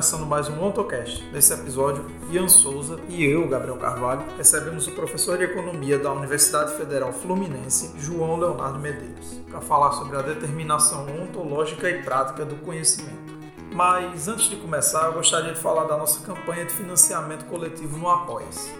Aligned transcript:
começando 0.00 0.24
mais 0.24 0.48
um 0.48 0.64
OntoCast. 0.64 1.22
Nesse 1.30 1.52
episódio, 1.52 2.02
Ian 2.30 2.48
Souza 2.48 2.98
e 3.06 3.22
eu, 3.22 3.46
Gabriel 3.46 3.76
Carvalho, 3.76 4.24
recebemos 4.38 4.86
o 4.86 4.92
professor 4.92 5.36
de 5.36 5.44
Economia 5.44 5.98
da 5.98 6.10
Universidade 6.10 6.74
Federal 6.74 7.12
Fluminense, 7.12 7.92
João 7.98 8.38
Leonardo 8.40 8.78
Medeiros, 8.78 9.42
para 9.50 9.60
falar 9.60 9.92
sobre 9.92 10.16
a 10.16 10.22
determinação 10.22 11.04
ontológica 11.22 11.90
e 11.90 12.02
prática 12.02 12.46
do 12.46 12.56
conhecimento. 12.64 13.38
Mas 13.74 14.26
antes 14.26 14.46
de 14.48 14.56
começar, 14.56 15.04
eu 15.04 15.12
gostaria 15.12 15.52
de 15.52 15.60
falar 15.60 15.84
da 15.84 15.98
nossa 15.98 16.24
campanha 16.24 16.64
de 16.64 16.72
financiamento 16.72 17.44
coletivo 17.44 17.98
no 17.98 18.08
Apoia-se. 18.08 18.72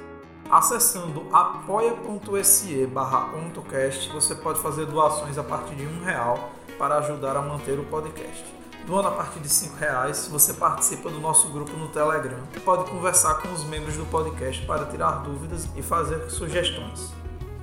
Acessando 0.51 1.27
apoia.se 1.31 2.87
barra 2.87 3.37
ontocast, 3.37 4.11
você 4.11 4.35
pode 4.35 4.59
fazer 4.61 4.87
doações 4.87 5.37
a 5.37 5.45
partir 5.45 5.75
de 5.75 5.87
um 5.87 6.03
real 6.03 6.51
para 6.79 6.97
ajudar 6.97 7.37
a 7.37 7.43
manter 7.43 7.79
o 7.79 7.85
podcast. 7.85 8.60
Doando 8.91 9.07
a 9.07 9.13
partir 9.13 9.39
de 9.39 9.47
R$ 9.47 9.71
reais, 9.79 10.27
você 10.27 10.53
participa 10.53 11.09
do 11.09 11.21
nosso 11.21 11.49
grupo 11.51 11.71
no 11.77 11.87
Telegram 11.91 12.41
e 12.57 12.59
pode 12.59 12.91
conversar 12.91 13.35
com 13.35 13.53
os 13.53 13.63
membros 13.63 13.97
do 13.97 14.05
podcast 14.05 14.67
para 14.67 14.85
tirar 14.87 15.23
dúvidas 15.23 15.69
e 15.77 15.81
fazer 15.81 16.29
sugestões. 16.29 17.13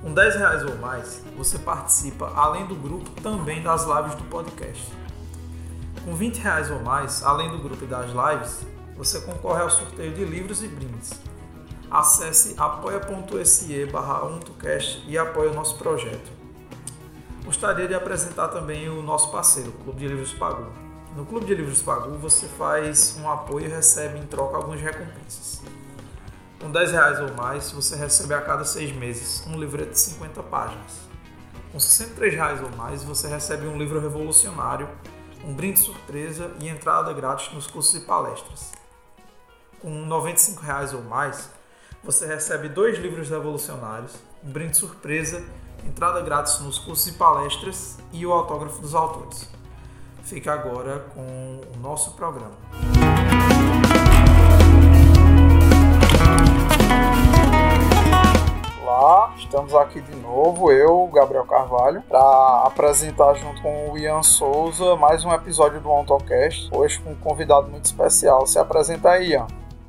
Com 0.00 0.14
R$ 0.14 0.30
reais 0.30 0.64
ou 0.64 0.78
mais, 0.78 1.22
você 1.36 1.58
participa, 1.58 2.32
além 2.34 2.64
do 2.64 2.74
grupo, 2.74 3.10
também 3.20 3.62
das 3.62 3.84
lives 3.84 4.14
do 4.14 4.24
podcast. 4.24 4.90
Com 6.02 6.14
R$ 6.14 6.32
reais 6.34 6.70
ou 6.70 6.80
mais, 6.80 7.22
além 7.22 7.50
do 7.50 7.58
grupo 7.58 7.84
e 7.84 7.86
das 7.86 8.06
lives, 8.06 8.66
você 8.96 9.20
concorre 9.20 9.60
ao 9.60 9.70
sorteio 9.70 10.14
de 10.14 10.24
livros 10.24 10.62
e 10.62 10.66
brindes. 10.66 11.10
Acesse 11.90 12.54
apoia.se 12.56 13.84
barra 13.84 14.22
e 15.06 15.18
apoie 15.18 15.48
o 15.48 15.54
nosso 15.54 15.76
projeto. 15.76 16.32
Gostaria 17.44 17.86
de 17.86 17.92
apresentar 17.92 18.48
também 18.48 18.88
o 18.88 19.02
nosso 19.02 19.30
parceiro, 19.30 19.68
o 19.68 19.84
Clube 19.84 19.98
de 19.98 20.08
Livros 20.08 20.32
Pagu. 20.32 20.87
No 21.18 21.26
Clube 21.26 21.46
de 21.46 21.52
Livros 21.52 21.82
Pagu 21.82 22.16
você 22.16 22.46
faz 22.46 23.16
um 23.18 23.28
apoio 23.28 23.66
e 23.66 23.68
recebe 23.68 24.20
em 24.20 24.26
troca 24.28 24.56
algumas 24.56 24.80
recompensas. 24.80 25.60
Com 26.60 26.70
10 26.70 26.92
reais 26.92 27.18
ou 27.18 27.34
mais, 27.34 27.72
você 27.72 27.96
recebe 27.96 28.34
a 28.34 28.40
cada 28.40 28.64
seis 28.64 28.92
meses 28.94 29.44
um 29.48 29.58
livreto 29.58 29.90
de 29.90 29.98
50 29.98 30.40
páginas. 30.44 30.92
Com 31.72 31.80
63 31.80 32.34
reais 32.34 32.62
ou 32.62 32.70
mais, 32.76 33.02
você 33.02 33.26
recebe 33.26 33.66
um 33.66 33.76
livro 33.76 33.98
revolucionário, 33.98 34.88
um 35.44 35.52
brinde 35.52 35.80
surpresa 35.80 36.52
e 36.60 36.68
entrada 36.68 37.12
grátis 37.12 37.52
nos 37.52 37.66
cursos 37.66 38.00
e 38.00 38.06
palestras. 38.06 38.70
Com 39.82 39.90
95 39.90 40.62
reais 40.62 40.94
ou 40.94 41.02
mais, 41.02 41.50
você 42.04 42.26
recebe 42.26 42.68
dois 42.68 42.96
livros 42.96 43.28
revolucionários, 43.28 44.12
um 44.44 44.52
brinde 44.52 44.76
surpresa, 44.76 45.44
entrada 45.84 46.20
grátis 46.20 46.60
nos 46.60 46.78
cursos 46.78 47.08
e 47.08 47.12
palestras 47.14 47.98
e 48.12 48.24
o 48.24 48.32
autógrafo 48.32 48.80
dos 48.80 48.94
autores 48.94 49.57
fica 50.28 50.52
agora 50.52 51.06
com 51.14 51.22
o 51.22 51.80
nosso 51.80 52.10
programa. 52.12 52.52
Olá, 58.82 59.32
estamos 59.38 59.74
aqui 59.74 60.02
de 60.02 60.14
novo, 60.16 60.70
eu, 60.70 61.06
Gabriel 61.14 61.46
Carvalho, 61.46 62.02
para 62.02 62.62
apresentar 62.66 63.34
junto 63.34 63.62
com 63.62 63.90
o 63.90 63.98
Ian 63.98 64.22
Souza 64.22 64.96
mais 64.96 65.24
um 65.24 65.32
episódio 65.32 65.80
do 65.80 65.90
OntoCast, 65.90 66.68
hoje 66.74 66.98
com 67.00 67.12
um 67.12 67.14
convidado 67.14 67.68
muito 67.68 67.86
especial. 67.86 68.46
Se 68.46 68.58
apresenta 68.58 69.10
aí, 69.10 69.30
Ian. 69.30 69.46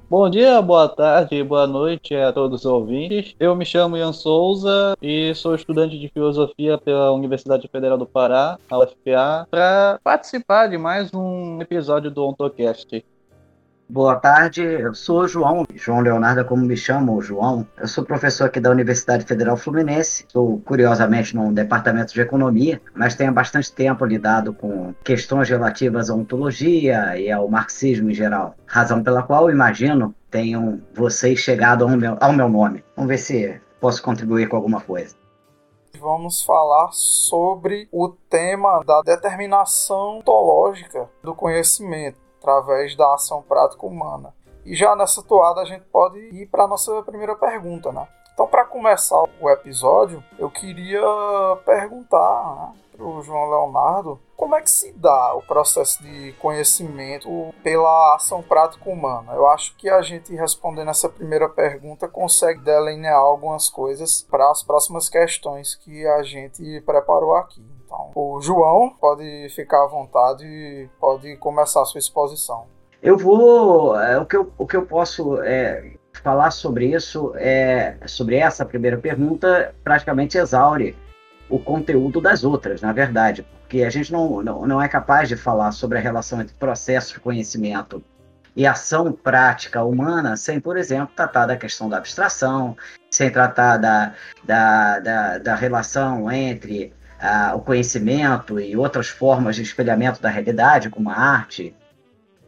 Bom 0.09 0.27
dia, 0.27 0.59
boa 0.59 0.89
tarde, 0.89 1.43
boa 1.43 1.67
noite 1.67 2.15
a 2.15 2.33
todos 2.33 2.61
os 2.61 2.65
ouvintes. 2.65 3.35
Eu 3.39 3.55
me 3.55 3.63
chamo 3.63 3.95
Ian 3.95 4.11
Souza 4.11 4.97
e 4.99 5.35
sou 5.35 5.53
estudante 5.53 5.99
de 5.99 6.09
filosofia 6.09 6.79
pela 6.79 7.11
Universidade 7.11 7.67
Federal 7.67 7.95
do 7.95 8.07
Pará, 8.07 8.57
a 8.71 8.79
UFPA, 8.79 9.47
para 9.51 9.99
participar 10.03 10.65
de 10.65 10.79
mais 10.79 11.13
um 11.13 11.61
episódio 11.61 12.09
do 12.09 12.25
OntoCast. 12.25 13.05
Boa 13.91 14.17
tarde, 14.17 14.61
eu 14.61 14.93
sou 14.93 15.21
o 15.21 15.27
João, 15.27 15.65
João 15.73 16.01
Leonardo, 16.01 16.45
como 16.45 16.63
me 16.63 16.77
chamam, 16.77 17.19
João. 17.19 17.65
Eu 17.75 17.87
sou 17.87 18.05
professor 18.05 18.45
aqui 18.45 18.59
da 18.59 18.69
Universidade 18.69 19.25
Federal 19.25 19.57
Fluminense, 19.57 20.25
estou 20.27 20.59
curiosamente 20.59 21.35
no 21.35 21.51
departamento 21.51 22.13
de 22.13 22.21
economia, 22.21 22.79
mas 22.93 23.15
tenho 23.15 23.33
bastante 23.33 23.73
tempo 23.73 24.05
lidado 24.05 24.53
com 24.53 24.93
questões 25.03 25.49
relativas 25.49 26.11
à 26.11 26.13
ontologia 26.13 27.17
e 27.17 27.31
ao 27.31 27.49
marxismo 27.49 28.11
em 28.11 28.13
geral. 28.13 28.53
Razão 28.67 29.01
pela 29.01 29.23
qual, 29.23 29.49
imagino, 29.49 30.13
tenham 30.29 30.79
vocês 30.93 31.39
chegado 31.39 31.83
ao 31.83 31.89
meu, 31.89 32.15
ao 32.19 32.31
meu 32.31 32.47
nome. 32.47 32.83
Vamos 32.95 33.09
ver 33.09 33.17
se 33.17 33.59
posso 33.81 34.03
contribuir 34.03 34.47
com 34.47 34.55
alguma 34.55 34.81
coisa 34.81 35.17
vamos 35.99 36.43
falar 36.43 36.91
sobre 36.93 37.89
o 37.91 38.07
tema 38.29 38.81
da 38.85 39.01
determinação 39.01 40.19
ontológica 40.19 41.09
do 41.21 41.35
conhecimento 41.35 42.28
através 42.39 42.95
da 42.95 43.13
ação 43.13 43.41
prática 43.41 43.85
humana. 43.85 44.33
E 44.65 44.75
já 44.75 44.95
nessa 44.95 45.21
toada 45.21 45.61
a 45.61 45.65
gente 45.65 45.85
pode 45.85 46.17
ir 46.19 46.47
para 46.47 46.63
a 46.63 46.67
nossa 46.67 47.01
primeira 47.03 47.35
pergunta, 47.35 47.91
né? 47.91 48.07
Então, 48.33 48.47
para 48.47 48.63
começar 48.63 49.21
o 49.41 49.49
episódio, 49.49 50.23
eu 50.37 50.49
queria 50.49 51.01
perguntar 51.65 52.55
né, 52.55 52.79
para 52.95 53.05
o 53.05 53.21
João 53.21 53.49
Leonardo 53.49 54.17
como 54.37 54.55
é 54.55 54.61
que 54.61 54.71
se 54.71 54.93
dá 54.93 55.33
o 55.33 55.41
processo 55.41 56.01
de 56.01 56.31
conhecimento 56.39 57.53
pela 57.61 58.15
ação 58.15 58.41
prática 58.41 58.89
humana. 58.89 59.33
Eu 59.33 59.45
acho 59.49 59.75
que 59.75 59.89
a 59.89 60.01
gente 60.01 60.33
respondendo 60.33 60.89
essa 60.89 61.09
primeira 61.09 61.49
pergunta 61.49 62.07
consegue 62.07 62.61
delinear 62.61 63.19
algumas 63.19 63.67
coisas 63.67 64.21
para 64.21 64.49
as 64.49 64.63
próximas 64.63 65.09
questões 65.09 65.75
que 65.75 66.07
a 66.07 66.23
gente 66.23 66.79
preparou 66.85 67.35
aqui. 67.35 67.78
Então, 67.89 68.11
o 68.13 68.39
João 68.39 68.91
pode 69.01 69.49
ficar 69.49 69.83
à 69.83 69.87
vontade 69.87 70.45
e 70.45 70.87
pode 70.99 71.35
começar 71.37 71.81
a 71.81 71.85
sua 71.85 71.97
exposição. 71.97 72.67
Eu 73.01 73.17
vou. 73.17 73.99
É, 73.99 74.19
o, 74.19 74.25
que 74.25 74.37
eu, 74.37 74.53
o 74.57 74.67
que 74.67 74.77
eu 74.77 74.85
posso 74.85 75.41
é, 75.41 75.93
falar 76.21 76.51
sobre 76.51 76.93
isso, 76.93 77.33
é, 77.35 77.97
sobre 78.05 78.35
essa 78.35 78.63
primeira 78.63 78.97
pergunta, 78.97 79.73
praticamente 79.83 80.37
exaure 80.37 80.95
o 81.49 81.57
conteúdo 81.57 82.21
das 82.21 82.43
outras, 82.43 82.79
na 82.81 82.93
verdade, 82.93 83.41
porque 83.61 83.83
a 83.83 83.89
gente 83.89 84.11
não, 84.11 84.43
não, 84.43 84.67
não 84.67 84.81
é 84.81 84.87
capaz 84.87 85.27
de 85.27 85.35
falar 85.35 85.71
sobre 85.71 85.97
a 85.97 86.01
relação 86.01 86.39
entre 86.39 86.53
processo 86.53 87.13
de 87.13 87.19
conhecimento 87.19 88.03
e 88.55 88.67
ação 88.67 89.11
prática 89.11 89.83
humana 89.83 90.35
sem, 90.35 90.59
por 90.59 90.77
exemplo, 90.77 91.11
tratar 91.15 91.47
da 91.47 91.57
questão 91.57 91.89
da 91.89 91.97
abstração, 91.97 92.77
sem 93.09 93.31
tratar 93.31 93.77
da, 93.77 94.13
da, 94.43 94.99
da, 94.99 95.37
da 95.39 95.55
relação 95.55 96.29
entre 96.31 96.93
uh, 97.19 97.55
o 97.55 97.61
conhecimento 97.61 98.59
e 98.59 98.75
outras 98.75 99.09
formas 99.09 99.55
de 99.55 99.63
espelhamento 99.63 100.21
da 100.21 100.29
realidade, 100.29 100.89
como 100.89 101.09
a 101.09 101.15
arte. 101.15 101.75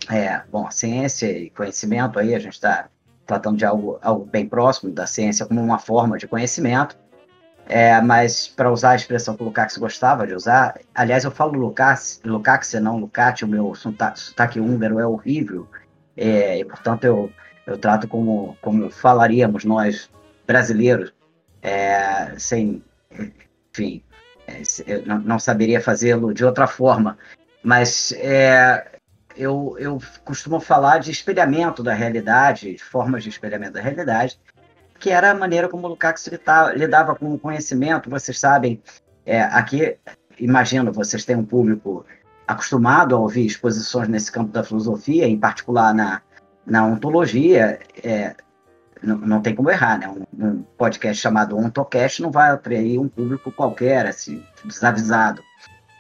É, 0.10 0.42
bom, 0.52 0.66
a 0.66 0.72
ciência 0.72 1.32
e 1.32 1.50
conhecimento 1.52 2.18
aí, 2.18 2.34
a 2.34 2.40
gente 2.40 2.54
está 2.54 2.90
tratando 3.26 3.58
de 3.58 3.66
algo, 3.66 4.00
algo 4.02 4.26
bem 4.26 4.48
próximo 4.48 4.92
da 4.92 5.06
ciência 5.06 5.46
como 5.46 5.62
uma 5.62 5.78
forma 5.78 6.18
de 6.18 6.28
conhecimento. 6.28 6.98
É, 7.68 8.02
mas 8.02 8.48
para 8.48 8.72
usar 8.72 8.92
a 8.92 8.96
expressão 8.96 9.36
que 9.36 9.44
o 9.44 9.46
Lukács 9.46 9.78
gostava 9.78 10.26
de 10.26 10.34
usar, 10.34 10.80
aliás, 10.94 11.24
eu 11.24 11.32
falo 11.32 11.58
Lukács, 11.58 12.20
Lukács 12.26 12.74
não 12.74 12.98
Lukács, 12.98 13.44
o 13.44 13.48
meu 13.48 13.74
sotaque, 13.76 14.20
sotaque 14.20 14.60
húngaro 14.60 15.00
é 15.00 15.06
horrível, 15.06 15.68
é, 16.18 16.58
e 16.58 16.66
portanto 16.66 17.06
eu, 17.06 17.32
eu 17.66 17.78
trato 17.78 18.08
como, 18.08 18.58
como 18.62 18.90
falaríamos 18.90 19.64
nós 19.64 20.10
brasileiros, 20.46 21.14
é, 21.62 22.34
sem, 22.38 22.84
enfim, 23.72 24.04
eu 24.86 25.06
não 25.06 25.40
saberia 25.40 25.82
fazê-lo 25.82 26.34
de 26.34 26.46
outra 26.46 26.68
forma, 26.68 27.18
mas 27.64 28.12
é, 28.14 29.00
eu, 29.36 29.76
eu 29.80 30.00
costumo 30.24 30.60
falar 30.60 31.00
de 31.00 31.12
espelhamento 31.12 31.84
da 31.84 31.94
realidade, 31.94 32.74
de 32.74 32.84
formas 32.84 33.24
de 33.24 33.30
espelhamento 33.30 33.74
da 33.74 33.82
realidade, 33.82 34.40
que 35.00 35.10
era 35.10 35.32
a 35.32 35.36
maneira 35.36 35.68
como 35.68 35.88
o 35.88 35.90
Lukács 35.90 36.30
lidava 36.76 37.16
com 37.16 37.34
o 37.34 37.40
conhecimento. 37.40 38.10
Vocês 38.10 38.40
sabem, 38.40 38.82
é, 39.26 39.42
aqui, 39.42 39.98
imagino, 40.40 40.92
vocês 40.92 41.26
têm 41.26 41.36
um 41.36 41.46
público 41.46 42.06
acostumado 42.48 43.16
a 43.16 43.20
ouvir 43.20 43.46
exposições 43.46 44.08
nesse 44.08 44.32
campo 44.32 44.52
da 44.52 44.64
filosofia, 44.64 45.28
em 45.28 45.40
particular 45.40 45.94
na, 45.94 46.22
na 46.66 46.86
ontologia. 46.86 47.80
É, 48.04 48.36
não, 49.02 49.42
tem 49.42 49.56
como 49.56 49.70
errar, 49.70 49.98
né? 49.98 50.08
Um, 50.08 50.46
um, 50.46 50.64
podcast 50.78 51.22
chamado 51.22 51.58
OntoCast 51.58 52.22
não 52.22 52.32
vai 52.32 52.52
atrair 52.52 53.00
um 53.00 53.08
público 53.08 53.52
qualquer, 53.52 54.06
assim, 54.06 54.44
desavisado. 54.64 55.42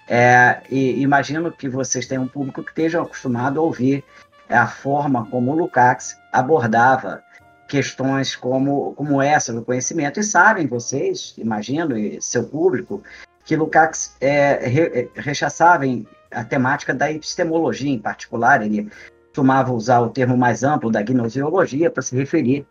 É, 0.07 0.62
e 0.69 1.01
imagino 1.01 1.51
que 1.51 1.69
vocês 1.69 2.06
tenham 2.06 2.24
um 2.24 2.27
público 2.27 2.63
que 2.63 2.69
esteja 2.69 3.01
acostumado 3.01 3.59
a 3.59 3.63
ouvir 3.63 4.03
a 4.50 4.68
forma 4.68 5.25
como 5.27 5.51
o 5.51 5.56
Lukács 5.56 6.18
abordava 6.31 7.24
questões 7.68 8.36
como, 8.36 8.94
como 8.95 9.21
essa 9.21 9.53
do 9.53 9.63
conhecimento. 9.63 10.19
E 10.19 10.24
sabem 10.24 10.68
vocês, 10.68 11.33
imagino, 11.38 11.98
e 11.98 12.21
seu 12.21 12.44
público, 12.44 13.01
que 13.45 13.56
Lukács 13.56 14.15
é, 14.19 14.68
re, 14.68 15.09
rechaçava 15.15 15.86
a 16.30 16.44
temática 16.44 16.94
da 16.94 17.09
epistemologia 17.09 17.89
em 17.89 18.00
particular. 18.00 18.62
Ele 18.62 18.92
costumava 19.31 19.74
usar 19.74 20.01
o 20.01 20.10
termo 20.10 20.38
mais 20.38 20.63
amplo 20.63 20.92
da 20.92 21.01
gnoseologia 21.01 21.89
para 21.89 22.04
se 22.04 22.16
referir 22.16 22.66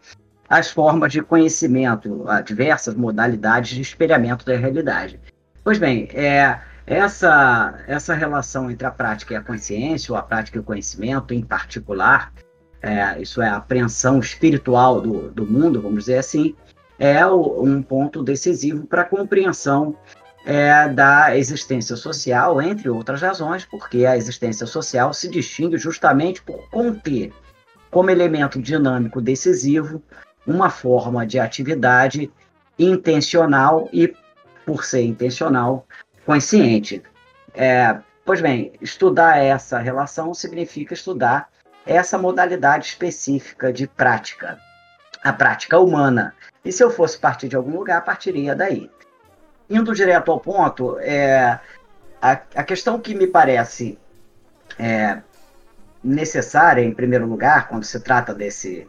as 0.49 0.71
formas 0.71 1.13
de 1.13 1.23
conhecimento, 1.23 2.29
a 2.29 2.41
diversas 2.41 2.95
modalidades 2.95 3.75
de 3.75 3.81
espelhamento 3.81 4.45
da 4.45 4.57
realidade. 4.57 5.19
Pois 5.65 5.79
bem, 5.79 6.09
é, 6.13 6.59
Essa, 6.87 7.79
essa 7.87 8.15
relação 8.15 8.69
entre 8.69 8.85
a 8.85 8.91
prática 8.91 9.35
e 9.35 9.37
a 9.37 9.43
consciência, 9.43 10.13
ou 10.13 10.19
a 10.19 10.23
prática 10.23 10.59
e 10.59 10.61
o 10.61 10.65
conhecimento 10.65 11.33
em 11.33 11.41
particular, 11.41 12.33
é, 12.83 13.21
isso 13.21 13.41
é 13.41 13.49
a 13.49 13.59
apreensão 13.59 14.19
espiritual 14.19 15.01
do, 15.01 15.31
do 15.31 15.47
mundo, 15.47 15.81
vamos 15.81 16.07
dizer 16.07 16.19
assim, 16.19 16.57
é 16.99 17.25
o, 17.25 17.63
um 17.63 17.81
ponto 17.81 18.25
decisivo 18.25 18.87
para 18.87 19.03
a 19.03 19.05
compreensão 19.05 19.95
é, 20.45 20.89
da 20.89 21.37
existência 21.37 21.97
social, 21.97 22.61
entre 22.61 22.89
outras 22.89 23.21
razões, 23.21 23.65
porque 23.65 24.07
a 24.07 24.17
existência 24.17 24.67
social 24.67 25.13
se 25.13 25.29
distingue 25.29 25.77
justamente 25.77 26.43
por 26.43 26.69
conter 26.71 27.33
como 27.91 28.11
elemento 28.11 28.61
dinâmico 28.61 29.21
decisivo 29.21 30.03
uma 30.47 30.71
forma 30.71 31.27
de 31.27 31.39
atividade 31.39 32.31
intencional 32.79 33.89
e, 33.93 34.15
por 34.65 34.85
ser 34.85 35.03
intencional, 35.03 35.87
consciente. 36.25 37.03
É, 37.55 37.99
pois 38.25 38.41
bem, 38.41 38.73
estudar 38.81 39.39
essa 39.39 39.79
relação 39.79 40.33
significa 40.33 40.95
estudar 40.95 41.49
essa 41.85 42.17
modalidade 42.17 42.87
específica 42.87 43.73
de 43.73 43.87
prática, 43.87 44.59
a 45.23 45.33
prática 45.33 45.79
humana. 45.79 46.35
E 46.65 46.71
se 46.71 46.83
eu 46.83 46.91
fosse 46.91 47.19
partir 47.19 47.49
de 47.49 47.57
algum 47.57 47.77
lugar, 47.77 48.05
partiria 48.05 48.55
daí. 48.55 48.91
Indo 49.71 49.95
direto 49.95 50.33
ao 50.33 50.41
ponto, 50.41 50.99
é, 50.99 51.61
a, 52.21 52.33
a 52.33 52.65
questão 52.65 52.99
que 52.99 53.15
me 53.15 53.29
parece 53.29 53.97
é, 54.77 55.23
necessária, 56.03 56.83
em 56.83 56.93
primeiro 56.93 57.27
lugar, 57.27 57.69
quando 57.69 57.85
se 57.85 58.01
trata 58.01 58.35
desse, 58.35 58.89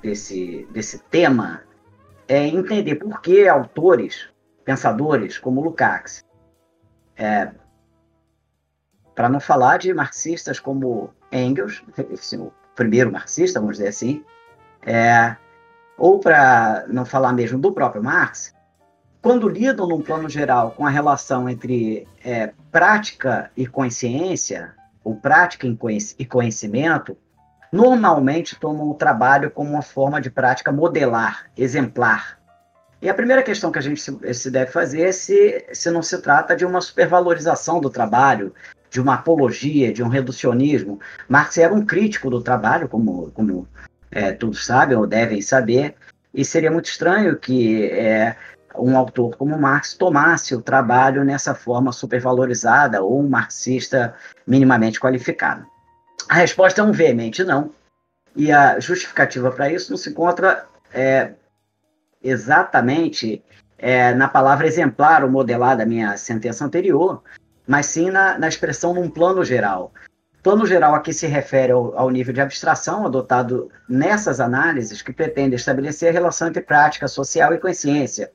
desse, 0.00 0.66
desse 0.70 0.98
tema, 0.98 1.62
é 2.26 2.46
entender 2.46 2.94
por 2.94 3.20
que 3.20 3.46
autores, 3.46 4.28
pensadores 4.64 5.38
como 5.38 5.60
Lukács, 5.60 6.24
é, 7.16 7.50
para 9.14 9.28
não 9.28 9.38
falar 9.38 9.78
de 9.78 9.92
marxistas 9.92 10.58
como 10.58 11.12
Engels, 11.30 11.84
o 12.38 12.52
primeiro 12.74 13.12
marxista, 13.12 13.60
vamos 13.60 13.76
dizer 13.76 13.88
assim, 13.88 14.24
é, 14.86 15.36
ou 15.98 16.18
para 16.18 16.84
não 16.88 17.04
falar 17.04 17.32
mesmo 17.32 17.58
do 17.58 17.72
próprio 17.72 18.02
Marx, 18.02 18.54
quando 19.22 19.48
lidam 19.48 19.86
num 19.86 20.02
plano 20.02 20.28
geral 20.28 20.72
com 20.72 20.84
a 20.84 20.90
relação 20.90 21.48
entre 21.48 22.06
é, 22.24 22.52
prática 22.72 23.50
e 23.56 23.66
consciência, 23.68 24.74
ou 25.04 25.14
prática 25.14 25.66
e 26.18 26.24
conhecimento, 26.24 27.16
normalmente 27.72 28.58
tomam 28.58 28.90
o 28.90 28.94
trabalho 28.94 29.50
como 29.50 29.70
uma 29.70 29.82
forma 29.82 30.20
de 30.20 30.28
prática 30.28 30.70
modelar, 30.70 31.46
exemplar. 31.56 32.38
E 33.00 33.08
a 33.08 33.14
primeira 33.14 33.42
questão 33.42 33.72
que 33.72 33.78
a 33.78 33.82
gente 33.82 34.00
se, 34.00 34.50
deve 34.50 34.70
fazer 34.70 35.02
é 35.02 35.12
se, 35.12 35.66
se 35.72 35.90
não 35.90 36.02
se 36.02 36.18
trata 36.18 36.54
de 36.54 36.64
uma 36.64 36.80
supervalorização 36.80 37.80
do 37.80 37.90
trabalho, 37.90 38.54
de 38.90 39.00
uma 39.00 39.14
apologia, 39.14 39.92
de 39.92 40.02
um 40.02 40.08
reducionismo. 40.08 41.00
Marx 41.28 41.58
era 41.58 41.72
um 41.74 41.84
crítico 41.84 42.30
do 42.30 42.40
trabalho, 42.40 42.88
como, 42.88 43.30
como 43.32 43.66
é, 44.10 44.32
todos 44.32 44.64
sabem 44.64 44.96
ou 44.96 45.06
devem 45.06 45.40
saber, 45.40 45.96
e 46.32 46.44
seria 46.44 46.70
muito 46.70 46.86
estranho 46.86 47.36
que 47.36 47.90
é, 47.90 48.36
um 48.76 48.96
autor 48.96 49.36
como 49.36 49.58
Marx 49.58 49.94
tomasse 49.94 50.54
o 50.54 50.62
trabalho 50.62 51.24
nessa 51.24 51.54
forma 51.54 51.92
supervalorizada 51.92 53.02
ou 53.02 53.20
um 53.20 53.28
marxista 53.28 54.14
minimamente 54.46 55.00
qualificado. 55.00 55.66
A 56.28 56.34
resposta 56.34 56.80
é 56.80 56.84
um 56.84 56.92
veemente 56.92 57.44
não. 57.44 57.70
E 58.34 58.50
a 58.50 58.80
justificativa 58.80 59.50
para 59.50 59.70
isso 59.70 59.90
não 59.90 59.98
se 59.98 60.10
encontra 60.10 60.66
é, 60.92 61.32
exatamente 62.22 63.42
é, 63.76 64.14
na 64.14 64.28
palavra 64.28 64.66
exemplar 64.66 65.24
ou 65.24 65.30
modelar 65.30 65.76
da 65.76 65.84
minha 65.84 66.16
sentença 66.16 66.64
anterior, 66.64 67.22
mas 67.66 67.86
sim 67.86 68.10
na, 68.10 68.38
na 68.38 68.48
expressão 68.48 68.94
num 68.94 69.10
plano 69.10 69.44
geral. 69.44 69.92
Plano 70.42 70.66
geral 70.66 70.94
aqui 70.94 71.12
se 71.12 71.26
refere 71.26 71.72
ao, 71.72 71.96
ao, 71.96 72.10
nível 72.10 72.34
de 72.34 72.40
abstração 72.40 73.06
adotado 73.06 73.70
nessas 73.88 74.40
análises 74.40 75.02
que 75.02 75.12
pretende 75.12 75.54
estabelecer 75.54 76.08
a 76.08 76.12
relação 76.12 76.48
entre 76.48 76.62
prática 76.62 77.06
social 77.06 77.52
e 77.54 77.58
consciência. 77.58 78.32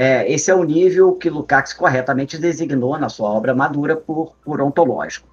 É, 0.00 0.32
esse 0.32 0.48
é 0.48 0.54
o 0.54 0.62
nível 0.62 1.12
que 1.14 1.28
Lukács 1.28 1.72
corretamente 1.72 2.38
designou 2.38 2.96
na 2.96 3.08
sua 3.08 3.30
obra 3.30 3.52
Madura 3.52 3.96
por, 3.96 4.32
por 4.44 4.60
ontológico. 4.60 5.26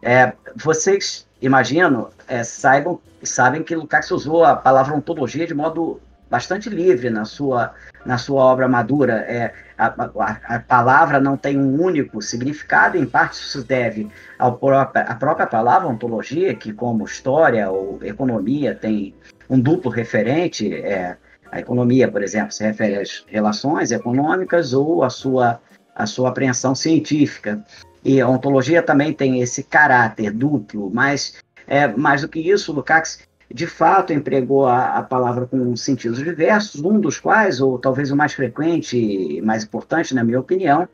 É, 0.00 0.32
vocês 0.54 1.26
imagino, 1.42 2.10
é, 2.28 2.44
saibam, 2.44 3.00
sabem 3.20 3.64
que 3.64 3.74
Lukács 3.74 4.12
usou 4.12 4.44
a 4.44 4.54
palavra 4.54 4.94
ontologia 4.94 5.44
de 5.44 5.54
modo 5.54 6.00
bastante 6.30 6.70
livre 6.70 7.10
na 7.10 7.24
sua, 7.24 7.74
na 8.04 8.16
sua 8.16 8.44
obra 8.44 8.68
madura. 8.68 9.24
É, 9.26 9.52
a, 9.76 9.86
a, 9.86 10.56
a 10.56 10.60
palavra 10.60 11.18
não 11.18 11.36
tem 11.36 11.58
um 11.58 11.82
único 11.82 12.22
significado, 12.22 12.96
em 12.96 13.06
parte 13.06 13.32
isso 13.32 13.58
se 13.58 13.66
deve 13.66 14.08
ao 14.38 14.56
própria, 14.56 15.02
à 15.02 15.16
própria 15.16 15.48
palavra 15.48 15.88
ontologia, 15.88 16.54
que 16.54 16.72
como 16.72 17.04
história 17.04 17.68
ou 17.68 17.98
economia 18.04 18.72
tem 18.72 19.16
um 19.50 19.58
duplo 19.58 19.90
referente. 19.90 20.72
É, 20.72 21.16
a 21.50 21.60
economia, 21.60 22.10
por 22.10 22.22
exemplo, 22.22 22.52
se 22.52 22.64
refere 22.64 22.96
às 22.96 23.24
relações 23.28 23.90
econômicas 23.90 24.72
ou 24.72 25.02
à 25.02 25.10
sua, 25.10 25.60
à 25.94 26.06
sua 26.06 26.28
apreensão 26.28 26.74
científica. 26.74 27.64
E 28.04 28.20
a 28.20 28.28
ontologia 28.28 28.82
também 28.82 29.12
tem 29.12 29.40
esse 29.40 29.62
caráter 29.62 30.30
duplo, 30.30 30.90
mas 30.92 31.38
é, 31.66 31.88
mais 31.88 32.22
do 32.22 32.28
que 32.28 32.40
isso, 32.40 32.72
Lukács 32.72 33.26
de 33.52 33.66
fato 33.66 34.12
empregou 34.12 34.66
a, 34.66 34.98
a, 34.98 35.02
palavra 35.02 35.46
com 35.46 35.76
sentidos 35.76 36.18
diversos, 36.18 36.80
um 36.80 36.98
dos 37.00 37.20
quais, 37.20 37.60
ou 37.60 37.78
talvez 37.78 38.10
o 38.10 38.16
mais 38.16 38.32
frequente 38.32 38.96
e 38.96 39.40
mais 39.40 39.64
importante, 39.64 40.14
na 40.14 40.24
minha 40.24 40.40
opinião, 40.40 40.88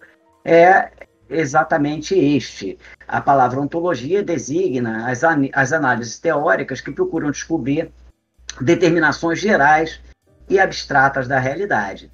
é 0.45 0.91
exatamente 1.31 2.15
este. 2.15 2.79
A 3.09 3.21
palavra 3.21 3.61
ontologia 3.61 4.23
designa 4.23 5.11
as, 5.11 5.23
as 5.53 5.73
análises 5.73 6.19
teóricas 6.19 6.81
que 6.81 6.93
procuram 6.93 7.31
descobrir 7.31 7.91
determinações 8.61 9.41
gerais 9.41 10.01
e 10.53 10.61
abstratas 10.61 11.27
da 11.27 11.39
realidade. 11.39 12.13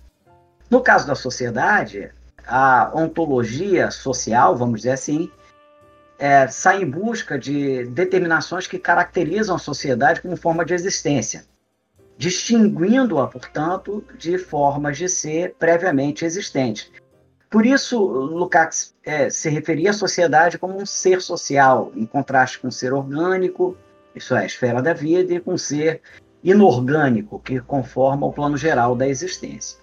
No 0.70 0.80
caso 0.80 1.08
da 1.08 1.16
sociedade, 1.16 2.12
a 2.46 2.92
ontologia 2.94 3.90
social, 3.90 4.56
vamos 4.56 4.80
dizer 4.80 4.92
assim, 4.92 5.28
é, 6.20 6.46
sai 6.46 6.82
em 6.82 6.88
busca 6.88 7.36
de 7.36 7.84
determinações 7.86 8.68
que 8.68 8.78
caracterizam 8.78 9.56
a 9.56 9.58
sociedade 9.58 10.22
como 10.22 10.36
forma 10.36 10.64
de 10.64 10.72
existência, 10.72 11.44
distinguindo-a, 12.16 13.26
portanto, 13.26 14.04
de 14.16 14.38
formas 14.38 14.96
de 14.96 15.08
ser 15.08 15.56
previamente 15.58 16.24
existentes. 16.24 16.92
Por 17.50 17.66
isso, 17.66 17.98
Lukács 18.00 18.94
é, 19.04 19.30
se 19.30 19.48
referia 19.48 19.90
à 19.90 19.94
sociedade 19.94 20.58
como 20.58 20.80
um 20.80 20.86
ser 20.86 21.20
social, 21.20 21.90
em 21.96 22.06
contraste 22.06 22.60
com 22.60 22.68
um 22.68 22.70
ser 22.70 22.92
orgânico, 22.92 23.76
isso 24.14 24.32
é, 24.36 24.42
a 24.42 24.46
esfera 24.46 24.80
da 24.80 24.92
vida, 24.92 25.34
e 25.34 25.40
com 25.40 25.54
um 25.54 25.58
ser 25.58 26.02
inorgânico, 26.50 27.38
que 27.40 27.60
conforma 27.60 28.26
o 28.26 28.32
plano 28.32 28.56
geral 28.56 28.94
da 28.94 29.06
existência. 29.06 29.78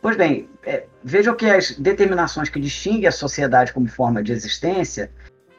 Pois 0.00 0.16
bem, 0.16 0.48
é, 0.64 0.86
vejam 1.02 1.34
que 1.34 1.46
as 1.46 1.72
determinações 1.72 2.48
que 2.48 2.60
distinguem 2.60 3.06
a 3.06 3.12
sociedade 3.12 3.72
como 3.72 3.88
forma 3.88 4.22
de 4.22 4.32
existência 4.32 5.10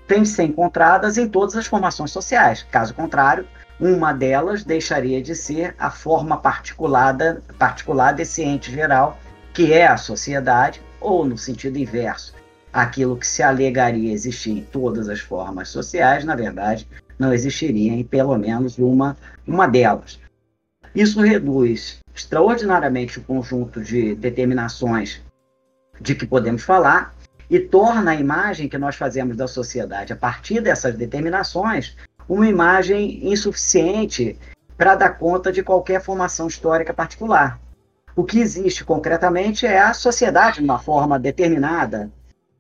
têm 0.08 0.24
de 0.24 0.30
ser 0.30 0.44
encontradas 0.44 1.18
em 1.18 1.28
todas 1.28 1.56
as 1.56 1.68
formações 1.68 2.12
sociais. 2.12 2.64
Caso 2.72 2.94
contrário, 2.94 3.46
uma 3.80 4.14
delas 4.14 4.64
deixaria 4.64 5.22
de 5.22 5.36
ser 5.36 5.76
a 5.78 5.92
forma 5.92 6.38
particulada, 6.38 7.44
particular 7.58 8.14
desse 8.14 8.42
ente 8.44 8.72
geral, 8.72 9.18
que 9.54 9.74
é 9.74 9.88
a 9.88 9.98
sociedade, 9.98 10.82
ou, 11.02 11.26
no 11.26 11.38
sentido 11.38 11.78
inverso, 11.78 12.34
aquilo 12.72 13.18
que 13.18 13.28
se 13.28 13.42
alegaria 13.44 14.14
existir 14.14 14.52
em 14.52 14.64
todas 14.64 15.10
as 15.10 15.20
formas 15.20 15.70
sociais, 15.70 16.24
na 16.24 16.36
verdade, 16.36 16.88
não 17.18 17.34
existiria 17.34 17.92
em 17.92 18.04
pelo 18.04 18.38
menos 18.38 18.78
uma, 18.78 19.18
uma 19.50 19.68
delas. 19.68 20.20
Isso 20.94 21.22
reduz 21.22 22.00
extraordinariamente 22.14 23.20
o 23.20 23.24
conjunto 23.24 23.82
de 23.82 24.16
determinações 24.16 25.22
de 26.00 26.16
que 26.16 26.26
podemos 26.26 26.64
falar 26.64 27.14
e 27.50 27.60
torna 27.60 28.12
a 28.12 28.16
imagem 28.16 28.70
que 28.70 28.78
nós 28.78 28.96
fazemos 28.96 29.36
da 29.36 29.48
sociedade 29.48 30.14
a 30.14 30.16
partir 30.16 30.62
dessas 30.62 30.96
determinações 30.96 31.98
uma 32.28 32.48
imagem 32.48 33.28
insuficiente 33.28 34.38
para 34.78 34.96
dar 34.96 35.18
conta 35.18 35.52
de 35.52 35.64
qualquer 35.64 36.02
formação 36.02 36.48
histórica 36.48 36.94
particular. 36.94 37.60
O 38.16 38.24
que 38.24 38.40
existe 38.40 38.84
concretamente 38.84 39.66
é 39.66 39.80
a 39.80 39.94
sociedade 39.94 40.60
de 40.60 40.64
uma 40.64 40.80
forma 40.80 41.18
determinada, 41.18 42.12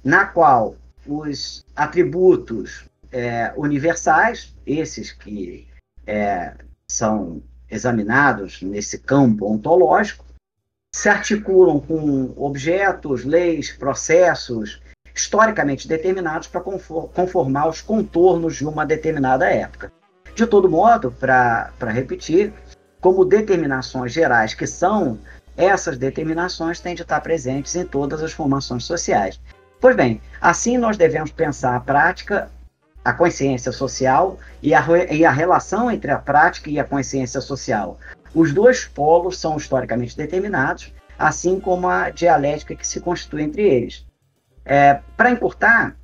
na 0.03 0.25
qual 0.25 0.75
os 1.05 1.65
atributos 1.75 2.85
é, 3.11 3.53
universais, 3.55 4.55
esses 4.65 5.11
que 5.11 5.67
é, 6.05 6.53
são 6.89 7.41
examinados 7.69 8.61
nesse 8.61 8.97
campo 8.97 9.45
ontológico, 9.45 10.25
se 10.93 11.07
articulam 11.07 11.79
com 11.79 12.33
objetos, 12.35 13.23
leis, 13.23 13.71
processos 13.71 14.81
historicamente 15.15 15.87
determinados 15.87 16.47
para 16.47 16.61
conformar 16.61 17.67
os 17.67 17.81
contornos 17.81 18.55
de 18.55 18.65
uma 18.65 18.85
determinada 18.85 19.49
época. 19.49 19.91
De 20.33 20.47
todo 20.47 20.69
modo, 20.69 21.11
para 21.11 21.71
repetir, 21.91 22.53
como 23.01 23.25
determinações 23.25 24.11
gerais 24.11 24.53
que 24.53 24.65
são, 24.65 25.19
essas 25.55 25.97
determinações 25.97 26.79
têm 26.79 26.95
de 26.95 27.01
estar 27.01 27.19
presentes 27.21 27.75
em 27.75 27.85
todas 27.85 28.23
as 28.23 28.31
formações 28.31 28.85
sociais. 28.85 29.39
Pois 29.79 29.95
bem, 29.95 30.21
assim 30.41 30.77
nós 30.77 30.97
devemos 30.97 31.31
pensar 31.31 31.75
a 31.75 31.79
prática, 31.79 32.49
a 33.09 33.13
consciência 33.13 33.71
social 33.71 34.37
e 34.61 34.73
a, 34.73 34.85
e 35.11 35.25
a 35.25 35.31
relação 35.31 35.89
entre 35.89 36.11
a 36.11 36.17
prática 36.17 36.69
e 36.69 36.79
a 36.79 36.83
consciência 36.83 37.41
social. 37.41 37.97
Os 38.33 38.53
dois 38.53 38.85
polos 38.85 39.39
são 39.39 39.57
historicamente 39.57 40.15
determinados, 40.15 40.93
assim 41.17 41.59
como 41.59 41.87
a 41.87 42.09
dialética 42.09 42.75
que 42.75 42.87
se 42.87 42.99
constitui 42.99 43.43
entre 43.43 43.63
eles. 43.63 44.05
É, 44.63 44.99
Para 45.17 45.31
encurtar 45.31 45.95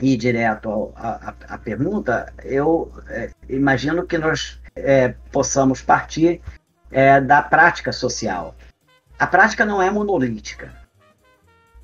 e 0.00 0.14
ir 0.14 0.16
direto 0.16 0.92
à 0.96 1.56
pergunta, 1.56 2.32
eu 2.42 2.92
é, 3.08 3.30
imagino 3.48 4.04
que 4.06 4.18
nós 4.18 4.60
é, 4.74 5.14
possamos 5.30 5.80
partir 5.80 6.40
é, 6.90 7.20
da 7.20 7.42
prática 7.42 7.92
social. 7.92 8.54
A 9.18 9.26
prática 9.26 9.64
não 9.64 9.80
é 9.80 9.90
monolítica 9.90 10.84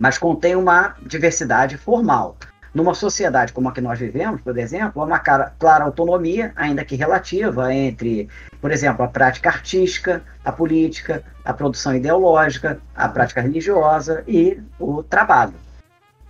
mas 0.00 0.16
contém 0.16 0.56
uma 0.56 0.96
diversidade 1.04 1.76
formal. 1.76 2.34
Numa 2.72 2.94
sociedade 2.94 3.52
como 3.52 3.68
a 3.68 3.72
que 3.72 3.80
nós 3.80 3.98
vivemos, 3.98 4.40
por 4.42 4.56
exemplo, 4.56 5.02
há 5.02 5.04
uma 5.04 5.18
clara 5.18 5.84
autonomia, 5.84 6.52
ainda 6.54 6.84
que 6.84 6.94
relativa, 6.94 7.74
entre, 7.74 8.28
por 8.60 8.70
exemplo, 8.70 9.04
a 9.04 9.08
prática 9.08 9.48
artística, 9.48 10.22
a 10.44 10.52
política, 10.52 11.24
a 11.44 11.52
produção 11.52 11.96
ideológica, 11.96 12.80
a 12.94 13.08
prática 13.08 13.40
religiosa 13.40 14.22
e 14.26 14.60
o 14.78 15.02
trabalho. 15.02 15.54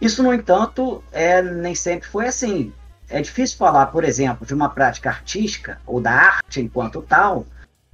Isso, 0.01 0.23
no 0.23 0.33
entanto, 0.33 1.05
é, 1.13 1.43
nem 1.43 1.75
sempre 1.75 2.09
foi 2.09 2.27
assim. 2.27 2.73
É 3.11 3.21
difícil 3.21 3.59
falar, 3.59 3.87
por 3.87 4.03
exemplo, 4.03 4.47
de 4.47 4.55
uma 4.55 4.71
prática 4.71 5.11
artística 5.11 5.79
ou 5.85 6.01
da 6.01 6.13
arte 6.13 6.61
enquanto 6.63 7.03
tal, 7.03 7.45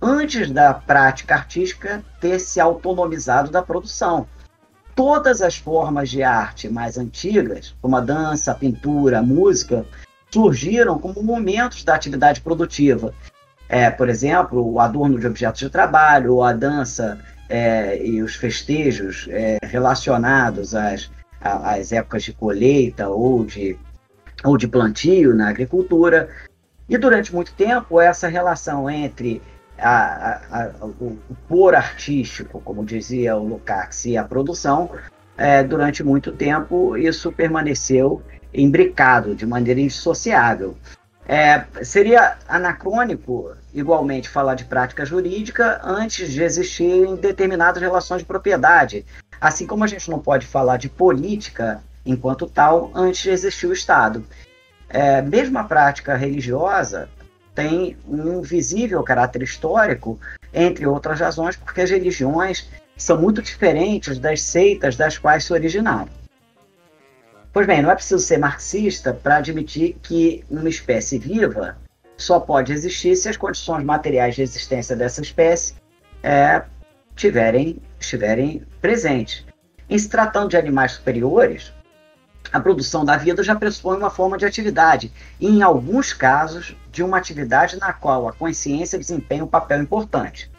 antes 0.00 0.50
da 0.52 0.72
prática 0.72 1.34
artística 1.34 2.04
ter 2.20 2.38
se 2.38 2.60
autonomizado 2.60 3.50
da 3.50 3.62
produção 3.62 4.28
todas 4.96 5.42
as 5.42 5.56
formas 5.56 6.08
de 6.08 6.22
arte 6.22 6.68
mais 6.70 6.96
antigas, 6.96 7.76
como 7.82 7.96
a 7.96 8.00
dança, 8.00 8.50
a 8.50 8.54
pintura, 8.54 9.18
a 9.18 9.22
música, 9.22 9.84
surgiram 10.30 10.98
como 10.98 11.22
momentos 11.22 11.84
da 11.84 11.94
atividade 11.94 12.40
produtiva. 12.40 13.14
É, 13.68 13.90
por 13.90 14.08
exemplo, 14.08 14.66
o 14.66 14.80
adorno 14.80 15.20
de 15.20 15.26
objetos 15.26 15.60
de 15.60 15.68
trabalho, 15.68 16.34
ou 16.34 16.42
a 16.42 16.52
dança 16.52 17.20
é, 17.48 18.02
e 18.04 18.22
os 18.22 18.34
festejos 18.36 19.28
é, 19.30 19.58
relacionados 19.62 20.74
às, 20.74 21.10
às 21.40 21.92
épocas 21.92 22.22
de 22.22 22.32
colheita 22.32 23.08
ou 23.08 23.44
de, 23.44 23.78
ou 24.42 24.56
de 24.56 24.66
plantio 24.66 25.34
na 25.34 25.50
agricultura. 25.50 26.28
E 26.88 26.96
durante 26.96 27.34
muito 27.34 27.52
tempo, 27.52 28.00
essa 28.00 28.28
relação 28.28 28.88
entre 28.88 29.42
a, 29.78 30.40
a, 30.50 30.86
o, 30.86 31.18
o 31.28 31.36
por 31.48 31.74
artístico, 31.74 32.60
como 32.60 32.84
dizia 32.84 33.36
o 33.36 33.46
Lukács, 33.46 34.04
e 34.06 34.16
a 34.16 34.24
produção, 34.24 34.90
é, 35.36 35.62
durante 35.62 36.02
muito 36.02 36.32
tempo 36.32 36.96
isso 36.96 37.30
permaneceu 37.30 38.22
imbricado, 38.52 39.34
de 39.34 39.46
maneira 39.46 39.80
indissociável. 39.80 40.76
É, 41.28 41.64
seria 41.82 42.36
anacrônico, 42.48 43.52
igualmente, 43.74 44.28
falar 44.28 44.54
de 44.54 44.64
prática 44.64 45.04
jurídica 45.04 45.80
antes 45.82 46.30
de 46.30 46.42
existirem 46.42 47.16
determinadas 47.16 47.82
relações 47.82 48.20
de 48.20 48.24
propriedade, 48.24 49.04
assim 49.40 49.66
como 49.66 49.82
a 49.84 49.88
gente 49.88 50.08
não 50.08 50.20
pode 50.20 50.46
falar 50.46 50.76
de 50.76 50.88
política 50.88 51.82
enquanto 52.04 52.46
tal 52.46 52.92
antes 52.94 53.22
de 53.22 53.30
existir 53.30 53.66
o 53.66 53.72
Estado. 53.72 54.24
É, 54.88 55.20
mesmo 55.20 55.58
a 55.58 55.64
prática 55.64 56.14
religiosa 56.14 57.08
tem 57.56 57.96
um 58.06 58.42
visível 58.42 59.02
caráter 59.02 59.42
histórico, 59.42 60.20
entre 60.52 60.86
outras 60.86 61.18
razões, 61.18 61.56
porque 61.56 61.80
as 61.80 61.90
religiões 61.90 62.68
são 62.96 63.20
muito 63.20 63.42
diferentes 63.42 64.18
das 64.18 64.42
seitas 64.42 64.94
das 64.94 65.18
quais 65.18 65.44
se 65.44 65.52
originaram. 65.52 66.08
Pois 67.52 67.66
bem, 67.66 67.80
não 67.80 67.90
é 67.90 67.94
preciso 67.94 68.22
ser 68.22 68.36
marxista 68.36 69.14
para 69.14 69.36
admitir 69.36 69.96
que 70.02 70.44
uma 70.50 70.68
espécie 70.68 71.18
viva 71.18 71.78
só 72.16 72.38
pode 72.38 72.72
existir 72.72 73.16
se 73.16 73.28
as 73.28 73.36
condições 73.36 73.82
materiais 73.82 74.34
de 74.34 74.42
existência 74.42 74.94
dessa 74.94 75.22
espécie 75.22 75.74
é, 76.22 76.62
tiverem, 77.14 77.78
estiverem 77.98 78.62
presentes. 78.80 79.46
Em 79.88 79.98
se 79.98 80.08
tratando 80.08 80.50
de 80.50 80.56
animais 80.58 80.92
superiores, 80.92 81.72
a 82.52 82.60
produção 82.60 83.04
da 83.04 83.16
vida 83.16 83.42
já 83.42 83.54
pressupõe 83.54 83.96
uma 83.96 84.10
forma 84.10 84.38
de 84.38 84.46
atividade, 84.46 85.12
e 85.40 85.48
em 85.48 85.62
alguns 85.62 86.12
casos, 86.12 86.76
de 86.90 87.02
uma 87.02 87.18
atividade 87.18 87.78
na 87.78 87.92
qual 87.92 88.28
a 88.28 88.32
consciência 88.32 88.98
desempenha 88.98 89.44
um 89.44 89.48
papel 89.48 89.82
importante. 89.82 90.50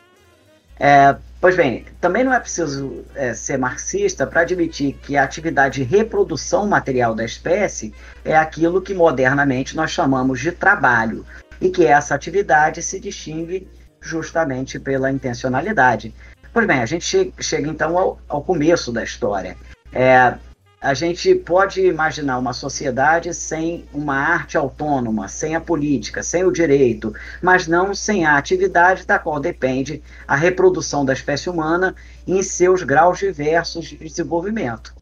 É, 0.80 1.16
pois 1.42 1.56
bem, 1.56 1.86
também 2.00 2.24
não 2.24 2.34
é 2.34 2.40
preciso 2.40 3.04
é, 3.16 3.34
ser 3.34 3.58
marxista 3.58 4.28
para 4.28 4.42
admitir 4.42 4.94
que 5.02 5.18
a 5.18 5.24
atividade 5.24 5.84
de 5.84 5.90
reprodução 5.90 6.68
material 6.68 7.16
da 7.16 7.26
espécie 7.26 7.94
é 8.24 8.38
aquilo 8.38 8.82
que 8.82 8.94
modernamente 8.94 9.76
nós 9.76 9.90
chamamos 9.90 10.40
de 10.40 10.52
trabalho, 10.52 11.26
e 11.60 11.70
que 11.70 11.86
essa 11.86 12.16
atividade 12.16 12.82
se 12.82 13.00
distingue 13.00 13.68
justamente 14.00 14.80
pela 14.80 15.12
intencionalidade. 15.12 16.14
Pois 16.54 16.66
bem, 16.66 16.80
a 16.80 16.86
gente 16.86 17.06
chega, 17.06 17.32
chega 17.40 17.70
então 17.70 17.98
ao, 17.98 18.20
ao, 18.28 18.44
começo 18.44 18.92
da 18.92 19.04
história. 19.04 19.58
É, 19.92 20.36
a 20.80 20.94
gente 20.94 21.34
pode 21.34 21.82
imaginar 21.82 22.38
uma 22.38 22.54
sociedade 22.54 23.34
sem 23.34 23.86
uma 23.92 24.16
arte 24.16 24.58
autônoma, 24.58 25.28
sem 25.28 25.56
a 25.56 25.62
política, 25.62 26.22
sem 26.22 26.44
o 26.44 26.52
direito, 26.52 27.14
mas 27.42 27.68
não 27.68 27.96
sem 27.96 28.26
a 28.26 28.38
atividade 28.38 29.06
da 29.06 29.18
qual 29.18 29.40
depende 29.40 30.04
a 30.28 30.36
reprodução 30.36 31.04
da 31.04 31.14
espécie 31.14 31.50
humana 31.50 31.96
em 32.28 32.44
seus 32.44 32.84
graus 32.84 33.18
diversos 33.18 33.86
de 33.86 33.98
desenvolvimento. 33.98 34.96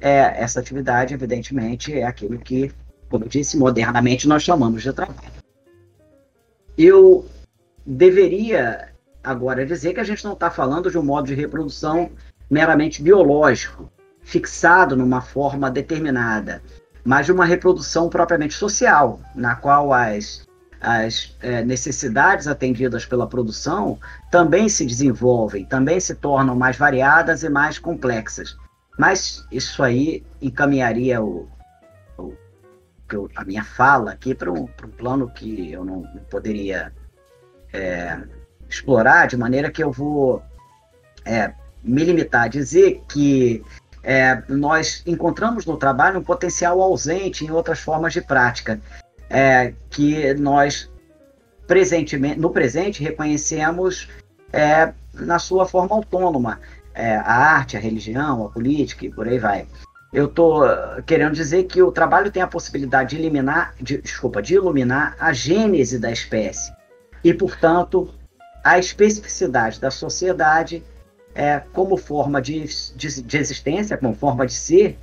É, 0.00 0.42
essa 0.42 0.58
atividade, 0.58 1.14
evidentemente, 1.14 1.96
é 1.96 2.04
aquilo 2.04 2.36
que, 2.38 2.72
como 3.08 3.24
eu 3.24 3.28
disse, 3.28 3.56
modernamente 3.56 4.26
nós 4.26 4.42
chamamos 4.42 4.82
de 4.82 4.92
trabalho. 4.92 5.32
Eu 6.76 7.24
deveria 7.86 8.88
agora 9.22 9.64
dizer 9.64 9.94
que 9.94 10.00
a 10.00 10.04
gente 10.04 10.24
não 10.24 10.32
está 10.32 10.50
falando 10.50 10.90
de 10.90 10.98
um 10.98 11.04
modo 11.04 11.28
de 11.28 11.34
reprodução 11.34 12.10
meramente 12.50 13.00
biológico, 13.00 13.90
fixado 14.24 14.96
numa 14.96 15.20
forma 15.20 15.70
determinada, 15.70 16.62
mas 17.04 17.26
de 17.26 17.32
uma 17.32 17.44
reprodução 17.44 18.08
propriamente 18.08 18.54
social, 18.54 19.20
na 19.34 19.54
qual 19.54 19.92
as, 19.92 20.46
as 20.80 21.36
é, 21.40 21.62
necessidades 21.62 22.48
atendidas 22.48 23.04
pela 23.04 23.28
produção 23.28 23.98
também 24.30 24.68
se 24.68 24.84
desenvolvem, 24.86 25.64
também 25.66 26.00
se 26.00 26.14
tornam 26.14 26.56
mais 26.56 26.76
variadas 26.76 27.42
e 27.42 27.48
mais 27.48 27.78
complexas. 27.78 28.56
Mas 28.98 29.46
isso 29.52 29.82
aí 29.82 30.24
encaminharia 30.40 31.22
o, 31.22 31.48
o, 32.16 32.34
a 33.36 33.44
minha 33.44 33.64
fala 33.64 34.12
aqui 34.12 34.34
para 34.34 34.50
um, 34.50 34.64
um, 34.64 34.90
plano 34.96 35.28
que 35.28 35.72
eu 35.72 35.84
não, 35.84 36.02
não 36.02 36.22
poderia 36.30 36.92
é, 37.72 38.22
explorar, 38.68 39.26
de 39.26 39.36
maneira 39.36 39.70
que 39.70 39.82
eu 39.82 39.92
vou 39.92 40.42
é, 41.24 41.52
me 41.82 42.02
limitar 42.02 42.44
a 42.44 42.48
dizer 42.48 43.02
que 43.08 43.62
é, 44.04 44.42
nós 44.48 45.02
encontramos 45.06 45.64
no 45.64 45.76
trabalho 45.76 46.20
um 46.20 46.22
potencial 46.22 46.80
ausente 46.82 47.44
em 47.44 47.50
outras 47.50 47.80
formas 47.80 48.12
de 48.12 48.20
prática, 48.20 48.78
é, 49.30 49.72
que 49.88 50.34
nós 50.34 50.90
no 52.36 52.50
presente 52.50 53.02
reconhecemos 53.02 54.08
é, 54.52 54.92
na 55.14 55.38
sua 55.38 55.66
forma 55.66 55.96
autônoma, 55.96 56.60
é, 56.92 57.16
a 57.16 57.32
arte, 57.32 57.76
a 57.76 57.80
religião, 57.80 58.44
a 58.44 58.50
política 58.50 59.06
e 59.06 59.10
por 59.10 59.26
aí 59.26 59.38
vai. 59.38 59.66
Eu 60.12 60.26
estou 60.26 60.62
querendo 61.06 61.32
dizer 61.32 61.64
que 61.64 61.82
o 61.82 61.90
trabalho 61.90 62.30
tem 62.30 62.42
a 62.42 62.46
possibilidade 62.46 63.10
de 63.10 63.16
eliminar, 63.16 63.74
de, 63.80 64.00
desculpa, 64.00 64.40
de 64.40 64.54
iluminar 64.54 65.16
a 65.18 65.32
gênese 65.32 65.98
da 65.98 66.12
espécie 66.12 66.72
e, 67.24 67.32
portanto, 67.32 68.08
a 68.62 68.78
especificidade 68.78 69.80
da 69.80 69.90
sociedade 69.90 70.84
é, 71.34 71.60
como 71.72 71.96
forma 71.96 72.40
de, 72.40 72.64
de, 72.94 73.22
de 73.22 73.36
existência, 73.36 73.96
como 73.96 74.14
forma 74.14 74.46
de 74.46 74.52
ser, 74.52 74.98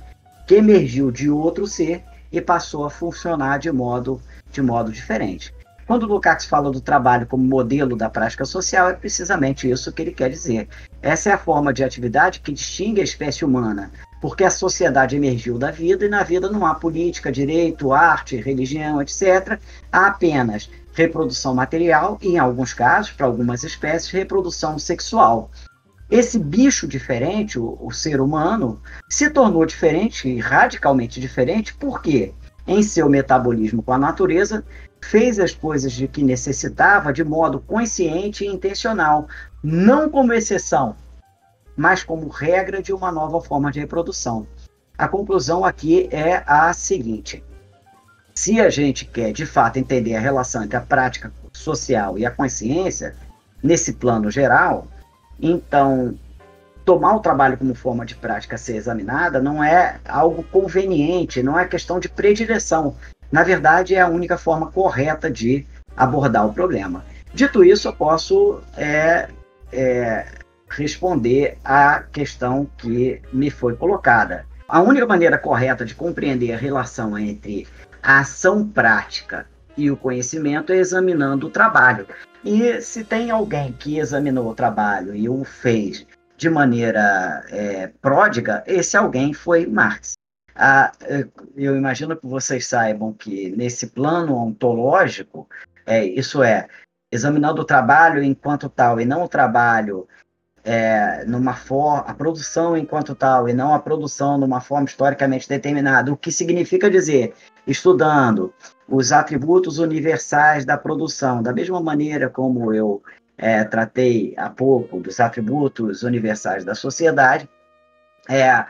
que 0.46 0.54
emergiu 0.56 1.10
de 1.10 1.30
outro 1.30 1.66
ser 1.66 2.02
e 2.30 2.40
passou 2.40 2.84
a 2.84 2.90
funcionar 2.90 3.58
de 3.58 3.70
modo, 3.70 4.20
de 4.50 4.62
modo 4.62 4.90
diferente. 4.90 5.54
Quando 5.86 6.06
Lukács 6.06 6.46
fala 6.46 6.70
do 6.70 6.80
trabalho 6.80 7.26
como 7.26 7.44
modelo 7.44 7.96
da 7.96 8.08
prática 8.08 8.44
social, 8.44 8.88
é 8.88 8.94
precisamente 8.94 9.68
isso 9.68 9.92
que 9.92 10.00
ele 10.00 10.12
quer 10.12 10.30
dizer. 10.30 10.68
Essa 11.02 11.30
é 11.30 11.32
a 11.32 11.38
forma 11.38 11.72
de 11.72 11.84
atividade 11.84 12.40
que 12.40 12.52
distingue 12.52 13.00
a 13.00 13.04
espécie 13.04 13.44
humana, 13.44 13.90
porque 14.20 14.44
a 14.44 14.50
sociedade 14.50 15.16
emergiu 15.16 15.58
da 15.58 15.70
vida 15.70 16.06
e 16.06 16.08
na 16.08 16.22
vida 16.22 16.48
não 16.48 16.64
há 16.64 16.74
política, 16.74 17.32
direito, 17.32 17.92
arte, 17.92 18.36
religião, 18.36 19.02
etc. 19.02 19.60
Há 19.90 20.06
apenas 20.06 20.70
reprodução 20.94 21.54
material 21.54 22.18
e, 22.22 22.28
em 22.28 22.38
alguns 22.38 22.72
casos, 22.72 23.10
para 23.10 23.26
algumas 23.26 23.64
espécies, 23.64 24.10
reprodução 24.10 24.78
sexual. 24.78 25.50
Esse 26.10 26.38
bicho 26.38 26.86
diferente, 26.86 27.58
o, 27.58 27.78
o 27.80 27.90
ser 27.90 28.20
humano, 28.20 28.80
se 29.08 29.30
tornou 29.30 29.64
diferente, 29.64 30.38
radicalmente 30.38 31.20
diferente, 31.20 31.74
porque 31.74 32.34
em 32.66 32.82
seu 32.82 33.08
metabolismo 33.08 33.82
com 33.82 33.92
a 33.92 33.98
natureza, 33.98 34.64
fez 35.00 35.38
as 35.38 35.52
coisas 35.52 35.92
de 35.92 36.06
que 36.06 36.22
necessitava 36.22 37.12
de 37.12 37.24
modo 37.24 37.60
consciente 37.60 38.44
e 38.44 38.48
intencional, 38.48 39.26
não 39.62 40.08
como 40.08 40.32
exceção, 40.32 40.96
mas 41.76 42.04
como 42.04 42.28
regra 42.28 42.82
de 42.82 42.92
uma 42.92 43.10
nova 43.10 43.40
forma 43.40 43.70
de 43.70 43.80
reprodução. 43.80 44.46
a 44.96 45.08
conclusão 45.08 45.64
aqui 45.64 46.08
é 46.12 46.44
a 46.46 46.72
seguinte: 46.72 47.42
se 48.34 48.60
a 48.60 48.70
gente 48.70 49.04
quer 49.04 49.32
de 49.32 49.44
fato 49.44 49.78
entender 49.78 50.14
a 50.14 50.20
relação 50.20 50.62
entre 50.62 50.76
a 50.76 50.80
prática 50.80 51.32
social 51.52 52.18
e 52.18 52.24
a 52.24 52.30
consciência, 52.30 53.16
nesse 53.62 53.94
plano 53.94 54.30
geral, 54.30 54.86
então 55.42 56.14
tomar 56.84 57.16
o 57.16 57.20
trabalho 57.20 57.56
como 57.56 57.74
forma 57.74 58.06
de 58.06 58.14
prática 58.14 58.56
ser 58.56 58.76
examinada 58.76 59.40
não 59.40 59.62
é 59.62 60.00
algo 60.08 60.42
conveniente, 60.44 61.42
não 61.42 61.58
é 61.58 61.64
questão 61.66 61.98
de 61.98 62.08
predileção. 62.08 62.96
Na 63.30 63.42
verdade, 63.42 63.94
é 63.94 64.00
a 64.00 64.08
única 64.08 64.36
forma 64.36 64.70
correta 64.70 65.30
de 65.30 65.66
abordar 65.96 66.46
o 66.46 66.52
problema. 66.52 67.04
Dito 67.32 67.64
isso, 67.64 67.88
eu 67.88 67.92
posso 67.92 68.60
é, 68.76 69.28
é, 69.72 70.26
responder 70.68 71.56
à 71.64 72.02
questão 72.12 72.68
que 72.76 73.22
me 73.32 73.50
foi 73.50 73.74
colocada. 73.74 74.44
A 74.68 74.80
única 74.80 75.06
maneira 75.06 75.38
correta 75.38 75.84
de 75.84 75.94
compreender 75.94 76.52
a 76.52 76.58
relação 76.58 77.18
entre 77.18 77.66
a 78.02 78.20
ação 78.20 78.66
prática 78.66 79.46
e 79.76 79.90
o 79.90 79.96
conhecimento 79.96 80.72
é 80.72 80.76
examinando 80.76 81.46
o 81.46 81.50
trabalho. 81.50 82.06
E 82.44 82.80
se 82.80 83.04
tem 83.04 83.30
alguém 83.30 83.72
que 83.72 83.98
examinou 83.98 84.48
o 84.48 84.54
trabalho 84.54 85.14
e 85.14 85.28
o 85.28 85.44
fez 85.44 86.06
de 86.36 86.50
maneira 86.50 87.44
é, 87.50 87.86
pródiga, 88.00 88.64
esse 88.66 88.96
alguém 88.96 89.32
foi 89.32 89.66
Marx. 89.66 90.14
Ah, 90.54 90.92
eu 91.56 91.76
imagino 91.76 92.16
que 92.16 92.26
vocês 92.26 92.66
saibam 92.66 93.12
que 93.12 93.50
nesse 93.56 93.86
plano 93.86 94.36
ontológico, 94.36 95.48
é, 95.86 96.04
isso 96.04 96.42
é, 96.42 96.68
examinando 97.10 97.62
o 97.62 97.64
trabalho 97.64 98.22
enquanto 98.22 98.68
tal 98.68 99.00
e 99.00 99.04
não 99.04 99.22
o 99.22 99.28
trabalho 99.28 100.08
é, 100.64 101.24
numa 101.24 101.54
forma, 101.54 102.00
a 102.00 102.14
produção 102.14 102.76
enquanto 102.76 103.14
tal 103.14 103.48
e 103.48 103.52
não 103.52 103.74
a 103.74 103.78
produção 103.78 104.36
numa 104.36 104.60
forma 104.60 104.86
historicamente 104.86 105.48
determinada, 105.48 106.12
o 106.12 106.16
que 106.16 106.30
significa 106.30 106.90
dizer, 106.90 107.34
estudando 107.66 108.52
os 108.88 109.12
atributos 109.12 109.78
universais 109.78 110.64
da 110.64 110.76
produção, 110.76 111.42
da 111.42 111.52
mesma 111.52 111.80
maneira 111.80 112.28
como 112.28 112.72
eu 112.72 113.02
é, 113.38 113.64
tratei 113.64 114.34
há 114.36 114.50
pouco 114.50 115.00
dos 115.00 115.18
atributos 115.20 116.02
universais 116.02 116.64
da 116.64 116.74
sociedade, 116.74 117.48
é, 118.28 118.64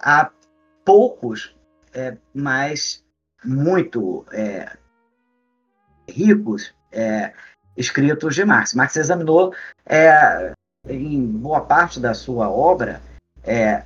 há 0.00 0.30
poucos, 0.84 1.54
é, 1.92 2.16
mas 2.34 3.04
muito 3.44 4.24
é, 4.32 4.76
ricos 6.08 6.74
é, 6.92 7.32
escritos 7.76 8.34
de 8.34 8.44
Marx. 8.44 8.74
Marx 8.74 8.96
examinou 8.96 9.54
é, 9.84 10.52
em 10.88 11.26
boa 11.26 11.60
parte 11.60 12.00
da 12.00 12.14
sua 12.14 12.48
obra, 12.48 13.00
é, 13.42 13.82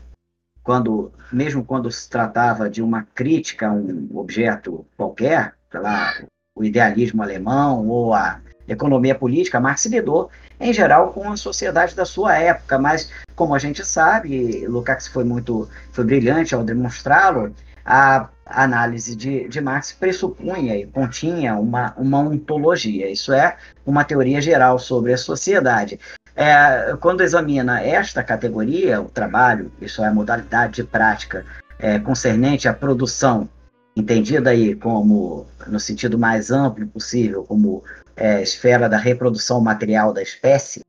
quando, 0.70 1.10
mesmo 1.32 1.64
quando 1.64 1.90
se 1.90 2.08
tratava 2.08 2.70
de 2.70 2.80
uma 2.80 3.04
crítica 3.12 3.66
a 3.66 3.72
um 3.72 4.08
objeto 4.14 4.86
qualquer, 4.96 5.54
lá, 5.74 6.14
o 6.54 6.62
idealismo 6.62 7.24
alemão 7.24 7.88
ou 7.88 8.14
a 8.14 8.40
economia 8.68 9.16
política, 9.16 9.58
Marx 9.58 9.86
lidou, 9.86 10.30
em 10.60 10.72
geral, 10.72 11.12
com 11.12 11.28
a 11.28 11.36
sociedade 11.36 11.96
da 11.96 12.04
sua 12.04 12.38
época, 12.38 12.78
mas, 12.78 13.10
como 13.34 13.52
a 13.52 13.58
gente 13.58 13.84
sabe, 13.84 14.64
Lukács 14.68 15.08
foi 15.08 15.24
muito 15.24 15.68
foi 15.90 16.04
brilhante 16.04 16.54
ao 16.54 16.62
demonstrá-lo, 16.62 17.52
a 17.84 18.28
análise 18.46 19.16
de, 19.16 19.48
de 19.48 19.60
Marx 19.60 19.90
pressupunha 19.90 20.76
e 20.76 20.86
continha 20.86 21.56
uma, 21.56 21.92
uma 21.96 22.20
ontologia, 22.20 23.10
isso 23.10 23.32
é, 23.32 23.56
uma 23.84 24.04
teoria 24.04 24.40
geral 24.40 24.78
sobre 24.78 25.12
a 25.12 25.18
sociedade. 25.18 25.98
É, 26.40 26.96
quando 26.96 27.20
examina 27.20 27.82
esta 27.82 28.24
categoria, 28.24 28.98
o 28.98 29.10
trabalho, 29.10 29.70
isso 29.78 30.02
é 30.02 30.06
a 30.06 30.14
modalidade 30.14 30.76
de 30.76 30.84
prática 30.84 31.44
é, 31.78 31.98
concernente 31.98 32.66
à 32.66 32.72
produção, 32.72 33.46
entendida 33.94 34.48
aí 34.48 34.74
como, 34.74 35.46
no 35.66 35.78
sentido 35.78 36.18
mais 36.18 36.50
amplo 36.50 36.86
possível, 36.86 37.44
como 37.44 37.84
é, 38.16 38.40
esfera 38.40 38.88
da 38.88 38.96
reprodução 38.96 39.60
material 39.60 40.14
da 40.14 40.22
espécie 40.22 40.82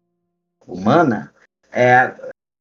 humana, 0.65 1.33
é, 1.69 2.13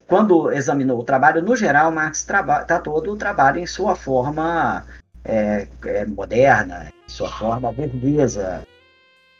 quando 0.08 0.50
examinou 0.50 0.98
o 0.98 1.04
trabalho, 1.04 1.42
no 1.42 1.54
geral, 1.54 1.92
Marx 1.92 2.18
está 2.18 2.80
todo 2.80 3.12
o 3.12 3.16
trabalho 3.16 3.60
em 3.60 3.66
sua 3.68 3.94
forma 3.94 4.84
é, 5.24 5.68
é, 5.84 6.04
moderna, 6.06 6.92
em 7.06 7.08
sua 7.08 7.30
forma 7.30 7.70
burguesa, 7.70 8.66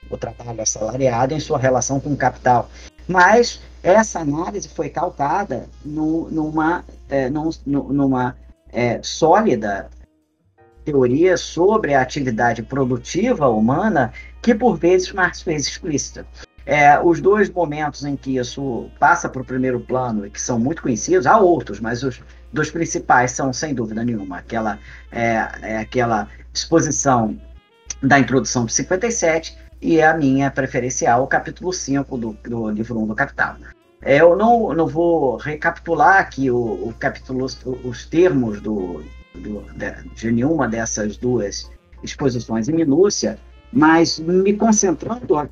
o 0.08 0.16
trabalho 0.16 0.60
assalariado 0.60 1.34
em 1.34 1.40
sua 1.40 1.58
relação 1.58 1.98
com 1.98 2.12
o 2.12 2.16
capital. 2.16 2.70
Mas 3.11 3.61
essa 3.83 4.20
análise 4.20 4.68
foi 4.68 4.88
calcada 4.88 5.68
no, 5.85 6.31
numa, 6.31 6.85
é, 7.09 7.29
num, 7.29 7.51
numa 7.66 8.37
é, 8.73 9.01
sólida 9.03 9.90
teoria 10.85 11.37
sobre 11.37 11.92
a 11.92 12.03
atividade 12.03 12.62
produtiva 12.62 13.49
humana 13.49 14.12
que 14.40 14.55
por 14.55 14.77
vezes 14.77 15.12
Marx 15.12 15.42
fez 15.42 15.66
explícita. 15.66 16.25
É, 16.64 17.01
os 17.01 17.20
dois 17.20 17.51
momentos 17.51 18.05
em 18.05 18.14
que 18.14 18.37
isso 18.37 18.88
passa 19.01 19.29
para 19.29 19.42
o 19.42 19.44
primeiro 19.44 19.81
plano 19.81 20.25
e 20.25 20.31
que 20.31 20.40
são 20.40 20.61
muito 20.61 20.81
conhecidos, 20.81 21.27
há 21.27 21.37
outros, 21.37 21.81
mas 21.81 22.05
os 22.05 22.23
dois 22.53 22.70
principais 22.70 23.33
são, 23.33 23.53
sem 23.53 23.75
dúvida 23.75 24.05
nenhuma, 24.05 24.38
aquela, 24.38 24.79
é, 25.11 25.49
é 25.62 25.79
aquela 25.79 26.29
exposição 26.55 27.37
da 28.01 28.20
introdução 28.20 28.66
de 28.66 28.73
57 28.73 29.59
e 29.80 30.02
a 30.02 30.14
minha 30.14 30.50
preferencial, 30.50 31.22
o 31.22 31.26
capítulo 31.26 31.72
5 31.72 32.16
do, 32.16 32.32
do 32.44 32.70
livro 32.70 32.98
1 33.00 33.06
do 33.06 33.14
Capital. 33.14 33.56
É, 34.02 34.20
eu 34.20 34.36
não, 34.36 34.72
não 34.72 34.86
vou 34.86 35.36
recapitular 35.36 36.18
aqui 36.18 36.50
o, 36.50 36.56
o 36.56 36.94
capítulo, 36.98 37.46
os 37.84 38.06
termos 38.06 38.60
do, 38.60 39.02
do, 39.34 39.64
de 40.14 40.30
nenhuma 40.30 40.68
dessas 40.68 41.16
duas 41.16 41.70
exposições 42.02 42.68
em 42.68 42.72
minúcia, 42.72 43.38
mas 43.72 44.18
me 44.18 44.54
concentrando 44.54 45.48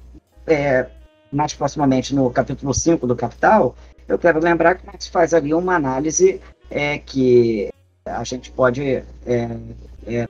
é, 0.47 0.87
mais 1.31 1.53
proximamente 1.53 2.15
no 2.15 2.31
capítulo 2.31 2.73
5 2.73 3.07
do 3.07 3.15
Capital, 3.15 3.77
eu 4.07 4.19
quero 4.19 4.41
lembrar 4.41 4.77
que 4.77 4.87
Marx 4.87 5.07
faz 5.07 5.35
ali 5.35 5.53
uma 5.53 5.75
análise 5.75 6.41
é, 6.71 6.99
que 6.99 7.69
a 8.05 8.25
gente 8.25 8.51
pode 8.51 8.83
é, 8.83 9.05
é, 10.07 10.27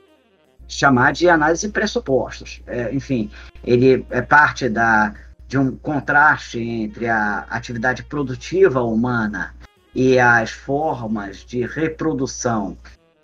chamar 0.69 1.11
de 1.11 1.27
análise 1.27 1.67
de 1.67 1.73
pressupostos. 1.73 2.61
É, 2.67 2.93
enfim, 2.93 3.29
ele 3.63 4.05
é 4.09 4.21
parte 4.21 4.69
da, 4.69 5.13
de 5.47 5.57
um 5.57 5.75
contraste 5.75 6.59
entre 6.59 7.07
a 7.07 7.39
atividade 7.49 8.03
produtiva 8.03 8.81
humana 8.83 9.55
e 9.93 10.19
as 10.19 10.51
formas 10.51 11.37
de 11.37 11.65
reprodução 11.65 12.77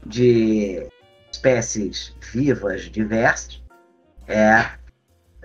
de 0.05 0.88
espécies 1.31 2.15
vivas 2.34 2.84
diversas, 2.84 3.62
é, 4.27 4.71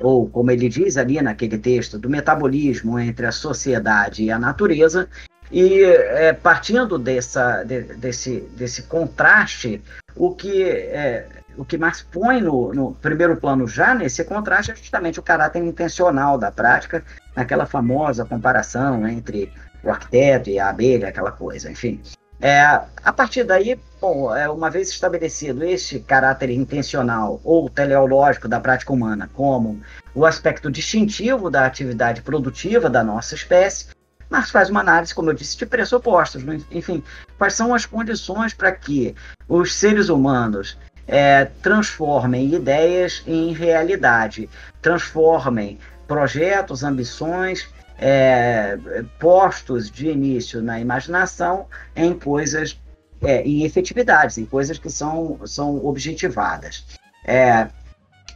ou 0.00 0.28
como 0.28 0.50
ele 0.50 0.68
diz 0.68 0.96
ali 0.96 1.20
naquele 1.20 1.58
texto, 1.58 1.98
do 1.98 2.08
metabolismo 2.08 2.98
entre 2.98 3.26
a 3.26 3.32
sociedade 3.32 4.24
e 4.24 4.30
a 4.30 4.38
natureza, 4.38 5.08
e 5.52 5.82
é, 5.82 6.32
partindo 6.32 6.98
dessa, 6.98 7.62
de, 7.64 7.82
desse, 7.82 8.40
desse 8.56 8.84
contraste, 8.84 9.82
o 10.16 10.34
que, 10.34 10.62
é, 10.62 11.26
o 11.60 11.64
que 11.64 11.76
Marx 11.76 12.00
põe 12.10 12.40
no, 12.40 12.72
no, 12.72 12.92
primeiro 12.94 13.36
plano 13.36 13.68
já 13.68 13.94
nesse 13.94 14.24
contraste 14.24 14.72
é 14.72 14.74
justamente 14.74 15.20
o 15.20 15.22
caráter 15.22 15.62
intencional 15.62 16.38
da 16.38 16.50
prática, 16.50 17.04
naquela 17.36 17.66
famosa 17.66 18.24
comparação 18.24 19.06
entre 19.06 19.52
o 19.84 19.90
arquiteto 19.90 20.48
e 20.48 20.58
a 20.58 20.70
abelha, 20.70 21.08
aquela 21.08 21.30
coisa, 21.30 21.70
enfim. 21.70 22.00
É, 22.40 22.62
a 22.62 23.12
partir 23.12 23.44
daí, 23.44 23.78
bom, 24.00 24.34
é, 24.34 24.48
uma 24.48 24.70
vez 24.70 24.88
estabelecido 24.88 25.62
este 25.62 26.00
caráter 26.00 26.48
intencional 26.48 27.38
ou 27.44 27.68
teleológico 27.68 28.48
da 28.48 28.58
prática 28.58 28.94
humana 28.94 29.28
como 29.34 29.82
o 30.14 30.24
aspecto 30.24 30.70
distintivo 30.70 31.50
da 31.50 31.66
atividade 31.66 32.22
produtiva 32.22 32.88
da 32.88 33.04
nossa 33.04 33.34
espécie, 33.34 33.88
Marx 34.30 34.50
faz 34.50 34.70
uma 34.70 34.80
análise, 34.80 35.14
como 35.14 35.28
eu 35.28 35.34
disse, 35.34 35.58
de 35.58 35.66
pressupostos. 35.66 36.44
Né? 36.44 36.60
Enfim, 36.70 37.02
quais 37.36 37.52
são 37.52 37.74
as 37.74 37.84
condições 37.84 38.54
para 38.54 38.70
que 38.70 39.14
os 39.48 39.74
seres 39.74 40.08
humanos 40.08 40.78
é, 41.10 41.46
transformem 41.60 42.54
ideias 42.54 43.22
em 43.26 43.52
realidade, 43.52 44.48
transformem 44.80 45.76
projetos, 46.06 46.84
ambições 46.84 47.68
é, 47.98 48.78
postos 49.18 49.90
de 49.90 50.08
início 50.08 50.62
na 50.62 50.78
imaginação 50.78 51.66
em 51.96 52.16
coisas, 52.16 52.80
é, 53.20 53.42
em 53.42 53.64
efetividades, 53.64 54.38
em 54.38 54.46
coisas 54.46 54.78
que 54.78 54.88
são, 54.88 55.40
são 55.46 55.84
objetivadas. 55.84 56.86
É, 57.26 57.66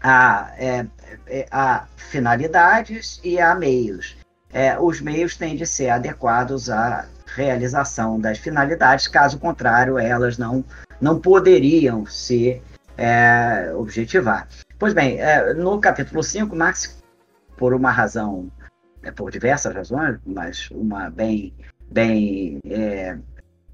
há, 0.02 0.52
é, 0.58 0.84
é, 1.28 1.46
há 1.52 1.86
finalidades 1.96 3.20
e 3.22 3.38
há 3.38 3.54
meios. 3.54 4.16
É, 4.52 4.78
os 4.78 5.00
meios 5.00 5.36
têm 5.36 5.56
de 5.56 5.66
ser 5.66 5.90
adequados 5.90 6.68
à 6.68 7.06
realização 7.34 8.20
das 8.20 8.38
finalidades, 8.38 9.08
caso 9.08 9.38
contrário, 9.38 9.98
elas 9.98 10.38
não, 10.38 10.64
não 11.04 11.20
poderiam 11.20 12.06
se 12.06 12.62
objetivar. 13.76 14.48
Pois 14.78 14.94
bem, 14.94 15.18
no 15.56 15.78
capítulo 15.80 16.22
5, 16.22 16.56
Marx, 16.56 17.02
por 17.56 17.74
uma 17.74 17.90
razão 17.90 18.50
é, 19.04 19.10
por 19.10 19.30
diversas 19.30 19.74
razões, 19.74 20.18
mas 20.24 20.70
uma 20.70 21.10
bem, 21.10 21.52
bem 21.90 22.58
é, 22.66 23.18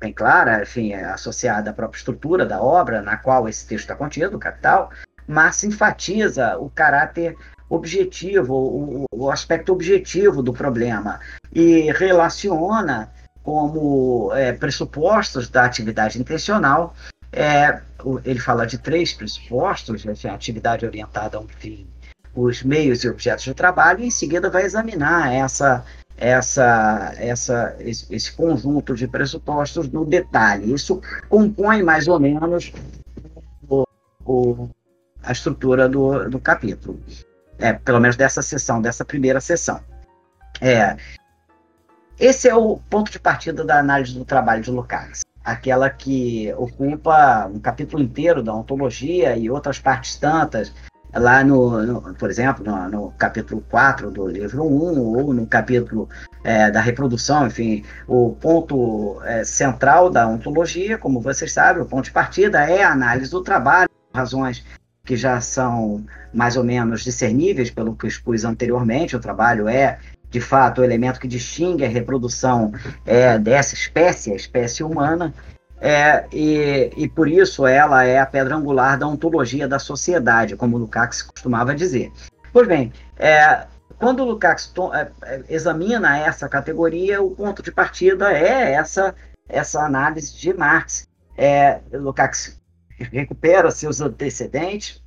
bem 0.00 0.12
clara, 0.12 0.62
enfim, 0.62 0.92
é 0.92 1.04
associada 1.04 1.70
à 1.70 1.72
própria 1.72 1.98
estrutura 1.98 2.44
da 2.44 2.60
obra 2.60 3.00
na 3.00 3.16
qual 3.16 3.48
esse 3.48 3.66
texto 3.66 3.84
está 3.84 3.94
contido, 3.94 4.36
o 4.36 4.40
Capital, 4.40 4.90
mas 5.28 5.62
enfatiza 5.62 6.58
o 6.58 6.68
caráter 6.68 7.36
objetivo, 7.68 8.54
o, 8.54 9.04
o, 9.14 9.30
aspecto 9.30 9.72
objetivo 9.72 10.42
do 10.42 10.52
problema 10.52 11.20
e 11.52 11.92
relaciona 11.92 13.12
como 13.42 14.32
é, 14.34 14.52
pressupostos 14.52 15.48
da 15.48 15.64
atividade 15.64 16.20
intencional. 16.20 16.94
É, 17.32 17.80
ele 18.24 18.40
fala 18.40 18.66
de 18.66 18.78
três 18.78 19.12
pressupostos: 19.12 20.04
a 20.24 20.34
atividade 20.34 20.84
orientada 20.84 21.36
a 21.36 21.40
um 21.40 21.48
fim, 21.48 21.86
os 22.34 22.62
meios 22.62 23.04
e 23.04 23.08
objetos 23.08 23.44
de 23.44 23.54
trabalho, 23.54 24.00
e 24.00 24.06
em 24.06 24.10
seguida 24.10 24.50
vai 24.50 24.64
examinar 24.64 25.32
essa, 25.32 25.84
essa, 26.16 27.14
essa, 27.16 27.76
esse, 27.80 28.14
esse 28.14 28.32
conjunto 28.32 28.94
de 28.94 29.06
pressupostos 29.06 29.88
no 29.88 30.04
detalhe. 30.04 30.72
Isso 30.72 31.00
compõe 31.28 31.82
mais 31.82 32.08
ou 32.08 32.18
menos 32.18 32.72
o, 33.68 33.84
o, 34.24 34.68
a 35.22 35.32
estrutura 35.32 35.88
do, 35.88 36.28
do 36.28 36.40
capítulo 36.40 37.00
é, 37.60 37.74
pelo 37.74 38.00
menos 38.00 38.16
dessa 38.16 38.42
sessão, 38.42 38.80
dessa 38.80 39.04
primeira 39.04 39.40
sessão. 39.40 39.80
É, 40.60 40.96
esse 42.18 42.48
é 42.48 42.54
o 42.54 42.78
ponto 42.78 43.10
de 43.10 43.20
partida 43.20 43.64
da 43.64 43.78
análise 43.78 44.14
do 44.14 44.24
trabalho 44.24 44.62
de 44.62 44.70
Lukács, 44.70 45.22
aquela 45.44 45.88
que 45.88 46.52
ocupa 46.56 47.46
um 47.46 47.58
capítulo 47.58 48.02
inteiro 48.02 48.42
da 48.42 48.54
ontologia 48.54 49.36
e 49.36 49.50
outras 49.50 49.78
partes 49.78 50.16
tantas, 50.16 50.72
lá 51.14 51.42
no, 51.42 51.82
no 51.82 52.14
por 52.14 52.30
exemplo, 52.30 52.64
no, 52.64 52.88
no, 52.88 53.10
capítulo 53.12 53.64
4 53.68 54.10
do 54.10 54.26
livro 54.28 54.64
1, 54.64 54.98
ou 54.98 55.34
no 55.34 55.46
capítulo 55.46 56.08
é, 56.44 56.70
da 56.70 56.80
reprodução, 56.80 57.46
enfim, 57.46 57.84
o 58.06 58.36
ponto 58.40 59.20
é, 59.24 59.42
central 59.44 60.10
da 60.10 60.26
ontologia, 60.26 60.98
como 60.98 61.20
vocês 61.20 61.52
sabem, 61.52 61.82
o 61.82 61.86
ponto 61.86 62.04
de 62.04 62.12
partida 62.12 62.60
é 62.64 62.82
a 62.82 62.92
análise 62.92 63.30
do 63.30 63.42
trabalho, 63.42 63.88
razões 64.14 64.64
que 65.04 65.16
já 65.16 65.40
são 65.40 66.04
mais 66.32 66.56
ou 66.56 66.62
menos 66.62 67.02
discerníveis 67.02 67.70
pelo 67.70 67.96
que 67.96 68.06
expus 68.06 68.44
anteriormente. 68.44 69.16
O 69.16 69.20
trabalho 69.20 69.68
é, 69.68 69.98
de 70.30 70.40
fato, 70.40 70.80
o 70.80 70.84
elemento 70.84 71.20
que 71.20 71.26
distingue 71.26 71.84
a 71.84 71.88
reprodução 71.88 72.72
é, 73.04 73.38
dessa 73.38 73.74
espécie, 73.74 74.32
a 74.32 74.36
espécie 74.36 74.82
humana, 74.82 75.34
é, 75.80 76.26
e, 76.32 76.92
e 76.96 77.08
por 77.08 77.28
isso 77.28 77.66
ela 77.66 78.04
é 78.04 78.18
a 78.18 78.26
pedra 78.26 78.54
angular 78.54 78.98
da 78.98 79.06
ontologia 79.06 79.66
da 79.66 79.78
sociedade, 79.78 80.56
como 80.56 80.76
Lukács 80.76 81.22
costumava 81.22 81.74
dizer. 81.74 82.12
Pois 82.52 82.68
bem, 82.68 82.92
é, 83.18 83.66
quando 83.98 84.24
Lukács 84.24 84.72
é, 84.92 85.10
é, 85.22 85.42
examina 85.48 86.18
essa 86.18 86.48
categoria, 86.48 87.22
o 87.22 87.30
ponto 87.30 87.62
de 87.62 87.72
partida 87.72 88.32
é 88.32 88.72
essa, 88.72 89.14
essa 89.48 89.84
análise 89.84 90.36
de 90.36 90.52
Marx. 90.52 91.08
É, 91.36 91.80
Lukács 91.92 92.60
recupera 93.12 93.70
seus 93.70 94.00
antecedentes, 94.00 95.02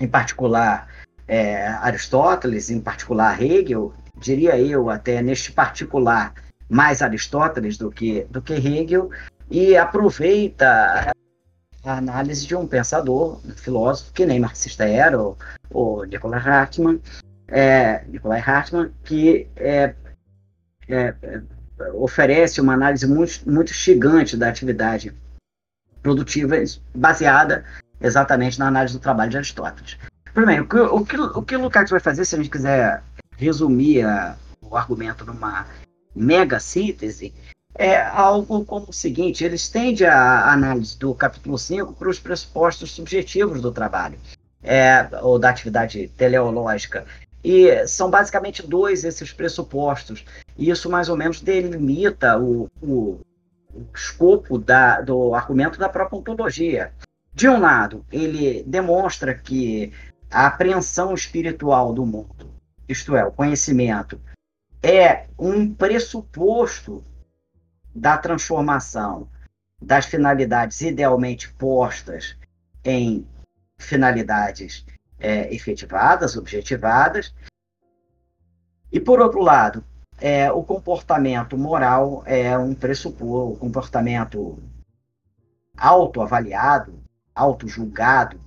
em 0.00 0.08
particular 0.08 0.88
é, 1.28 1.68
Aristóteles, 1.68 2.70
em 2.70 2.80
particular 2.80 3.40
Hegel, 3.40 3.92
diria 4.20 4.58
eu 4.58 4.90
até 4.90 5.22
neste 5.22 5.52
particular 5.52 6.34
mais 6.68 7.00
Aristóteles 7.00 7.78
do 7.78 7.90
que, 7.90 8.26
do 8.30 8.42
que 8.42 8.52
Hegel, 8.52 9.10
e 9.50 9.76
aproveita 9.76 11.12
a 11.84 11.96
análise 11.96 12.46
de 12.46 12.54
um 12.54 12.66
pensador, 12.66 13.40
um 13.44 13.50
filósofo, 13.52 14.12
que 14.12 14.26
nem 14.26 14.38
marxista 14.38 14.84
era, 14.84 15.18
o, 15.18 15.36
o 15.70 16.04
Nikolai 16.04 16.40
Hartmann, 16.40 17.00
é, 17.48 18.04
Nikolai 18.06 18.40
Hartmann, 18.40 18.92
que 19.04 19.48
é, 19.56 19.94
é, 20.88 21.14
oferece 21.94 22.60
uma 22.60 22.74
análise 22.74 23.06
muito, 23.06 23.50
muito 23.50 23.72
gigante 23.72 24.36
da 24.36 24.48
atividade 24.48 25.14
produtiva 26.02 26.56
baseada 26.94 27.64
exatamente 28.00 28.58
na 28.58 28.68
análise 28.68 28.94
do 28.94 29.00
trabalho 29.00 29.30
de 29.30 29.38
Aristóteles. 29.38 29.98
Primeiro, 30.34 30.64
o 30.64 30.68
que 30.68 30.78
o, 30.78 31.04
que, 31.04 31.16
o 31.18 31.42
que 31.42 31.56
Lukács 31.56 31.90
vai 31.90 32.00
fazer, 32.00 32.24
se 32.24 32.34
a 32.34 32.38
gente 32.38 32.50
quiser 32.50 33.02
resumir 33.38 34.04
a, 34.04 34.36
o 34.60 34.76
argumento 34.76 35.24
numa 35.24 35.66
mega 36.14 36.58
síntese, 36.58 37.32
é 37.74 38.02
algo 38.02 38.64
como 38.64 38.86
o 38.88 38.92
seguinte: 38.92 39.44
ele 39.44 39.54
estende 39.54 40.04
a 40.04 40.52
análise 40.52 40.98
do 40.98 41.14
capítulo 41.14 41.56
5 41.56 41.94
para 41.94 42.10
os 42.10 42.18
pressupostos 42.18 42.90
subjetivos 42.90 43.62
do 43.62 43.72
trabalho, 43.72 44.18
é, 44.62 45.08
ou 45.22 45.38
da 45.38 45.48
atividade 45.48 46.08
teleológica. 46.08 47.06
E 47.42 47.86
são 47.86 48.10
basicamente 48.10 48.66
dois 48.66 49.04
esses 49.04 49.32
pressupostos. 49.32 50.24
E 50.56 50.68
isso 50.68 50.90
mais 50.90 51.08
ou 51.08 51.16
menos 51.16 51.40
delimita 51.40 52.36
o, 52.36 52.68
o, 52.82 53.20
o 53.72 53.86
escopo 53.94 54.58
da, 54.58 55.00
do 55.00 55.32
argumento 55.32 55.78
da 55.78 55.88
própria 55.88 56.18
ontologia. 56.18 56.92
De 57.32 57.48
um 57.48 57.60
lado, 57.60 58.04
ele 58.10 58.64
demonstra 58.66 59.32
que 59.32 59.92
a 60.28 60.48
apreensão 60.48 61.14
espiritual 61.14 61.92
do 61.92 62.04
mundo, 62.04 62.50
isto 62.88 63.14
é, 63.14 63.24
o 63.24 63.32
conhecimento, 63.32 64.20
é 64.82 65.26
um 65.38 65.72
pressuposto 65.72 67.04
da 67.94 68.16
transformação 68.16 69.28
das 69.80 70.06
finalidades 70.06 70.80
idealmente 70.80 71.52
postas 71.54 72.36
em 72.84 73.26
finalidades 73.78 74.84
é, 75.18 75.52
efetivadas, 75.54 76.36
objetivadas. 76.36 77.34
E, 78.90 78.98
por 78.98 79.20
outro 79.20 79.40
lado, 79.40 79.84
é, 80.20 80.50
o 80.50 80.62
comportamento 80.64 81.56
moral 81.56 82.22
é 82.26 82.56
um 82.56 82.74
pressuposto, 82.74 83.52
o 83.52 83.56
comportamento 83.56 84.58
autoavaliado, 85.76 87.00
auto-julgado, 87.34 88.40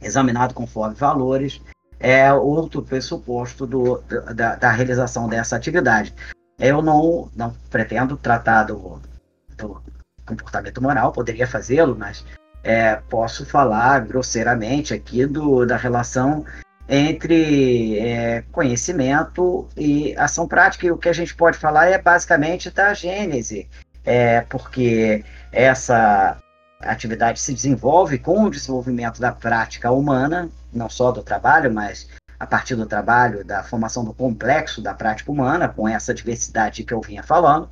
examinado 0.00 0.52
conforme 0.52 0.96
valores, 0.96 1.60
é 2.00 2.32
outro 2.32 2.82
pressuposto 2.82 3.66
do, 3.66 4.02
da, 4.34 4.56
da 4.56 4.70
realização 4.70 5.28
dessa 5.28 5.54
atividade. 5.54 6.14
Eu 6.58 6.80
não, 6.80 7.30
não 7.36 7.54
pretendo 7.68 8.16
tratar 8.16 8.64
do, 8.64 9.00
do 9.56 9.82
comportamento 10.26 10.82
moral, 10.82 11.12
poderia 11.12 11.46
fazê-lo, 11.46 11.94
mas 11.96 12.24
é, 12.64 12.96
posso 13.08 13.44
falar 13.44 14.00
grosseiramente 14.00 14.94
aqui 14.94 15.26
do, 15.26 15.66
da 15.66 15.76
relação 15.76 16.44
entre 16.88 17.98
é, 17.98 18.42
conhecimento 18.50 19.68
e 19.76 20.14
ação 20.16 20.48
prática. 20.48 20.86
E 20.86 20.90
o 20.90 20.98
que 20.98 21.08
a 21.08 21.12
gente 21.12 21.34
pode 21.34 21.58
falar 21.58 21.86
é 21.86 21.98
basicamente 21.98 22.70
da 22.70 22.92
gênese, 22.94 23.68
é, 24.04 24.40
porque 24.42 25.24
essa 25.52 26.36
atividade 26.80 27.38
se 27.38 27.52
desenvolve 27.52 28.18
com 28.18 28.44
o 28.44 28.50
desenvolvimento 28.50 29.20
da 29.20 29.32
prática 29.32 29.90
humana, 29.90 30.50
não 30.72 30.88
só 30.88 31.10
do 31.10 31.22
trabalho, 31.22 31.72
mas 31.72 32.08
a 32.38 32.46
partir 32.46 32.74
do 32.74 32.86
trabalho, 32.86 33.44
da 33.44 33.62
formação 33.62 34.04
do 34.04 34.14
complexo 34.14 34.80
da 34.80 34.94
prática 34.94 35.30
humana, 35.30 35.68
com 35.68 35.86
essa 35.86 36.14
diversidade 36.14 36.84
que 36.84 36.94
eu 36.94 37.00
vinha 37.00 37.22
falando, 37.22 37.68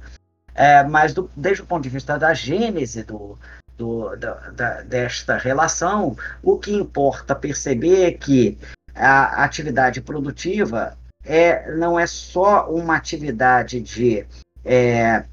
é, 0.54 0.82
mas 0.82 1.14
do, 1.14 1.30
desde 1.36 1.62
o 1.62 1.66
ponto 1.66 1.82
de 1.82 1.88
vista 1.88 2.18
da 2.18 2.34
gênese 2.34 3.02
do, 3.02 3.38
do, 3.76 4.14
da, 4.16 4.34
da, 4.50 4.82
desta 4.82 5.38
relação, 5.38 6.16
o 6.42 6.58
que 6.58 6.72
importa 6.72 7.34
perceber 7.34 8.04
é 8.06 8.12
que 8.12 8.58
a 8.94 9.44
atividade 9.44 10.00
produtiva 10.00 10.98
é, 11.24 11.72
não 11.76 11.98
é 11.98 12.06
só 12.06 12.68
uma 12.68 12.96
atividade 12.96 13.80
de 13.80 14.26
é, 14.64 15.24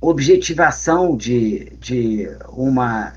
objetivação 0.00 1.16
de, 1.16 1.70
de 1.78 2.28
uma 2.48 3.14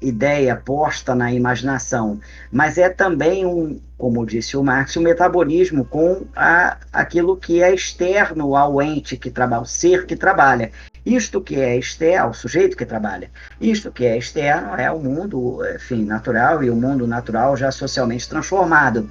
ideia 0.00 0.56
posta 0.56 1.14
na 1.14 1.32
imaginação, 1.32 2.20
mas 2.50 2.78
é 2.78 2.88
também 2.88 3.44
um, 3.44 3.80
como 3.96 4.24
disse 4.24 4.56
o 4.56 4.62
Marx, 4.62 4.96
um 4.96 5.02
metabolismo 5.02 5.84
com 5.84 6.26
a, 6.34 6.76
aquilo 6.92 7.36
que 7.36 7.62
é 7.62 7.74
externo 7.74 8.54
ao 8.54 8.80
ente 8.80 9.16
que 9.16 9.30
trabalha, 9.30 9.58
ao 9.58 9.66
ser 9.66 10.06
que 10.06 10.14
trabalha. 10.14 10.70
Isto 11.04 11.40
que 11.40 11.56
é 11.56 11.76
externo, 11.76 12.30
o 12.30 12.34
sujeito 12.34 12.76
que 12.76 12.84
trabalha. 12.84 13.30
Isto 13.60 13.90
que 13.90 14.04
é 14.04 14.16
externo 14.16 14.74
é 14.74 14.90
o 14.90 14.98
mundo, 14.98 15.60
enfim, 15.74 16.04
natural 16.04 16.62
e 16.62 16.70
o 16.70 16.76
mundo 16.76 17.06
natural 17.06 17.56
já 17.56 17.70
socialmente 17.70 18.28
transformado. 18.28 19.08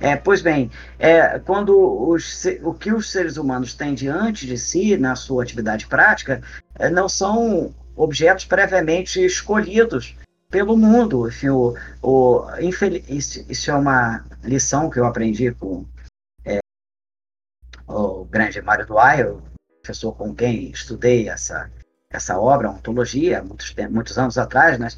É, 0.00 0.16
pois 0.16 0.40
bem, 0.40 0.70
é, 0.98 1.38
quando 1.40 1.76
os, 1.76 2.46
o 2.62 2.72
que 2.72 2.90
os 2.90 3.10
seres 3.10 3.36
humanos 3.36 3.74
têm 3.74 3.92
diante 3.92 4.46
de 4.46 4.56
si 4.56 4.96
na 4.96 5.14
sua 5.14 5.42
atividade 5.42 5.86
prática 5.86 6.40
é, 6.78 6.88
não 6.88 7.06
são 7.06 7.74
objetos 7.94 8.46
previamente 8.46 9.22
escolhidos 9.22 10.16
pelo 10.50 10.76
mundo. 10.76 11.28
Enfim, 11.28 11.48
o, 11.50 11.74
o, 12.02 12.46
infeliz, 12.60 13.36
isso 13.48 13.70
é 13.70 13.74
uma 13.74 14.24
lição 14.42 14.90
que 14.90 14.98
eu 14.98 15.06
aprendi 15.06 15.52
com 15.52 15.86
é, 16.44 16.58
o 17.86 18.24
grande 18.24 18.60
Mário 18.60 18.86
Dwyer, 18.86 19.36
professor 19.82 20.12
com 20.12 20.34
quem 20.34 20.70
estudei 20.70 21.28
essa, 21.28 21.70
essa 22.10 22.38
obra, 22.38 22.70
ontologia, 22.70 23.42
muitos, 23.42 23.74
muitos 23.90 24.18
anos 24.18 24.36
atrás, 24.36 24.78
né? 24.78 24.88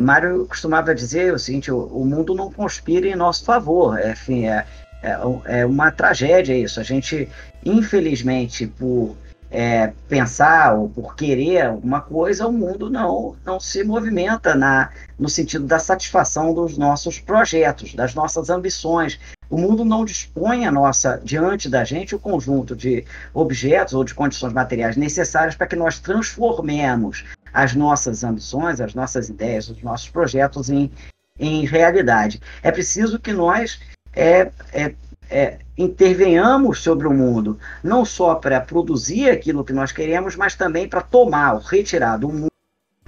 Mário 0.00 0.46
costumava 0.46 0.94
dizer 0.94 1.34
o 1.34 1.38
seguinte: 1.38 1.70
o, 1.70 1.84
o 1.86 2.04
mundo 2.04 2.34
não 2.34 2.50
conspira 2.50 3.06
em 3.06 3.14
nosso 3.14 3.44
favor. 3.44 3.98
É, 3.98 4.12
enfim, 4.12 4.46
é, 4.46 4.66
é, 5.02 5.60
é, 5.60 5.66
uma 5.66 5.90
tragédia 5.90 6.56
isso. 6.56 6.80
A 6.80 6.82
gente, 6.82 7.28
infelizmente, 7.64 8.66
por 8.66 9.16
é, 9.52 9.92
pensar 10.08 10.74
ou 10.74 10.88
por 10.88 11.14
querer 11.14 11.66
alguma 11.66 12.00
coisa, 12.00 12.46
o 12.46 12.52
mundo 12.52 12.88
não, 12.88 13.36
não 13.44 13.60
se 13.60 13.84
movimenta 13.84 14.54
na, 14.54 14.88
no 15.18 15.28
sentido 15.28 15.66
da 15.66 15.78
satisfação 15.78 16.54
dos 16.54 16.78
nossos 16.78 17.20
projetos, 17.20 17.94
das 17.94 18.14
nossas 18.14 18.48
ambições. 18.48 19.20
O 19.50 19.58
mundo 19.58 19.84
não 19.84 20.06
dispõe 20.06 20.64
a 20.64 20.72
nossa, 20.72 21.20
diante 21.22 21.68
da 21.68 21.84
gente 21.84 22.14
o 22.14 22.18
conjunto 22.18 22.74
de 22.74 23.04
objetos 23.34 23.92
ou 23.92 24.02
de 24.02 24.14
condições 24.14 24.54
materiais 24.54 24.96
necessárias 24.96 25.54
para 25.54 25.66
que 25.66 25.76
nós 25.76 25.98
transformemos 25.98 27.22
as 27.52 27.74
nossas 27.74 28.24
ambições, 28.24 28.80
as 28.80 28.94
nossas 28.94 29.28
ideias, 29.28 29.68
os 29.68 29.82
nossos 29.82 30.08
projetos 30.08 30.70
em, 30.70 30.90
em 31.38 31.66
realidade. 31.66 32.40
É 32.62 32.72
preciso 32.72 33.18
que 33.18 33.34
nós 33.34 33.78
é, 34.14 34.50
é, 34.72 34.94
é, 35.32 35.58
intervenhamos 35.78 36.82
sobre 36.82 37.08
o 37.08 37.12
mundo, 37.12 37.58
não 37.82 38.04
só 38.04 38.34
para 38.34 38.60
produzir 38.60 39.30
aquilo 39.30 39.64
que 39.64 39.72
nós 39.72 39.90
queremos, 39.90 40.36
mas 40.36 40.54
também 40.54 40.86
para 40.86 41.00
tomar, 41.00 41.58
retirar 41.58 42.18
do 42.18 42.28
mundo 42.28 42.52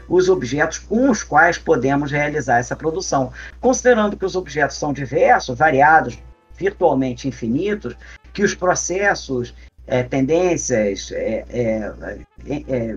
os 0.08 0.28
objetos 0.28 0.78
com 0.78 1.10
os 1.10 1.22
quais 1.22 1.58
podemos 1.58 2.10
realizar 2.10 2.58
essa 2.58 2.74
produção. 2.74 3.32
Considerando 3.60 4.16
que 4.16 4.24
os 4.24 4.36
objetos 4.36 4.76
são 4.76 4.92
diversos, 4.92 5.56
variados, 5.56 6.18
virtualmente 6.56 7.28
infinitos, 7.28 7.94
que 8.32 8.42
os 8.42 8.54
processos, 8.54 9.54
é, 9.86 10.02
tendências, 10.02 11.10
é, 11.12 11.44
é, 11.50 11.92
é 12.68 12.96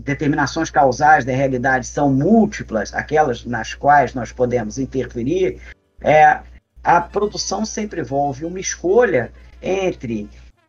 determinações 0.00 0.70
causais 0.70 1.24
da 1.24 1.32
realidade 1.32 1.86
são 1.86 2.12
múltiplas, 2.12 2.94
aquelas 2.94 3.44
nas 3.44 3.74
quais 3.74 4.14
nós 4.14 4.32
podemos 4.32 4.78
interferir, 4.78 5.60
é, 6.00 6.40
a 6.82 7.00
produção 7.00 7.64
sempre 7.64 8.00
envolve 8.00 8.44
uma 8.44 8.60
escolha 8.60 9.32
entre 9.60 10.28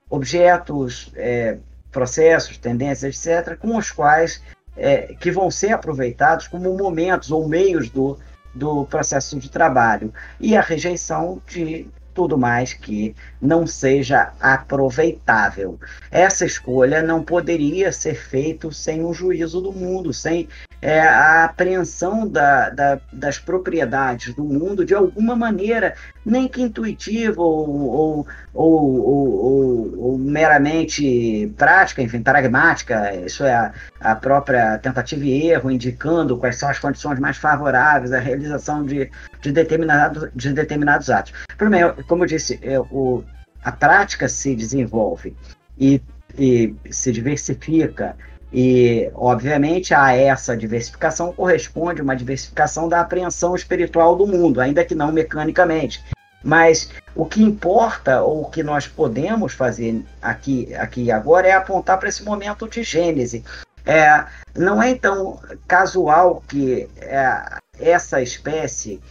objetos, 0.10 1.12
é, 1.16 1.58
processos, 1.92 2.58
tendências, 2.58 3.26
etc., 3.26 3.58
com 3.58 3.76
os 3.78 3.92
quais 3.92 4.42
é, 4.76 5.14
que 5.20 5.32
vão 5.32 5.52
ser 5.52 5.72
aproveitados 5.72 6.48
como 6.48 6.76
momentos 6.76 7.32
ou 7.32 7.48
meios 7.48 7.90
do, 7.90 8.18
do 8.54 8.86
processo 8.86 9.38
de 9.38 9.50
trabalho 9.50 10.14
e 10.40 10.56
a 10.56 10.62
rejeição 10.62 11.42
de 11.48 11.88
tudo 12.14 12.38
mais 12.38 12.74
que 12.74 13.16
não 13.42 13.66
seja 13.66 14.34
aproveitável. 14.40 15.80
Essa 16.12 16.46
escolha 16.46 17.02
não 17.02 17.24
poderia 17.24 17.92
ser 17.92 18.16
feita 18.16 18.72
sem 18.72 19.04
o 19.04 19.14
juízo 19.14 19.62
do 19.62 19.72
mundo, 19.72 20.14
sem 20.14 20.48
é, 20.82 21.02
a 21.02 21.46
apreensão 21.46 22.28
da, 22.28 22.70
da, 22.70 23.02
das 23.12 23.38
propriedades 23.38 24.34
do 24.34 24.44
mundo 24.44 24.86
de 24.86 24.94
alguma 24.94 25.36
maneira, 25.36 25.96
nem 26.30 26.48
que 26.48 26.62
intuitiva 26.62 27.42
ou, 27.42 28.28
ou, 28.54 28.96
ou, 28.96 30.00
ou 30.00 30.18
meramente 30.18 31.52
prática, 31.58 32.02
enfim, 32.02 32.22
pragmática, 32.22 33.14
isso 33.16 33.44
é 33.44 33.54
a, 33.54 33.74
a, 34.00 34.16
própria 34.16 34.78
tentativa 34.78 35.26
e 35.26 35.50
erro, 35.50 35.72
indicando 35.72 36.38
quais 36.38 36.58
são 36.58 36.70
as 36.70 36.80
condições 36.80 37.20
mais 37.20 37.38
favoráveis 37.38 38.12
à 38.12 38.20
realização 38.20 38.86
de, 38.86 39.10
de, 39.42 39.52
determinado, 39.52 40.32
de 40.36 40.54
determinados 40.54 41.10
atos. 41.10 41.34
Primeiro, 41.58 42.04
como 42.08 42.24
eu 42.24 42.28
disse, 42.28 42.60
é, 42.62 42.80
o, 42.80 43.24
a 43.64 43.72
prática 43.72 44.28
se 44.28 44.56
desenvolve 44.56 45.36
e, 45.78 46.02
e 46.38 46.76
se 46.90 47.12
diversifica 47.12 48.16
e, 48.52 49.12
obviamente, 49.14 49.94
a 49.94 50.12
essa 50.14 50.58
diversificação 50.58 51.32
corresponde 51.32 52.02
uma 52.02 52.16
diversificação 52.16 52.90
da 52.90 53.00
apreensão 53.02 53.56
espiritual 53.56 54.16
do 54.16 54.26
mundo, 54.26 54.60
ainda 54.60 54.84
que 54.84 54.96
não 54.96 55.12
mecanicamente. 55.12 56.04
Mas 56.44 56.90
o 57.16 57.26
que 57.26 57.44
importa, 57.44 58.22
ou 58.22 58.44
o 58.44 58.50
que 58.50 58.64
nós 58.64 58.88
podemos 58.88 59.54
fazer 59.54 60.04
aqui, 60.22 60.74
aqui 60.76 61.04
e 61.04 61.12
agora, 61.12 61.48
é 61.48 61.52
apontar 61.52 61.98
para 61.98 62.10
esse 62.10 62.24
momento 62.24 62.68
de 62.68 62.82
Gênese. 62.84 63.44
É, 63.86 64.26
não 64.56 64.82
é 64.82 64.90
então 64.90 65.40
casual 65.68 66.44
que 66.48 66.88
é, 66.98 67.58
essa 67.80 68.22
espécie, 68.22 69.02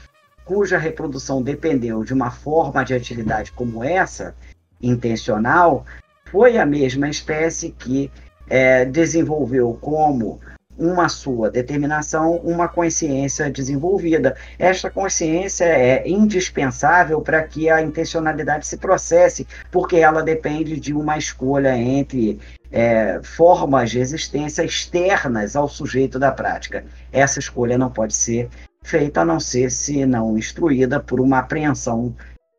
cuja 0.44 0.78
reprodução 0.78 1.42
dependeu 1.42 2.04
de 2.04 2.14
uma 2.14 2.30
forma 2.30 2.84
de 2.84 2.94
atividade 2.94 3.52
como 3.52 3.82
essa, 3.84 4.34
intencional, 4.80 5.84
foi 6.30 6.58
a 6.58 6.66
mesma 6.66 7.08
espécie 7.08 7.70
que 7.70 8.10
é, 8.48 8.84
desenvolveu 8.84 9.76
como 9.80 10.40
uma 10.78 11.08
sua 11.08 11.50
determinação, 11.50 12.36
uma 12.36 12.68
consciência 12.68 13.50
desenvolvida. 13.50 14.36
Esta 14.58 14.88
consciência 14.88 15.64
é 15.64 16.08
indispensável 16.08 17.20
para 17.20 17.42
que 17.42 17.68
a 17.68 17.82
intencionalidade 17.82 18.66
se 18.66 18.76
processe, 18.76 19.46
porque 19.70 19.96
ela 19.96 20.22
depende 20.22 20.78
de 20.78 20.94
uma 20.94 21.18
escolha 21.18 21.76
entre 21.76 22.38
é, 22.70 23.20
formas 23.22 23.90
de 23.90 23.98
existência 23.98 24.62
externas 24.62 25.56
ao 25.56 25.68
sujeito 25.68 26.18
da 26.18 26.30
prática. 26.30 26.84
Essa 27.12 27.38
escolha 27.38 27.76
não 27.76 27.90
pode 27.90 28.14
ser 28.14 28.48
feita 28.82 29.22
a 29.22 29.24
não 29.24 29.40
ser 29.40 29.70
se 29.70 30.06
não 30.06 30.38
instruída 30.38 31.00
por 31.00 31.20
uma 31.20 31.40
apreensão 31.40 32.14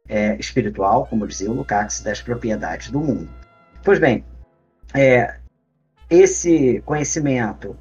é, 0.07 0.35
espiritual, 0.37 1.05
como 1.07 1.27
dizia 1.27 1.49
o 1.49 1.53
Lukács, 1.53 2.01
das 2.01 2.21
propriedades 2.21 2.89
do 2.89 2.99
mundo. 2.99 3.29
Pois 3.83 3.99
bem, 3.99 4.25
é, 4.93 5.35
esse 6.09 6.81
conhecimento, 6.85 7.77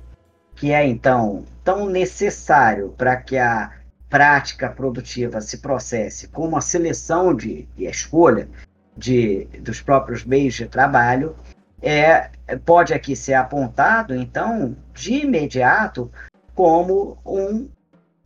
que 0.59 0.73
é 0.73 0.85
então 0.85 1.45
tão 1.63 1.89
necessário 1.89 2.93
para 2.99 3.17
que 3.17 3.39
a 3.39 3.73
prática 4.09 4.69
produtiva 4.69 5.41
se 5.41 5.59
processe 5.59 6.29
como 6.29 6.57
a 6.57 6.61
seleção 6.61 7.35
de, 7.35 7.69
e 7.77 7.87
a 7.87 7.91
escolha 7.91 8.49
de, 8.97 9.45
dos 9.61 9.81
próprios 9.81 10.25
meios 10.25 10.55
de 10.55 10.67
trabalho, 10.67 11.37
é, 11.81 12.31
pode 12.65 12.93
aqui 12.93 13.15
ser 13.15 13.35
apontado, 13.35 14.15
então, 14.17 14.77
de 14.93 15.21
imediato, 15.21 16.11
como 16.57 17.19
um, 17.25 17.69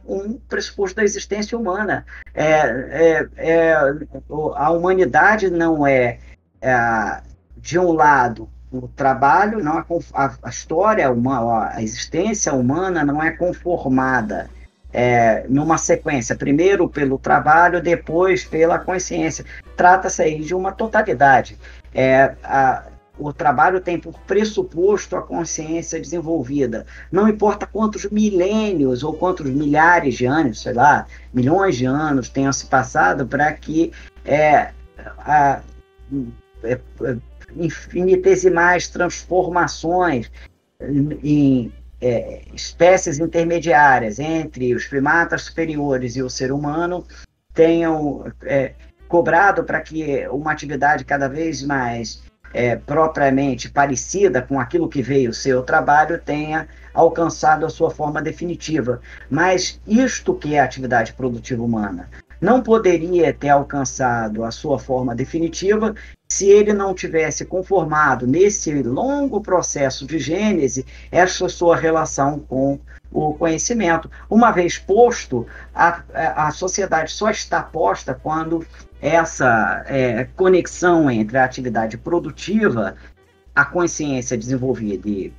um 0.07 0.39
pressuposto 0.39 0.97
da 0.97 1.05
existência 1.05 1.59
humana. 1.59 2.07
É, 2.33 2.47
é, 2.47 3.29
é 3.37 3.75
a 4.55 4.71
humanidade 4.71 5.51
não 5.51 5.87
é, 5.87 6.19
é 6.63 7.23
de 7.59 7.79
um 7.79 7.93
lado, 7.93 8.49
o 8.73 8.89
trabalho, 8.89 9.63
não 9.63 9.79
é 9.79 9.85
a, 10.15 10.35
a 10.43 10.49
história 10.49 11.11
humana, 11.11 11.73
a 11.75 11.83
existência 11.83 12.53
humana 12.55 13.05
não 13.05 13.23
é 13.23 13.31
conformada 13.31 14.49
é, 14.93 15.47
numa 15.49 15.79
sequência, 15.79 16.35
primeiro 16.35 16.89
pelo 16.89 17.19
trabalho, 17.19 17.83
depois 17.83 18.45
pela 18.45 18.79
consciência. 18.79 19.45
Trata-se 19.77 20.23
aí 20.23 20.41
de 20.41 20.55
uma 20.55 20.73
totalidade. 20.73 21.59
É, 21.95 22.35
a, 22.43 22.85
o 23.19 23.33
trabalho 23.33 23.81
tem 23.81 23.99
por 23.99 24.19
pressuposto 24.21 25.17
a 25.17 25.23
consciência 25.23 26.01
desenvolvida. 26.01 26.87
Não 27.11 27.29
importa 27.29 27.67
quantos 27.67 28.07
milênios 28.11 29.03
ou 29.03 29.13
quantos 29.13 29.47
milhares 29.51 30.15
de 30.15 30.27
anos, 30.27 30.63
sei 30.63 30.73
lá, 30.73 31.07
milhões 31.33 31.77
de 31.77 31.85
anos 31.85 32.29
tenham 32.29 32.53
se 32.53 32.67
passado 32.67 33.27
para 33.27 33.53
que 33.53 33.93
é, 34.25 34.71
a, 35.19 35.61
é, 36.65 36.79
infinitesimais 37.57 38.89
transformações 38.89 40.31
em 41.23 41.73
é, 42.01 42.43
espécies 42.53 43.19
intermediárias 43.21 44.19
entre 44.19 44.75
os 44.75 44.87
primatas 44.87 45.43
superiores 45.43 46.17
e 46.17 46.23
o 46.23 46.29
ser 46.29 46.51
humano 46.51 47.07
tenham 47.55 48.25
é, 48.43 48.73
cobrado 49.07 49.63
para 49.63 49.81
que 49.81 50.27
uma 50.29 50.53
atividade 50.53 51.05
cada 51.05 51.29
vez 51.29 51.63
mais 51.63 52.23
é, 52.53 52.77
propriamente 52.77 53.71
parecida 53.71 54.43
com 54.43 54.59
aquilo 54.59 54.89
que 54.89 55.03
veio 55.03 55.33
ser 55.33 55.55
o 55.55 55.63
trabalho 55.63 56.19
tenha 56.19 56.69
alcançado 56.93 57.65
a 57.65 57.71
sua 57.71 57.91
forma 57.91 58.21
definitiva. 58.21 59.01
Mas 59.31 59.81
isto 59.87 60.35
que 60.35 60.55
é 60.55 60.61
a 60.61 60.65
atividade 60.65 61.13
produtiva 61.13 61.63
humana 61.63 62.09
não 62.43 62.61
poderia 62.61 63.33
ter 63.33 63.51
alcançado 63.51 64.43
a 64.43 64.51
sua 64.51 64.77
forma 64.77 65.15
definitiva 65.15 65.95
se 66.29 66.49
ele 66.49 66.73
não 66.73 66.93
tivesse 66.93 67.45
conformado 67.45 68.27
nesse 68.27 68.83
longo 68.83 69.41
processo 69.41 70.05
de 70.05 70.19
gênese 70.19 70.85
essa 71.11 71.49
sua 71.49 71.77
relação 71.77 72.41
com 72.41 72.81
o 73.13 73.35
conhecimento. 73.35 74.11
Uma 74.29 74.51
vez 74.51 74.77
posto, 74.77 75.47
a, 75.73 76.03
a 76.49 76.51
sociedade 76.51 77.13
só 77.13 77.31
está 77.31 77.63
posta 77.63 78.13
quando 78.13 78.67
essa 79.01 79.85
é, 79.87 80.25
conexão 80.35 81.09
entre 81.09 81.39
a 81.39 81.45
atividade 81.45 81.97
produtiva, 81.97 82.97
a 83.55 83.65
consciência 83.65 84.37
desenvolvida 84.37 85.09
e, 85.09 85.33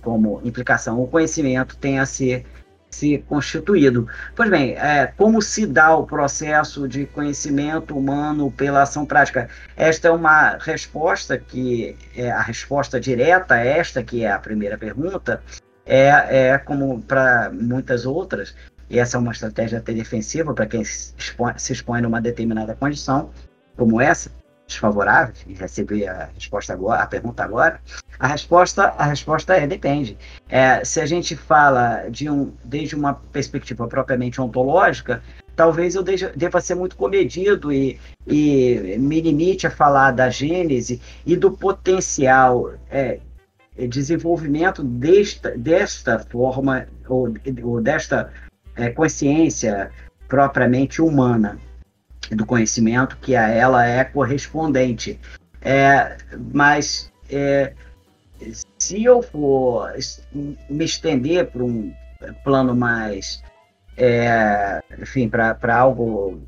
como 0.00 0.40
implicação, 0.44 1.02
o 1.02 1.08
conhecimento 1.08 1.76
tenha 1.76 2.02
a 2.02 2.06
ser 2.06 2.46
se 2.94 3.18
constituído. 3.28 4.06
Pois 4.34 4.48
bem, 4.48 4.72
é, 4.76 5.12
como 5.16 5.42
se 5.42 5.66
dá 5.66 5.94
o 5.96 6.06
processo 6.06 6.88
de 6.88 7.06
conhecimento 7.06 7.96
humano 7.96 8.50
pela 8.50 8.82
ação 8.82 9.04
prática? 9.04 9.48
Esta 9.76 10.08
é 10.08 10.10
uma 10.10 10.56
resposta 10.58 11.36
que 11.36 11.96
é 12.16 12.30
a 12.30 12.40
resposta 12.40 13.00
direta, 13.00 13.56
esta 13.56 14.02
que 14.02 14.24
é 14.24 14.30
a 14.30 14.38
primeira 14.38 14.78
pergunta, 14.78 15.42
é, 15.84 16.08
é 16.48 16.58
como 16.58 17.02
para 17.02 17.50
muitas 17.52 18.06
outras, 18.06 18.54
e 18.88 18.98
essa 18.98 19.16
é 19.16 19.20
uma 19.20 19.32
estratégia 19.32 19.78
até 19.78 19.92
defensiva 19.92 20.54
para 20.54 20.66
quem 20.66 20.84
se 20.84 21.12
expõe, 21.18 21.54
se 21.56 21.72
expõe 21.72 22.00
numa 22.00 22.20
determinada 22.20 22.74
condição, 22.74 23.30
como 23.76 24.00
essa, 24.00 24.30
desfavoráveis 24.66 25.44
e 25.46 25.54
recebi 25.54 26.06
a 26.06 26.30
resposta 26.34 26.72
agora, 26.72 27.02
a 27.02 27.06
pergunta 27.06 27.44
agora, 27.44 27.80
a 28.18 28.26
resposta, 28.26 28.94
a 28.96 29.04
resposta 29.04 29.54
é 29.54 29.66
depende. 29.66 30.16
É, 30.48 30.84
se 30.84 31.00
a 31.00 31.06
gente 31.06 31.36
fala 31.36 32.08
de 32.08 32.28
um, 32.30 32.52
desde 32.64 32.94
uma 32.94 33.14
perspectiva 33.14 33.86
propriamente 33.86 34.40
ontológica, 34.40 35.22
talvez 35.54 35.94
eu 35.94 36.02
deva 36.02 36.60
ser 36.60 36.74
muito 36.74 36.96
comedido 36.96 37.72
e, 37.72 38.00
e 38.26 38.96
me 38.98 39.20
limite 39.20 39.66
a 39.66 39.70
falar 39.70 40.12
da 40.12 40.30
gênese 40.30 41.00
e 41.26 41.36
do 41.36 41.50
potencial 41.50 42.72
é, 42.90 43.20
desenvolvimento 43.88 44.82
desta, 44.82 45.50
desta 45.56 46.18
forma 46.18 46.86
ou, 47.08 47.34
ou 47.62 47.80
desta 47.80 48.32
é, 48.76 48.90
consciência 48.90 49.90
propriamente 50.28 51.02
humana 51.02 51.58
do 52.30 52.46
conhecimento 52.46 53.16
que 53.18 53.34
a 53.36 53.48
ela 53.48 53.86
é 53.86 54.04
correspondente. 54.04 55.18
É, 55.60 56.16
mas 56.52 57.10
é, 57.30 57.72
se 58.78 59.04
eu 59.04 59.22
for 59.22 59.92
me 60.68 60.84
estender 60.84 61.50
para 61.50 61.62
um 61.62 61.92
plano 62.42 62.74
mais, 62.74 63.42
é, 63.96 64.82
enfim, 65.00 65.28
para 65.28 65.76
algo 65.76 66.42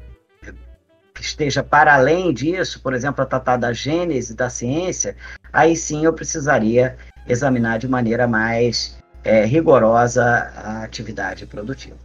que 1.15 1.23
esteja 1.23 1.63
para 1.63 1.95
além 1.95 2.33
disso, 2.33 2.81
por 2.83 2.93
exemplo, 2.93 3.23
a 3.23 3.27
tratar 3.27 3.57
da 3.57 3.73
gênese 3.73 4.35
da 4.35 4.51
ciência, 4.51 5.17
aí 5.53 5.75
sim 5.75 6.05
eu 6.05 6.13
precisaria 6.13 6.97
examinar 7.27 7.79
de 7.79 7.89
maneira 7.89 8.27
mais 8.29 8.99
é, 9.25 9.45
rigorosa 9.45 10.25
a 10.25 10.85
atividade 10.85 11.47
produtiva. 11.47 11.97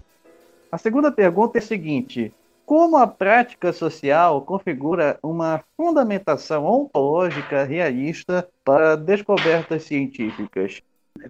A 0.71 0.77
segunda 0.77 1.11
pergunta 1.11 1.57
é 1.57 1.61
a 1.61 1.65
seguinte: 1.65 2.33
como 2.71 2.95
a 2.95 3.05
prática 3.05 3.73
social 3.73 4.45
configura 4.45 5.19
uma 5.21 5.61
fundamentação 5.75 6.65
ontológica 6.65 7.65
realista 7.65 8.47
para 8.63 8.95
descobertas 8.95 9.83
científicas? 9.83 10.81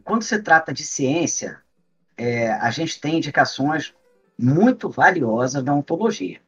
Quando 0.03 0.21
se 0.21 0.39
trata 0.43 0.71
de 0.71 0.83
ciência, 0.83 1.57
é, 2.15 2.51
a 2.51 2.69
gente 2.69 3.01
tem 3.01 3.17
indicações 3.17 3.91
muito 4.37 4.87
valiosas 4.87 5.63
da 5.63 5.73
ontologia. 5.73 6.39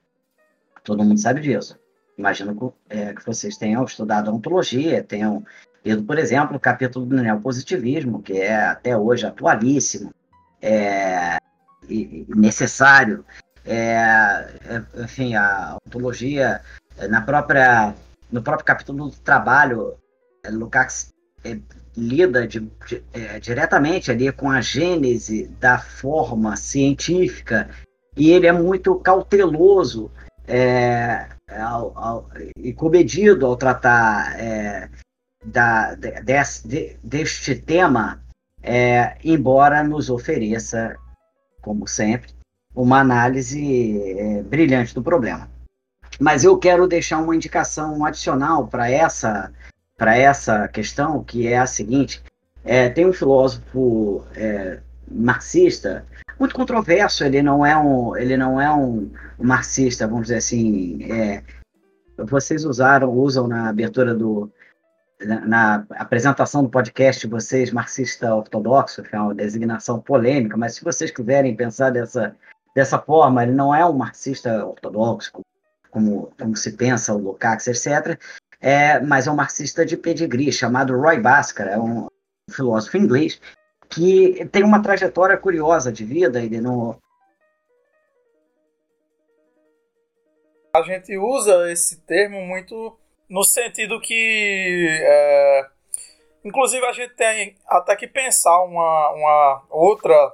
Todo 0.83 1.03
mundo 1.03 1.19
sabe 1.19 1.41
disso. 1.41 1.75
Imagino 2.15 2.55
que, 2.55 2.95
é, 2.95 3.15
que 3.15 3.25
vocês 3.25 3.57
tenham 3.57 3.83
estudado 3.85 4.29
a 4.29 4.33
ontologia, 4.33 5.01
tenham 5.03 5.43
lido, 5.83 6.03
por 6.03 6.19
exemplo, 6.19 6.55
o 6.55 6.59
capítulo 6.59 7.07
do 7.07 7.15
neopositivismo, 7.15 8.21
que 8.21 8.33
é 8.33 8.63
até 8.63 8.95
hoje 8.95 9.25
atualíssimo 9.25 10.13
é, 10.61 11.37
e 11.89 12.27
necessário 12.29 13.25
é, 13.65 14.49
é, 14.65 15.03
enfim, 15.03 15.35
a 15.35 15.77
ontologia, 15.85 16.61
é, 16.97 17.07
na 17.07 17.21
própria, 17.21 17.93
no 18.31 18.41
próprio 18.41 18.65
capítulo 18.65 19.09
do 19.09 19.17
trabalho, 19.17 19.95
é, 20.43 20.49
Lukács 20.49 21.13
é, 21.43 21.57
lida 21.95 22.47
de, 22.47 22.59
de, 22.59 23.03
é, 23.13 23.39
diretamente 23.39 24.11
ali 24.11 24.31
com 24.31 24.49
a 24.49 24.59
gênese 24.59 25.47
da 25.59 25.79
forma 25.79 26.55
científica 26.55 27.69
e 28.17 28.31
ele 28.31 28.47
é 28.47 28.51
muito 28.51 28.95
cauteloso 28.95 30.11
é, 30.45 31.27
ao, 31.49 31.97
ao, 31.97 32.29
e 32.57 32.73
comedido 32.73 33.45
ao 33.45 33.55
tratar 33.55 34.37
é, 34.39 34.89
da, 35.45 35.95
de, 35.95 36.11
de, 36.65 36.97
deste 37.03 37.55
tema, 37.55 38.21
embora 39.23 39.83
nos 39.83 40.09
ofereça, 40.09 40.95
como 41.61 41.85
sempre, 41.85 42.33
uma 42.75 42.99
análise 42.99 43.99
é, 44.17 44.43
brilhante 44.43 44.93
do 44.93 45.03
problema. 45.03 45.49
Mas 46.19 46.43
eu 46.43 46.57
quero 46.57 46.87
deixar 46.87 47.19
uma 47.19 47.35
indicação 47.35 48.05
adicional 48.05 48.67
para 48.67 48.89
essa, 48.89 49.51
para 49.97 50.17
essa 50.17 50.67
questão, 50.67 51.23
que 51.23 51.47
é 51.47 51.57
a 51.57 51.65
seguinte: 51.65 52.21
é, 52.63 52.89
tem 52.89 53.05
um 53.05 53.13
filósofo 53.13 54.23
é, 54.35 54.79
marxista 55.09 56.05
muito 56.39 56.55
controverso. 56.55 57.23
Ele 57.23 57.41
não 57.41 57.65
é 57.65 57.75
um, 57.77 58.15
ele 58.15 58.37
não 58.37 58.59
é 58.59 58.71
um, 58.73 59.11
marxista, 59.39 60.07
vamos 60.07 60.23
dizer 60.23 60.37
assim. 60.37 61.11
É, 61.11 61.43
vocês 62.17 62.63
usaram, 62.63 63.09
usam 63.09 63.47
na 63.47 63.69
abertura 63.69 64.13
do, 64.13 64.51
na, 65.19 65.45
na, 65.45 65.85
apresentação 65.91 66.63
do 66.63 66.69
podcast 66.69 67.25
vocês 67.27 67.71
marxista 67.71 68.33
ortodoxo, 68.35 69.01
que 69.03 69.15
é 69.15 69.19
uma 69.19 69.33
designação 69.33 69.99
polêmica, 69.99 70.55
mas 70.55 70.75
se 70.75 70.83
vocês 70.83 71.09
quiserem 71.09 71.55
pensar 71.55 71.89
dessa 71.89 72.35
dessa 72.75 72.99
forma, 72.99 73.43
ele 73.43 73.51
não 73.51 73.73
é 73.73 73.85
um 73.85 73.93
marxista 73.93 74.65
ortodoxo, 74.65 75.31
como, 75.91 76.31
como 76.39 76.55
se 76.55 76.75
pensa 76.75 77.13
o 77.13 77.17
Lukács, 77.17 77.67
etc., 77.67 78.19
é, 78.59 78.99
mas 79.01 79.27
é 79.27 79.31
um 79.31 79.35
marxista 79.35 79.85
de 79.85 79.97
pedigree, 79.97 80.51
chamado 80.51 80.97
Roy 80.97 81.19
Bhaskara, 81.19 81.71
é 81.71 81.77
um 81.77 82.07
filósofo 82.49 82.97
inglês, 82.97 83.39
que 83.89 84.45
tem 84.51 84.63
uma 84.63 84.81
trajetória 84.81 85.37
curiosa 85.37 85.91
de 85.91 86.05
vida, 86.05 86.41
ele 86.41 86.59
não... 86.61 86.97
A 90.75 90.81
gente 90.81 91.15
usa 91.17 91.71
esse 91.71 91.97
termo 92.01 92.41
muito 92.41 92.97
no 93.29 93.43
sentido 93.43 93.99
que... 93.99 94.87
É, 94.89 95.67
inclusive, 96.43 96.83
a 96.85 96.93
gente 96.93 97.13
tem 97.13 97.55
até 97.67 97.95
que 97.95 98.07
pensar 98.07 98.63
uma, 98.63 99.09
uma 99.11 99.63
outra 99.69 100.33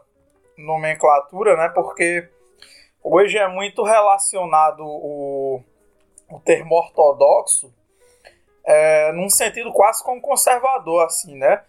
nomenclatura, 0.66 1.56
né? 1.58 1.70
Porque 1.70 2.30
hoje 3.04 3.38
é 3.38 3.48
muito 3.48 3.84
relacionado 3.84 4.84
o, 4.86 5.64
o 6.30 6.40
termo 6.40 6.76
ortodoxo 6.76 7.74
é, 8.70 9.12
num 9.14 9.30
sentido 9.30 9.72
quase 9.74 10.04
como 10.04 10.22
conservador, 10.22 11.04
assim, 11.04 11.36
né? 11.36 11.64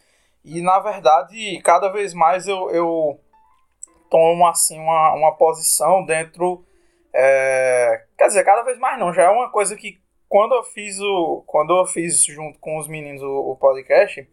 E 0.45 0.61
na 0.61 0.79
verdade, 0.81 1.61
cada 1.63 1.89
vez 1.89 2.13
mais 2.13 2.47
eu, 2.47 2.71
eu 2.71 3.21
tomo 4.11 4.47
assim 4.47 4.79
uma, 4.79 5.15
uma 5.15 5.33
posição 5.37 6.05
dentro. 6.05 6.65
É, 7.13 8.05
quer 8.19 8.27
dizer, 8.27 8.45
cada 8.45 8.63
vez 8.63 8.79
mais 8.79 8.99
não, 8.99 9.13
já 9.13 9.23
é 9.23 9.31
uma 9.31 9.51
coisa 9.51 9.77
que 9.77 9.99
quando 10.29 10.55
eu 10.55 10.63
fiz 10.63 11.01
o. 11.01 11.43
Quando 11.47 11.77
eu 11.77 11.87
fiz 11.87 12.23
junto 12.25 12.59
com 12.59 12.79
os 12.79 12.87
meninos 12.87 13.23
o, 13.23 13.51
o 13.51 13.57
podcast, 13.57 14.29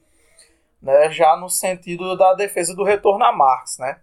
né, 0.82 1.10
já 1.10 1.38
no 1.38 1.50
sentido 1.50 2.18
da 2.18 2.34
defesa 2.34 2.76
do 2.76 2.84
retorno 2.84 3.24
a 3.24 3.32
Marx, 3.32 3.78
né? 3.80 4.00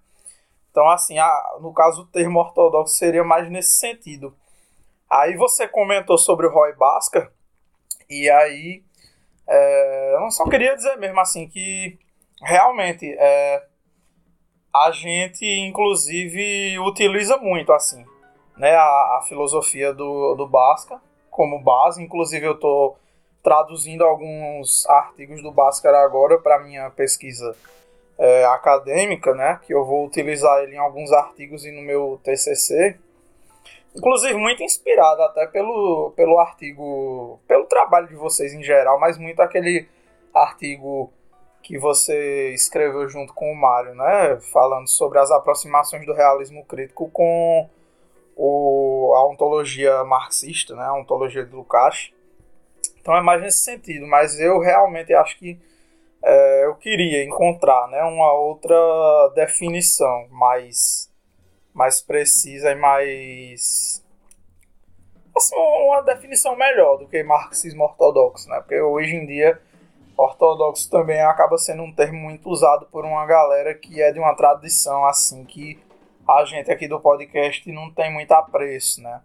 Então, 0.75 0.91
assim, 0.91 1.17
a, 1.21 1.57
no 1.61 1.73
caso 1.73 2.03
o 2.03 2.07
termo 2.07 2.41
ortodoxo 2.41 2.97
seria 2.97 3.23
mais 3.23 3.49
nesse 3.49 3.79
sentido. 3.79 4.35
Aí 5.09 5.37
você 5.37 5.69
comentou 5.69 6.19
sobre 6.19 6.49
o 6.49 6.51
Roy 6.51 6.73
Basca, 6.73 7.31
e 8.11 8.29
aí 8.29 8.83
é, 9.47 10.17
eu 10.17 10.29
só 10.33 10.43
queria 10.49 10.75
dizer 10.75 10.97
mesmo 10.97 11.21
assim 11.21 11.49
que 11.49 11.97
realmente 12.43 13.07
é, 13.17 13.65
a 14.75 14.91
gente 14.91 15.47
inclusive 15.47 16.77
utiliza 16.81 17.37
muito 17.37 17.73
assim 17.73 18.05
né, 18.57 18.75
a, 18.75 18.83
a 18.83 19.25
filosofia 19.29 19.95
do, 19.95 20.35
do 20.35 20.49
Basca 20.49 21.01
como 21.31 21.63
base, 21.63 22.03
inclusive 22.03 22.45
eu 22.45 22.55
estou 22.55 22.99
traduzindo 23.45 24.03
alguns 24.03 24.85
artigos 24.87 25.41
do 25.41 25.53
Bhaskara 25.53 26.03
agora 26.05 26.37
para 26.37 26.59
minha 26.59 26.91
pesquisa 26.91 27.55
é, 28.19 28.45
acadêmica, 28.45 29.35
né, 29.35 29.61
que 29.67 29.75
eu 29.75 29.85
vou 29.85 30.07
utilizar 30.07 30.63
ele 30.63 30.75
em 30.75 30.79
alguns 30.79 31.13
artigos 31.13 31.65
e 31.65 31.73
no 31.73 31.83
meu 31.83 32.21
TCC, 32.23 32.97
inclusive 33.95 34.35
muito 34.35 34.63
inspirado 34.63 35.23
até 35.23 35.47
pelo, 35.47 36.13
pelo 36.17 36.39
artigo, 36.39 37.41
pelo 37.47 37.67
trabalho 37.67 38.09
de 38.09 38.15
vocês 38.15 38.53
em 38.53 38.63
geral, 38.63 38.99
mas 38.99 39.19
muito 39.19 39.41
aquele 39.41 39.89
artigo 40.33 41.13
que 41.63 41.79
você 41.79 42.51
escreveu 42.51 43.09
junto 43.09 43.33
com 43.33 43.51
o 43.51 43.57
Mário, 43.57 43.95
né, 43.95 44.39
falando 44.53 44.89
sobre 44.89 45.19
as 45.19 45.31
aproximações 45.31 46.05
do 46.05 46.13
realismo 46.13 46.65
crítico 46.65 47.09
com 47.11 47.69
o, 48.37 49.13
a 49.17 49.27
ontologia 49.27 50.05
marxista, 50.05 50.75
né, 50.77 50.85
a 50.85 50.95
ontologia 50.95 51.45
de 51.45 51.55
Lukács. 51.55 52.13
Então 53.01 53.17
é 53.17 53.23
mais 53.23 53.41
nesse 53.41 53.59
sentido, 53.59 54.07
mas 54.07 54.39
eu 54.39 54.59
realmente 54.61 55.15
acho 55.15 55.39
que 55.39 55.59
é, 56.25 56.65
eu 56.65 56.75
queria 56.77 57.23
encontrar 57.23 57.87
né, 57.89 58.03
uma 58.03 58.33
outra 58.33 58.75
definição 59.35 60.27
mais, 60.31 61.13
mais 61.75 62.01
precisa 62.01 62.73
e 62.73 62.75
mais. 62.75 64.03
Assim, 65.37 65.55
uma 65.57 66.01
definição 66.01 66.57
melhor 66.57 66.97
do 66.97 67.07
que 67.07 67.23
marxismo 67.23 67.85
ortodoxo, 67.85 68.49
né? 68.49 68.59
Porque 68.61 68.81
hoje 68.81 69.15
em 69.17 69.27
dia 69.27 69.61
ortodoxo 70.17 70.89
também 70.89 71.21
acaba 71.21 71.59
sendo 71.59 71.83
um 71.83 71.93
termo 71.93 72.19
muito 72.19 72.49
usado 72.49 72.87
por 72.87 73.05
uma 73.05 73.27
galera 73.27 73.75
que 73.75 74.01
é 74.01 74.13
de 74.13 74.19
uma 74.21 74.35
tradição 74.35 75.05
assim 75.05 75.45
que 75.45 75.79
a 76.27 76.45
gente 76.45 76.71
aqui 76.71 76.87
do 76.87 77.01
podcast 77.01 77.71
não 77.73 77.91
tem 77.91 78.13
muito 78.13 78.33
apreço, 78.33 79.03
né? 79.03 79.21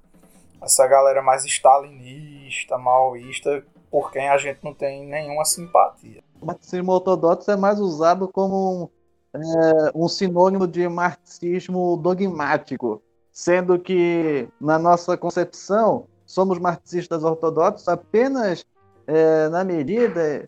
Essa 0.61 0.85
galera 0.87 1.21
mais 1.21 1.45
stalinista, 1.45 2.77
maoísta, 2.77 3.63
por 3.91 4.11
quem 4.11 4.29
a 4.29 4.37
gente 4.37 4.59
não 4.63 4.73
tem 4.73 5.05
nenhuma 5.05 5.45
simpatia. 5.45 6.23
O 6.41 6.45
marxismo 6.45 6.91
ortodoxo 6.91 7.49
é 7.51 7.57
mais 7.57 7.79
usado 7.79 8.27
como 8.27 8.89
um, 9.33 9.39
é, 9.39 9.91
um 9.95 10.07
sinônimo 10.07 10.67
de 10.67 10.87
marxismo 10.87 11.97
dogmático, 11.97 13.01
sendo 13.31 13.79
que, 13.79 14.47
na 14.59 14.77
nossa 14.77 15.17
concepção, 15.17 16.05
somos 16.25 16.59
marxistas 16.59 17.23
ortodoxos 17.23 17.87
apenas 17.87 18.65
é, 19.07 19.49
na 19.49 19.63
medida 19.63 20.47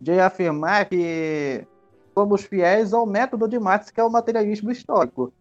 de 0.00 0.18
afirmar 0.18 0.86
que 0.86 1.64
somos 2.14 2.42
fiéis 2.42 2.92
ao 2.92 3.06
método 3.06 3.46
de 3.46 3.58
Marx, 3.58 3.90
que 3.90 4.00
é 4.00 4.04
o 4.04 4.10
materialismo 4.10 4.70
histórico. 4.70 5.32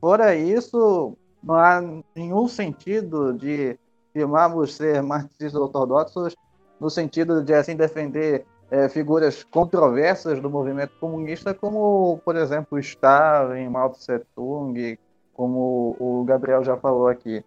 Fora 0.00 0.34
isso, 0.34 1.16
não 1.42 1.54
há 1.54 1.80
nenhum 2.14 2.48
sentido 2.48 3.32
de 3.32 3.78
afirmarmos 4.10 4.74
ser 4.74 5.02
marxistas 5.02 5.54
ortodoxos 5.54 6.34
no 6.80 6.90
sentido 6.90 7.42
de 7.42 7.54
assim 7.54 7.76
defender 7.76 8.44
é, 8.70 8.88
figuras 8.88 9.44
controversas 9.44 10.40
do 10.40 10.50
movimento 10.50 10.92
comunista, 10.98 11.54
como, 11.54 12.20
por 12.24 12.36
exemplo, 12.36 12.78
Stalin, 12.78 13.68
Mao 13.68 13.90
Tse 13.90 14.20
Tung, 14.34 14.98
como 15.32 15.96
o 15.98 16.24
Gabriel 16.24 16.64
já 16.64 16.76
falou 16.76 17.08
aqui. 17.08 17.44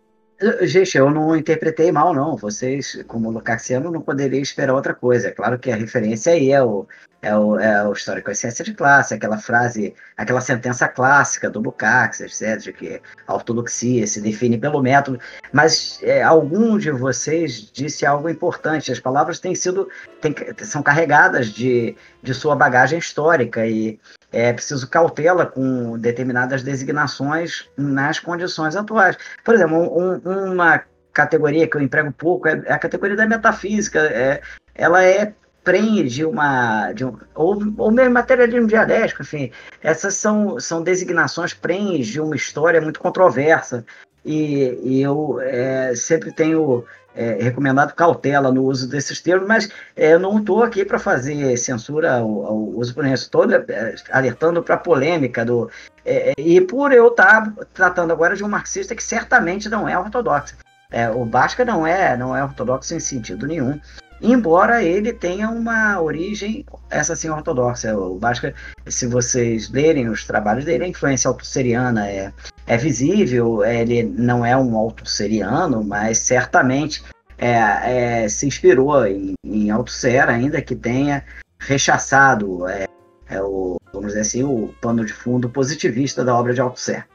Gente, 0.61 0.97
eu 0.97 1.09
não 1.11 1.35
interpretei 1.35 1.91
mal, 1.91 2.13
não. 2.13 2.37
Vocês, 2.37 3.03
como 3.07 3.29
lucassiano, 3.29 3.91
não 3.91 3.99
poderiam 3.99 4.41
esperar 4.41 4.73
outra 4.73 4.93
coisa. 4.93 5.27
É 5.27 5.31
claro 5.31 5.59
que 5.59 5.69
a 5.69 5.75
referência 5.75 6.31
aí 6.31 6.51
é 6.51 6.63
o, 6.63 6.87
é 7.21 7.35
o, 7.35 7.59
é 7.59 7.85
o 7.85 7.91
histórico 7.91 8.33
ciência 8.33 8.63
de 8.63 8.73
classe, 8.73 9.13
aquela 9.13 9.37
frase, 9.37 9.93
aquela 10.15 10.39
sentença 10.39 10.87
clássica 10.87 11.49
do 11.49 11.59
Lukács, 11.59 12.21
etc., 12.21 12.57
de 12.57 12.71
que 12.71 13.01
a 13.27 13.33
ortodoxia 13.33 14.07
se 14.07 14.21
define 14.21 14.57
pelo 14.57 14.81
método. 14.81 15.19
Mas 15.51 15.99
é, 16.03 16.23
algum 16.23 16.77
de 16.77 16.89
vocês 16.89 17.69
disse 17.73 18.05
algo 18.05 18.29
importante. 18.29 18.93
As 18.93 18.99
palavras 18.99 19.41
têm 19.41 19.53
sido, 19.53 19.89
têm, 20.21 20.33
são 20.59 20.81
carregadas 20.81 21.47
de, 21.47 21.97
de 22.23 22.33
sua 22.33 22.55
bagagem 22.55 22.97
histórica 22.97 23.67
e 23.67 23.99
é 24.31 24.53
preciso 24.53 24.87
cautela 24.87 25.45
com 25.45 25.97
determinadas 25.97 26.63
designações 26.63 27.69
nas 27.75 28.19
condições 28.19 28.75
atuais. 28.75 29.17
Por 29.43 29.55
exemplo, 29.55 29.77
um, 29.77 30.53
uma 30.53 30.83
categoria 31.11 31.67
que 31.67 31.75
eu 31.75 31.81
emprego 31.81 32.11
pouco 32.11 32.47
é, 32.47 32.61
é 32.65 32.73
a 32.73 32.79
categoria 32.79 33.15
da 33.15 33.25
metafísica. 33.25 33.99
É, 33.99 34.41
ela 34.75 35.03
é 35.03 35.33
prende 35.63 36.09
de 36.09 36.25
uma. 36.25 36.91
De 36.93 37.05
um, 37.05 37.17
ou, 37.35 37.59
ou 37.77 37.91
mesmo 37.91 38.13
materialismo 38.13 38.67
dialético, 38.67 39.21
enfim. 39.21 39.51
Essas 39.81 40.15
são, 40.15 40.59
são 40.59 40.81
designações 40.81 41.53
prende 41.53 42.11
de 42.11 42.21
uma 42.21 42.35
história 42.35 42.81
muito 42.81 42.99
controversa. 42.99 43.85
E, 44.23 44.79
e 44.83 45.01
eu 45.01 45.39
é, 45.41 45.95
sempre 45.95 46.31
tenho 46.31 46.85
é, 47.15 47.37
recomendado 47.41 47.93
cautela 47.93 48.51
no 48.51 48.63
uso 48.63 48.87
desses 48.87 49.19
termos, 49.21 49.47
mas 49.47 49.69
é, 49.95 50.13
eu 50.13 50.19
não 50.19 50.39
estou 50.39 50.63
aqui 50.63 50.85
para 50.85 50.99
fazer 50.99 51.57
censura 51.57 52.17
ao, 52.17 52.45
ao 52.45 52.57
uso 52.57 52.93
por 52.93 53.05
estou 53.05 53.45
é, 53.51 53.95
alertando 54.11 54.61
para 54.63 54.75
a 54.75 54.79
polêmica 54.79 55.43
do. 55.43 55.69
É, 56.05 56.33
e 56.37 56.61
por 56.61 56.91
eu 56.91 57.07
estar 57.07 57.53
tá 57.53 57.65
tratando 57.73 58.11
agora 58.11 58.35
de 58.35 58.43
um 58.43 58.47
marxista 58.47 58.95
que 58.95 59.03
certamente 59.03 59.69
não 59.69 59.87
é 59.87 59.97
ortodoxo. 59.97 60.55
É, 60.91 61.09
o 61.09 61.23
Basca 61.23 61.63
não 61.63 61.85
é, 61.85 62.17
não 62.17 62.35
é 62.35 62.43
ortodoxo 62.43 62.95
em 62.95 62.99
sentido 62.99 63.45
nenhum, 63.45 63.79
embora 64.21 64.83
ele 64.83 65.13
tenha 65.13 65.49
uma 65.49 66.01
origem, 66.01 66.65
essa 66.89 67.15
sim, 67.15 67.29
ortodoxa. 67.29 67.95
O 67.95 68.17
Basca, 68.17 68.53
se 68.87 69.05
vocês 69.05 69.69
lerem 69.69 70.09
os 70.09 70.25
trabalhos 70.25 70.65
dele, 70.65 70.85
a 70.85 70.87
influência 70.87 71.27
autosseriana 71.27 72.07
é, 72.07 72.33
é 72.69 72.77
visível, 72.77 73.65
ele 73.65 74.03
não 74.03 74.45
é 74.45 74.55
um 74.55 74.77
autosseriano, 74.77 75.83
mas 75.83 76.19
certamente 76.19 77.03
é, 77.35 78.23
é, 78.23 78.29
se 78.29 78.45
inspirou 78.45 79.07
em, 79.07 79.33
em 79.43 79.71
Althusser, 79.71 80.29
ainda 80.29 80.61
que 80.61 80.75
tenha 80.75 81.25
rechaçado 81.57 82.67
é, 82.67 82.87
é, 83.27 83.41
o, 83.41 83.77
vamos 83.91 84.09
dizer 84.09 84.19
assim, 84.19 84.43
o 84.43 84.71
pano 84.79 85.03
de 85.03 85.11
fundo 85.11 85.49
positivista 85.49 86.23
da 86.23 86.35
obra 86.35 86.53
de 86.53 86.61
Althusser. 86.61 87.07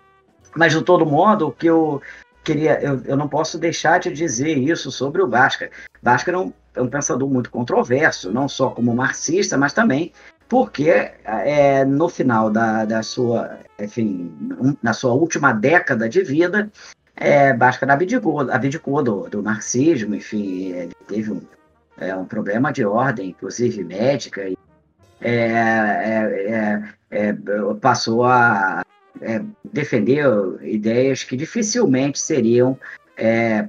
Mas, 0.57 0.73
de 0.73 0.83
todo 0.83 1.07
modo, 1.07 1.47
o 1.47 1.53
que 1.53 1.69
eu 1.69 2.03
queria, 2.43 2.81
eu, 2.81 3.01
eu 3.05 3.17
não 3.17 3.29
posso 3.29 3.57
deixar 3.57 4.01
de 4.01 4.13
dizer 4.13 4.59
isso 4.59 4.91
sobre 4.91 5.23
o 5.23 5.27
Bhaskara. 5.29 5.71
Bhaskara 6.03 6.37
é 6.37 6.41
um, 6.41 6.53
é 6.75 6.83
um 6.83 6.89
pensador 6.89 7.31
muito 7.31 7.49
controverso, 7.49 8.33
não 8.33 8.49
só 8.49 8.71
como 8.71 8.93
marxista, 8.93 9.57
mas 9.57 9.73
também 9.73 10.13
porque 10.49 10.91
é, 11.25 11.85
no 11.85 12.09
final 12.09 12.51
da, 12.51 12.85
da 12.85 13.03
sua, 13.03 13.59
enfim, 13.79 14.33
na 14.83 14.93
sua 14.93 15.13
última 15.13 15.53
década 15.53 16.09
de 16.09 16.23
vida, 16.23 16.71
é, 17.17 17.53
Bhaskara 17.53 17.95
abdicou, 17.95 18.41
abdicou 18.41 19.03
do, 19.03 19.29
do 19.29 19.43
marxismo, 19.43 20.15
enfim, 20.15 20.73
ele 20.73 20.93
teve 21.07 21.33
um, 21.33 21.41
é, 21.97 22.15
um 22.15 22.25
problema 22.25 22.73
de 22.73 22.85
ordem, 22.85 23.31
inclusive 23.31 23.85
médica, 23.85 24.49
e 24.49 24.57
é, 25.21 25.31
é, 25.31 26.83
é, 27.11 27.29
é 27.29 27.35
passou 27.81 28.25
a 28.25 28.85
defender 29.73 30.27
ideias 30.63 31.23
que 31.23 31.37
dificilmente 31.37 32.19
seriam 32.19 32.77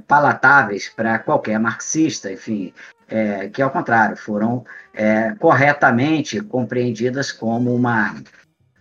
palatáveis 0.07 0.89
para 0.89 1.19
qualquer 1.19 1.59
marxista, 1.59 2.31
enfim, 2.31 2.73
é, 3.07 3.47
que, 3.49 3.61
ao 3.61 3.69
contrário, 3.69 4.17
foram 4.17 4.65
é, 4.95 5.35
corretamente 5.39 6.41
compreendidas 6.41 7.31
como 7.31 7.73
uma 7.73 8.15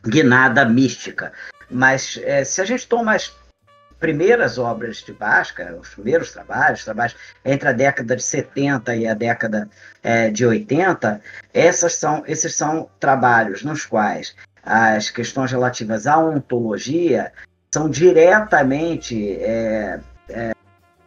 guinada 0.07 0.65
mística. 0.65 1.33
Mas 1.71 2.21
é, 2.23 2.45
se 2.45 2.61
a 2.61 2.65
gente 2.65 2.87
toma 2.87 3.15
as 3.15 3.33
primeiras 3.99 4.59
obras 4.59 4.99
de 4.99 5.12
Basca, 5.12 5.77
os 5.81 5.89
primeiros 5.89 6.31
trabalhos, 6.31 6.85
trabalhos 6.85 7.17
entre 7.45 7.69
a 7.69 7.73
década 7.73 8.15
de 8.15 8.23
70 8.23 8.97
e 8.97 9.07
a 9.07 9.15
década 9.15 9.69
é, 10.03 10.31
de 10.31 10.45
80, 10.45 11.21
essas 11.53 11.95
são, 11.95 12.23
esses 12.27 12.55
são 12.55 12.89
trabalhos 13.01 13.62
nos 13.62 13.87
quais 13.87 14.37
as 14.62 15.11
questões 15.11 15.51
relativas 15.51 16.07
à 16.07 16.19
ontologia 16.19 17.33
são 17.73 17.89
diretamente 17.89 19.33
é, 19.41 20.01
é, 20.29 20.53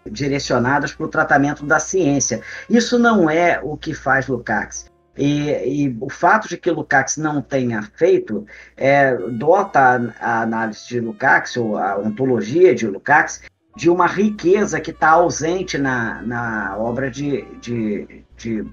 direcionadas 0.10 0.93
para 0.93 1.05
o 1.05 1.10
tratamento 1.10 1.66
da 1.66 1.80
ciência. 1.80 2.41
Isso 2.70 2.99
não 2.99 3.30
é 3.30 3.60
o 3.62 3.78
que 3.78 3.93
faz 3.93 4.28
Lukács. 4.28 4.86
E, 5.18 5.49
e, 5.49 5.97
o 5.99 6.09
fato 6.09 6.47
de 6.47 6.57
que 6.57 6.70
Lukács 6.70 7.18
não 7.18 7.41
tenha 7.41 7.82
feito 7.82 8.45
é, 8.76 9.15
dota 9.15 9.80
a, 9.80 9.95
a, 10.20 10.41
análise 10.41 10.88
de 10.88 10.99
Lukács, 10.99 11.57
ou 11.57 11.78
a 11.78 11.97
ontologia 11.97 12.76
de 12.76 12.88
Lukács, 12.88 13.41
de 13.76 13.89
uma 13.89 14.07
riqueza 14.07 14.80
que 14.80 14.91
está 14.91 15.11
ausente 15.11 15.78
na, 15.78 16.22
na 16.24 16.78
obra 16.78 17.11
de, 17.11 17.43
de, 17.61 18.24
de 18.36 18.65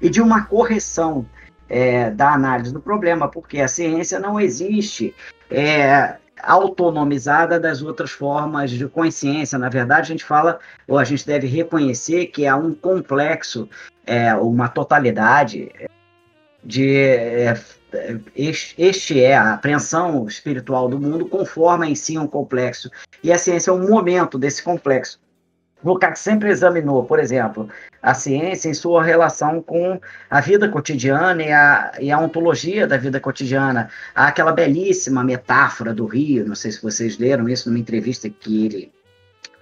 e 0.00 0.08
de 0.08 0.20
uma 0.22 0.44
correção 0.46 1.26
é, 1.68 2.10
da 2.10 2.32
análise 2.32 2.72
do 2.72 2.80
problema, 2.80 3.28
porque 3.28 3.60
a 3.60 3.68
ciência 3.68 4.18
não 4.18 4.40
existe 4.40 5.14
é, 5.50 6.16
autonomizada 6.42 7.58
das 7.58 7.82
outras 7.82 8.10
formas 8.10 8.70
de 8.70 8.86
consciência. 8.88 9.58
Na 9.58 9.68
verdade, 9.68 10.02
a 10.02 10.14
gente 10.14 10.24
fala, 10.24 10.58
ou 10.86 10.98
a 10.98 11.04
gente 11.04 11.26
deve 11.26 11.46
reconhecer 11.46 12.26
que 12.26 12.46
há 12.46 12.56
um 12.56 12.74
complexo, 12.74 13.68
é, 14.06 14.34
uma 14.34 14.68
totalidade 14.68 15.70
de. 16.64 16.96
É, 16.96 17.60
este 18.36 19.20
é 19.20 19.36
a 19.36 19.54
apreensão 19.54 20.24
espiritual 20.28 20.88
do 20.88 21.00
mundo, 21.00 21.26
conforma 21.26 21.88
em 21.88 21.94
si 21.96 22.16
um 22.16 22.26
complexo. 22.26 22.88
E 23.22 23.32
a 23.32 23.38
ciência 23.38 23.70
é 23.70 23.74
um 23.74 23.88
momento 23.88 24.38
desse 24.38 24.62
complexo. 24.62 25.18
Lukács 25.84 26.20
sempre 26.20 26.50
examinou, 26.50 27.04
por 27.04 27.18
exemplo, 27.18 27.68
a 28.02 28.14
ciência 28.14 28.68
em 28.68 28.74
sua 28.74 29.02
relação 29.02 29.62
com 29.62 30.00
a 30.28 30.40
vida 30.40 30.68
cotidiana 30.68 31.42
e 31.42 31.52
a, 31.52 31.92
e 32.00 32.10
a 32.10 32.18
ontologia 32.18 32.86
da 32.86 32.96
vida 32.96 33.18
cotidiana. 33.18 33.88
Há 34.14 34.28
aquela 34.28 34.52
belíssima 34.52 35.24
metáfora 35.24 35.94
do 35.94 36.06
rio, 36.06 36.46
não 36.46 36.54
sei 36.54 36.72
se 36.72 36.82
vocês 36.82 37.18
leram 37.18 37.48
isso 37.48 37.68
numa 37.68 37.78
entrevista 37.78 38.28
que 38.28 38.66
ele 38.66 38.92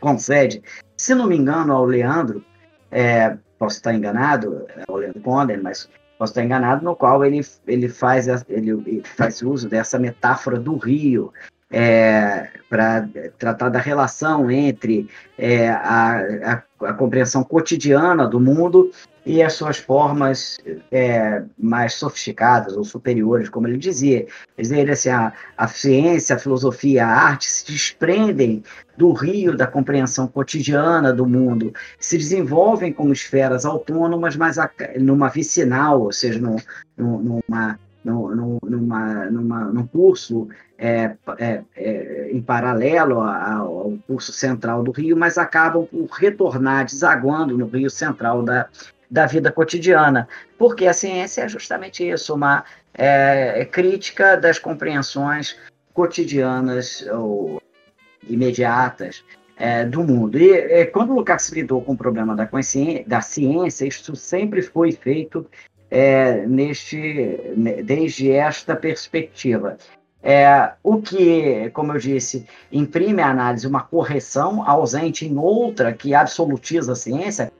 concede, 0.00 0.62
se 0.96 1.14
não 1.14 1.26
me 1.26 1.36
engano, 1.36 1.72
ao 1.72 1.84
Leandro, 1.84 2.44
é, 2.90 3.36
posso 3.58 3.76
estar 3.76 3.94
enganado, 3.94 4.66
é 4.76 4.84
ao 4.88 4.96
Leandro 4.96 5.20
Conde, 5.20 5.56
mas 5.56 5.88
posso 6.18 6.32
estar 6.32 6.44
enganado, 6.44 6.84
no 6.84 6.96
qual 6.96 7.24
ele, 7.24 7.40
ele, 7.66 7.88
faz, 7.88 8.26
ele 8.48 9.02
faz 9.04 9.42
uso 9.42 9.68
dessa 9.68 9.98
metáfora 9.98 10.58
do 10.58 10.76
rio, 10.76 11.32
é, 11.70 12.48
para 12.68 13.08
tratar 13.38 13.68
da 13.68 13.78
relação 13.78 14.50
entre 14.50 15.08
é, 15.36 15.68
a, 15.68 16.62
a, 16.80 16.86
a, 16.86 16.92
compreensão 16.94 17.42
cotidiana 17.44 18.26
do 18.26 18.40
mundo 18.40 18.90
e 19.24 19.42
as 19.42 19.52
suas 19.52 19.76
formas 19.76 20.58
é, 20.90 21.42
mais 21.58 21.94
sofisticadas 21.94 22.76
ou 22.76 22.84
superiores, 22.84 23.50
como 23.50 23.66
ele 23.66 23.76
dizia. 23.76 24.26
Dizer 24.56 24.90
assim, 24.90 25.10
a, 25.10 25.32
a 25.56 25.68
ciência, 25.68 26.36
a 26.36 26.38
filosofia, 26.38 27.06
a 27.06 27.10
arte 27.10 27.50
se 27.50 27.66
desprendem 27.66 28.62
do 28.96 29.12
rio 29.12 29.56
da 29.56 29.66
compreensão 29.66 30.26
cotidiana 30.26 31.12
do 31.12 31.26
mundo, 31.26 31.72
se 32.00 32.16
desenvolvem 32.16 32.92
como 32.92 33.12
esferas 33.12 33.64
autônomas, 33.66 34.34
mas 34.34 34.56
numa 34.98 35.28
vicinal, 35.28 36.00
ou 36.02 36.12
seja, 36.12 36.40
no, 36.40 36.56
numa 36.96 37.78
no, 38.08 38.34
no, 38.34 38.58
numa, 38.62 39.26
numa, 39.26 39.64
num 39.66 39.86
curso 39.86 40.48
é, 40.78 41.14
é, 41.38 41.62
é, 41.76 42.30
em 42.32 42.40
paralelo 42.40 43.20
ao, 43.20 43.98
curso 44.06 44.32
central 44.32 44.82
do 44.82 44.90
Rio, 44.90 45.16
mas 45.16 45.36
acabam 45.36 45.86
por 45.86 46.06
retornar, 46.06 46.86
desaguando 46.86 47.58
no 47.58 47.66
Rio 47.66 47.90
Central 47.90 48.42
da, 48.42 48.68
da 49.10 49.26
vida 49.26 49.52
cotidiana, 49.52 50.26
porque 50.56 50.86
a 50.86 50.92
ciência 50.92 51.42
é 51.42 51.48
justamente 51.48 52.08
isso, 52.08 52.34
uma 52.34 52.64
é, 52.94 53.60
é 53.60 53.64
crítica 53.64 54.36
das 54.36 54.58
compreensões 54.58 55.56
cotidianas 55.92 57.06
ou 57.12 57.60
imediatas 58.28 59.24
é, 59.56 59.84
do 59.84 60.04
mundo. 60.04 60.38
E 60.38 60.52
é, 60.52 60.86
quando 60.86 61.12
Lukács 61.12 61.50
lidou 61.50 61.82
com 61.82 61.92
o 61.92 61.96
problema 61.96 62.36
da, 62.36 62.48
da 63.06 63.20
ciência, 63.20 63.86
isso 63.86 64.14
sempre 64.14 64.62
foi 64.62 64.92
feito 64.92 65.46
é, 65.90 66.46
neste, 66.46 67.40
desde 67.84 68.30
esta 68.30 68.76
perspectiva. 68.76 69.76
É, 70.22 70.72
o 70.82 71.00
que, 71.00 71.70
como 71.70 71.92
eu 71.92 71.98
disse, 71.98 72.46
imprime 72.72 73.22
à 73.22 73.28
análise 73.28 73.66
uma 73.66 73.82
correção 73.82 74.68
ausente 74.68 75.26
em 75.26 75.38
outra 75.38 75.92
que 75.92 76.14
absolutiza 76.14 76.92
a 76.92 76.96
ciência, 76.96 77.52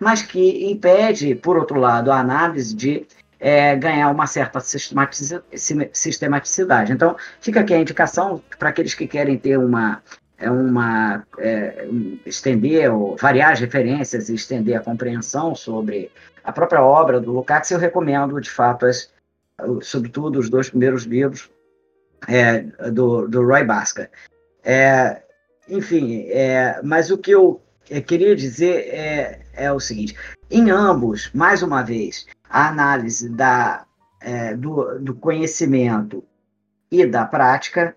mas 0.00 0.22
que 0.22 0.70
impede, 0.70 1.34
por 1.34 1.56
outro 1.56 1.78
lado, 1.78 2.10
a 2.10 2.18
análise 2.18 2.74
de 2.74 3.06
é, 3.38 3.76
ganhar 3.76 4.10
uma 4.10 4.26
certa 4.26 4.60
sistematicidade. 4.60 6.92
Então, 6.92 7.16
fica 7.40 7.60
aqui 7.60 7.74
a 7.74 7.78
indicação 7.78 8.42
para 8.58 8.70
aqueles 8.70 8.94
que 8.94 9.06
querem 9.06 9.36
ter 9.36 9.58
uma, 9.58 10.02
é 10.38 10.50
uma 10.50 11.24
é, 11.38 11.86
estender 12.24 12.92
ou 12.92 13.16
variar 13.16 13.52
as 13.52 13.60
referências 13.60 14.28
e 14.28 14.34
estender 14.34 14.76
a 14.76 14.80
compreensão 14.80 15.54
sobre 15.54 16.10
a 16.44 16.52
própria 16.52 16.82
obra 16.82 17.20
do 17.20 17.32
Lukács, 17.32 17.70
eu 17.70 17.78
recomendo, 17.78 18.40
de 18.40 18.50
fato, 18.50 18.86
as, 18.86 19.10
sobretudo 19.82 20.38
os 20.38 20.48
dois 20.48 20.70
primeiros 20.70 21.04
livros 21.04 21.50
é, 22.28 22.60
do, 22.90 23.28
do 23.28 23.44
Roy 23.44 23.64
Basca. 23.64 24.10
É, 24.64 25.22
enfim, 25.68 26.26
é, 26.28 26.80
mas 26.82 27.10
o 27.10 27.18
que 27.18 27.30
eu 27.30 27.60
queria 28.06 28.34
dizer 28.34 28.88
é, 28.88 29.40
é 29.54 29.72
o 29.72 29.80
seguinte: 29.80 30.16
em 30.50 30.70
ambos, 30.70 31.30
mais 31.32 31.62
uma 31.62 31.82
vez, 31.82 32.26
a 32.48 32.68
análise 32.68 33.28
da, 33.28 33.84
é, 34.20 34.54
do, 34.54 34.98
do 34.98 35.14
conhecimento 35.14 36.24
e 36.90 37.06
da 37.06 37.24
prática 37.24 37.96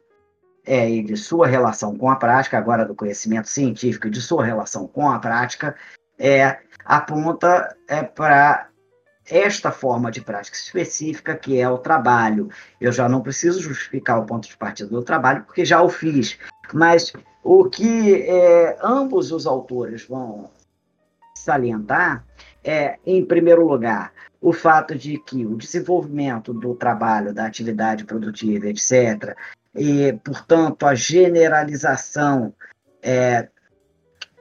é, 0.65 0.89
e 0.89 1.03
de 1.03 1.15
sua 1.15 1.47
relação 1.47 1.95
com 1.97 2.09
a 2.09 2.15
prática, 2.15 2.57
agora 2.57 2.85
do 2.85 2.95
conhecimento 2.95 3.47
científico 3.47 4.07
e 4.07 4.11
de 4.11 4.21
sua 4.21 4.43
relação 4.43 4.87
com 4.87 5.09
a 5.09 5.19
prática, 5.19 5.75
é, 6.17 6.59
aponta 6.85 7.75
é, 7.87 8.03
para 8.03 8.69
esta 9.27 9.71
forma 9.71 10.11
de 10.11 10.21
prática 10.21 10.55
específica, 10.55 11.35
que 11.35 11.59
é 11.59 11.67
o 11.67 11.79
trabalho. 11.79 12.49
Eu 12.79 12.91
já 12.91 13.09
não 13.09 13.21
preciso 13.21 13.59
justificar 13.59 14.19
o 14.19 14.25
ponto 14.25 14.47
de 14.47 14.55
partida 14.55 14.89
do 14.89 15.01
trabalho, 15.01 15.43
porque 15.43 15.65
já 15.65 15.81
o 15.81 15.89
fiz. 15.89 16.37
Mas 16.71 17.11
o 17.43 17.67
que 17.67 18.21
é, 18.21 18.77
ambos 18.81 19.31
os 19.31 19.47
autores 19.47 20.05
vão 20.05 20.51
salientar 21.35 22.23
é, 22.63 22.97
em 23.05 23.23
primeiro 23.23 23.67
lugar, 23.67 24.11
o 24.41 24.51
fato 24.53 24.95
de 24.95 25.17
que 25.19 25.45
o 25.45 25.55
desenvolvimento 25.55 26.53
do 26.53 26.75
trabalho, 26.75 27.33
da 27.33 27.45
atividade 27.45 28.05
produtiva, 28.05 28.67
etc., 28.67 29.35
e, 29.75 30.13
portanto, 30.23 30.85
a 30.85 30.95
generalização 30.95 32.53
é, 33.03 33.49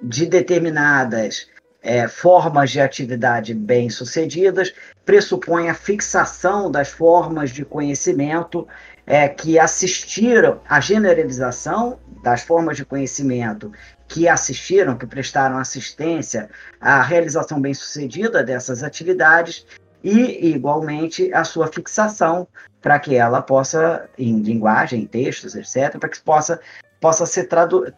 de 0.00 0.26
determinadas 0.26 1.48
é, 1.84 2.08
formas 2.08 2.70
de 2.70 2.80
atividade 2.80 3.52
bem-sucedidas 3.52 4.72
pressupõe 5.04 5.68
a 5.68 5.74
fixação 5.74 6.70
das 6.70 6.88
formas 6.88 7.50
de 7.50 7.62
conhecimento 7.62 8.66
é, 9.06 9.28
que 9.28 9.58
assistiram 9.58 10.62
à 10.66 10.80
generalização 10.80 11.98
das 12.22 12.42
formas 12.42 12.78
de 12.78 12.86
conhecimento 12.86 13.70
que 14.08 14.26
assistiram, 14.26 14.96
que 14.96 15.06
prestaram 15.06 15.58
assistência 15.58 16.48
à 16.80 17.02
realização 17.02 17.60
bem-sucedida 17.60 18.42
dessas 18.42 18.82
atividades 18.82 19.66
e, 20.02 20.48
igualmente, 20.54 21.32
a 21.34 21.44
sua 21.44 21.66
fixação 21.66 22.48
para 22.80 22.98
que 22.98 23.14
ela 23.14 23.42
possa, 23.42 24.08
em 24.18 24.40
linguagem, 24.40 25.02
em 25.02 25.06
textos, 25.06 25.54
etc., 25.54 25.98
para 25.98 26.08
que 26.08 26.20
possa 26.20 26.60
possa 27.04 27.26
ser 27.26 27.46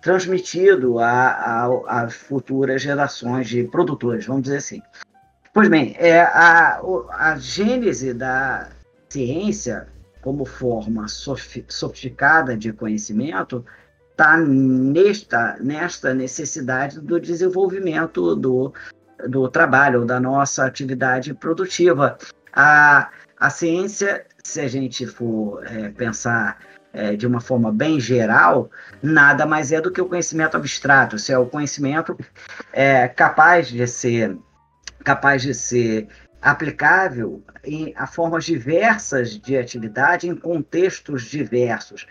transmitido 0.00 0.96
às 0.98 2.12
futuras 2.12 2.82
gerações 2.82 3.48
de 3.48 3.62
produtores, 3.62 4.26
vamos 4.26 4.42
dizer 4.42 4.56
assim. 4.56 4.82
Pois 5.54 5.68
bem, 5.68 5.94
é, 5.96 6.22
a, 6.22 6.80
a 7.12 7.36
gênese 7.38 8.12
da 8.12 8.68
ciência 9.08 9.86
como 10.20 10.44
forma 10.44 11.06
sofisticada 11.06 12.56
de 12.56 12.72
conhecimento 12.72 13.64
está 14.10 14.38
nesta, 14.38 15.56
nesta 15.60 16.12
necessidade 16.12 17.00
do 17.00 17.20
desenvolvimento 17.20 18.34
do, 18.34 18.74
do 19.28 19.48
trabalho, 19.48 20.04
da 20.04 20.18
nossa 20.18 20.66
atividade 20.66 21.32
produtiva. 21.32 22.18
A, 22.52 23.08
a 23.38 23.50
ciência, 23.50 24.26
se 24.42 24.60
a 24.60 24.66
gente 24.66 25.06
for 25.06 25.64
é, 25.64 25.90
pensar 25.90 26.58
é, 26.96 27.14
de 27.14 27.26
uma 27.26 27.40
forma 27.40 27.70
bem 27.70 28.00
geral, 28.00 28.70
nada 29.02 29.44
mais 29.44 29.70
é 29.70 29.80
do 29.80 29.90
que 29.90 30.00
o 30.00 30.06
conhecimento 30.06 30.56
abstrato, 30.56 31.18
se 31.18 31.30
é 31.30 31.38
o 31.38 31.46
conhecimento 31.46 32.16
é, 32.72 33.06
capaz 33.06 33.68
de 33.68 33.86
ser 33.86 34.36
capaz 35.04 35.42
de 35.42 35.54
ser 35.54 36.08
aplicável 36.42 37.44
em, 37.62 37.92
a 37.96 38.06
formas 38.06 38.44
diversas 38.44 39.38
de 39.38 39.56
atividade 39.56 40.28
em 40.28 40.34
contextos 40.34 41.24
diversos. 41.24 42.06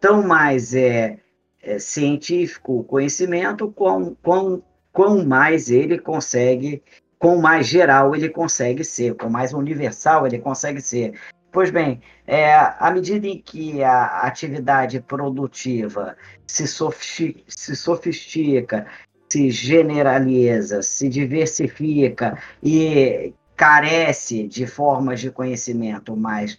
Tão 0.00 0.22
mais 0.26 0.74
é, 0.74 1.18
é 1.62 1.78
científico 1.78 2.80
o 2.80 2.84
conhecimento, 2.84 3.70
quão, 3.70 4.16
quão, 4.22 4.64
quão 4.92 5.24
mais 5.24 5.70
ele 5.70 5.98
consegue, 5.98 6.82
quão 7.18 7.40
mais 7.40 7.66
geral 7.66 8.16
ele 8.16 8.28
consegue 8.28 8.82
ser, 8.82 9.14
quão 9.14 9.30
mais 9.30 9.52
universal 9.52 10.26
ele 10.26 10.38
consegue 10.38 10.80
ser. 10.80 11.14
Pois 11.52 11.70
bem, 11.70 12.00
é, 12.26 12.54
à 12.54 12.90
medida 12.92 13.26
em 13.26 13.40
que 13.40 13.82
a 13.82 14.20
atividade 14.20 15.00
produtiva 15.00 16.16
se, 16.46 16.66
sofistica, 16.66 17.42
se 17.48 17.74
sofistica, 17.74 18.86
se 19.28 19.50
generaliza, 19.50 20.80
se 20.82 21.08
diversifica 21.08 22.38
e 22.62 23.34
carece 23.56 24.46
de 24.46 24.66
formas 24.66 25.20
de 25.20 25.30
conhecimento 25.30 26.16
mais 26.16 26.56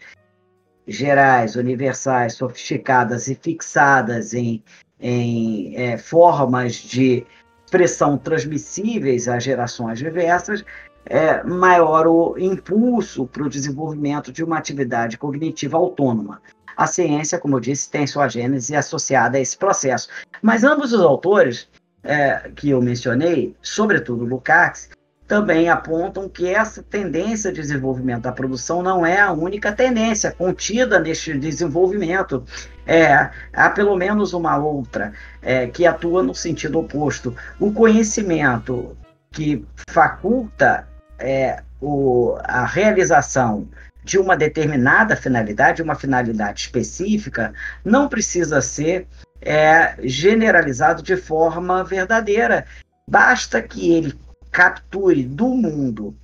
gerais, 0.86 1.56
universais, 1.56 2.34
sofisticadas 2.34 3.28
e 3.28 3.36
fixadas 3.36 4.34
em, 4.34 4.62
em 5.00 5.76
é, 5.76 5.98
formas 5.98 6.76
de 6.76 7.26
expressão 7.66 8.18
transmissíveis 8.18 9.30
às 9.30 9.44
gerações 9.44 10.00
diversas, 10.00 10.66
é, 11.06 11.44
maior 11.44 12.08
o 12.08 12.36
impulso 12.38 13.26
para 13.26 13.44
o 13.44 13.50
desenvolvimento 13.50 14.32
de 14.32 14.44
uma 14.44 14.58
atividade 14.58 15.18
cognitiva 15.18 15.78
autônoma. 15.78 16.42
A 16.76 16.88
ciência, 16.88 17.38
como 17.38 17.56
eu 17.56 17.60
disse, 17.60 17.90
tem 17.90 18.08
sua 18.08 18.28
gênese 18.28 18.76
associada 18.76 19.38
a 19.38 19.42
esse 19.42 19.58
processo. 19.58 20.10
Mas 20.42 20.64
ambos 20.64 20.94
os 20.94 21.02
autores 21.02 21.68
é, 22.04 22.50
que 22.56 22.70
eu 22.70 22.82
mencionei, 22.82 23.56
sobretudo 23.62 24.26
Lukács, 24.26 24.90
também 25.28 25.70
apontam 25.70 26.28
que 26.28 26.48
essa 26.48 26.84
tendência 26.84 27.54
de 27.54 27.62
desenvolvimento 27.62 28.24
da 28.24 28.34
produção 28.34 28.84
não 28.84 29.06
é 29.06 29.20
a 29.22 29.32
única 29.32 29.72
tendência 29.72 30.32
contida 30.32 31.00
neste 31.00 31.38
desenvolvimento. 31.38 32.44
É, 32.86 33.30
há 33.54 33.70
pelo 33.70 33.96
menos 33.96 34.34
uma 34.34 34.58
outra 34.58 35.14
é, 35.42 35.68
que 35.68 35.86
atua 35.86 36.22
no 36.22 36.36
sentido 36.36 36.80
oposto. 36.80 37.34
O 37.60 37.72
conhecimento 37.72 38.98
que 39.32 39.66
faculta 39.90 40.86
é, 41.22 41.64
o, 41.80 42.38
a 42.44 42.66
realização 42.66 43.68
de 44.04 44.18
uma 44.18 44.36
determinada 44.36 45.16
finalidade, 45.16 45.82
uma 45.82 45.96
finalidade 45.96 46.62
específica, 46.62 47.54
não 47.86 48.10
precisa 48.10 48.62
ser 48.62 49.08
é, 49.42 49.96
generalizado 50.04 51.02
de 51.02 51.16
forma 51.16 51.84
verdadeira. 51.84 52.66
Basta 53.08 53.62
que 53.62 53.92
ele 53.94 54.18
capture 54.52 55.24
do 55.24 55.50
mundo 55.50 56.16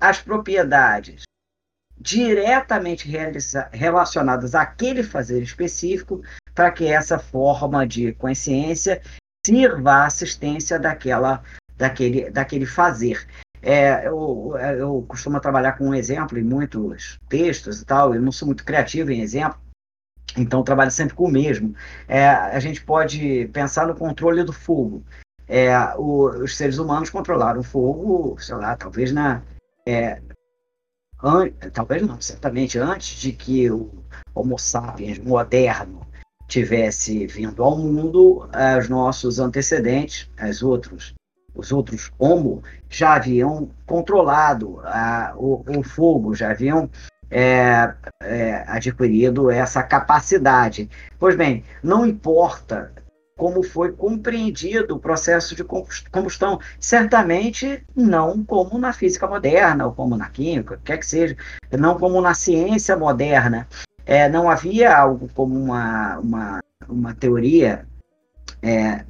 as 0.00 0.20
propriedades 0.20 1.22
diretamente 2.02 3.08
relacionadas 3.70 4.56
àquele 4.56 5.04
fazer 5.04 5.40
específico, 5.40 6.20
para 6.52 6.72
que 6.72 6.86
essa 6.86 7.18
forma 7.18 7.86
de 7.86 8.12
consciência 8.14 9.00
sirva 9.46 9.92
à 9.92 10.06
assistência 10.06 10.78
daquela, 10.78 11.42
daquele, 11.76 12.28
daquele 12.30 12.66
fazer. 12.66 13.24
É, 13.62 14.08
eu, 14.08 14.54
eu 14.76 15.04
costumo 15.06 15.38
trabalhar 15.40 15.72
com 15.78 15.88
um 15.88 15.94
exemplo 15.94 16.36
em 16.36 16.42
muitos 16.42 17.18
textos 17.28 17.80
e 17.80 17.84
tal, 17.84 18.12
eu 18.12 18.20
não 18.20 18.32
sou 18.32 18.46
muito 18.46 18.64
criativo 18.64 19.12
em 19.12 19.20
exemplo, 19.20 19.58
então 20.36 20.64
trabalho 20.64 20.90
sempre 20.90 21.14
com 21.14 21.24
o 21.24 21.30
mesmo. 21.30 21.74
É, 22.08 22.28
a 22.28 22.58
gente 22.58 22.84
pode 22.84 23.48
pensar 23.52 23.86
no 23.86 23.94
controle 23.94 24.42
do 24.42 24.52
fogo. 24.52 25.04
É, 25.46 25.72
o, 25.96 26.42
os 26.42 26.56
seres 26.56 26.78
humanos 26.78 27.10
controlaram 27.10 27.60
o 27.60 27.64
fogo, 27.64 28.36
sei 28.40 28.56
lá, 28.56 28.76
talvez 28.76 29.12
na. 29.12 29.42
É, 29.86 30.20
an, 31.22 31.50
talvez 31.72 32.02
não, 32.02 32.20
certamente 32.20 32.78
antes 32.78 33.20
de 33.20 33.32
que 33.32 33.70
o 33.70 33.90
Homo 34.34 34.58
sapiens 34.58 35.18
moderno 35.18 36.00
tivesse 36.48 37.26
vindo 37.26 37.62
ao 37.62 37.78
mundo, 37.78 38.48
os 38.78 38.88
nossos 38.88 39.38
antecedentes, 39.38 40.28
os 40.48 40.62
outros 40.62 41.14
os 41.54 41.72
outros 41.72 42.10
Homo 42.18 42.62
já 42.88 43.14
haviam 43.14 43.70
controlado 43.86 44.80
a, 44.84 45.34
o, 45.36 45.64
o, 45.66 45.82
fogo, 45.82 46.34
já 46.34 46.50
haviam 46.50 46.88
é, 47.30 47.94
é, 48.22 48.64
adquirido 48.66 49.50
essa 49.50 49.82
capacidade. 49.82 50.88
Pois 51.18 51.36
bem, 51.36 51.64
não 51.82 52.06
importa 52.06 52.92
como 53.36 53.62
foi 53.62 53.90
compreendido 53.92 54.94
o 54.94 55.00
processo 55.00 55.56
de 55.56 55.64
combustão. 55.64 56.60
Certamente 56.78 57.84
não 57.96 58.44
como 58.44 58.78
na 58.78 58.92
física 58.92 59.26
moderna, 59.26 59.86
ou 59.86 59.92
como 59.92 60.16
na 60.16 60.28
química, 60.28 60.80
quer 60.84 60.98
que 60.98 61.06
seja, 61.06 61.36
não 61.72 61.98
como 61.98 62.20
na 62.20 62.34
ciência 62.34 62.96
moderna. 62.96 63.66
É, 64.04 64.28
não 64.28 64.48
havia 64.48 64.96
algo 64.96 65.28
como 65.34 65.58
uma, 65.58 66.18
uma, 66.18 66.60
uma 66.88 67.14
teoria 67.14 67.84
é, 68.62 69.04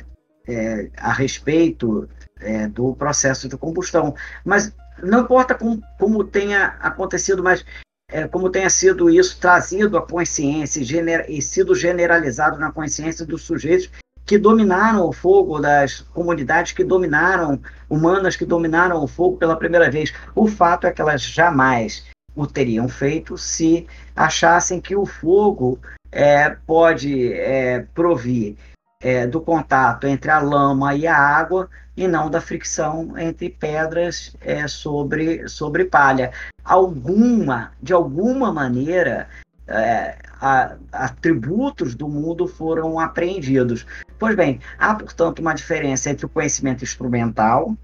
é, 0.49 0.91
a 0.97 1.13
respeito 1.13 2.09
é, 2.43 2.69
do 2.69 2.95
processo 2.95 3.49
de 3.49 3.57
combustão. 3.57 4.15
Mas 4.45 4.73
não 5.03 5.21
importa 5.21 5.55
como, 5.55 5.83
como 5.99 6.25
tenha 6.25 6.77
acontecido, 6.81 7.43
mas 7.43 7.65
é, 8.11 8.29
como 8.29 8.51
tenha 8.51 8.69
sido 8.69 9.09
isso 9.09 9.39
trazido 9.41 9.97
à 9.97 10.07
consciência 10.07 10.85
gener, 10.85 11.25
e 11.29 11.41
sido 11.41 11.75
generalizado 11.75 12.59
na 12.59 12.71
consciência 12.71 13.25
dos 13.25 13.43
sujeitos 13.43 13.91
que 14.25 14.39
dominaram 14.39 15.09
o 15.09 15.13
fogo, 15.13 15.59
das 15.59 16.01
comunidades 16.01 16.73
que 16.73 16.85
dominaram, 16.85 17.61
humanas 17.89 18.37
que 18.37 18.45
dominaram 18.45 19.03
o 19.03 19.09
fogo 19.09 19.37
pela 19.37 19.57
primeira 19.57 19.91
vez. 19.91 20.13
O 20.35 20.47
fato 20.47 20.87
é 20.87 20.93
que 20.93 21.01
elas 21.01 21.23
jamais 21.23 22.05
o 22.35 22.47
teriam 22.47 22.89
feito 22.89 23.37
se 23.37 23.87
achassem 24.17 24.81
que 24.81 24.97
o 24.97 25.05
fogo 25.05 25.79
é, 26.11 26.51
pode 26.67 27.33
é, 27.33 27.81
provir 27.95 28.57
é, 29.03 29.27
do 29.27 29.41
contato 29.41 30.07
entre 30.07 30.31
a 30.31 30.39
lama 30.39 30.95
e 30.95 31.07
a 31.07 31.17
água 31.17 31.69
e 31.97 32.07
não 32.07 32.31
da 32.31 32.41
fricção 32.41 33.19
entre 33.19 33.51
pedras 33.51 34.35
é, 34.41 34.67
sobre, 34.69 35.49
sobre 35.49 35.85
palha. 35.85 36.33
Alguma, 36.65 37.73
de 37.83 37.93
alguma 37.93 38.53
maneira, 38.53 39.29
é, 39.67 40.17
a, 40.41 40.77
atributos 40.93 41.95
do 41.95 42.09
mundo 42.09 42.47
foram 42.47 42.99
apreendidos. 42.99 43.85
Pois 44.19 44.37
bem, 44.37 44.61
há, 44.79 44.95
portanto, 44.95 45.41
uma 45.41 45.55
diferença 45.55 46.09
entre 46.09 46.25
o 46.25 46.29
conhecimento 46.29 46.85
instrumental 46.85 47.77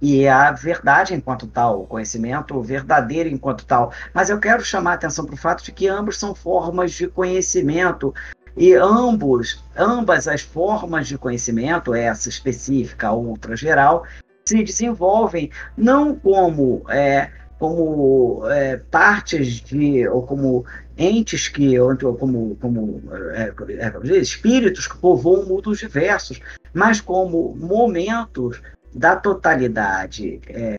e 0.00 0.26
a 0.26 0.50
verdade 0.50 1.14
enquanto 1.14 1.46
tal, 1.46 1.82
o 1.82 1.86
conhecimento 1.86 2.60
verdadeiro 2.62 3.28
enquanto 3.28 3.66
tal. 3.66 3.92
Mas 4.14 4.30
eu 4.30 4.38
quero 4.38 4.64
chamar 4.64 4.92
a 4.92 4.94
atenção 4.94 5.26
para 5.26 5.34
o 5.34 5.38
fato 5.38 5.62
de 5.62 5.72
que 5.72 5.88
ambos 5.88 6.18
são 6.18 6.34
formas 6.34 6.92
de 6.92 7.06
conhecimento 7.06 8.14
e 8.56 8.74
ambos, 8.74 9.62
ambas 9.76 10.26
as 10.28 10.42
formas 10.42 11.08
de 11.08 11.16
conhecimento, 11.16 11.94
essa 11.94 12.28
específica, 12.28 13.08
a 13.08 13.12
outra 13.12 13.56
geral, 13.56 14.04
se 14.44 14.62
desenvolvem 14.62 15.50
não 15.76 16.14
como 16.14 16.82
é, 16.88 17.30
como 17.58 18.42
é, 18.50 18.78
partes 18.90 19.60
de 19.60 20.08
ou 20.08 20.22
como 20.22 20.64
entes 20.96 21.48
que 21.48 21.78
ou 21.78 21.96
como 22.16 22.56
como 22.56 23.02
é, 23.32 23.52
é, 23.78 24.16
espíritos 24.18 24.86
que 24.86 24.98
povoam 24.98 25.46
mundos 25.46 25.78
diversos, 25.78 26.40
mas 26.74 27.00
como 27.00 27.54
momentos 27.54 28.60
da 28.94 29.14
totalidade 29.14 30.40
é, 30.48 30.78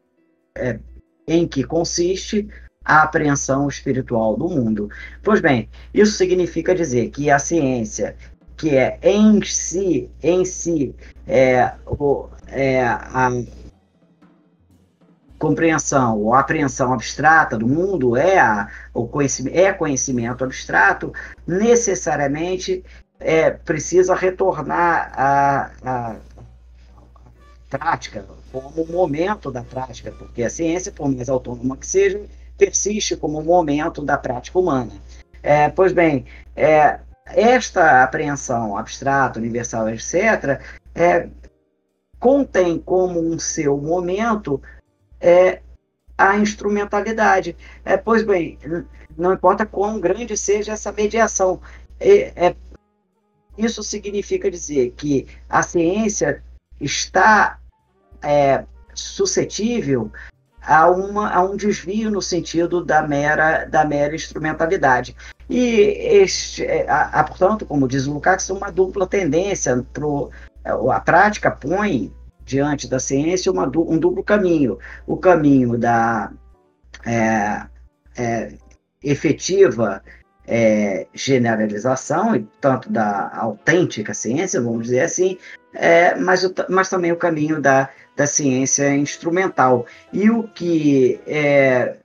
é, 0.55 0.80
em 1.28 1.47
que 1.47 1.63
consiste 1.63 2.49
a 2.91 3.03
apreensão 3.03 3.69
espiritual 3.69 4.35
do 4.35 4.49
mundo. 4.49 4.89
Pois 5.23 5.39
bem, 5.39 5.69
isso 5.93 6.11
significa 6.11 6.75
dizer 6.75 7.09
que 7.09 7.31
a 7.31 7.39
ciência, 7.39 8.17
que 8.57 8.75
é 8.75 8.99
em 9.01 9.41
si, 9.43 10.09
em 10.21 10.43
si, 10.43 10.93
é, 11.25 11.71
o, 11.87 12.27
é 12.47 12.83
a 12.83 13.31
compreensão 15.39 16.19
ou 16.19 16.33
apreensão 16.33 16.91
abstrata 16.91 17.57
do 17.57 17.65
mundo 17.65 18.17
é 18.17 18.37
a, 18.37 18.67
o 18.93 19.07
conhecimento, 19.07 19.57
é 19.57 19.71
conhecimento 19.71 20.43
abstrato, 20.43 21.13
necessariamente 21.47 22.83
é, 23.21 23.51
precisa 23.51 24.13
retornar 24.13 25.13
à, 25.15 26.15
prática, 27.69 28.25
como 28.51 28.85
momento 28.85 29.49
da 29.49 29.63
prática, 29.63 30.11
porque 30.11 30.43
a 30.43 30.49
ciência, 30.49 30.91
por 30.91 31.09
mais 31.09 31.29
autônoma 31.29 31.77
que 31.77 31.87
seja, 31.87 32.21
persiste 32.57 33.15
como 33.15 33.41
momento 33.41 34.03
da 34.03 34.17
prática 34.17 34.59
humana. 34.59 34.91
É, 35.43 35.69
pois 35.69 35.91
bem, 35.91 36.25
é, 36.55 36.99
esta 37.25 38.03
apreensão 38.03 38.77
abstrata, 38.77 39.39
universal, 39.39 39.89
etc., 39.89 40.61
é, 40.93 41.29
contém 42.19 42.77
como 42.77 43.19
um 43.19 43.39
seu 43.39 43.77
momento 43.77 44.61
é, 45.19 45.61
a 46.17 46.37
instrumentalidade. 46.37 47.55
É, 47.83 47.97
pois 47.97 48.23
bem, 48.23 48.59
não 49.17 49.33
importa 49.33 49.65
quão 49.65 49.99
grande 49.99 50.37
seja 50.37 50.73
essa 50.73 50.91
mediação, 50.91 51.59
é, 51.99 52.47
é, 52.47 52.55
isso 53.57 53.83
significa 53.83 54.49
dizer 54.49 54.91
que 54.91 55.27
a 55.49 55.63
ciência 55.63 56.43
está 56.79 57.59
é, 58.21 58.65
suscetível 58.93 60.11
a, 60.62 60.89
uma, 60.89 61.34
a 61.34 61.43
um 61.43 61.55
desvio 61.55 62.12
no 62.12 62.22
sentido 62.22 62.84
da 62.84 63.05
mera, 63.07 63.66
da 63.66 63.84
mera 63.84 64.16
instrumentalidade. 64.16 65.16
E, 65.49 65.97
este, 66.22 66.66
a, 66.88 67.20
a, 67.20 67.24
portanto, 67.24 67.66
como 67.66 67.88
diz 67.88 68.07
o 68.07 68.14
Lukács, 68.14 68.49
uma 68.49 68.72
dupla 68.72 69.07
tendência. 69.07 69.86
Pro, 69.91 70.30
a 70.64 70.99
prática 70.99 71.51
põe 71.51 72.14
diante 72.45 72.88
da 72.88 72.99
ciência 72.99 73.51
uma, 73.51 73.66
um 73.66 73.97
duplo 73.97 74.24
caminho. 74.24 74.78
O 75.07 75.18
caminho 75.18 75.78
da 75.78 76.32
é, 77.05 77.66
é, 78.18 78.53
efetiva 79.03 80.03
é, 80.47 81.07
generalização, 81.14 82.36
e 82.36 82.47
tanto 82.59 82.91
da 82.91 83.32
autêntica 83.36 84.14
ciência, 84.14 84.62
vamos 84.62 84.84
dizer 84.84 85.01
assim, 85.01 85.38
é, 85.74 86.16
mas, 86.16 86.43
o, 86.43 86.53
mas 86.70 86.89
também 86.89 87.12
o 87.12 87.18
caminho 87.18 87.62
da 87.62 87.89
da 88.16 88.28
ciência 88.28 88.95
instrumental. 88.95 89.86
E 90.12 90.30
o 90.30 90.43
que 90.43 91.20
é, 91.26 91.97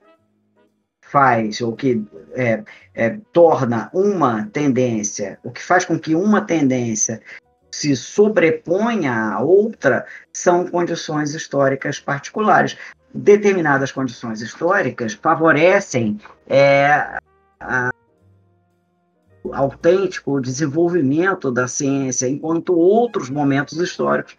faz, 1.00 1.60
ou 1.60 1.74
que 1.74 2.04
é, 2.34 2.62
é, 2.94 3.18
torna 3.32 3.90
uma 3.92 4.46
tendência, 4.52 5.38
o 5.42 5.50
que 5.50 5.62
faz 5.62 5.84
com 5.84 5.98
que 5.98 6.14
uma 6.14 6.40
tendência 6.40 7.20
se 7.70 7.94
sobreponha 7.94 9.12
à 9.12 9.40
outra, 9.40 10.06
são 10.32 10.66
condições 10.66 11.34
históricas 11.34 12.00
particulares. 12.00 12.76
Determinadas 13.14 13.92
condições 13.92 14.40
históricas 14.40 15.12
favorecem 15.14 16.18
é, 16.48 17.18
a, 17.60 17.90
autêntico 19.52 20.40
desenvolvimento 20.40 21.50
da 21.50 21.68
ciência, 21.68 22.28
enquanto 22.28 22.74
outros 22.74 23.30
momentos 23.30 23.78
históricos 23.78 24.36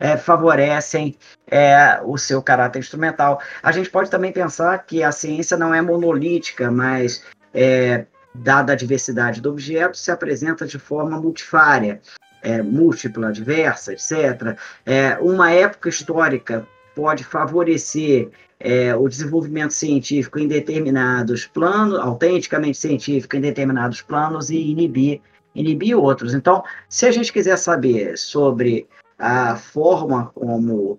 é, 0.00 0.16
favorecem 0.16 1.14
é, 1.46 2.00
o 2.02 2.16
seu 2.16 2.42
caráter 2.42 2.78
instrumental. 2.78 3.40
A 3.62 3.70
gente 3.70 3.90
pode 3.90 4.10
também 4.10 4.32
pensar 4.32 4.78
que 4.78 5.02
a 5.02 5.12
ciência 5.12 5.56
não 5.58 5.74
é 5.74 5.82
monolítica, 5.82 6.70
mas, 6.70 7.22
é, 7.52 8.06
dada 8.34 8.72
a 8.72 8.76
diversidade 8.76 9.42
do 9.42 9.50
objeto, 9.50 9.98
se 9.98 10.10
apresenta 10.10 10.66
de 10.66 10.78
forma 10.78 11.20
multifária, 11.20 12.00
é, 12.42 12.62
múltipla, 12.62 13.30
diversa, 13.30 13.92
etc. 13.92 14.56
É, 14.86 15.18
uma 15.20 15.52
época 15.52 15.90
histórica 15.90 16.66
pode 16.94 17.22
favorecer 17.22 18.30
é, 18.58 18.94
o 18.94 19.08
desenvolvimento 19.08 19.72
científico 19.72 20.38
em 20.38 20.48
determinados 20.48 21.46
planos, 21.46 21.98
autenticamente 21.98 22.78
científico 22.78 23.36
em 23.36 23.40
determinados 23.40 24.00
planos 24.00 24.50
e 24.50 24.56
inibir, 24.56 25.20
inibir 25.54 25.96
outros. 25.98 26.34
Então, 26.34 26.62
se 26.88 27.06
a 27.06 27.10
gente 27.12 27.32
quiser 27.32 27.56
saber 27.56 28.16
sobre 28.16 28.86
a 29.20 29.54
forma 29.54 30.26
como 30.34 30.98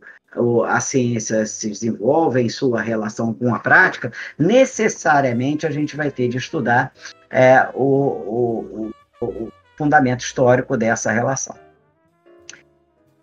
a 0.65 0.79
ciência 0.79 1.45
se 1.45 1.69
desenvolve 1.69 2.41
em 2.41 2.47
sua 2.47 2.81
relação 2.81 3.33
com 3.33 3.53
a 3.53 3.59
prática, 3.59 4.11
necessariamente 4.37 5.67
a 5.67 5.71
gente 5.71 5.97
vai 5.97 6.09
ter 6.09 6.29
de 6.29 6.37
estudar 6.37 6.93
é, 7.29 7.67
o, 7.73 8.91
o, 9.19 9.25
o, 9.25 9.51
fundamento 9.77 10.21
histórico 10.21 10.77
dessa 10.77 11.11
relação. 11.11 11.55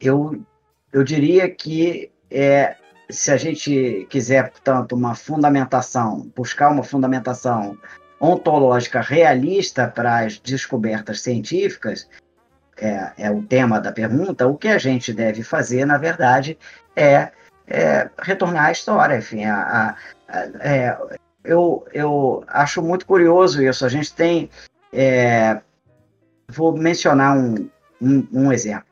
Eu, 0.00 0.42
eu 0.92 1.04
diria 1.04 1.48
que 1.48 2.10
é, 2.30 2.76
se 3.08 3.30
a 3.30 3.36
gente 3.36 4.06
quiser, 4.10 4.50
portanto, 4.50 4.92
uma 4.94 5.14
fundamentação, 5.14 6.30
buscar 6.36 6.70
uma 6.70 6.82
fundamentação 6.82 7.78
ontológica 8.20 9.00
realista 9.00 9.86
para 9.86 10.26
as 10.26 10.38
descobertas 10.38 11.20
científicas, 11.20 12.08
é, 12.80 13.12
é 13.16 13.30
o 13.30 13.42
tema 13.42 13.80
da 13.80 13.92
pergunta, 13.92 14.46
o 14.46 14.56
que 14.56 14.68
a 14.68 14.78
gente 14.78 15.12
deve 15.12 15.42
fazer, 15.42 15.84
na 15.84 15.98
verdade, 15.98 16.58
é, 16.94 17.30
é 17.66 18.08
retornar 18.20 18.66
à 18.66 18.72
história. 18.72 19.16
Enfim, 19.16 19.44
a, 19.44 19.96
a, 20.28 20.38
a, 20.38 20.44
é, 20.60 20.98
eu, 21.44 21.86
eu 21.92 22.44
acho 22.48 22.82
muito 22.82 23.06
curioso 23.06 23.62
isso. 23.62 23.84
A 23.84 23.88
gente 23.88 24.12
tem. 24.12 24.50
É, 24.92 25.60
vou 26.48 26.76
mencionar 26.76 27.36
um, 27.36 27.68
um, 28.00 28.26
um, 28.32 28.52
exemplo. 28.52 28.86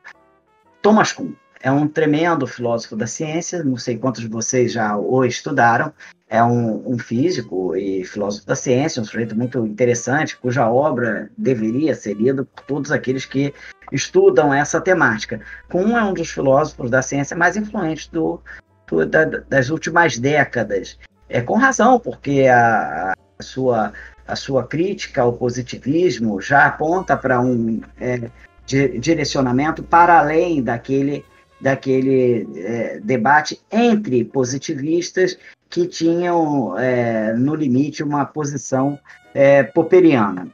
Thomas 0.81 1.11
Kuhn 1.11 1.33
é 1.59 1.71
um 1.71 1.87
tremendo 1.87 2.45
filósofo 2.45 2.95
da 2.95 3.07
ciência, 3.07 3.63
não 3.63 3.77
sei 3.77 3.97
quantos 3.97 4.21
de 4.21 4.27
vocês 4.27 4.71
já 4.71 4.95
o 4.95 5.25
estudaram. 5.25 5.91
É 6.29 6.43
um, 6.43 6.93
um, 6.93 6.99
físico 6.99 7.75
e 7.75 8.03
filósofo 8.03 8.45
da 8.45 8.55
ciência, 8.55 9.01
um 9.01 9.05
sujeito 9.05 9.35
muito 9.35 9.65
interessante, 9.65 10.37
cuja 10.37 10.69
obra 10.69 11.29
deveria 11.37 11.95
ser 11.95 12.15
lida 12.15 12.43
por 12.43 12.63
todos 12.65 12.91
aqueles 12.91 13.25
que 13.25 13.53
estudam 13.91 14.53
essa 14.53 14.81
temática. 14.81 15.39
Kuhn 15.69 15.97
é 15.97 16.03
um 16.03 16.13
dos 16.13 16.29
filósofos 16.29 16.89
da 16.91 17.01
ciência 17.01 17.35
mais 17.35 17.55
influentes 17.55 18.07
do, 18.07 18.41
do, 18.87 19.05
da, 19.05 19.23
das 19.25 19.69
últimas 19.69 20.17
décadas. 20.17 20.99
É 21.29 21.41
com 21.41 21.55
razão, 21.55 21.99
porque 21.99 22.47
a, 22.47 23.13
a, 23.39 23.43
sua, 23.43 23.93
a 24.27 24.35
sua 24.35 24.67
crítica 24.67 25.21
ao 25.21 25.33
positivismo 25.33 26.41
já 26.41 26.65
aponta 26.65 27.15
para 27.15 27.39
um 27.39 27.81
é, 27.99 28.29
direcionamento 28.65 29.81
para 29.81 30.19
além 30.19 30.61
daquele 30.61 31.23
daquele 31.59 32.47
é, 32.55 32.99
debate 32.99 33.59
entre 33.71 34.23
positivistas 34.23 35.39
que 35.69 35.87
tinham, 35.87 36.77
é, 36.77 37.33
no 37.33 37.55
limite, 37.55 38.03
uma 38.03 38.25
posição 38.25 38.99
é, 39.33 39.63
popperiana. 39.63 40.47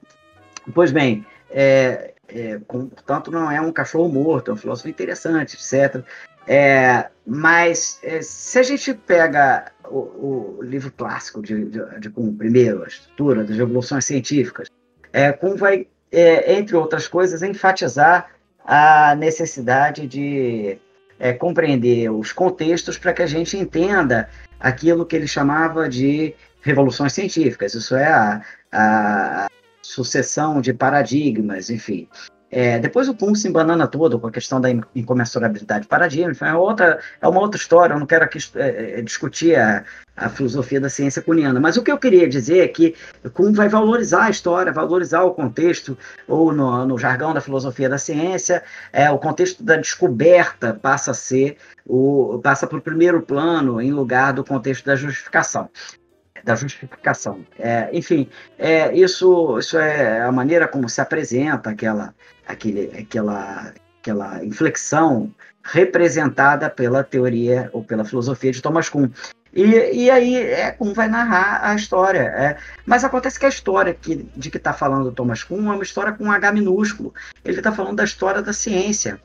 Pois 0.74 0.92
bem, 0.92 1.26
é, 1.50 2.14
é, 2.28 2.60
não 3.32 3.52
é 3.52 3.62
um 3.62 3.72
cachorro 3.72 4.10
morto, 4.10 4.52
é 4.52 4.54
um 4.54 4.58
filósofo 4.58 4.90
interessante, 4.90 5.56
etc. 5.56 6.04
É, 6.48 7.10
mas 7.26 8.02
se 8.22 8.60
a 8.60 8.64
gente 8.64 8.94
pega 8.94 9.72
o, 9.86 10.58
o 10.58 10.62
livro 10.62 10.92
clássico 10.92 11.42
de, 11.42 11.66
de, 11.66 12.00
de 12.00 12.10
Kuhn, 12.10 12.36
primeiro, 12.36 12.84
a 12.84 12.88
estrutura 12.88 13.44
das 13.44 13.56
revoluções 13.56 14.06
científicas, 14.06 14.68
é, 15.12 15.32
Kuhn 15.32 15.56
vai, 15.56 15.88
entre 16.12 16.76
outras 16.76 17.08
coisas, 17.08 17.42
enfatizar 17.42 18.30
a 18.66 19.16
necessidade 19.16 20.08
de 20.08 20.78
é, 21.20 21.34
compreender 21.34 22.10
os 22.10 22.32
contextos 22.32 22.98
para 22.98 23.14
que 23.14 23.22
a 23.22 23.28
gente 23.28 23.58
entenda 23.58 24.30
aquilo 24.60 25.06
que 25.06 25.16
ele 25.16 25.28
chamava 25.28 25.90
de 25.90 26.34
revoluções 26.62 27.14
científicas, 27.14 27.74
isso 27.74 27.96
é 27.96 28.08
a, 28.08 28.42
a 28.72 29.48
sucessão 29.82 30.62
de 30.62 30.74
paradigmas, 30.74 31.70
enfim. 31.70 32.08
É, 32.56 32.78
depois 32.78 33.10
o 33.10 33.16
Kuhn 33.16 33.34
se 33.34 33.48
embanana 33.48 33.88
todo 33.88 34.20
com 34.20 34.28
a 34.28 34.32
questão 34.32 34.62
da 34.62 34.70
incomensurabilidade 34.70 35.82
de 35.82 35.88
paradigma, 35.88 36.48
é, 36.48 36.54
outra, 36.54 37.00
é 37.20 37.28
uma 37.28 37.42
outra 37.42 37.60
história, 37.60 37.96
eu 37.96 38.00
não 38.00 38.06
quero 38.06 38.26
aqui 38.26 38.38
é, 38.54 39.00
é, 39.00 39.02
discutir 39.02 39.56
a, 39.56 39.84
a, 40.16 40.30
filosofia 40.30 40.80
da 40.80 40.88
ciência 40.88 41.20
cuniana, 41.20 41.60
mas 41.60 41.78
o 41.78 41.82
que 41.82 41.92
eu 41.92 41.98
queria 41.98 42.30
dizer 42.30 42.60
é 42.60 42.68
que 42.68 42.96
Kuhn 43.34 43.54
vai 43.54 43.68
valorizar 43.68 44.26
a 44.26 44.30
história, 44.30 44.72
valorizar 44.72 45.24
o 45.24 45.34
contexto, 45.34 45.98
ou 46.28 46.54
no, 46.54 46.86
no 46.86 46.96
jargão 46.96 47.34
da 47.34 47.42
filosofia 47.42 47.90
da 47.90 47.98
ciência, 47.98 48.62
é, 48.92 49.10
o 49.10 49.18
contexto 49.18 49.64
da 49.64 49.76
descoberta 49.76 50.78
passa 50.80 51.10
a 51.10 51.16
ser, 51.16 51.58
o, 51.84 52.40
passa 52.44 52.68
para 52.68 52.78
o 52.78 52.82
primeiro 52.82 53.24
plano 53.24 53.82
em 53.82 53.92
lugar 53.92 54.32
do 54.32 54.44
contexto 54.44 54.86
da 54.86 54.96
justificação 54.96 55.72
da 56.44 56.56
justificação. 56.56 57.46
É, 57.58 57.90
enfim, 57.94 58.30
é, 58.60 58.94
isso, 58.94 59.58
isso 59.58 59.78
é 59.78 60.22
a 60.22 60.32
maneira 60.32 60.68
como 60.68 60.90
se 60.90 61.00
apresenta 61.00 61.70
aquela, 61.70 62.14
aquele, 62.48 62.92
aquela, 62.98 63.74
aquela 64.00 64.44
inflexão 64.44 65.34
representada 65.64 66.70
pela 66.70 67.04
teoria 67.04 67.70
ou 67.72 67.84
pela 67.84 68.04
filosofia 68.04 68.52
de 68.52 68.62
Thomas 68.62 68.90
Kuhn. 68.90 69.10
E, 69.54 70.06
e 70.06 70.12
aí 70.12 70.36
é, 70.36 70.72
Kuhn 70.72 70.94
vai 70.94 71.08
narrar 71.08 71.62
a 71.64 71.76
história. 71.76 72.22
É, 72.22 72.58
mas 72.86 73.04
acontece 73.04 73.40
que 73.40 73.46
a 73.46 73.50
história 73.50 73.94
que, 73.94 74.28
de 74.36 74.50
que 74.50 74.58
está 74.58 74.74
falando 74.74 75.12
Thomas 75.12 75.44
Kuhn 75.44 75.72
é 75.72 75.76
uma 75.76 75.84
história 75.84 76.12
com 76.12 76.26
um 76.26 76.32
H 76.32 76.52
minúsculo. 76.52 77.14
Ele 77.46 77.58
está 77.58 77.72
falando 77.72 77.98
da 77.98 78.04
história 78.04 78.42
da 78.42 78.52
ciência. 78.52 79.22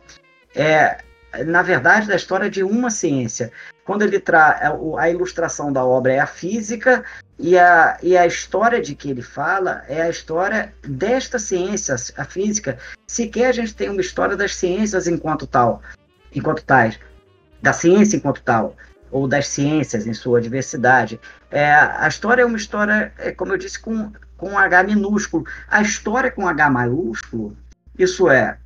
É, 0.54 0.98
na 1.46 1.62
verdade, 1.62 2.06
da 2.06 2.16
história 2.16 2.48
de 2.48 2.62
uma 2.62 2.90
ciência. 2.90 3.52
Quando 3.84 4.02
ele 4.02 4.18
traz 4.18 4.60
é, 4.60 4.72
a 4.98 5.10
ilustração 5.10 5.72
da 5.72 5.84
obra 5.84 6.12
é 6.12 6.18
a 6.18 6.26
física 6.26 7.04
e 7.38 7.58
a, 7.58 7.98
e 8.02 8.16
a 8.16 8.26
história 8.26 8.80
de 8.80 8.94
que 8.94 9.10
ele 9.10 9.22
fala 9.22 9.82
é 9.88 10.02
a 10.02 10.10
história 10.10 10.74
desta 10.82 11.38
ciência, 11.38 11.94
a 12.16 12.24
física. 12.24 12.78
Sequer 13.06 13.48
a 13.48 13.52
gente 13.52 13.74
tem 13.74 13.88
uma 13.88 14.00
história 14.00 14.36
das 14.36 14.54
ciências 14.54 15.06
enquanto 15.06 15.46
tal, 15.46 15.82
enquanto 16.34 16.64
tais, 16.64 16.98
da 17.62 17.72
ciência 17.72 18.16
enquanto 18.16 18.42
tal, 18.42 18.76
ou 19.10 19.26
das 19.26 19.48
ciências 19.48 20.06
em 20.06 20.12
sua 20.12 20.40
diversidade. 20.40 21.20
É, 21.50 21.72
a 21.72 22.08
história 22.08 22.42
é 22.42 22.46
uma 22.46 22.58
história, 22.58 23.12
é, 23.18 23.32
como 23.32 23.52
eu 23.52 23.58
disse, 23.58 23.78
com, 23.78 24.12
com 24.36 24.58
H 24.58 24.82
minúsculo. 24.82 25.46
A 25.68 25.80
história 25.80 26.30
com 26.30 26.46
H 26.46 26.70
maiúsculo, 26.70 27.56
isso 27.98 28.28
é, 28.30 28.58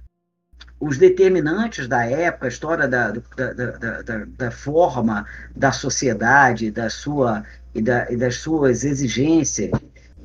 os 0.83 0.99
determinantes 0.99 1.87
da 1.87 2.05
época, 2.05 2.47
a 2.47 2.49
história 2.49 2.89
da, 2.89 3.13
da, 3.13 3.53
da, 3.53 4.03
da, 4.03 4.25
da 4.27 4.51
forma 4.51 5.25
da 5.55 5.71
sociedade, 5.71 6.73
da 6.73 6.91
sua 6.91 7.45
e, 7.73 7.81
da, 7.81 8.11
e 8.11 8.17
das 8.17 8.39
suas 8.39 8.83
exigências, 8.83 9.71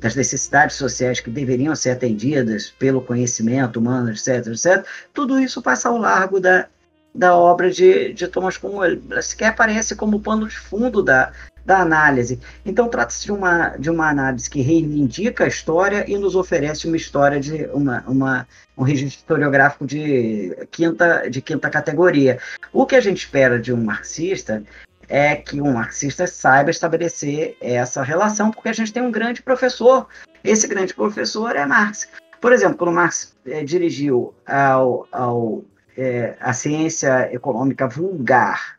das 0.00 0.16
necessidades 0.16 0.74
sociais 0.74 1.20
que 1.20 1.30
deveriam 1.30 1.76
ser 1.76 1.90
atendidas 1.90 2.70
pelo 2.76 3.00
conhecimento 3.00 3.78
humano, 3.78 4.10
etc., 4.10 4.48
etc., 4.48 4.84
tudo 5.14 5.38
isso 5.38 5.62
passa 5.62 5.90
ao 5.90 5.96
largo 5.96 6.40
da, 6.40 6.66
da 7.14 7.36
obra 7.36 7.70
de, 7.70 8.12
de 8.12 8.26
Thomas 8.26 8.56
Kuhn. 8.56 8.84
Ele 8.84 9.22
sequer 9.22 9.50
aparece 9.50 9.94
como 9.94 10.18
pano 10.18 10.48
de 10.48 10.58
fundo 10.58 11.04
da, 11.04 11.32
da 11.68 11.80
análise. 11.80 12.40
Então 12.64 12.88
trata-se 12.88 13.26
de 13.26 13.30
uma, 13.30 13.76
de 13.76 13.90
uma 13.90 14.08
análise 14.08 14.48
que 14.48 14.62
reivindica 14.62 15.44
a 15.44 15.46
história 15.46 16.10
e 16.10 16.16
nos 16.16 16.34
oferece 16.34 16.86
uma 16.86 16.96
história 16.96 17.38
de 17.38 17.66
uma, 17.74 18.02
uma, 18.08 18.48
um 18.74 18.82
registro 18.82 19.20
historiográfico 19.20 19.86
de 19.86 20.56
quinta, 20.70 21.28
de 21.28 21.42
quinta 21.42 21.68
categoria. 21.68 22.38
O 22.72 22.86
que 22.86 22.96
a 22.96 23.00
gente 23.02 23.18
espera 23.18 23.60
de 23.60 23.70
um 23.70 23.84
marxista 23.84 24.62
é 25.06 25.36
que 25.36 25.60
um 25.60 25.74
marxista 25.74 26.26
saiba 26.26 26.70
estabelecer 26.70 27.58
essa 27.60 28.02
relação, 28.02 28.50
porque 28.50 28.70
a 28.70 28.72
gente 28.72 28.90
tem 28.90 29.02
um 29.02 29.10
grande 29.10 29.42
professor. 29.42 30.06
Esse 30.42 30.66
grande 30.66 30.94
professor 30.94 31.54
é 31.54 31.66
Marx. 31.66 32.08
Por 32.40 32.50
exemplo, 32.50 32.78
quando 32.78 32.94
Marx 32.94 33.36
é, 33.46 33.62
dirigiu 33.62 34.32
ao, 34.46 35.06
ao 35.12 35.64
é, 35.94 36.34
a 36.40 36.54
ciência 36.54 37.28
econômica 37.30 37.86
vulgar 37.86 38.77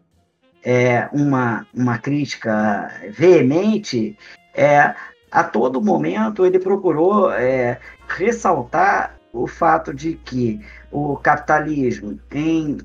é, 0.63 1.07
uma, 1.13 1.65
uma 1.73 1.97
crítica 1.97 2.91
veemente, 3.11 4.17
é, 4.53 4.93
a 5.31 5.43
todo 5.43 5.81
momento 5.81 6.45
ele 6.45 6.59
procurou 6.59 7.31
é, 7.31 7.79
ressaltar 8.07 9.15
o 9.31 9.47
fato 9.47 9.93
de 9.93 10.13
que 10.15 10.59
o 10.91 11.15
capitalismo, 11.17 12.19
em 12.31 12.77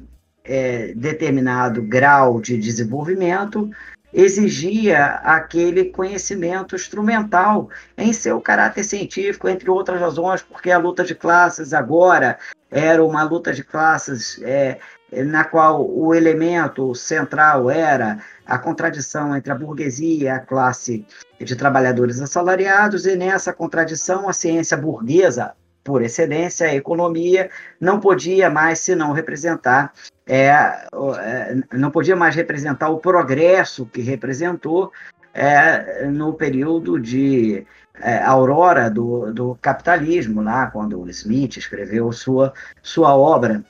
é, 0.44 0.92
determinado 0.94 1.82
grau 1.82 2.40
de 2.40 2.58
desenvolvimento, 2.58 3.70
exigia 4.12 5.06
aquele 5.24 5.86
conhecimento 5.86 6.76
instrumental 6.76 7.68
em 7.98 8.12
seu 8.12 8.40
caráter 8.40 8.84
científico, 8.84 9.48
entre 9.48 9.68
outras 9.68 10.00
razões, 10.00 10.40
porque 10.40 10.70
a 10.70 10.78
luta 10.78 11.02
de 11.02 11.14
classes 11.14 11.72
agora 11.72 12.38
era 12.70 13.04
uma 13.04 13.24
luta 13.24 13.52
de 13.52 13.64
classes 13.64 14.40
é, 14.42 14.78
na 15.22 15.44
qual 15.44 15.88
o 15.88 16.14
elemento 16.14 16.94
central 16.94 17.70
era 17.70 18.18
a 18.46 18.58
contradição 18.58 19.36
entre 19.36 19.52
a 19.52 19.54
burguesia 19.54 20.24
e 20.24 20.28
a 20.28 20.40
classe 20.40 21.06
de 21.38 21.56
trabalhadores 21.56 22.20
assalariados, 22.20 23.06
e 23.06 23.16
nessa 23.16 23.52
contradição 23.52 24.28
a 24.28 24.32
ciência 24.32 24.76
burguesa, 24.76 25.52
por 25.82 26.02
excedência, 26.02 26.66
a 26.66 26.74
economia, 26.74 27.50
não 27.78 28.00
podia 28.00 28.48
mais 28.48 28.78
senão 28.78 29.12
representar, 29.12 29.92
é, 30.26 30.48
é, 30.48 31.56
não 31.74 31.90
podia 31.90 32.16
mais 32.16 32.34
representar 32.34 32.88
o 32.88 32.98
progresso 32.98 33.84
que 33.84 34.00
representou 34.00 34.90
é, 35.34 36.06
no 36.06 36.32
período 36.32 36.98
de 36.98 37.66
é, 38.00 38.18
aurora 38.22 38.90
do, 38.90 39.32
do 39.32 39.58
capitalismo, 39.60 40.40
lá 40.40 40.68
quando 40.68 41.08
Smith 41.10 41.58
escreveu 41.58 42.10
sua, 42.12 42.54
sua 42.82 43.14
obra 43.14 43.62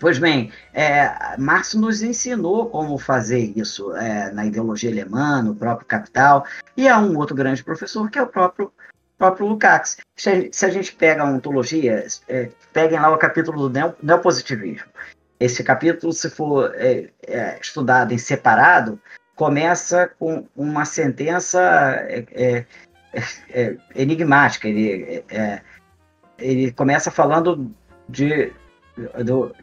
Pois 0.00 0.18
bem, 0.18 0.50
é, 0.72 1.36
Marx 1.38 1.74
nos 1.74 2.02
ensinou 2.02 2.68
como 2.70 2.98
fazer 2.98 3.52
isso 3.56 3.94
é, 3.96 4.30
na 4.32 4.46
ideologia 4.46 4.90
alemã, 4.90 5.42
no 5.42 5.54
próprio 5.54 5.86
Capital, 5.86 6.44
e 6.76 6.88
há 6.88 6.98
um 6.98 7.16
outro 7.16 7.36
grande 7.36 7.62
professor 7.62 8.10
que 8.10 8.18
é 8.18 8.22
o 8.22 8.26
próprio, 8.26 8.72
próprio 9.18 9.46
Lukács. 9.46 9.98
Se 10.16 10.30
a, 10.30 10.52
se 10.52 10.66
a 10.66 10.70
gente 10.70 10.94
pega 10.94 11.22
a 11.22 11.26
ontologia, 11.26 12.06
é, 12.28 12.50
peguem 12.72 12.98
lá 12.98 13.10
o 13.10 13.18
capítulo 13.18 13.68
do 13.68 13.94
neopositivismo. 14.02 14.88
Esse 15.38 15.62
capítulo, 15.62 16.12
se 16.12 16.30
for 16.30 16.72
é, 16.74 17.10
é, 17.26 17.58
estudado 17.60 18.12
em 18.12 18.18
separado, 18.18 19.00
começa 19.34 20.10
com 20.18 20.46
uma 20.54 20.84
sentença 20.84 21.60
é, 21.60 22.64
enigmática. 23.94 24.68
Ele, 24.68 25.24
ele 26.38 26.70
começa 26.72 27.10
falando 27.10 27.74
de 28.08 28.52
do, 29.24 29.54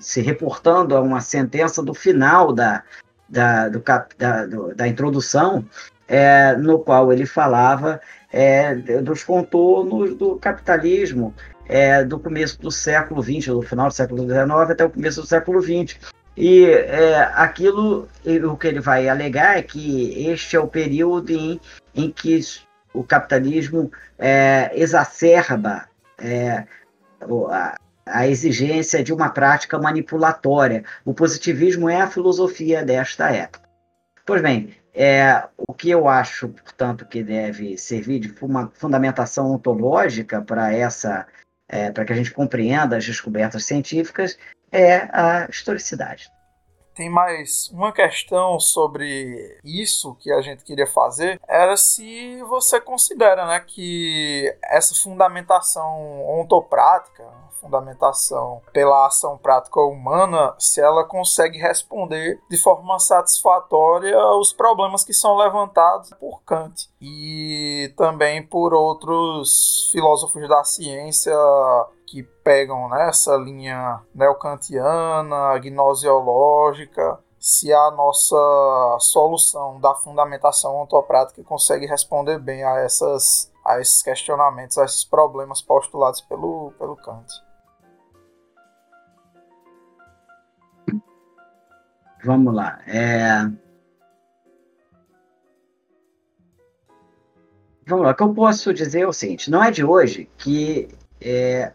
se 0.00 0.20
reportando 0.20 0.96
a 0.96 1.00
uma 1.00 1.20
sentença 1.20 1.82
do 1.82 1.94
final 1.94 2.52
da, 2.52 2.82
da, 3.28 3.68
do, 3.68 3.82
da, 4.18 4.46
do, 4.46 4.74
da 4.74 4.88
introdução, 4.88 5.64
é, 6.06 6.54
no 6.56 6.78
qual 6.78 7.12
ele 7.12 7.26
falava 7.26 8.00
é, 8.32 8.74
dos 8.74 9.24
contornos 9.24 10.14
do 10.16 10.36
capitalismo 10.36 11.34
é, 11.66 12.04
do 12.04 12.18
começo 12.18 12.60
do 12.60 12.70
século 12.70 13.22
XX, 13.22 13.46
do 13.46 13.62
final 13.62 13.88
do 13.88 13.94
século 13.94 14.22
XIX 14.24 14.70
até 14.70 14.84
o 14.84 14.90
começo 14.90 15.20
do 15.20 15.26
século 15.26 15.62
XX. 15.62 15.98
E 16.36 16.64
é, 16.66 17.22
aquilo, 17.34 18.08
o 18.50 18.56
que 18.56 18.66
ele 18.66 18.80
vai 18.80 19.08
alegar 19.08 19.56
é 19.56 19.62
que 19.62 20.28
este 20.28 20.56
é 20.56 20.60
o 20.60 20.66
período 20.66 21.30
em, 21.30 21.60
em 21.94 22.10
que 22.10 22.40
o 22.92 23.04
capitalismo 23.04 23.90
é, 24.18 24.70
exacerba 24.74 25.88
é, 26.18 26.64
a, 27.50 27.76
a 28.06 28.26
exigência 28.26 29.02
de 29.02 29.12
uma 29.12 29.30
prática 29.30 29.78
manipulatória. 29.78 30.84
O 31.04 31.14
positivismo 31.14 31.88
é 31.88 32.00
a 32.00 32.10
filosofia 32.10 32.84
desta 32.84 33.30
época. 33.30 33.68
Pois 34.26 34.40
bem, 34.40 34.74
é, 34.94 35.42
o 35.56 35.74
que 35.74 35.90
eu 35.90 36.08
acho, 36.08 36.48
portanto, 36.48 37.04
que 37.04 37.22
deve 37.22 37.76
servir 37.76 38.20
de 38.20 38.34
fundamentação 38.74 39.52
ontológica 39.52 40.40
para 40.40 40.72
essa, 40.72 41.26
é, 41.68 41.90
para 41.90 42.04
que 42.04 42.12
a 42.12 42.16
gente 42.16 42.30
compreenda 42.30 42.96
as 42.96 43.04
descobertas 43.04 43.64
científicas, 43.64 44.38
é 44.70 45.08
a 45.12 45.46
historicidade. 45.50 46.30
Tem 46.94 47.10
mais 47.10 47.68
uma 47.72 47.92
questão 47.92 48.60
sobre 48.60 49.58
isso 49.64 50.14
que 50.20 50.30
a 50.30 50.40
gente 50.40 50.62
queria 50.62 50.86
fazer, 50.86 51.40
era 51.48 51.76
se 51.76 52.40
você 52.44 52.80
considera 52.80 53.44
né, 53.46 53.60
que 53.66 54.56
essa 54.62 54.94
fundamentação 54.94 56.24
ontoprática, 56.38 57.24
fundamentação 57.60 58.60
pela 58.72 59.06
ação 59.06 59.38
prática 59.38 59.80
humana, 59.80 60.54
se 60.58 60.80
ela 60.80 61.04
consegue 61.04 61.58
responder 61.58 62.40
de 62.50 62.56
forma 62.56 62.98
satisfatória 62.98 64.18
os 64.36 64.52
problemas 64.52 65.04
que 65.04 65.14
são 65.14 65.36
levantados 65.36 66.10
por 66.18 66.42
Kant. 66.42 66.88
E 67.00 67.92
também 67.96 68.46
por 68.46 68.74
outros 68.74 69.88
filósofos 69.92 70.48
da 70.48 70.64
ciência 70.64 71.34
que 72.06 72.22
pegam 72.22 72.88
nessa 72.88 73.36
linha 73.36 74.00
neocantiana, 74.14 75.58
gnoseológica, 75.58 77.18
se 77.44 77.70
a 77.70 77.90
nossa 77.90 78.96
solução 79.00 79.78
da 79.78 79.94
fundamentação 79.94 80.80
ontoprática 80.80 81.44
consegue 81.44 81.84
responder 81.84 82.38
bem 82.38 82.64
a, 82.64 82.78
essas, 82.78 83.52
a 83.66 83.80
esses 83.80 84.02
questionamentos, 84.02 84.76
a 84.78 84.84
esses 84.84 85.04
problemas 85.04 85.62
postulados 85.62 86.20
pelo, 86.20 86.72
pelo 86.78 86.96
Kant. 86.96 87.26
Vamos 92.24 92.54
lá. 92.54 92.80
É... 92.86 93.44
Vamos 97.86 98.06
lá. 98.06 98.12
O 98.12 98.14
que 98.14 98.22
eu 98.22 98.34
posso 98.34 98.72
dizer 98.72 99.00
é 99.00 99.06
o 99.06 99.12
seguinte: 99.12 99.50
não 99.50 99.62
é 99.62 99.70
de 99.70 99.84
hoje 99.84 100.30
que 100.38 100.88
é, 101.20 101.72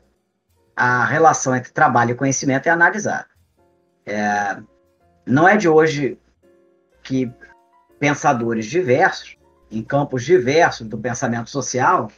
a 0.76 1.06
relação 1.06 1.56
entre 1.56 1.72
trabalho 1.72 2.12
e 2.12 2.16
conhecimento 2.16 2.68
é 2.68 2.72
analisada. 2.72 3.28
É, 4.06 4.58
não 5.26 5.48
é 5.48 5.56
de 5.56 5.70
hoje 5.70 6.20
que 7.04 7.32
pensadores 8.00 8.66
diversos, 8.66 9.38
em 9.72 9.84
campos 9.84 10.24
diversos 10.24 10.88
do 10.88 10.97
pensamento 10.97 11.49
social, 11.49 12.11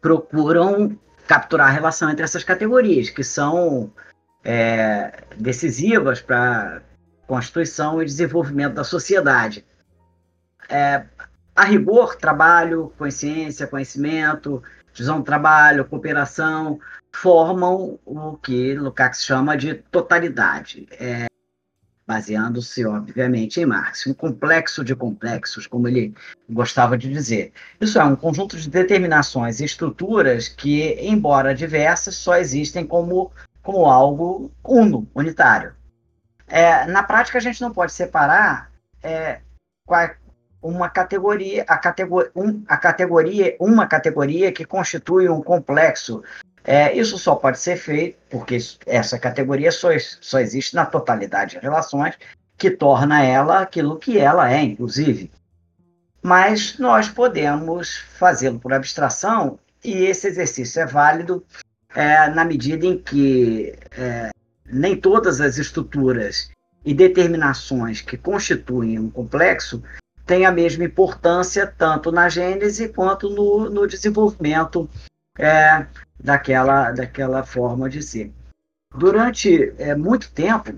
procuram 0.00 0.98
capturar 1.26 1.68
a 1.68 1.70
relação 1.70 2.10
entre 2.10 2.24
essas 2.24 2.44
categorias, 2.44 3.08
que 3.08 3.22
são 3.22 3.92
é, 4.44 5.22
decisivas 5.36 6.20
para 6.20 6.82
constituição 7.26 8.02
e 8.02 8.04
desenvolvimento 8.04 8.74
da 8.74 8.84
sociedade. 8.84 9.64
É, 10.68 11.04
a 11.54 11.64
rigor, 11.64 12.16
trabalho, 12.16 12.92
consciência, 12.98 13.66
conhecimento, 13.66 14.62
divisão 14.92 15.18
do 15.18 15.24
trabalho, 15.24 15.84
cooperação, 15.84 16.78
formam 17.14 17.98
o 18.04 18.36
que 18.36 18.74
Lukács 18.74 19.24
chama 19.24 19.56
de 19.56 19.74
totalidade, 19.74 20.86
é, 20.92 21.26
baseando-se, 22.12 22.84
obviamente, 22.84 23.58
em 23.58 23.64
Marx. 23.64 24.06
Um 24.06 24.12
complexo 24.12 24.84
de 24.84 24.94
complexos, 24.94 25.66
como 25.66 25.88
ele 25.88 26.14
gostava 26.48 26.98
de 26.98 27.10
dizer. 27.10 27.52
Isso 27.80 27.98
é 27.98 28.04
um 28.04 28.14
conjunto 28.14 28.58
de 28.58 28.68
determinações 28.68 29.60
e 29.60 29.64
estruturas 29.64 30.46
que, 30.46 30.94
embora 31.00 31.54
diversas, 31.54 32.14
só 32.16 32.36
existem 32.36 32.86
como, 32.86 33.32
como 33.62 33.86
algo 33.86 34.52
uno, 34.62 35.08
unitário. 35.14 35.74
É, 36.46 36.84
na 36.84 37.02
prática, 37.02 37.38
a 37.38 37.40
gente 37.40 37.62
não 37.62 37.72
pode 37.72 37.92
separar 37.92 38.70
é, 39.02 39.40
uma 40.62 40.90
categoria, 40.90 41.64
a, 41.66 41.78
categor, 41.78 42.30
um, 42.36 42.62
a 42.68 42.76
categoria, 42.76 43.56
uma 43.58 43.86
categoria 43.86 44.52
que 44.52 44.66
constitui 44.66 45.30
um 45.30 45.42
complexo 45.42 46.22
é, 46.64 46.96
isso 46.96 47.18
só 47.18 47.34
pode 47.34 47.58
ser 47.58 47.76
feito 47.76 48.18
porque 48.30 48.58
essa 48.86 49.18
categoria 49.18 49.72
só, 49.72 49.88
só 50.20 50.38
existe 50.38 50.74
na 50.74 50.86
totalidade 50.86 51.52
de 51.52 51.58
relações, 51.58 52.16
que 52.56 52.70
torna 52.70 53.24
ela 53.24 53.60
aquilo 53.60 53.98
que 53.98 54.18
ela 54.18 54.50
é, 54.52 54.62
inclusive. 54.62 55.30
Mas 56.22 56.78
nós 56.78 57.08
podemos 57.08 57.96
fazê-lo 58.16 58.60
por 58.60 58.72
abstração, 58.72 59.58
e 59.84 60.04
esse 60.04 60.28
exercício 60.28 60.80
é 60.80 60.86
válido 60.86 61.44
é, 61.94 62.28
na 62.30 62.44
medida 62.44 62.86
em 62.86 62.96
que 62.96 63.76
é, 63.98 64.30
nem 64.64 64.96
todas 64.96 65.40
as 65.40 65.58
estruturas 65.58 66.50
e 66.84 66.94
determinações 66.94 68.00
que 68.00 68.16
constituem 68.16 68.98
um 68.98 69.10
complexo 69.10 69.82
têm 70.24 70.46
a 70.46 70.52
mesma 70.52 70.84
importância 70.84 71.66
tanto 71.66 72.12
na 72.12 72.28
gênese 72.28 72.88
quanto 72.88 73.28
no, 73.28 73.68
no 73.68 73.86
desenvolvimento 73.86 74.88
é, 75.38 75.86
daquela, 76.18 76.90
daquela 76.92 77.44
forma 77.44 77.88
de 77.88 78.02
ser. 78.02 78.32
Durante 78.94 79.72
é, 79.78 79.94
muito 79.94 80.30
tempo, 80.32 80.74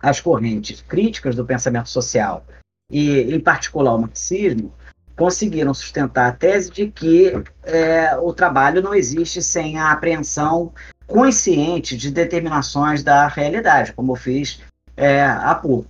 as 0.00 0.20
correntes 0.20 0.80
críticas 0.82 1.34
do 1.34 1.44
pensamento 1.44 1.88
social, 1.88 2.44
e 2.90 3.34
em 3.34 3.40
particular 3.40 3.94
o 3.94 3.98
marxismo, 3.98 4.72
conseguiram 5.16 5.72
sustentar 5.72 6.28
a 6.28 6.32
tese 6.32 6.70
de 6.70 6.88
que 6.88 7.32
é, 7.62 8.16
o 8.16 8.32
trabalho 8.32 8.82
não 8.82 8.94
existe 8.94 9.42
sem 9.42 9.78
a 9.78 9.92
apreensão 9.92 10.72
consciente 11.06 11.96
de 11.96 12.10
determinações 12.10 13.02
da 13.02 13.26
realidade, 13.28 13.92
como 13.92 14.12
eu 14.12 14.16
fiz 14.16 14.60
é, 14.96 15.22
há 15.24 15.54
pouco. 15.54 15.88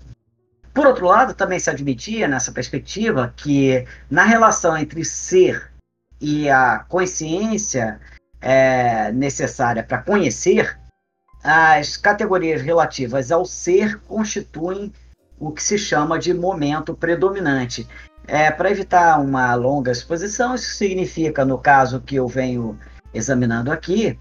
Por 0.72 0.86
outro 0.86 1.06
lado, 1.06 1.34
também 1.34 1.58
se 1.58 1.70
admitia 1.70 2.26
nessa 2.26 2.50
perspectiva 2.50 3.32
que 3.36 3.86
na 4.10 4.24
relação 4.24 4.76
entre 4.76 5.04
ser 5.04 5.70
e 6.24 6.48
a 6.48 6.78
consciência 6.88 8.00
é, 8.40 9.12
necessária 9.12 9.82
para 9.82 9.98
conhecer, 9.98 10.78
as 11.42 11.98
categorias 11.98 12.62
relativas 12.62 13.30
ao 13.30 13.44
ser 13.44 14.00
constituem 14.08 14.90
o 15.38 15.52
que 15.52 15.62
se 15.62 15.76
chama 15.76 16.18
de 16.18 16.32
momento 16.32 16.94
predominante. 16.94 17.86
É, 18.26 18.50
para 18.50 18.70
evitar 18.70 19.20
uma 19.20 19.54
longa 19.54 19.92
exposição, 19.92 20.54
isso 20.54 20.70
significa, 20.76 21.44
no 21.44 21.58
caso 21.58 22.00
que 22.00 22.16
eu 22.16 22.26
venho 22.26 22.78
examinando 23.12 23.70
aqui, 23.70 24.18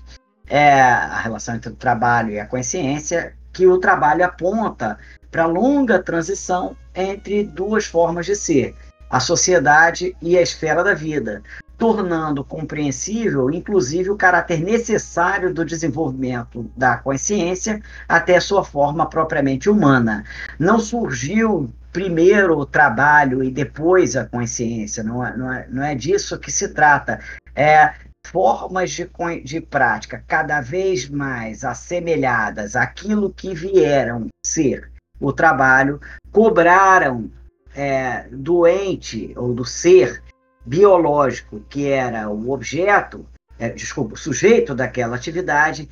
é, 0.49 0.81
a 0.81 1.21
relação 1.21 1.55
entre 1.55 1.71
o 1.71 1.75
trabalho 1.75 2.31
e 2.31 2.39
a 2.39 2.45
consciência, 2.45 3.33
que 3.53 3.65
o 3.65 3.77
trabalho 3.77 4.25
aponta 4.25 4.97
para 5.31 5.43
a 5.43 5.47
longa 5.47 6.03
transição 6.03 6.75
entre 6.93 7.45
duas 7.45 7.85
formas 7.85 8.25
de 8.25 8.35
ser, 8.35 8.75
a 9.09 9.21
sociedade 9.21 10.17
e 10.21 10.37
a 10.37 10.41
esfera 10.41 10.83
da 10.83 10.93
vida, 10.93 11.41
tornando 11.83 12.45
compreensível, 12.45 13.51
inclusive, 13.51 14.09
o 14.09 14.15
caráter 14.15 14.61
necessário 14.61 15.53
do 15.53 15.65
desenvolvimento 15.65 16.71
da 16.77 16.95
consciência 16.95 17.81
até 18.07 18.39
sua 18.39 18.63
forma 18.63 19.05
propriamente 19.05 19.69
humana. 19.69 20.23
Não 20.57 20.79
surgiu 20.79 21.69
primeiro 21.91 22.57
o 22.57 22.65
trabalho 22.65 23.43
e 23.43 23.51
depois 23.51 24.15
a 24.15 24.23
consciência, 24.23 25.03
não 25.03 25.25
é, 25.25 25.35
não 25.35 25.51
é, 25.51 25.67
não 25.69 25.83
é 25.83 25.93
disso 25.93 26.39
que 26.39 26.49
se 26.49 26.69
trata. 26.69 27.19
É 27.53 27.91
formas 28.25 28.89
de, 28.89 29.05
de 29.43 29.59
prática 29.59 30.23
cada 30.25 30.61
vez 30.61 31.09
mais 31.09 31.65
assemelhadas 31.65 32.77
àquilo 32.77 33.29
que 33.29 33.53
vieram 33.53 34.27
ser 34.41 34.89
o 35.19 35.33
trabalho, 35.33 35.99
cobraram 36.31 37.29
é, 37.75 38.25
do 38.31 38.65
ente 38.65 39.33
ou 39.35 39.53
do 39.53 39.65
ser 39.65 40.23
biológico, 40.65 41.61
que 41.69 41.89
era 41.89 42.29
o 42.29 42.51
objeto, 42.51 43.25
é, 43.59 43.69
desculpa, 43.69 44.15
o 44.15 44.17
sujeito 44.17 44.73
daquela 44.73 45.15
atividade, 45.15 45.89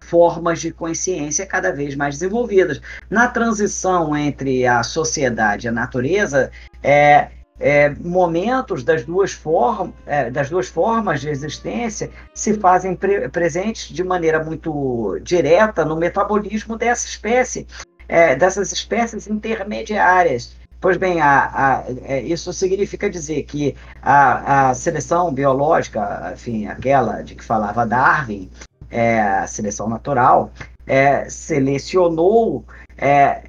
formas 0.00 0.60
de 0.60 0.70
consciência 0.70 1.46
cada 1.46 1.72
vez 1.72 1.94
mais 1.94 2.18
desenvolvidas. 2.18 2.80
Na 3.08 3.28
transição 3.28 4.16
entre 4.16 4.66
a 4.66 4.82
sociedade 4.82 5.66
e 5.66 5.68
a 5.68 5.72
natureza, 5.72 6.50
é, 6.82 7.30
é, 7.58 7.90
momentos 7.90 8.82
das 8.82 9.04
duas, 9.04 9.32
form, 9.32 9.90
é, 10.06 10.30
das 10.30 10.50
duas 10.50 10.68
formas 10.68 11.20
de 11.20 11.28
existência 11.28 12.10
se 12.32 12.54
fazem 12.54 12.96
pre 12.96 13.28
presentes 13.28 13.88
de 13.88 14.02
maneira 14.02 14.42
muito 14.42 15.18
direta 15.22 15.84
no 15.84 15.96
metabolismo 15.96 16.76
dessa 16.76 17.06
espécie, 17.06 17.66
é, 18.08 18.34
dessas 18.34 18.72
espécies 18.72 19.26
intermediárias. 19.26 20.56
Pois 20.84 20.98
bem, 20.98 21.18
a, 21.18 21.46
a, 21.46 21.84
é, 22.02 22.20
isso 22.20 22.52
significa 22.52 23.08
dizer 23.08 23.44
que 23.44 23.74
a, 24.02 24.68
a, 24.68 24.74
seleção 24.74 25.32
biológica, 25.32 26.30
enfim, 26.34 26.66
aquela 26.66 27.22
de 27.22 27.34
que 27.34 27.42
falava 27.42 27.86
Darwin, 27.86 28.50
é, 28.90 29.18
a 29.18 29.46
seleção 29.46 29.88
natural, 29.88 30.52
é, 30.86 31.26
selecionou 31.30 32.66
é, 32.98 33.44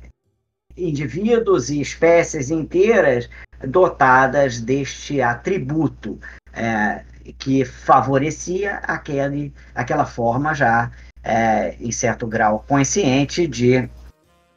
indivíduos 0.78 1.70
e 1.70 1.82
espécies 1.82 2.52
inteiras 2.52 3.30
dotadas 3.68 4.62
deste 4.62 5.22
atributo 5.22 6.18
é, 6.54 7.02
que 7.38 7.66
favorecia 7.66 8.78
aquele, 8.78 9.54
aquela 9.76 10.06
forma 10.06 10.54
já, 10.54 10.90
é, 11.22 11.76
em 11.82 11.92
certo 11.92 12.28
grau, 12.28 12.64
consciente 12.66 13.46
de 13.46 13.90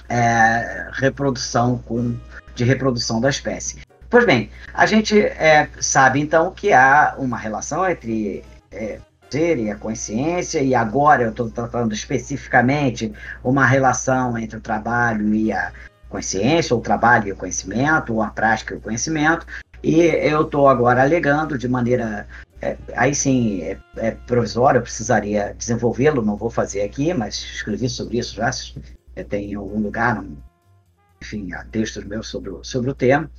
é, 0.09 0.89
reprodução 0.93 1.79
com, 1.79 2.17
de 2.59 2.65
reprodução 2.65 3.21
da 3.21 3.31
espécie. 3.31 3.79
Pois 4.11 4.27
bem, 4.27 4.51
a 4.75 4.85
gente 4.85 5.19
é, 5.21 5.69
sabe 5.81 6.21
então 6.21 6.51
que 6.51 6.73
há 6.73 7.15
uma 7.19 7.39
relação 7.39 7.89
entre 7.89 8.43
é, 8.73 8.99
ser 9.31 9.59
e 9.59 9.71
a 9.71 9.77
consciência, 9.77 10.61
e 10.61 10.75
agora 10.75 11.23
eu 11.23 11.31
estou 11.31 11.49
tratando 11.51 11.95
especificamente 11.95 13.13
uma 13.45 13.65
relação 13.65 14.37
entre 14.37 14.57
o 14.57 14.61
trabalho 14.61 15.35
e 15.35 15.53
a 15.53 15.71
consciência, 16.09 16.75
ou 16.75 16.81
o 16.81 16.83
trabalho 16.83 17.29
e 17.29 17.33
o 17.33 17.37
conhecimento, 17.37 18.15
ou 18.15 18.23
a 18.23 18.29
prática 18.29 18.75
e 18.75 18.79
o 18.79 18.81
conhecimento, 18.81 19.47
e 19.83 20.01
eu 20.01 20.43
estou 20.43 20.69
agora 20.69 21.03
alegando 21.03 21.57
de 21.57 21.69
maneira. 21.69 22.27
É, 22.61 22.77
aí 22.97 23.15
sim, 23.15 23.63
é, 23.63 23.79
é 23.99 24.11
provisória, 24.11 24.79
eu 24.79 24.83
precisaria 24.83 25.55
desenvolvê-lo, 25.57 26.23
não 26.23 26.35
vou 26.35 26.51
fazer 26.51 26.83
aqui, 26.83 27.15
mas 27.15 27.35
escrevi 27.37 27.89
sobre 27.89 28.19
isso 28.19 28.35
já, 28.35 28.51
tem 29.29 29.53
em 29.53 29.55
algum 29.55 29.81
lugar, 29.81 30.25
enfim, 31.21 31.53
há 31.53 31.65
textos 31.65 32.05
meus 32.05 32.29
sobre 32.29 32.51
o, 32.51 32.63
sobre 32.63 32.91
o 32.91 32.95
tema. 32.95 33.31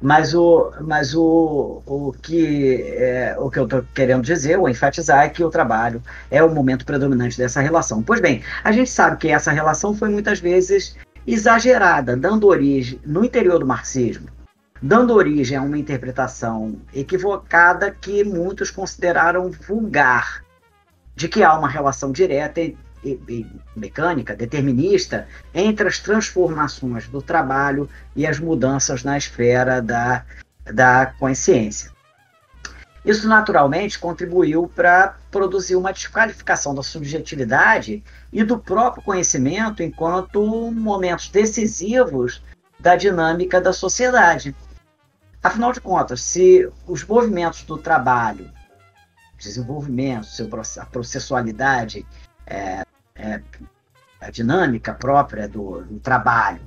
Mas 0.00 0.32
o, 0.32 0.72
mas 0.80 1.12
o, 1.14 1.82
o 1.84 2.12
que 2.22 2.82
é, 2.96 3.34
o 3.36 3.50
que 3.50 3.58
eu 3.58 3.64
estou 3.64 3.82
querendo 3.92 4.22
dizer, 4.22 4.56
ou 4.56 4.68
enfatizar, 4.68 5.24
é 5.24 5.28
que 5.28 5.42
o 5.42 5.50
trabalho 5.50 6.00
é 6.30 6.42
o 6.42 6.54
momento 6.54 6.86
predominante 6.86 7.36
dessa 7.36 7.60
relação. 7.60 8.00
Pois 8.00 8.20
bem, 8.20 8.42
a 8.62 8.70
gente 8.70 8.90
sabe 8.90 9.16
que 9.16 9.28
essa 9.28 9.50
relação 9.50 9.92
foi 9.94 10.08
muitas 10.08 10.38
vezes 10.38 10.96
exagerada, 11.26 12.16
dando 12.16 12.46
origem, 12.46 13.00
no 13.04 13.24
interior 13.24 13.58
do 13.58 13.66
marxismo, 13.66 14.28
dando 14.80 15.14
origem 15.14 15.58
a 15.58 15.62
uma 15.62 15.76
interpretação 15.76 16.76
equivocada 16.94 17.90
que 17.90 18.22
muitos 18.22 18.70
consideraram 18.70 19.50
vulgar, 19.50 20.44
de 21.16 21.28
que 21.28 21.42
há 21.42 21.58
uma 21.58 21.68
relação 21.68 22.12
direta 22.12 22.60
mecânica, 23.76 24.34
determinista, 24.34 25.26
entre 25.54 25.88
as 25.88 25.98
transformações 25.98 27.08
do 27.08 27.22
trabalho 27.22 27.88
e 28.14 28.26
as 28.26 28.38
mudanças 28.38 29.04
na 29.04 29.16
esfera 29.16 29.80
da, 29.80 30.24
da 30.64 31.06
consciência. 31.18 31.90
Isso 33.04 33.28
naturalmente 33.28 33.98
contribuiu 33.98 34.70
para 34.74 35.16
produzir 35.30 35.76
uma 35.76 35.92
desqualificação 35.92 36.74
da 36.74 36.82
subjetividade 36.82 38.02
e 38.32 38.44
do 38.44 38.58
próprio 38.58 39.02
conhecimento 39.02 39.82
enquanto 39.82 40.70
momentos 40.72 41.28
decisivos 41.28 42.42
da 42.78 42.96
dinâmica 42.96 43.60
da 43.60 43.72
sociedade. 43.72 44.54
Afinal 45.42 45.72
de 45.72 45.80
contas, 45.80 46.20
se 46.20 46.68
os 46.86 47.04
movimentos 47.04 47.62
do 47.62 47.78
trabalho, 47.78 48.50
desenvolvimento, 49.38 50.26
a 50.78 50.84
processualidade 50.84 52.04
é, 52.46 52.84
é, 53.18 53.40
a 54.20 54.30
dinâmica 54.30 54.94
própria 54.94 55.48
do, 55.48 55.82
do 55.82 55.98
trabalho, 56.00 56.60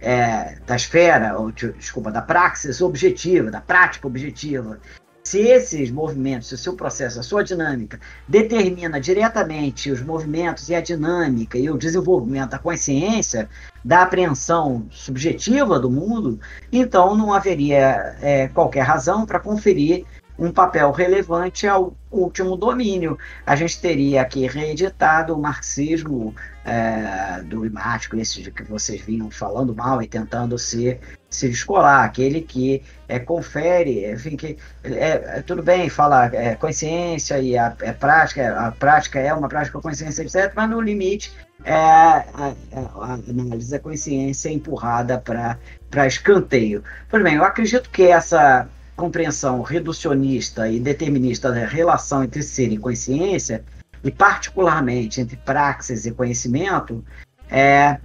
é, 0.00 0.58
da 0.66 0.76
esfera, 0.76 1.38
ou, 1.38 1.50
desculpa, 1.50 2.10
da 2.10 2.20
praxis 2.20 2.80
objetiva, 2.80 3.50
da 3.50 3.60
prática 3.60 4.06
objetiva, 4.06 4.78
se 5.24 5.40
esses 5.40 5.90
movimentos, 5.90 6.48
se 6.48 6.54
o 6.54 6.58
seu 6.58 6.74
processo, 6.74 7.18
a 7.18 7.22
sua 7.22 7.42
dinâmica 7.42 7.98
determina 8.28 9.00
diretamente 9.00 9.90
os 9.90 10.02
movimentos 10.02 10.68
e 10.68 10.74
a 10.74 10.82
dinâmica 10.82 11.56
e 11.56 11.70
o 11.70 11.78
desenvolvimento 11.78 12.50
da 12.50 12.58
consciência, 12.58 13.48
da 13.82 14.02
apreensão 14.02 14.86
subjetiva 14.90 15.80
do 15.80 15.90
mundo, 15.90 16.38
então 16.70 17.16
não 17.16 17.32
haveria 17.32 18.14
é, 18.20 18.48
qualquer 18.48 18.82
razão 18.82 19.24
para 19.24 19.40
conferir 19.40 20.04
um 20.38 20.50
papel 20.50 20.90
relevante 20.90 21.66
ao 21.66 21.94
último 22.10 22.56
domínio. 22.56 23.18
A 23.46 23.54
gente 23.54 23.80
teria 23.80 24.22
aqui 24.22 24.46
reeditado 24.46 25.34
o 25.34 25.40
marxismo 25.40 26.34
é, 26.64 27.42
do 27.42 27.64
imático, 27.64 28.16
esse 28.16 28.42
de 28.42 28.50
que 28.50 28.62
vocês 28.62 29.00
vinham 29.00 29.30
falando 29.30 29.74
mal 29.74 30.02
e 30.02 30.08
tentando 30.08 30.58
se, 30.58 30.98
se 31.28 31.48
descolar, 31.48 32.04
aquele 32.04 32.40
que 32.40 32.82
é, 33.06 33.18
confere, 33.18 34.10
enfim, 34.10 34.36
que 34.36 34.56
é, 34.82 35.38
é 35.38 35.42
tudo 35.42 35.62
bem, 35.62 35.88
fala 35.88 36.26
é, 36.34 36.54
consciência 36.54 37.38
e 37.38 37.56
a 37.56 37.76
é, 37.80 37.92
prática, 37.92 38.58
a 38.58 38.72
prática 38.72 39.20
é 39.20 39.32
uma 39.32 39.48
prática 39.48 39.80
consciência, 39.80 40.22
etc., 40.22 40.52
mas 40.56 40.70
no 40.70 40.80
limite 40.80 41.32
é, 41.64 41.74
a, 41.74 42.54
a, 42.72 43.12
análise 43.28 43.70
da 43.70 43.78
consciência 43.78 44.50
empurrada 44.50 45.18
para 45.18 46.06
escanteio. 46.06 46.82
Pois 47.08 47.22
bem, 47.22 47.34
eu 47.34 47.44
acredito 47.44 47.90
que 47.90 48.04
essa 48.04 48.68
compreensão 48.96 49.62
reducionista 49.62 50.68
e 50.68 50.78
determinista 50.78 51.50
da 51.50 51.66
relação 51.66 52.22
entre 52.24 52.42
ser 52.42 52.72
e 52.72 52.78
consciência, 52.78 53.64
e 54.02 54.10
particularmente 54.10 55.20
entre 55.20 55.36
praxis 55.36 56.06
e 56.06 56.12
conhecimento, 56.12 57.04
é, 57.50 57.98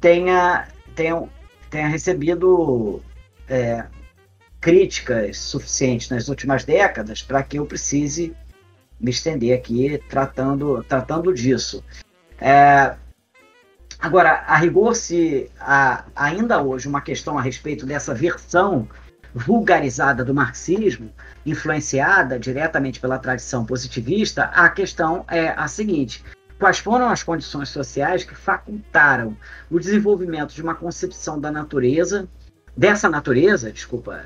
tenha, 0.00 0.66
tenha, 0.94 1.28
tenha 1.70 1.88
recebido 1.88 3.00
é, 3.48 3.84
críticas 4.60 5.38
suficientes 5.38 6.08
nas 6.08 6.28
últimas 6.28 6.64
décadas 6.64 7.22
para 7.22 7.42
que 7.42 7.58
eu 7.58 7.66
precise 7.66 8.34
me 8.98 9.10
estender 9.10 9.56
aqui 9.56 10.02
tratando, 10.08 10.82
tratando 10.84 11.34
disso. 11.34 11.84
É, 12.40 12.94
agora, 13.98 14.44
a 14.46 14.56
rigor, 14.56 14.96
se 14.96 15.50
há 15.60 16.04
ainda 16.16 16.62
hoje 16.62 16.88
uma 16.88 17.02
questão 17.02 17.38
a 17.38 17.42
respeito 17.42 17.84
dessa 17.84 18.14
versão 18.14 18.88
vulgarizada 19.34 20.24
do 20.24 20.32
marxismo, 20.32 21.10
influenciada 21.44 22.38
diretamente 22.38 23.00
pela 23.00 23.18
tradição 23.18 23.64
positivista, 23.66 24.44
a 24.44 24.68
questão 24.68 25.24
é 25.28 25.48
a 25.48 25.66
seguinte: 25.66 26.24
quais 26.58 26.78
foram 26.78 27.08
as 27.08 27.22
condições 27.22 27.68
sociais 27.68 28.22
que 28.22 28.34
facultaram 28.34 29.36
o 29.70 29.80
desenvolvimento 29.80 30.54
de 30.54 30.62
uma 30.62 30.74
concepção 30.74 31.40
da 31.40 31.50
natureza, 31.50 32.28
dessa 32.76 33.08
natureza, 33.08 33.72
desculpa, 33.72 34.22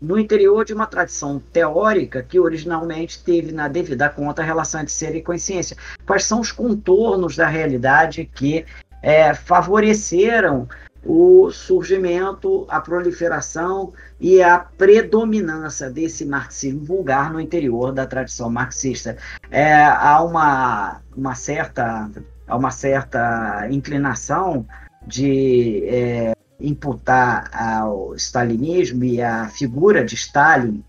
no 0.00 0.18
interior 0.18 0.64
de 0.64 0.74
uma 0.74 0.86
tradição 0.86 1.40
teórica 1.52 2.22
que 2.22 2.38
originalmente 2.38 3.22
teve 3.24 3.52
na 3.52 3.68
devida 3.68 4.08
conta 4.08 4.42
a 4.42 4.44
relação 4.44 4.80
entre 4.80 4.92
ser 4.92 5.14
e 5.16 5.22
consciência. 5.22 5.76
Quais 6.06 6.24
são 6.24 6.40
os 6.40 6.52
contornos 6.52 7.36
da 7.36 7.46
realidade 7.46 8.30
que 8.32 8.66
é, 9.02 9.34
favoreceram 9.34 10.68
o 11.04 11.50
surgimento, 11.50 12.66
a 12.68 12.80
proliferação 12.80 13.92
e 14.18 14.42
a 14.42 14.58
predominância 14.58 15.90
desse 15.90 16.24
marxismo 16.24 16.84
vulgar 16.84 17.32
no 17.32 17.40
interior 17.40 17.92
da 17.92 18.06
tradição 18.06 18.50
marxista. 18.50 19.16
É, 19.50 19.84
há 19.84 20.22
uma, 20.22 21.00
uma, 21.16 21.34
certa, 21.34 22.10
uma 22.48 22.70
certa 22.70 23.68
inclinação 23.70 24.66
de 25.06 25.84
é, 25.86 26.34
imputar 26.58 27.50
ao 27.52 28.14
stalinismo 28.14 29.04
e 29.04 29.20
à 29.20 29.48
figura 29.48 30.04
de 30.04 30.14
Stalin, 30.14 30.82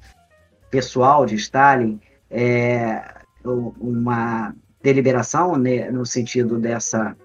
pessoal 0.72 1.26
de 1.26 1.36
Stalin, 1.36 2.00
é, 2.30 3.04
uma 3.44 4.56
deliberação 4.82 5.58
né, 5.58 5.90
no 5.90 6.06
sentido 6.06 6.58
dessa 6.58 7.16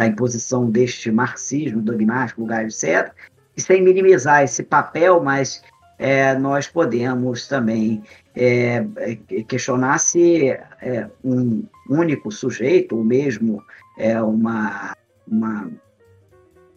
da 0.00 0.06
imposição 0.06 0.70
deste 0.70 1.12
marxismo 1.12 1.82
dogmático, 1.82 2.40
lugar, 2.40 2.64
etc., 2.64 3.12
e 3.54 3.60
sem 3.60 3.82
minimizar 3.82 4.42
esse 4.42 4.62
papel, 4.62 5.22
mas 5.22 5.62
é, 5.98 6.34
nós 6.38 6.66
podemos 6.66 7.46
também 7.46 8.02
é, 8.34 8.86
é, 8.96 9.14
questionar 9.42 9.98
se 9.98 10.48
é, 10.48 11.06
um 11.22 11.64
único 11.90 12.32
sujeito, 12.32 12.96
ou 12.96 13.04
mesmo 13.04 13.62
é, 13.98 14.18
uma, 14.22 14.96
uma 15.28 15.70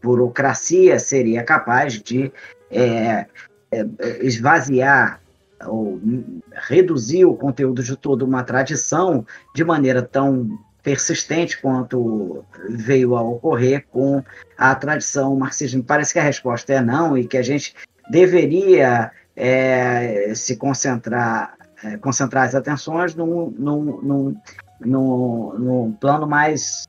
burocracia, 0.01 0.99
seria 0.99 1.43
capaz 1.43 2.01
de 2.01 2.29
é, 2.69 3.25
esvaziar 4.19 5.21
ou 5.65 5.97
reduzir 6.51 7.23
o 7.23 7.35
conteúdo 7.35 7.81
de 7.81 7.95
toda 7.95 8.25
uma 8.25 8.43
tradição 8.43 9.25
de 9.55 9.63
maneira 9.63 10.01
tão 10.01 10.59
persistente 10.83 11.59
quanto 11.59 12.43
veio 12.69 13.15
a 13.15 13.21
ocorrer 13.21 13.87
com 13.89 14.21
a 14.57 14.75
tradição 14.75 15.35
marxista. 15.35 15.77
Me 15.77 15.83
parece 15.83 16.13
que 16.13 16.19
a 16.19 16.23
resposta 16.23 16.73
é 16.73 16.81
não 16.81 17.17
e 17.17 17.25
que 17.25 17.37
a 17.37 17.41
gente 17.41 17.73
deveria 18.11 19.11
é, 19.35 20.33
se 20.35 20.57
concentrar, 20.57 21.55
é, 21.83 21.97
concentrar 21.97 22.45
as 22.45 22.53
atenções 22.53 23.15
num, 23.15 23.49
num, 23.57 24.37
num, 24.81 25.53
num, 25.57 25.91
plano 25.93 26.27
mais 26.27 26.85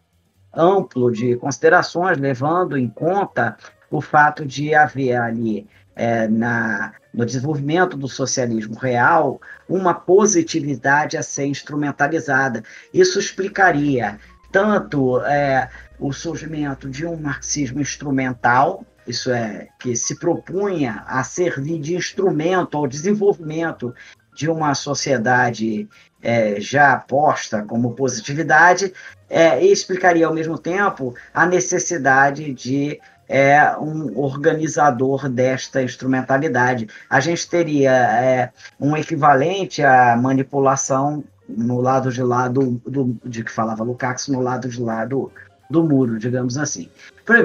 amplo 0.52 1.10
de 1.12 1.36
considerações, 1.36 2.18
levando 2.18 2.76
em 2.76 2.88
conta 2.88 3.56
o 3.90 4.00
fato 4.00 4.44
de 4.44 4.74
haver 4.74 5.16
ali 5.16 5.68
é, 5.96 6.26
na, 6.28 6.92
no 7.12 7.24
desenvolvimento 7.24 7.96
do 7.96 8.08
socialismo 8.08 8.76
real 8.76 9.40
uma 9.68 9.94
positividade 9.94 11.16
a 11.16 11.22
ser 11.22 11.46
instrumentalizada. 11.46 12.62
Isso 12.92 13.18
explicaria 13.18 14.18
tanto 14.50 15.20
é, 15.22 15.68
o 15.98 16.12
surgimento 16.12 16.88
de 16.88 17.06
um 17.06 17.16
marxismo 17.16 17.80
instrumental, 17.80 18.84
isso 19.06 19.30
é, 19.30 19.68
que 19.78 19.94
se 19.96 20.18
propunha 20.18 21.02
a 21.06 21.22
servir 21.22 21.80
de 21.80 21.94
instrumento 21.94 22.76
ao 22.76 22.86
desenvolvimento 22.86 23.94
de 24.34 24.48
uma 24.48 24.74
sociedade 24.74 25.88
é, 26.22 26.60
já 26.60 26.96
posta 26.96 27.62
como 27.62 27.94
positividade, 27.94 28.92
é, 29.28 29.64
explicaria 29.64 30.26
ao 30.26 30.34
mesmo 30.34 30.58
tempo 30.58 31.14
a 31.32 31.46
necessidade 31.46 32.52
de 32.52 33.00
é, 33.28 33.76
um 33.78 34.18
organizador 34.18 35.28
desta 35.28 35.82
instrumentalidade. 35.82 36.88
A 37.08 37.20
gente 37.20 37.48
teria 37.48 37.92
é, 37.92 38.52
um 38.78 38.96
equivalente 38.96 39.82
à 39.82 40.16
manipulação 40.16 41.24
no 41.48 41.80
lado 41.80 42.10
de 42.10 42.22
lá 42.22 42.48
do, 42.48 42.80
do, 42.86 43.16
de 43.24 43.44
que 43.44 43.50
falava 43.50 43.84
Lukács, 43.84 44.28
no 44.28 44.40
lado 44.40 44.68
de 44.68 44.80
lá 44.80 45.04
do, 45.04 45.30
do 45.70 45.84
muro, 45.84 46.18
digamos 46.18 46.56
assim. 46.56 46.88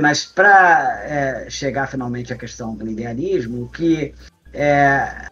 Mas 0.01 0.25
para 0.25 1.01
é, 1.03 1.49
chegar 1.49 1.88
finalmente 1.88 2.34
à 2.34 2.36
questão 2.36 2.75
do 2.75 2.88
idealismo, 2.88 3.63
o 3.63 3.69
que 3.69 4.13
é, 4.53 5.30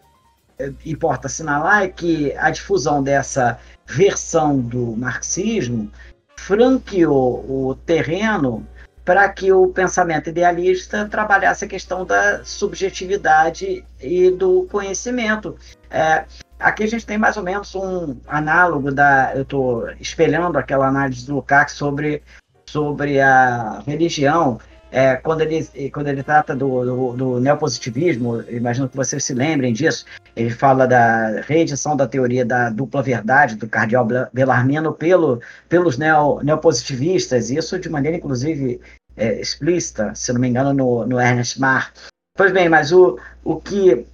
importa 0.84 1.26
assinalar 1.26 1.82
é 1.82 1.88
que 1.88 2.34
a 2.36 2.50
difusão 2.50 3.02
dessa 3.02 3.58
versão 3.86 4.58
do 4.60 4.96
marxismo 4.96 5.90
franqueou 6.36 7.44
o 7.48 7.74
terreno 7.74 8.66
para 9.08 9.26
que 9.26 9.50
o 9.50 9.68
pensamento 9.68 10.28
idealista 10.28 11.08
trabalhasse 11.08 11.64
a 11.64 11.68
questão 11.68 12.04
da 12.04 12.44
subjetividade 12.44 13.82
e 13.98 14.30
do 14.30 14.68
conhecimento. 14.70 15.56
É, 15.90 16.26
aqui 16.60 16.84
a 16.84 16.86
gente 16.86 17.06
tem 17.06 17.16
mais 17.16 17.38
ou 17.38 17.42
menos 17.42 17.74
um 17.74 18.18
análogo 18.26 18.92
da. 18.92 19.32
Eu 19.34 19.44
estou 19.44 19.90
espelhando 19.98 20.58
aquela 20.58 20.88
análise 20.88 21.26
do 21.26 21.36
Lukács 21.36 21.72
sobre, 21.72 22.22
sobre 22.66 23.18
a 23.18 23.82
religião. 23.86 24.60
É, 24.90 25.16
quando, 25.16 25.40
ele, 25.40 25.90
quando 25.90 26.08
ele 26.08 26.22
trata 26.22 26.54
do, 26.54 26.84
do, 26.84 27.12
do, 27.12 27.40
neopositivismo, 27.40 28.42
imagino 28.48 28.88
que 28.88 28.96
vocês 28.96 29.22
se 29.22 29.34
lembrem 29.34 29.72
disso, 29.72 30.04
ele 30.34 30.50
fala 30.50 30.86
da 30.86 31.42
reedição 31.42 31.94
da 31.94 32.06
teoria 32.06 32.44
da 32.44 32.70
dupla 32.70 33.02
verdade 33.02 33.56
do 33.56 33.68
cardeal 33.68 34.06
Bellarmino 34.32 34.92
pelo, 34.94 35.42
pelos 35.68 35.98
neo, 35.98 36.40
neopositivistas, 36.42 37.50
isso 37.50 37.78
de 37.78 37.90
maneira, 37.90 38.16
inclusive, 38.16 38.80
é, 39.18 39.40
explícita, 39.40 40.14
se 40.14 40.32
não 40.32 40.40
me 40.40 40.48
engano, 40.48 40.72
no, 40.72 41.06
no 41.06 41.20
Ernest 41.20 41.60
Marr. 41.60 41.92
Pois 42.36 42.52
bem, 42.52 42.68
mas 42.68 42.92
o, 42.92 43.18
o 43.44 43.60
que 43.60 44.06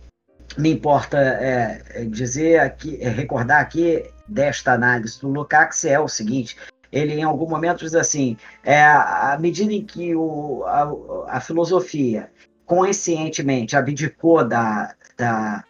me 0.57 0.73
importa 0.73 1.19
é, 1.19 1.83
é 1.91 2.05
dizer 2.05 2.59
aqui, 2.61 2.99
é 3.01 3.09
recordar 3.09 3.61
aqui 3.61 4.05
desta 4.27 4.73
análise 4.73 5.21
do 5.21 5.29
Lukács 5.29 5.85
é 5.85 6.01
o 6.01 6.09
seguinte: 6.09 6.57
ele 6.91 7.15
em 7.15 7.23
algum 7.23 7.49
momento 7.49 7.81
diz 7.81 7.95
assim, 7.95 8.37
é, 8.63 8.83
à 8.83 9.37
medida 9.39 9.73
em 9.73 9.85
que 9.85 10.15
o, 10.15 10.65
a, 10.65 11.37
a 11.37 11.41
filosofia 11.41 12.31
conscientemente 12.65 13.77
abdicou 13.77 14.47
da, 14.47 14.95
da, 15.19 15.65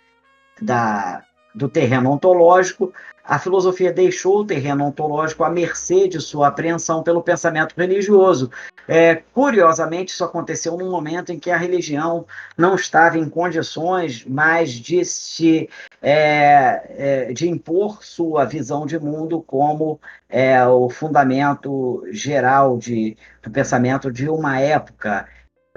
da, 0.60 1.24
do 1.54 1.68
terreno 1.68 2.10
ontológico, 2.10 2.92
a 3.24 3.38
filosofia 3.38 3.90
deixou 3.90 4.40
o 4.40 4.44
terreno 4.44 4.84
ontológico 4.84 5.44
à 5.44 5.48
mercê 5.48 6.06
de 6.06 6.20
sua 6.20 6.48
apreensão 6.48 7.02
pelo 7.02 7.22
pensamento 7.22 7.74
religioso. 7.74 8.50
É, 8.86 9.22
curiosamente, 9.32 10.12
isso 10.12 10.22
aconteceu 10.22 10.76
num 10.76 10.90
momento 10.90 11.32
em 11.32 11.38
que 11.38 11.50
a 11.50 11.56
religião 11.56 12.26
não 12.56 12.74
estava 12.74 13.16
em 13.16 13.26
condições 13.26 14.26
mais 14.26 14.72
de 14.72 15.02
se 15.06 15.70
é, 16.02 17.28
é, 17.28 17.32
de 17.32 17.48
impor 17.48 18.04
sua 18.04 18.44
visão 18.44 18.84
de 18.84 18.98
mundo 18.98 19.40
como 19.40 19.98
é, 20.28 20.62
o 20.66 20.90
fundamento 20.90 22.04
geral 22.10 22.76
de, 22.76 23.16
do 23.42 23.50
pensamento 23.50 24.12
de 24.12 24.28
uma 24.28 24.60
época. 24.60 25.26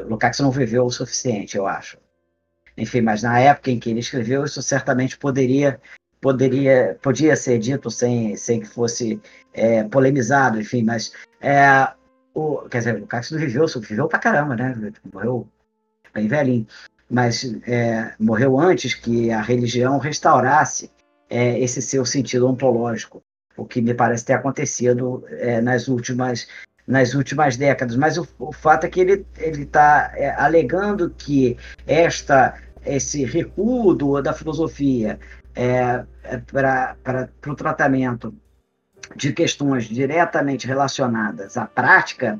Lukács 0.02 0.42
não 0.42 0.52
viveu 0.52 0.86
o 0.86 0.92
suficiente, 0.92 1.56
eu 1.56 1.66
acho. 1.66 1.98
Enfim, 2.78 3.02
mas 3.02 3.24
na 3.24 3.40
época 3.40 3.72
em 3.72 3.80
que 3.80 3.90
ele 3.90 4.00
escreveu, 4.00 4.46
isso 4.46 4.62
certamente 4.62 5.18
poderia 5.18 5.80
poderia 6.22 6.98
podia 7.02 7.36
ser 7.36 7.60
dito 7.60 7.90
sem, 7.90 8.36
sem 8.36 8.60
que 8.60 8.68
fosse 8.68 9.22
é, 9.54 9.84
polemizado, 9.84 10.60
enfim, 10.60 10.84
mas 10.84 11.12
é, 11.42 11.90
o, 12.34 12.68
quer 12.70 12.80
dizer, 12.80 13.02
o 13.02 13.08
Cássio 13.08 13.38
viveu, 13.38 13.66
viveu 13.68 14.08
pra 14.08 14.20
caramba, 14.20 14.56
né? 14.56 14.94
Morreu 15.12 15.48
bem 16.14 16.28
velhinho, 16.28 16.68
mas 17.10 17.44
é, 17.68 18.14
morreu 18.20 18.60
antes 18.60 18.94
que 18.94 19.32
a 19.32 19.42
religião 19.42 19.98
restaurasse 19.98 20.92
é, 21.30 21.60
esse 21.60 21.82
seu 21.82 22.06
sentido 22.06 22.48
ontológico, 22.48 23.22
o 23.56 23.66
que 23.66 23.82
me 23.82 23.94
parece 23.94 24.26
ter 24.26 24.34
acontecido 24.34 25.24
é, 25.30 25.62
nas 25.62 25.88
últimas 25.88 26.48
nas 26.88 27.14
últimas 27.14 27.58
décadas, 27.58 27.98
mas 27.98 28.18
o, 28.18 28.26
o 28.40 28.54
fato 28.54 28.86
é 28.86 28.90
que 28.90 29.02
ele 29.02 29.26
ele 29.38 29.64
está 29.64 30.12
é, 30.16 30.30
alegando 30.32 31.10
que 31.10 31.58
esta 31.86 32.58
esse 32.88 33.24
recuo 33.26 33.94
do, 33.94 34.22
da 34.22 34.34
filosofia 34.34 35.20
é, 35.56 36.04
é 36.24 36.38
para 36.38 37.30
o 37.48 37.56
tratamento 37.56 38.34
de 39.16 39.32
questões 39.32 39.86
diretamente 39.86 40.68
relacionadas 40.68 41.58
à 41.58 41.66
prática, 41.66 42.38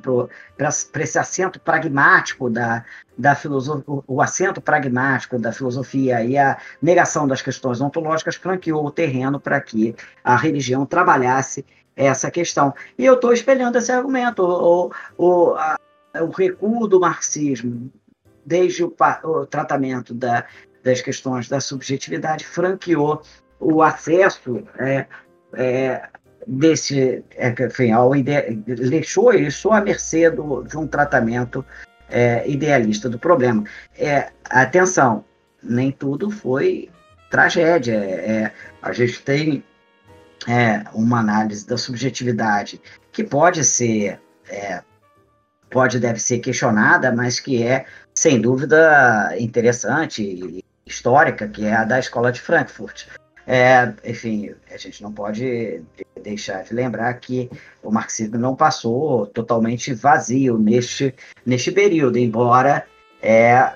para 0.58 1.04
esse 1.04 1.18
assento 1.18 1.60
pragmático 1.60 2.50
da, 2.50 2.84
da 3.18 3.36
filosofia, 3.36 3.84
o 4.06 4.22
assento 4.22 4.60
pragmático 4.60 5.40
da 5.40 5.52
filosofia 5.52 6.24
e 6.24 6.38
a 6.38 6.58
negação 6.82 7.28
das 7.28 7.42
questões 7.42 7.80
ontológicas 7.80 8.36
franqueou 8.36 8.86
o 8.86 8.92
terreno 8.92 9.40
para 9.40 9.62
que 9.62 9.96
a 10.24 10.36
religião 10.36 10.86
trabalhasse 10.86 11.66
essa 11.96 12.30
questão. 12.30 12.74
E 12.98 13.06
eu 13.06 13.16
estou 13.16 13.34
espelhando 13.34 13.78
esse 13.78 13.92
argumento. 13.92 14.44
O, 14.44 14.92
o, 15.18 15.56
a, 15.56 15.78
o 16.22 16.30
recuo 16.30 16.88
do 16.88 17.00
marxismo, 17.00 17.92
desde 18.48 18.86
o, 18.86 18.96
o 19.26 19.46
tratamento 19.46 20.14
da, 20.14 20.46
das 20.82 21.02
questões 21.02 21.50
da 21.50 21.60
subjetividade, 21.60 22.46
franqueou 22.46 23.22
o 23.60 23.82
acesso 23.84 24.64
é, 24.80 25.06
é, 25.54 26.08
desse, 26.48 27.24
é, 27.36 27.50
enfim, 27.50 27.92
ao 27.92 28.16
ide... 28.16 28.42
deixou 28.90 29.34
isso 29.34 29.70
à 29.72 29.82
mercê 29.82 30.30
do, 30.30 30.64
de 30.64 30.78
um 30.78 30.88
tratamento 30.88 31.66
é, 32.10 32.50
idealista 32.50 33.10
do 33.10 33.20
problema. 33.20 33.66
É, 33.98 34.32
atenção, 34.50 35.26
nem 35.62 35.92
tudo 35.92 36.32
foi 36.32 36.90
tragédia. 37.30 37.96
É, 37.96 38.52
a 38.82 38.94
gente 38.94 39.22
tem 39.24 39.64
é, 40.48 40.84
uma 40.94 41.20
análise 41.20 41.68
da 41.68 41.78
subjetividade 41.78 42.82
que 43.12 43.26
pode 43.26 43.66
ser, 43.66 44.22
é, 44.50 44.82
pode 45.70 46.00
deve 46.00 46.20
ser 46.20 46.40
questionada, 46.40 47.12
mas 47.12 47.42
que 47.42 47.62
é 47.62 47.86
sem 48.18 48.42
dúvida 48.42 49.36
interessante 49.38 50.66
histórica, 50.84 51.48
que 51.48 51.66
é 51.66 51.74
a 51.76 51.84
da 51.84 52.00
escola 52.00 52.32
de 52.32 52.42
Frankfurt. 52.42 53.06
É, 53.46 53.94
enfim, 54.04 54.56
a 54.72 54.76
gente 54.76 55.04
não 55.04 55.14
pode 55.14 55.84
deixar 56.24 56.64
de 56.64 56.74
lembrar 56.74 57.14
que 57.20 57.48
o 57.84 57.92
marxismo 57.92 58.40
não 58.40 58.56
passou 58.56 59.28
totalmente 59.28 59.94
vazio 59.94 60.58
neste, 60.58 61.14
neste 61.46 61.72
período, 61.72 62.18
embora 62.18 62.88
é, 63.22 63.74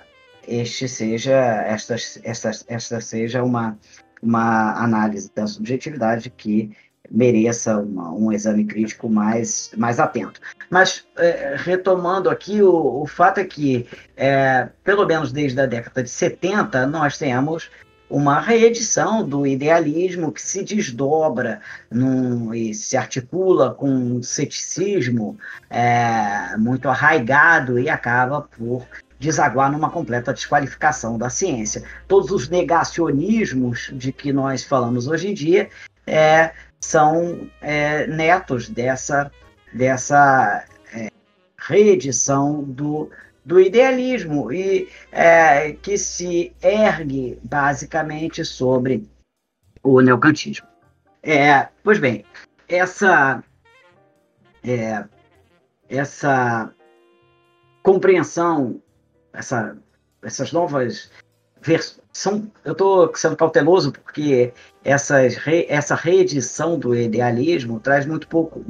este 0.47 0.87
seja 0.87 1.35
esta, 1.67 1.93
esta, 2.23 2.51
esta 2.67 2.99
seja 2.99 3.43
uma, 3.43 3.77
uma 4.23 4.73
análise 4.83 5.31
da 5.35 5.45
subjetividade 5.45 6.31
que 6.31 6.75
mereça 7.11 7.77
um 7.77 8.31
exame 8.31 8.65
crítico 8.65 9.09
mais, 9.09 9.71
mais 9.75 9.99
atento. 9.99 10.39
Mas, 10.69 11.05
é, 11.17 11.55
retomando 11.57 12.29
aqui, 12.29 12.61
o, 12.61 13.01
o 13.01 13.05
fato 13.05 13.39
é 13.39 13.43
que, 13.43 13.85
é, 14.15 14.69
pelo 14.83 15.05
menos 15.05 15.31
desde 15.31 15.59
a 15.59 15.65
década 15.65 16.01
de 16.01 16.09
70, 16.09 16.87
nós 16.87 17.17
temos 17.17 17.69
uma 18.09 18.39
reedição 18.39 19.27
do 19.27 19.47
idealismo 19.47 20.31
que 20.31 20.41
se 20.41 20.63
desdobra 20.63 21.61
num, 21.89 22.53
e 22.53 22.73
se 22.73 22.97
articula 22.97 23.73
com 23.73 23.89
um 23.89 24.23
ceticismo 24.23 25.37
é, 25.69 26.55
muito 26.57 26.89
arraigado 26.89 27.79
e 27.79 27.89
acaba 27.89 28.41
por 28.41 28.85
desaguar 29.17 29.71
numa 29.71 29.89
completa 29.89 30.33
desqualificação 30.33 31.17
da 31.17 31.29
ciência. 31.29 31.83
Todos 32.07 32.31
os 32.31 32.49
negacionismos 32.49 33.91
de 33.93 34.11
que 34.11 34.33
nós 34.33 34.63
falamos 34.63 35.07
hoje 35.07 35.29
em 35.29 35.33
dia 35.33 35.69
é, 36.05 36.51
são 36.83 37.49
é, 37.61 38.07
netos 38.07 38.69
dessa, 38.69 39.31
dessa 39.73 40.65
é, 40.93 41.09
reedição 41.57 42.63
do, 42.63 43.09
do 43.45 43.59
idealismo 43.59 44.51
e 44.51 44.89
é, 45.11 45.73
que 45.73 45.97
se 45.97 46.53
ergue 46.61 47.39
basicamente 47.43 48.43
sobre 48.43 49.07
o 49.83 50.01
neocantismo. 50.01 50.67
É, 51.23 51.67
pois 51.83 51.99
bem, 51.99 52.25
essa 52.67 53.43
é, 54.63 55.03
essa 55.89 56.73
compreensão, 57.83 58.81
essa, 59.33 59.77
essas 60.21 60.51
novas 60.51 61.11
são, 62.11 62.51
eu 62.65 62.73
estou 62.73 63.15
sendo 63.15 63.35
cauteloso 63.35 63.91
porque 63.91 64.53
essas, 64.83 65.35
essa 65.67 65.95
reedição 65.95 66.77
do 66.77 66.95
idealismo 66.95 67.79
traz 67.79 68.05
muito 68.05 68.27
pouco, 68.27 68.65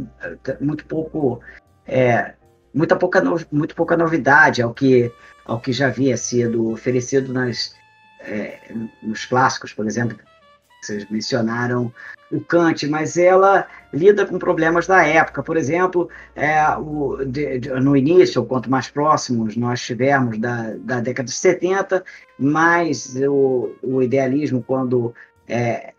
muito 0.59 0.85
pouco, 0.85 1.41
é, 1.85 2.33
muita 2.73 2.95
pouca, 2.95 3.21
muito 3.51 3.75
pouca 3.75 3.97
novidade 3.97 4.61
ao 4.61 4.73
que, 4.73 5.11
ao 5.45 5.59
que 5.59 5.71
já 5.71 5.87
havia 5.87 6.17
sido 6.17 6.71
oferecido 6.71 7.33
nas, 7.33 7.75
é, 8.19 8.59
nos 9.01 9.25
clássicos, 9.25 9.73
por 9.73 9.87
exemplo, 9.87 10.17
vocês 10.83 11.07
mencionaram 11.11 11.93
o 12.31 12.41
Kant, 12.41 12.87
mas 12.87 13.15
ela 13.15 13.67
lida 13.93 14.25
com 14.25 14.39
problemas 14.39 14.87
da 14.87 15.05
época. 15.05 15.43
Por 15.43 15.55
exemplo, 15.55 16.09
é, 16.35 16.59
o, 16.75 17.23
de, 17.23 17.59
de, 17.59 17.69
no 17.69 17.95
início, 17.95 18.43
quanto 18.43 18.69
mais 18.69 18.89
próximos 18.89 19.55
nós 19.55 19.79
tivermos 19.81 20.39
da, 20.39 20.73
da 20.77 20.99
década 20.99 21.27
de 21.27 21.33
70, 21.33 22.03
mais 22.39 23.15
o, 23.15 23.75
o 23.83 24.01
idealismo, 24.01 24.63
quando 24.65 25.13
é, 25.47 25.93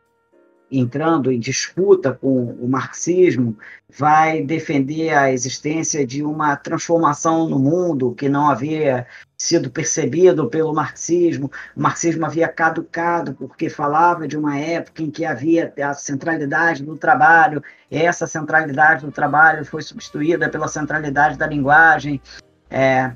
entrando 0.69 1.31
em 1.31 1.39
disputa 1.39 2.13
com 2.13 2.47
o 2.47 2.67
marxismo, 2.67 3.57
vai 3.89 4.43
defender 4.43 5.11
a 5.11 5.31
existência 5.31 6.05
de 6.05 6.25
uma 6.25 6.57
transformação 6.57 7.49
no 7.49 7.59
mundo 7.59 8.15
que 8.17 8.29
não 8.29 8.51
havia 8.51 9.07
sido 9.43 9.69
percebido 9.71 10.49
pelo 10.49 10.73
marxismo. 10.73 11.51
O 11.77 11.83
marxismo 11.83 12.25
havia 12.25 12.47
caducado 12.47 13.35
porque 13.35 13.69
falava 13.69 14.29
de 14.29 14.37
uma 14.37 14.57
época 14.57 15.03
em 15.03 15.11
que 15.11 15.25
havia 15.25 15.73
a 15.83 15.95
centralidade 15.95 16.85
do 16.85 16.97
trabalho, 16.97 17.61
essa 17.91 18.25
centralidade 18.25 19.05
do 19.05 19.11
trabalho 19.11 19.65
foi 19.65 19.83
substituída 19.83 20.49
pela 20.49 20.69
centralidade 20.69 21.37
da 21.37 21.47
linguagem. 21.47 22.23
É, 22.71 23.13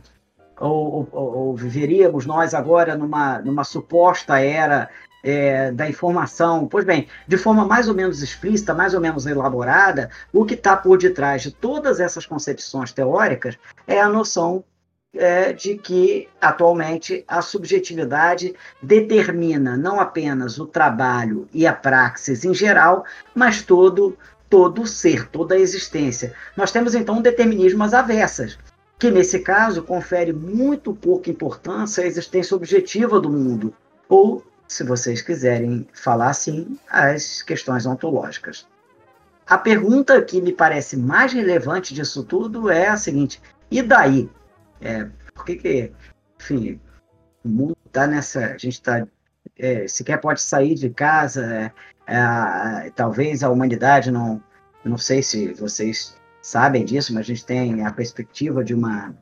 ou, 0.59 1.09
ou, 1.13 1.37
ou, 1.37 1.57
viveríamos 1.57 2.27
nós 2.27 2.55
agora 2.55 2.97
numa, 2.97 3.39
numa 3.39 3.63
suposta 3.63 4.41
era 4.41 4.91
é, 5.23 5.71
da 5.71 5.89
informação. 5.89 6.67
Pois 6.67 6.85
bem, 6.85 7.07
de 7.29 7.39
forma 7.39 7.65
mais 7.65 7.89
ou 7.89 7.95
menos 7.95 8.21
explícita, 8.21 8.75
mais 8.75 8.95
ou 8.95 9.01
menos 9.01 9.27
elaborada, 9.27 10.11
o 10.33 10.45
que 10.45 10.55
está 10.55 10.77
por 10.77 10.99
detrás 10.99 11.43
de 11.43 11.53
todas 11.53 12.01
essas 12.01 12.27
concepções 12.27 12.93
teóricas 12.93 13.57
é 13.87 14.01
a 14.01 14.09
noção 14.09 14.65
é, 15.19 15.53
de 15.53 15.77
que, 15.77 16.29
atualmente, 16.41 17.25
a 17.27 17.43
subjetividade 17.43 18.55
determina 18.83 19.77
não 19.77 20.01
apenas 20.01 20.59
o 20.59 20.67
trabalho 20.67 21.49
e 21.53 21.67
a 21.67 21.73
praxis 21.73 22.45
em 22.45 22.55
geral, 22.55 23.05
mas 23.35 23.63
todo, 23.63 24.17
todo 24.49 24.87
ser, 24.87 25.29
toda 25.29 25.55
a 25.55 25.59
existência. 25.59 26.35
Nós 26.57 26.71
temos, 26.71 26.95
então, 26.95 27.17
um 27.17 27.23
determinismo 27.23 27.83
às 27.83 27.95
avessas, 27.95 28.59
que, 28.99 29.11
nesse 29.11 29.41
caso, 29.41 29.83
confere 29.83 30.33
muito 30.33 30.95
pouca 30.95 31.31
importância 31.31 32.03
à 32.03 32.07
existência 32.07 32.57
objetiva 32.57 33.21
do 33.21 33.31
mundo, 33.31 33.75
ou 34.09 34.43
se 34.67 34.83
vocês 34.85 35.23
quiserem 35.23 35.87
falar 35.93 36.31
assim, 36.31 36.79
as 36.91 37.43
questões 37.43 37.87
ontológicas. 37.87 38.67
A 39.47 39.57
pergunta 39.57 40.21
que 40.23 40.41
me 40.41 40.53
parece 40.53 40.97
mais 40.97 41.33
relevante 41.33 41.95
disso 41.95 42.25
tudo 42.25 42.69
é 42.69 42.89
a 42.89 42.97
seguinte: 42.97 43.41
e 43.71 43.81
daí? 43.81 44.29
É, 44.81 45.07
por 45.35 45.45
que, 45.45 45.57
que 45.57 45.93
enfim, 46.41 46.81
o 47.45 47.49
mundo 47.49 47.77
está 47.87 48.07
nessa. 48.07 48.47
A 48.47 48.59
gente 48.59 48.75
está. 48.75 49.07
É, 49.59 49.89
sequer 49.89 50.21
pode 50.21 50.41
sair 50.41 50.75
de 50.75 50.91
casa, 50.91 51.73
é, 52.07 52.15
é, 52.87 52.91
talvez 52.91 53.43
a 53.43 53.51
humanidade 53.51 54.11
não. 54.11 54.43
Não 54.85 54.99
sei 54.99 55.21
se 55.23 55.53
vocês 55.55 56.17
sabem 56.41 56.85
disso, 56.85 57.13
mas 57.13 57.23
a 57.23 57.27
gente 57.27 57.45
tem 57.45 57.85
a 57.85 57.93
perspectiva 57.93 58.63
de 58.63 58.73
uma 58.73 59.13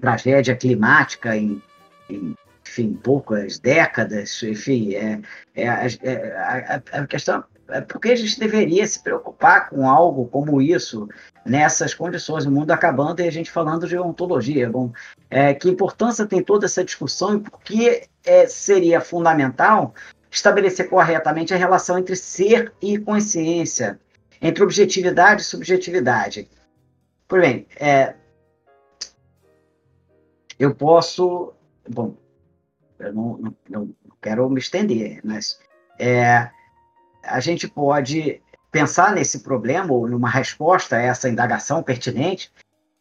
tragédia 0.00 0.56
climática 0.56 1.36
em, 1.36 1.62
em 2.08 2.34
enfim, 2.66 2.94
poucas 2.94 3.58
décadas, 3.58 4.42
enfim, 4.42 4.94
é, 4.94 5.20
é, 5.54 5.68
é 6.02 6.36
a, 6.36 6.82
a, 6.92 7.06
questão 7.06 7.44
é 7.54 7.55
por 7.88 8.00
que 8.00 8.08
a 8.08 8.16
gente 8.16 8.38
deveria 8.38 8.86
se 8.86 9.02
preocupar 9.02 9.68
com 9.68 9.88
algo 9.88 10.26
como 10.28 10.62
isso 10.62 11.08
nessas 11.44 11.94
condições, 11.94 12.46
o 12.46 12.50
mundo 12.50 12.70
acabando 12.70 13.20
e 13.20 13.28
a 13.28 13.32
gente 13.32 13.50
falando 13.50 13.86
de 13.86 13.98
ontologia. 13.98 14.70
Bom, 14.70 14.92
é, 15.28 15.52
que 15.54 15.68
importância 15.68 16.26
tem 16.26 16.42
toda 16.42 16.66
essa 16.66 16.84
discussão 16.84 17.36
e 17.36 17.40
por 17.40 17.60
que 17.60 18.02
é, 18.24 18.46
seria 18.46 19.00
fundamental 19.00 19.94
estabelecer 20.30 20.88
corretamente 20.88 21.54
a 21.54 21.56
relação 21.56 21.98
entre 21.98 22.14
ser 22.14 22.72
e 22.80 22.98
consciência, 22.98 23.98
entre 24.40 24.62
objetividade 24.62 25.42
e 25.42 25.44
subjetividade. 25.44 26.48
Por 27.26 27.40
bem, 27.40 27.66
é, 27.80 28.14
eu 30.58 30.74
posso, 30.74 31.52
bom, 31.88 32.14
eu 32.98 33.12
não, 33.12 33.38
não, 33.38 33.56
não 33.68 33.94
quero 34.20 34.48
me 34.48 34.60
estender, 34.60 35.20
mas 35.24 35.58
é, 35.98 36.50
a 37.26 37.40
gente 37.40 37.68
pode 37.68 38.40
pensar 38.70 39.12
nesse 39.12 39.40
problema 39.40 39.92
ou 39.92 40.08
numa 40.08 40.28
resposta 40.28 40.96
a 40.96 41.02
essa 41.02 41.28
indagação 41.28 41.82
pertinente 41.82 42.52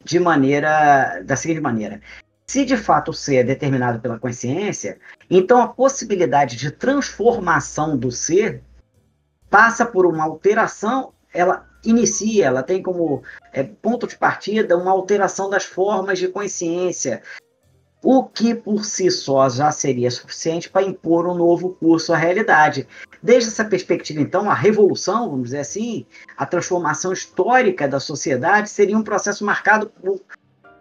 de 0.04 0.20
maneira 0.20 1.22
da 1.24 1.36
seguinte 1.36 1.60
maneira: 1.60 2.02
se 2.48 2.64
de 2.64 2.78
fato 2.78 3.12
o 3.12 3.14
ser 3.14 3.38
é 3.38 3.44
determinado 3.44 4.00
pela 4.00 4.20
consciência, 4.20 5.00
então 5.30 5.62
a 5.62 5.68
possibilidade 5.68 6.56
de 6.56 6.72
transformação 6.72 7.98
do 7.98 8.12
ser 8.12 8.62
passa 9.50 9.86
por 9.86 10.06
uma 10.06 10.24
alteração, 10.24 11.14
ela 11.34 11.68
inicia, 11.84 12.46
ela 12.46 12.64
tem 12.64 12.82
como 12.82 13.24
é, 13.54 13.64
ponto 13.64 14.08
de 14.08 14.18
partida 14.18 14.78
uma 14.78 14.92
alteração 14.92 15.50
das 15.50 15.66
formas 15.66 16.20
de 16.20 16.28
consciência, 16.28 17.22
o 18.06 18.24
que 18.24 18.54
por 18.54 18.86
si 18.86 19.10
só 19.10 19.50
já 19.50 19.72
seria 19.72 20.12
suficiente 20.12 20.70
para 20.70 20.86
impor 20.86 21.26
um 21.26 21.34
novo 21.34 21.70
curso 21.72 22.14
à 22.14 22.18
realidade. 22.18 22.88
Desde 23.22 23.50
essa 23.50 23.66
perspectiva, 23.66 24.22
então, 24.22 24.48
a 24.48 24.54
revolução, 24.54 25.32
vamos 25.32 25.46
dizer 25.46 25.62
assim, 25.62 26.06
a 26.38 26.46
transformação 26.46 27.12
histórica 27.12 27.88
da 27.88 28.00
sociedade 28.00 28.70
seria 28.70 28.96
um 28.96 29.02
processo 29.02 29.44
marcado 29.44 29.88
por 29.88 30.22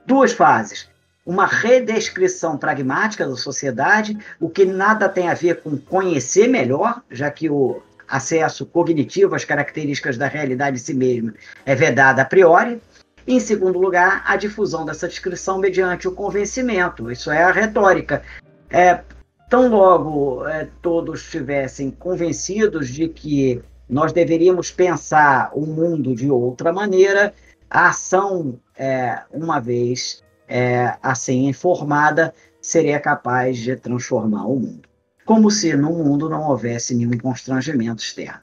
duas 0.06 0.34
fases. 0.34 0.86
Uma 1.24 1.46
redescrição 1.46 2.58
pragmática 2.58 3.26
da 3.26 3.36
sociedade, 3.36 4.18
o 4.38 4.50
que 4.50 4.66
nada 4.66 5.08
tem 5.08 5.30
a 5.30 5.34
ver 5.34 5.62
com 5.62 5.78
conhecer 5.78 6.46
melhor, 6.46 7.00
já 7.10 7.30
que 7.30 7.48
o 7.48 7.82
acesso 8.06 8.66
cognitivo 8.66 9.34
às 9.34 9.46
características 9.46 10.18
da 10.18 10.26
realidade 10.26 10.76
em 10.76 10.80
si 10.80 10.92
mesmo 10.92 11.32
é 11.64 11.74
vedado 11.74 12.20
a 12.20 12.24
priori, 12.26 12.82
em 13.26 13.40
segundo 13.40 13.78
lugar, 13.78 14.22
a 14.26 14.36
difusão 14.36 14.84
dessa 14.84 15.08
descrição 15.08 15.58
mediante 15.58 16.06
o 16.06 16.12
convencimento, 16.12 17.10
isso 17.10 17.30
é 17.30 17.42
a 17.42 17.50
retórica. 17.50 18.22
É, 18.68 19.00
tão 19.48 19.68
logo 19.68 20.46
é, 20.46 20.68
todos 20.82 21.22
estivessem 21.22 21.90
convencidos 21.90 22.88
de 22.88 23.08
que 23.08 23.62
nós 23.88 24.12
deveríamos 24.12 24.70
pensar 24.70 25.50
o 25.54 25.66
mundo 25.66 26.14
de 26.14 26.30
outra 26.30 26.72
maneira, 26.72 27.34
a 27.70 27.88
ação, 27.88 28.58
é, 28.76 29.22
uma 29.30 29.60
vez 29.60 30.22
é, 30.48 30.96
assim 31.02 31.48
informada, 31.48 32.34
seria 32.60 32.98
capaz 33.00 33.58
de 33.58 33.76
transformar 33.76 34.46
o 34.46 34.56
mundo. 34.58 34.88
Como 35.24 35.50
se 35.50 35.74
no 35.74 35.90
mundo 35.92 36.28
não 36.28 36.48
houvesse 36.48 36.94
nenhum 36.94 37.16
constrangimento 37.18 38.02
externo. 38.02 38.42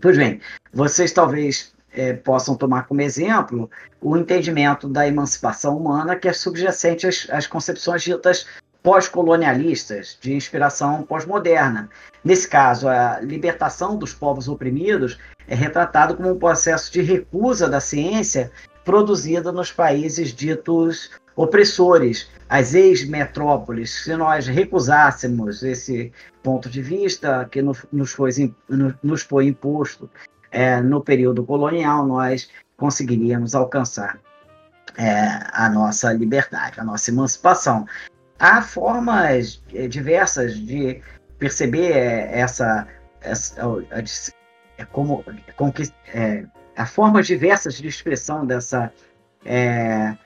Pois 0.00 0.16
bem, 0.16 0.40
vocês 0.72 1.12
talvez 1.12 1.72
é, 1.94 2.12
possam 2.12 2.54
tomar 2.54 2.86
como 2.86 3.00
exemplo 3.00 3.70
o 4.00 4.16
entendimento 4.16 4.88
da 4.88 5.06
emancipação 5.06 5.76
humana 5.76 6.16
que 6.16 6.28
é 6.28 6.32
subjacente 6.32 7.06
às, 7.06 7.28
às 7.30 7.46
concepções 7.46 8.02
ditas 8.02 8.46
pós-colonialistas, 8.82 10.18
de 10.20 10.34
inspiração 10.34 11.04
pós-moderna. 11.04 11.88
Nesse 12.24 12.48
caso, 12.48 12.88
a 12.88 13.20
libertação 13.20 13.96
dos 13.96 14.12
povos 14.12 14.48
oprimidos 14.48 15.18
é 15.46 15.54
retratado 15.54 16.16
como 16.16 16.30
um 16.30 16.38
processo 16.38 16.92
de 16.92 17.00
recusa 17.00 17.68
da 17.68 17.80
ciência 17.80 18.50
produzida 18.84 19.52
nos 19.52 19.70
países 19.70 20.32
ditos 20.32 21.10
opressores, 21.36 22.28
as 22.48 22.74
ex-metrópoles. 22.74 24.04
Se 24.04 24.16
nós 24.16 24.46
recusássemos 24.46 25.62
esse 25.62 26.12
ponto 26.42 26.68
de 26.68 26.82
vista 26.82 27.48
que 27.50 27.62
nos 27.62 28.12
foi, 28.12 28.30
nos 29.02 29.22
foi 29.22 29.46
imposto 29.46 30.10
é, 30.52 30.80
no 30.80 31.00
período 31.00 31.44
colonial, 31.44 32.06
nós 32.06 32.48
conseguiríamos 32.76 33.54
alcançar 33.54 34.20
é, 34.96 35.40
a 35.52 35.68
nossa 35.70 36.12
liberdade, 36.12 36.78
a 36.78 36.84
nossa 36.84 37.10
emancipação. 37.10 37.86
Há 38.38 38.60
formas 38.60 39.62
é, 39.74 39.88
diversas 39.88 40.56
de 40.56 41.00
perceber 41.38 41.92
é, 41.92 42.38
essa, 42.38 42.86
essa 43.22 43.56
é, 44.76 44.84
como, 44.84 45.24
como 45.56 45.72
que, 45.72 45.90
é, 46.12 46.44
há 46.76 46.86
formas 46.86 47.26
diversas 47.26 47.74
de 47.74 47.88
expressão 47.88 48.44
dessa 48.46 48.92
é, 49.44 50.16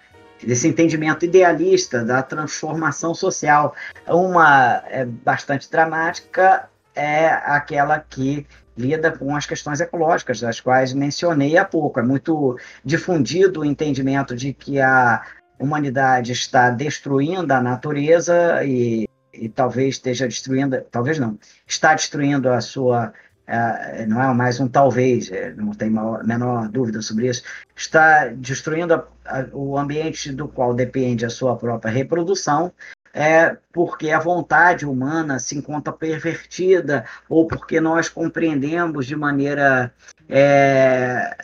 desse 0.45 0.69
entendimento 0.69 1.25
idealista 1.25 2.05
da 2.05 2.23
transformação 2.23 3.15
social. 3.15 3.75
Uma 4.07 4.83
é 4.89 5.05
bastante 5.05 5.71
dramática 5.71 6.69
é 6.95 7.29
aquela 7.29 8.01
que 8.01 8.47
lida 8.77 9.11
com 9.11 9.35
as 9.35 9.47
questões 9.47 9.81
ecológicas, 9.81 10.41
das 10.41 10.61
quais 10.61 10.93
mencionei 10.93 11.57
há 11.57 11.65
pouco. 11.65 12.01
É 12.01 12.03
muito 12.03 12.59
difundido 12.85 13.61
o 13.61 13.65
entendimento 13.65 14.37
de 14.37 14.53
que 14.53 14.81
a 14.81 15.23
humanidade 15.59 16.33
está 16.33 16.71
destruindo 16.71 17.53
a 17.53 17.61
natureza 17.63 18.63
e 18.65 19.07
e 19.39 19.49
talvez 19.49 19.97
esteja 19.97 20.27
destruindo, 20.27 20.81
talvez 20.91 21.19
não, 21.19 21.39
está 21.67 21.95
destruindo 21.95 22.51
a 22.51 22.61
sua, 22.61 23.13
uh, 23.49 24.07
não 24.09 24.23
é 24.23 24.35
mais 24.35 24.61
um 24.61 24.69
talvez, 24.69 25.31
é, 25.31 25.53
não 25.55 25.73
tem 25.73 25.89
a 25.97 26.23
menor 26.25 26.69
dúvida 26.69 27.03
sobre 27.03 27.29
isso, 27.29 27.43
está 27.75 28.29
destruindo 28.29 28.95
a, 28.95 29.07
a, 29.27 29.47
o 29.53 29.77
ambiente 29.79 30.33
do 30.33 30.49
qual 30.49 30.75
depende 30.75 31.25
a 31.25 31.31
sua 31.31 31.57
própria 31.57 31.93
reprodução, 31.93 32.73
é 33.19 33.57
porque 33.73 34.11
a 34.11 34.19
vontade 34.19 34.85
humana 34.85 35.39
se 35.39 35.57
encontra 35.57 35.91
pervertida 35.91 37.07
ou 37.31 37.47
porque 37.47 37.81
nós 37.81 38.11
compreendemos 38.11 39.07
de 39.07 39.17
maneira 39.17 39.91
é, 40.29 41.35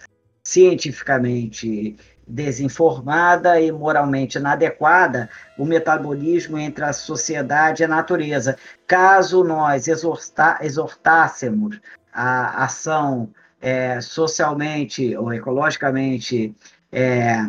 cientificamente 0.44 1.96
desinformada 2.28 3.58
e 3.58 3.72
moralmente 3.72 4.36
inadequada 4.36 5.30
o 5.56 5.64
metabolismo 5.64 6.58
entre 6.58 6.84
a 6.84 6.92
sociedade 6.92 7.82
e 7.82 7.86
a 7.86 7.88
natureza. 7.88 8.58
Caso 8.86 9.42
nós 9.42 9.88
exortássemos 9.88 11.80
a 12.12 12.64
ação 12.64 13.30
é, 13.62 13.98
socialmente 14.02 15.16
ou 15.16 15.32
ecologicamente 15.32 16.54
é, 16.92 17.46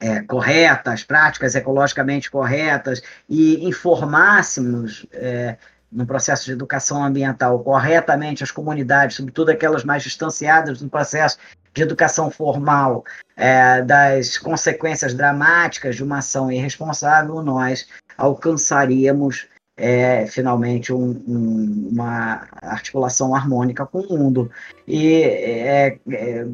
é, 0.00 0.20
correta, 0.22 0.92
as 0.92 1.02
práticas 1.02 1.54
ecologicamente 1.54 2.30
corretas 2.30 3.02
e 3.28 3.66
informássemos 3.66 5.06
é, 5.12 5.56
no 5.90 6.06
processo 6.06 6.44
de 6.44 6.52
educação 6.52 7.02
ambiental 7.04 7.58
corretamente 7.60 8.42
as 8.42 8.50
comunidades, 8.50 9.16
sobretudo 9.16 9.50
aquelas 9.50 9.84
mais 9.84 10.02
distanciadas 10.02 10.80
do 10.80 10.88
processo 10.88 11.38
de 11.72 11.82
educação 11.82 12.30
formal, 12.30 13.04
é, 13.36 13.82
das 13.82 14.38
consequências 14.38 15.14
dramáticas 15.14 15.96
de 15.96 16.02
uma 16.02 16.18
ação 16.18 16.50
irresponsável, 16.50 17.42
nós 17.42 17.86
alcançaríamos 18.16 19.46
é, 19.76 20.26
finalmente 20.26 20.92
um, 20.92 21.22
um, 21.28 21.88
uma 21.92 22.46
articulação 22.62 23.34
harmônica 23.34 23.84
com 23.84 24.00
o 24.00 24.18
mundo. 24.18 24.50
E 24.86 25.22
é, 25.22 25.98
é 26.10 26.46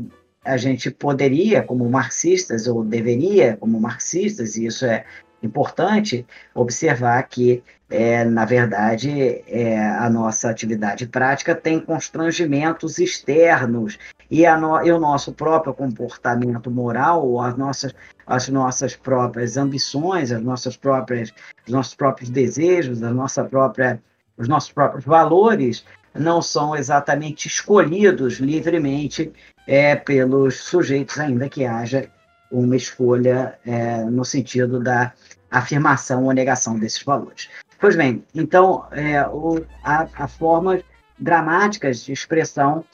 a 0.45 0.57
gente 0.57 0.91
poderia, 0.91 1.63
como 1.63 1.89
marxistas, 1.89 2.67
ou 2.67 2.85
deveria, 2.85 3.57
como 3.57 3.81
marxistas, 3.81 4.57
e 4.57 4.67
isso 4.67 4.85
é 4.85 5.05
importante, 5.43 6.27
observar 6.55 7.23
que, 7.25 7.63
é, 7.91 8.25
na 8.25 8.45
verdade, 8.45 9.43
é, 9.47 9.79
a 9.79 10.09
nossa 10.09 10.49
atividade 10.51 11.07
prática 11.07 11.55
tem 11.55 11.81
constrangimentos 11.81 12.99
externos. 12.99 13.99
E, 14.31 14.49
no, 14.57 14.85
e 14.85 14.91
o 14.91 14.99
nosso 14.99 15.33
próprio 15.33 15.75
comportamento 15.75 16.71
moral, 16.71 17.41
as 17.41 17.57
nossas, 17.57 17.95
as 18.27 18.49
nossas 18.49 18.97
próprias 18.97 19.57
ambições, 19.57 20.33
as 20.33 20.43
nossas 20.43 20.77
próprias, 20.77 21.33
os 21.67 21.73
nossos 21.73 21.95
próprios 21.95 22.31
desejos, 22.31 23.03
a 23.03 23.11
nossa 23.11 23.45
própria, 23.45 24.01
os 24.37 24.49
nossos 24.49 24.73
próprios 24.73 25.05
valores 25.05 25.85
não 26.15 26.43
são 26.43 26.77
exatamente 26.77 27.49
escolhidos 27.49 28.35
livremente 28.35 29.33
é, 29.67 29.97
pelos 29.97 30.61
sujeitos, 30.61 31.19
ainda 31.19 31.49
que 31.49 31.65
haja 31.65 32.09
uma 32.51 32.77
escolha 32.77 33.59
é, 33.65 34.05
no 34.05 34.25
sentido 34.25 34.81
da 34.81 35.13
afirmação 35.51 36.25
ou 36.25 36.33
negação 36.33 36.79
desses 36.79 37.03
valores. 37.03 37.49
Pois 37.79 37.97
bem, 37.97 38.25
então, 38.35 38.87
é, 38.93 39.27
o, 39.27 39.65
a 39.83 40.29
formas 40.29 40.83
dramáticas 41.19 42.05
de 42.05 42.13
expressão 42.13 42.85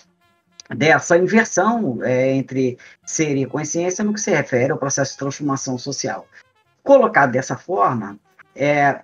dessa 0.70 1.16
inversão 1.16 1.98
é, 2.02 2.32
entre 2.32 2.78
ser 3.04 3.36
e 3.36 3.46
consciência 3.46 4.04
no 4.04 4.12
que 4.12 4.20
se 4.20 4.30
refere 4.30 4.70
ao 4.70 4.78
processo 4.78 5.12
de 5.12 5.18
transformação 5.18 5.78
social. 5.78 6.26
Colocado 6.82 7.32
dessa 7.32 7.56
forma, 7.56 8.18
é, 8.54 9.00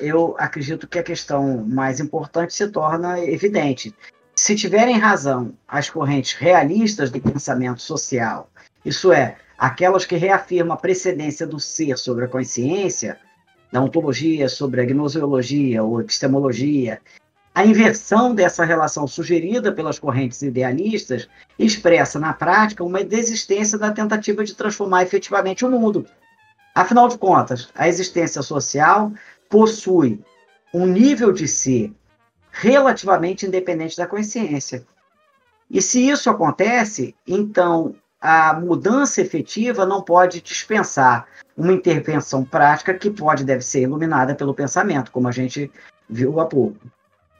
eu 0.00 0.34
acredito 0.38 0.86
que 0.86 0.98
a 0.98 1.02
questão 1.02 1.64
mais 1.64 2.00
importante 2.00 2.54
se 2.54 2.68
torna 2.68 3.20
evidente 3.20 3.94
se 4.44 4.54
tiverem 4.54 4.98
razão 4.98 5.54
as 5.66 5.88
correntes 5.88 6.34
realistas 6.34 7.10
do 7.10 7.18
pensamento 7.18 7.80
social, 7.80 8.50
isso 8.84 9.10
é, 9.10 9.38
aquelas 9.56 10.04
que 10.04 10.16
reafirmam 10.16 10.74
a 10.74 10.76
precedência 10.76 11.46
do 11.46 11.58
ser 11.58 11.96
sobre 11.96 12.26
a 12.26 12.28
consciência, 12.28 13.18
da 13.72 13.80
ontologia 13.80 14.46
sobre 14.50 14.82
a 14.82 14.84
gnoseologia 14.84 15.82
ou 15.82 15.98
epistemologia, 15.98 17.00
a 17.54 17.64
inversão 17.64 18.34
dessa 18.34 18.66
relação 18.66 19.06
sugerida 19.06 19.72
pelas 19.72 19.98
correntes 19.98 20.42
idealistas 20.42 21.26
expressa 21.58 22.20
na 22.20 22.34
prática 22.34 22.84
uma 22.84 23.02
desistência 23.02 23.78
da 23.78 23.92
tentativa 23.92 24.44
de 24.44 24.54
transformar 24.54 25.04
efetivamente 25.04 25.64
o 25.64 25.70
mundo. 25.70 26.06
Afinal 26.74 27.08
de 27.08 27.16
contas, 27.16 27.70
a 27.74 27.88
existência 27.88 28.42
social 28.42 29.10
possui 29.48 30.22
um 30.74 30.84
nível 30.84 31.32
de 31.32 31.48
ser 31.48 31.94
relativamente 32.54 33.44
independente 33.46 33.96
da 33.96 34.06
consciência. 34.06 34.86
E 35.68 35.82
se 35.82 36.08
isso 36.08 36.30
acontece, 36.30 37.14
então 37.26 37.96
a 38.20 38.54
mudança 38.54 39.20
efetiva 39.20 39.84
não 39.84 40.00
pode 40.00 40.40
dispensar 40.40 41.26
uma 41.56 41.72
intervenção 41.72 42.44
prática 42.44 42.94
que 42.94 43.10
pode 43.10 43.44
deve 43.44 43.62
ser 43.62 43.82
iluminada 43.82 44.34
pelo 44.34 44.54
pensamento, 44.54 45.10
como 45.10 45.26
a 45.26 45.32
gente 45.32 45.70
viu 46.08 46.38
há 46.38 46.46
pouco. 46.46 46.78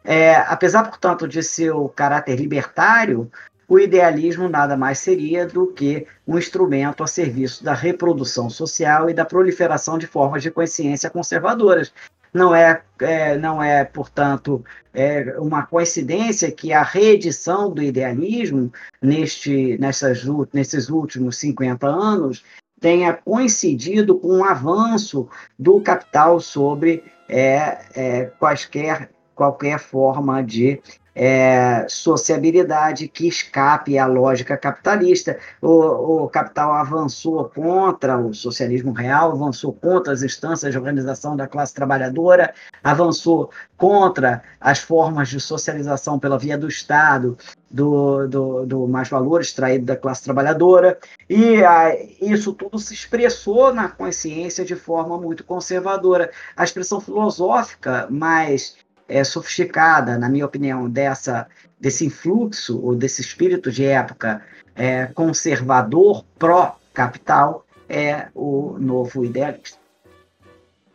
É, 0.02 0.34
apesar, 0.36 0.82
portanto, 0.84 1.28
de 1.28 1.42
seu 1.42 1.88
caráter 1.88 2.36
libertário, 2.38 3.30
o 3.68 3.78
idealismo 3.78 4.48
nada 4.48 4.76
mais 4.76 4.98
seria 4.98 5.46
do 5.46 5.68
que 5.68 6.06
um 6.26 6.36
instrumento 6.36 7.02
a 7.02 7.06
serviço 7.06 7.64
da 7.64 7.72
reprodução 7.72 8.50
social 8.50 9.08
e 9.08 9.14
da 9.14 9.24
proliferação 9.24 9.96
de 9.96 10.06
formas 10.06 10.42
de 10.42 10.50
consciência 10.50 11.08
conservadoras, 11.08 11.92
não 12.34 12.52
é, 12.52 12.82
é 13.00 13.38
não 13.38 13.62
é 13.62 13.84
portanto, 13.84 14.64
é 14.92 15.36
uma 15.38 15.64
coincidência 15.64 16.50
que 16.50 16.72
a 16.72 16.82
reedição 16.82 17.72
do 17.72 17.80
idealismo 17.80 18.72
neste, 19.00 19.78
nessas, 19.78 20.24
nesses 20.52 20.90
últimos 20.90 21.36
50 21.38 21.86
anos 21.86 22.44
tenha 22.80 23.14
coincidido 23.14 24.18
com 24.18 24.38
um 24.38 24.44
avanço 24.44 25.28
do 25.58 25.80
capital 25.80 26.40
sobre 26.40 27.04
é, 27.28 27.78
é, 27.94 28.24
quaisquer, 28.38 29.08
qualquer 29.34 29.78
forma 29.78 30.42
de 30.42 30.80
é, 31.14 31.86
sociabilidade 31.88 33.06
que 33.06 33.28
escape 33.28 33.96
à 33.98 34.06
lógica 34.06 34.56
capitalista. 34.56 35.38
O, 35.62 36.24
o, 36.24 36.28
capital 36.28 36.72
avançou 36.72 37.48
contra 37.48 38.18
o 38.18 38.34
socialismo 38.34 38.92
real, 38.92 39.32
avançou 39.32 39.72
contra 39.72 40.12
as 40.12 40.22
instâncias 40.22 40.72
de 40.72 40.78
organização 40.78 41.36
da 41.36 41.46
classe 41.46 41.72
trabalhadora, 41.72 42.52
avançou 42.82 43.50
contra 43.76 44.42
as 44.60 44.80
formas 44.80 45.28
de 45.28 45.38
socialização 45.38 46.18
pela 46.18 46.38
via 46.38 46.58
do 46.58 46.68
Estado, 46.68 47.36
do, 47.70 48.26
do, 48.26 48.66
do 48.66 48.88
mais 48.88 49.08
valor 49.08 49.40
extraído 49.40 49.84
da 49.84 49.96
classe 49.96 50.24
trabalhadora, 50.24 50.98
e 51.28 51.62
a, 51.64 51.94
isso 52.20 52.52
tudo 52.52 52.78
se 52.78 52.94
expressou 52.94 53.72
na 53.72 53.88
consciência 53.88 54.64
de 54.64 54.76
forma 54.76 55.18
muito 55.18 55.44
conservadora. 55.44 56.30
A 56.56 56.64
expressão 56.64 57.00
filosófica 57.00 58.06
mais 58.10 58.76
é, 59.08 59.22
sofisticada, 59.24 60.18
na 60.18 60.28
minha 60.28 60.46
opinião, 60.46 60.88
dessa, 60.88 61.46
desse 61.78 62.06
influxo 62.06 62.80
ou 62.82 62.94
desse 62.94 63.20
espírito 63.20 63.70
de 63.70 63.84
época 63.84 64.42
é, 64.74 65.06
conservador, 65.06 66.24
pró-capital, 66.38 67.66
é 67.88 68.28
o 68.34 68.76
novo 68.78 69.24
idealista. 69.24 69.78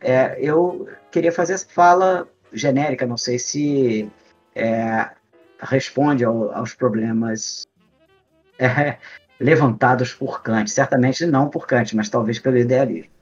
É, 0.00 0.38
eu 0.40 0.88
queria 1.10 1.30
fazer 1.30 1.54
essa 1.54 1.66
fala 1.68 2.28
genérica, 2.52 3.06
não 3.06 3.16
sei 3.16 3.38
se 3.38 4.10
é, 4.54 5.10
responde 5.60 6.24
ao, 6.24 6.52
aos 6.52 6.74
problemas 6.74 7.66
levantados 9.38 10.12
por 10.12 10.42
Kant. 10.42 10.70
Certamente 10.70 11.26
não 11.26 11.48
por 11.48 11.66
Kant, 11.66 11.94
mas 11.94 12.08
talvez 12.08 12.38
pelo 12.38 12.58
idealismo. 12.58 13.19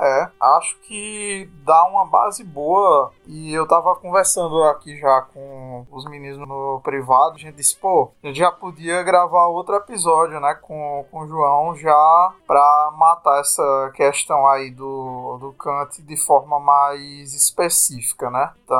É, 0.00 0.28
acho 0.40 0.78
que 0.80 1.50
dá 1.64 1.84
uma 1.84 2.06
base 2.06 2.44
boa. 2.44 3.12
E 3.26 3.52
eu 3.52 3.66
tava 3.66 3.96
conversando 3.96 4.62
aqui 4.64 4.96
já 4.96 5.22
com 5.22 5.86
os 5.90 6.04
meninos 6.04 6.38
no 6.38 6.80
privado. 6.82 7.34
A 7.34 7.38
gente 7.38 7.56
disse, 7.56 7.76
pô, 7.76 8.10
a 8.22 8.26
gente 8.28 8.38
já 8.38 8.52
podia 8.52 9.02
gravar 9.02 9.46
outro 9.46 9.74
episódio, 9.74 10.40
né, 10.40 10.54
com, 10.54 11.04
com 11.10 11.20
o 11.20 11.28
João, 11.28 11.76
já 11.76 12.32
pra 12.46 12.92
matar 12.96 13.40
essa 13.40 13.92
questão 13.94 14.46
aí 14.46 14.70
do, 14.70 15.38
do 15.38 15.52
Kant 15.52 16.00
de 16.02 16.16
forma 16.16 16.60
mais 16.60 17.34
específica, 17.34 18.30
né? 18.30 18.52
Então 18.64 18.76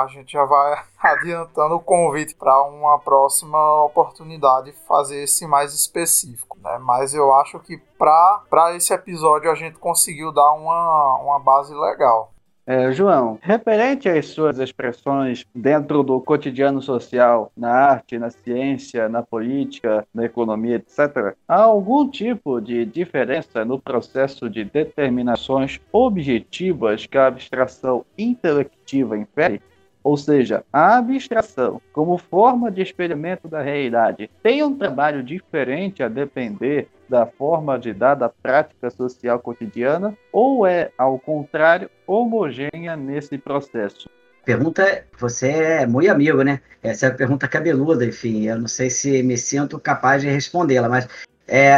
a 0.00 0.06
gente 0.08 0.32
já 0.32 0.44
vai 0.44 0.82
adiantando 1.04 1.74
o 1.74 1.80
convite 1.80 2.34
para 2.34 2.62
uma 2.62 2.98
próxima 2.98 3.84
oportunidade 3.84 4.72
fazer 4.88 5.22
esse 5.22 5.46
mais 5.46 5.74
específico, 5.74 6.58
né? 6.62 6.78
Mas 6.80 7.12
eu 7.12 7.34
acho 7.34 7.60
que 7.60 7.76
para 7.98 8.74
esse 8.74 8.92
episódio 8.92 9.50
a 9.50 9.54
gente 9.54 9.78
conseguiu 9.78 10.32
dar 10.32 10.52
uma, 10.52 11.18
uma 11.18 11.38
base 11.38 11.74
legal. 11.74 12.32
É, 12.66 12.90
João, 12.92 13.38
referente 13.42 14.08
às 14.08 14.28
suas 14.28 14.58
expressões 14.58 15.44
dentro 15.54 16.02
do 16.02 16.18
cotidiano 16.18 16.80
social, 16.80 17.52
na 17.54 17.70
arte, 17.70 18.18
na 18.18 18.30
ciência, 18.30 19.06
na 19.06 19.22
política, 19.22 20.06
na 20.14 20.24
economia, 20.24 20.76
etc., 20.76 21.36
há 21.46 21.60
algum 21.60 22.08
tipo 22.08 22.62
de 22.62 22.86
diferença 22.86 23.66
no 23.66 23.78
processo 23.78 24.48
de 24.48 24.64
determinações 24.64 25.78
objetivas 25.92 27.04
que 27.04 27.18
a 27.18 27.26
abstração 27.26 28.06
intelectiva 28.16 29.18
infere? 29.18 29.60
Ou 30.04 30.18
seja, 30.18 30.62
a 30.70 30.98
abstração, 30.98 31.80
como 31.90 32.18
forma 32.18 32.70
de 32.70 32.82
experimento 32.82 33.48
da 33.48 33.62
realidade, 33.62 34.30
tem 34.42 34.62
um 34.62 34.76
trabalho 34.76 35.22
diferente 35.22 36.02
a 36.02 36.08
depender 36.08 36.88
da 37.08 37.24
forma 37.24 37.78
de 37.78 37.94
dada 37.94 38.28
prática 38.28 38.90
social 38.90 39.38
cotidiana 39.38 40.14
ou 40.30 40.66
é, 40.66 40.90
ao 40.98 41.18
contrário, 41.18 41.88
homogênea 42.06 42.94
nesse 42.94 43.38
processo? 43.38 44.10
Pergunta, 44.44 45.06
você 45.18 45.48
é 45.48 45.86
muito 45.86 46.10
amigo, 46.10 46.42
né? 46.42 46.60
Essa 46.82 47.06
é 47.06 47.08
a 47.08 47.14
pergunta 47.14 47.48
cabeluda, 47.48 48.04
enfim, 48.04 48.44
eu 48.44 48.58
não 48.58 48.68
sei 48.68 48.90
se 48.90 49.22
me 49.22 49.38
sinto 49.38 49.78
capaz 49.78 50.20
de 50.20 50.28
respondê-la, 50.28 50.86
mas 50.86 51.08
é, 51.48 51.70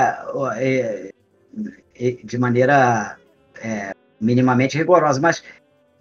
é, 0.56 1.10
é 1.94 2.10
de 2.24 2.38
maneira 2.38 3.16
é, 3.62 3.92
minimamente 4.20 4.76
rigorosa, 4.76 5.20
mas 5.20 5.44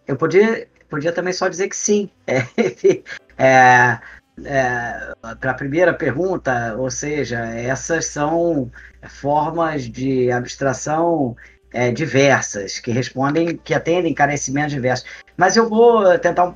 eu 0.08 0.16
podia 0.16 0.68
podia 0.90 1.12
também 1.12 1.34
só 1.34 1.48
dizer 1.48 1.70
que 1.70 1.76
sim. 1.76 2.10
É, 3.38 4.00
é, 4.46 5.14
Para 5.42 5.52
a 5.52 5.54
primeira 5.56 5.94
pergunta, 5.94 6.74
ou 6.78 6.90
seja, 6.90 7.40
essas 7.54 8.06
são 8.06 8.72
formas 9.10 9.90
de 9.90 10.32
abstração 10.32 11.36
é, 11.74 11.92
diversas, 11.92 12.80
que 12.80 12.92
respondem, 12.92 13.58
que 13.58 13.74
atendem 13.74 14.14
carecimentos 14.14 14.74
diversos. 14.74 15.06
Mas 15.36 15.58
eu 15.58 15.68
vou 15.68 16.18
tentar, 16.18 16.56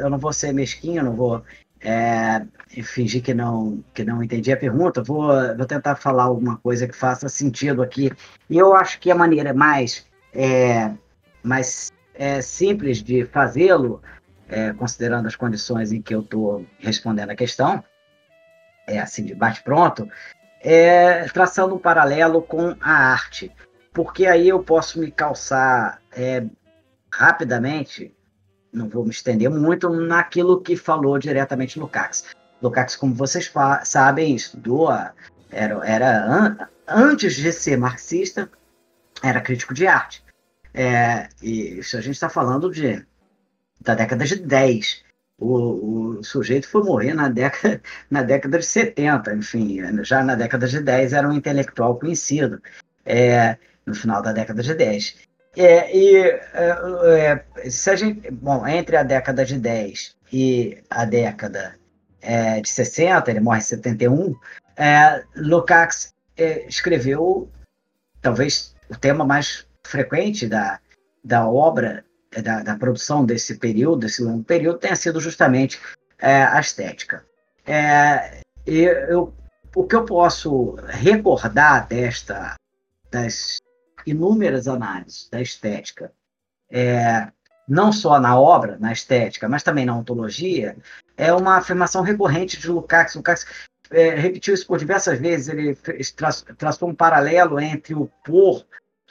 eu 0.00 0.10
não 0.10 0.18
vou 0.18 0.32
ser 0.32 0.52
mesquinho, 0.52 1.04
não 1.04 1.14
vou 1.14 1.44
é, 1.80 2.44
fingir 2.82 3.22
que 3.22 3.32
não, 3.32 3.82
que 3.94 4.04
não 4.04 4.22
entendi 4.22 4.52
a 4.52 4.56
pergunta, 4.56 5.02
vou, 5.02 5.28
vou 5.56 5.66
tentar 5.66 5.94
falar 5.94 6.24
alguma 6.24 6.56
coisa 6.56 6.88
que 6.88 6.96
faça 6.96 7.28
sentido 7.28 7.82
aqui. 7.82 8.10
E 8.50 8.58
eu 8.58 8.74
acho 8.74 8.98
que 8.98 9.10
a 9.10 9.14
maneira 9.14 9.54
mais, 9.54 10.04
é, 10.34 10.90
mais 11.42 11.92
é, 12.18 12.40
simples 12.40 13.02
de 13.02 13.24
fazê-lo, 13.26 14.02
é, 14.48 14.72
considerando 14.72 15.26
as 15.26 15.36
condições 15.36 15.92
em 15.92 16.00
que 16.00 16.14
eu 16.14 16.20
estou 16.20 16.66
respondendo 16.78 17.30
a 17.30 17.36
questão, 17.36 17.82
é 18.86 18.98
assim, 18.98 19.24
de 19.24 19.34
bate-pronto, 19.34 20.08
é 20.60 21.24
traçando 21.24 21.74
um 21.74 21.78
paralelo 21.78 22.42
com 22.42 22.76
a 22.80 22.90
arte, 22.90 23.52
porque 23.92 24.26
aí 24.26 24.48
eu 24.48 24.62
posso 24.62 25.00
me 25.00 25.10
calçar 25.10 26.00
é, 26.12 26.44
rapidamente, 27.12 28.14
não 28.72 28.88
vou 28.88 29.04
me 29.04 29.10
estender 29.10 29.50
muito, 29.50 29.90
naquilo 29.90 30.60
que 30.60 30.76
falou 30.76 31.18
diretamente 31.18 31.78
Lukács. 31.78 32.24
Lukács, 32.62 32.96
como 32.96 33.14
vocês 33.14 33.52
sabem, 33.84 34.34
estudou, 34.34 34.90
era, 35.50 35.86
era 35.86 36.24
an, 36.24 36.58
antes 36.86 37.34
de 37.34 37.52
ser 37.52 37.76
marxista, 37.76 38.50
era 39.22 39.40
crítico 39.40 39.74
de 39.74 39.86
arte. 39.86 40.25
É, 40.76 41.30
e 41.42 41.78
isso 41.78 41.96
a 41.96 42.02
gente 42.02 42.16
está 42.16 42.28
falando 42.28 42.70
de, 42.70 43.02
da 43.80 43.94
década 43.94 44.26
de 44.26 44.36
10. 44.36 45.04
O, 45.38 46.18
o, 46.18 46.24
sujeito 46.24 46.68
foi 46.68 46.82
morrer 46.82 47.14
na 47.14 47.30
década, 47.30 47.80
na 48.10 48.22
década 48.22 48.58
de 48.58 48.66
70, 48.66 49.34
enfim, 49.34 49.80
já 50.04 50.22
na 50.22 50.34
década 50.34 50.68
de 50.68 50.80
10 50.80 51.14
era 51.14 51.26
um 51.26 51.32
intelectual 51.32 51.98
conhecido, 51.98 52.60
é, 53.06 53.56
no 53.86 53.94
final 53.94 54.20
da 54.20 54.32
década 54.32 54.62
de 54.62 54.74
10. 54.74 55.16
É, 55.56 55.96
e 55.96 56.16
é, 56.18 57.42
é, 57.64 57.70
se 57.70 57.88
a 57.88 57.96
gente, 57.96 58.30
bom, 58.30 58.66
entre 58.66 58.96
a 58.96 59.02
década 59.02 59.46
de 59.46 59.58
10 59.58 60.14
e 60.30 60.82
a 60.90 61.06
década 61.06 61.74
é, 62.20 62.60
de 62.60 62.68
60, 62.68 63.30
ele 63.30 63.40
morre 63.40 63.60
em 63.60 63.62
71, 63.62 64.34
é, 64.76 65.24
Lukács 65.36 66.14
é, 66.36 66.66
escreveu 66.68 67.50
talvez 68.20 68.74
o 68.90 68.96
tema 68.96 69.24
mais 69.24 69.66
frequente 69.86 70.46
da, 70.46 70.80
da 71.22 71.48
obra, 71.48 72.04
da, 72.42 72.62
da 72.62 72.76
produção 72.76 73.24
desse 73.24 73.56
período, 73.58 74.00
desse 74.00 74.22
longo 74.22 74.44
período, 74.44 74.78
tenha 74.78 74.96
sido 74.96 75.20
justamente 75.20 75.80
é, 76.18 76.42
a 76.42 76.60
estética. 76.60 77.24
É, 77.66 78.40
eu, 78.66 79.34
o 79.74 79.84
que 79.84 79.94
eu 79.94 80.04
posso 80.04 80.76
recordar 80.88 81.86
desta, 81.86 82.54
das 83.10 83.58
inúmeras 84.06 84.68
análises 84.68 85.28
da 85.28 85.40
estética, 85.40 86.12
é, 86.70 87.28
não 87.68 87.92
só 87.92 88.20
na 88.20 88.38
obra, 88.38 88.76
na 88.78 88.92
estética, 88.92 89.48
mas 89.48 89.62
também 89.62 89.84
na 89.84 89.96
ontologia, 89.96 90.76
é 91.16 91.32
uma 91.32 91.56
afirmação 91.56 92.02
recorrente 92.02 92.58
de 92.58 92.68
Lukács. 92.68 93.16
Lukács 93.16 93.46
é, 93.90 94.10
repetiu 94.10 94.54
isso 94.54 94.66
por 94.66 94.78
diversas 94.78 95.18
vezes, 95.18 95.48
ele 95.48 95.76
traçou 96.56 96.88
um 96.88 96.94
paralelo 96.94 97.58
entre 97.60 97.94
o 97.94 98.10
pôr 98.24 98.64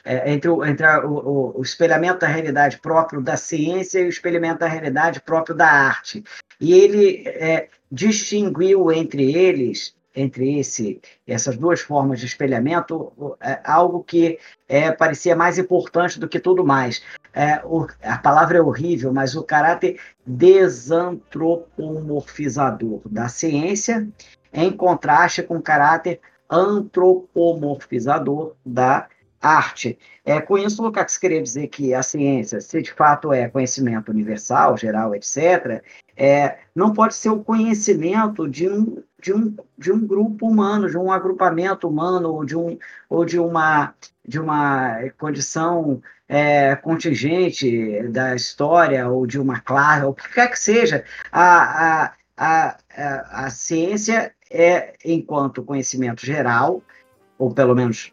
é, 0.06 0.32
entre, 0.32 0.48
o, 0.48 0.64
entre 0.64 0.86
a, 0.86 1.04
o, 1.04 1.58
o, 1.58 1.62
espelhamento 1.62 2.20
da 2.20 2.28
realidade 2.28 2.78
próprio 2.78 3.20
da 3.20 3.36
ciência 3.36 3.98
e 3.98 4.06
o 4.06 4.08
espelhamento 4.08 4.60
da 4.60 4.68
realidade 4.68 5.20
próprio 5.20 5.56
da 5.56 5.66
arte. 5.66 6.22
E 6.60 6.72
ele 6.72 7.24
é, 7.26 7.68
distinguiu 7.90 8.92
entre 8.92 9.34
eles, 9.34 9.96
entre 10.14 10.60
esse, 10.60 11.00
essas 11.26 11.56
duas 11.56 11.80
formas 11.80 12.20
de 12.20 12.26
espelhamento, 12.26 13.36
é, 13.40 13.58
algo 13.64 14.04
que 14.04 14.38
é, 14.68 14.92
parecia 14.92 15.34
mais 15.34 15.58
importante 15.58 16.20
do 16.20 16.28
que 16.28 16.38
tudo 16.38 16.64
mais. 16.64 17.02
É, 17.34 17.60
o, 17.64 17.88
a 18.00 18.16
palavra 18.16 18.58
é 18.58 18.62
horrível, 18.62 19.12
mas 19.12 19.34
o 19.34 19.42
caráter 19.42 19.98
desantropomorfizador 20.24 23.00
da 23.06 23.26
ciência, 23.26 24.08
em 24.52 24.70
contraste 24.70 25.42
com 25.42 25.56
o 25.56 25.62
caráter 25.62 26.20
antropomorfizador 26.48 28.54
da 28.64 29.08
arte. 29.40 29.98
É, 30.24 30.40
com 30.40 30.58
isso, 30.58 30.82
Lukács 30.82 31.18
queria 31.18 31.42
dizer 31.42 31.68
que 31.68 31.94
a 31.94 32.02
ciência, 32.02 32.60
se 32.60 32.82
de 32.82 32.92
fato 32.92 33.32
é 33.32 33.48
conhecimento 33.48 34.10
universal, 34.10 34.76
geral, 34.76 35.14
etc., 35.14 35.82
é, 36.16 36.58
não 36.74 36.92
pode 36.92 37.14
ser 37.14 37.30
o 37.30 37.42
conhecimento 37.44 38.48
de 38.48 38.68
um, 38.68 39.02
de, 39.22 39.32
um, 39.32 39.56
de 39.78 39.92
um 39.92 40.06
grupo 40.06 40.48
humano, 40.48 40.88
de 40.88 40.96
um 40.96 41.12
agrupamento 41.12 41.88
humano, 41.88 42.32
ou 42.32 42.44
de, 42.44 42.56
um, 42.56 42.78
ou 43.08 43.24
de, 43.24 43.38
uma, 43.38 43.94
de 44.26 44.40
uma 44.40 44.98
condição 45.18 46.02
é, 46.28 46.74
contingente 46.76 48.02
da 48.08 48.34
história, 48.34 49.08
ou 49.08 49.26
de 49.26 49.38
uma 49.38 49.60
classe, 49.60 50.04
ou 50.04 50.10
o 50.10 50.14
que 50.14 50.28
quer 50.32 50.50
que 50.50 50.58
seja. 50.58 51.04
A, 51.30 52.04
a, 52.04 52.12
a, 52.36 52.76
a, 52.96 53.46
a 53.46 53.50
ciência 53.50 54.32
é, 54.50 54.94
enquanto 55.04 55.62
conhecimento 55.62 56.24
geral, 56.24 56.82
ou 57.38 57.52
pelo 57.52 57.74
menos 57.74 58.12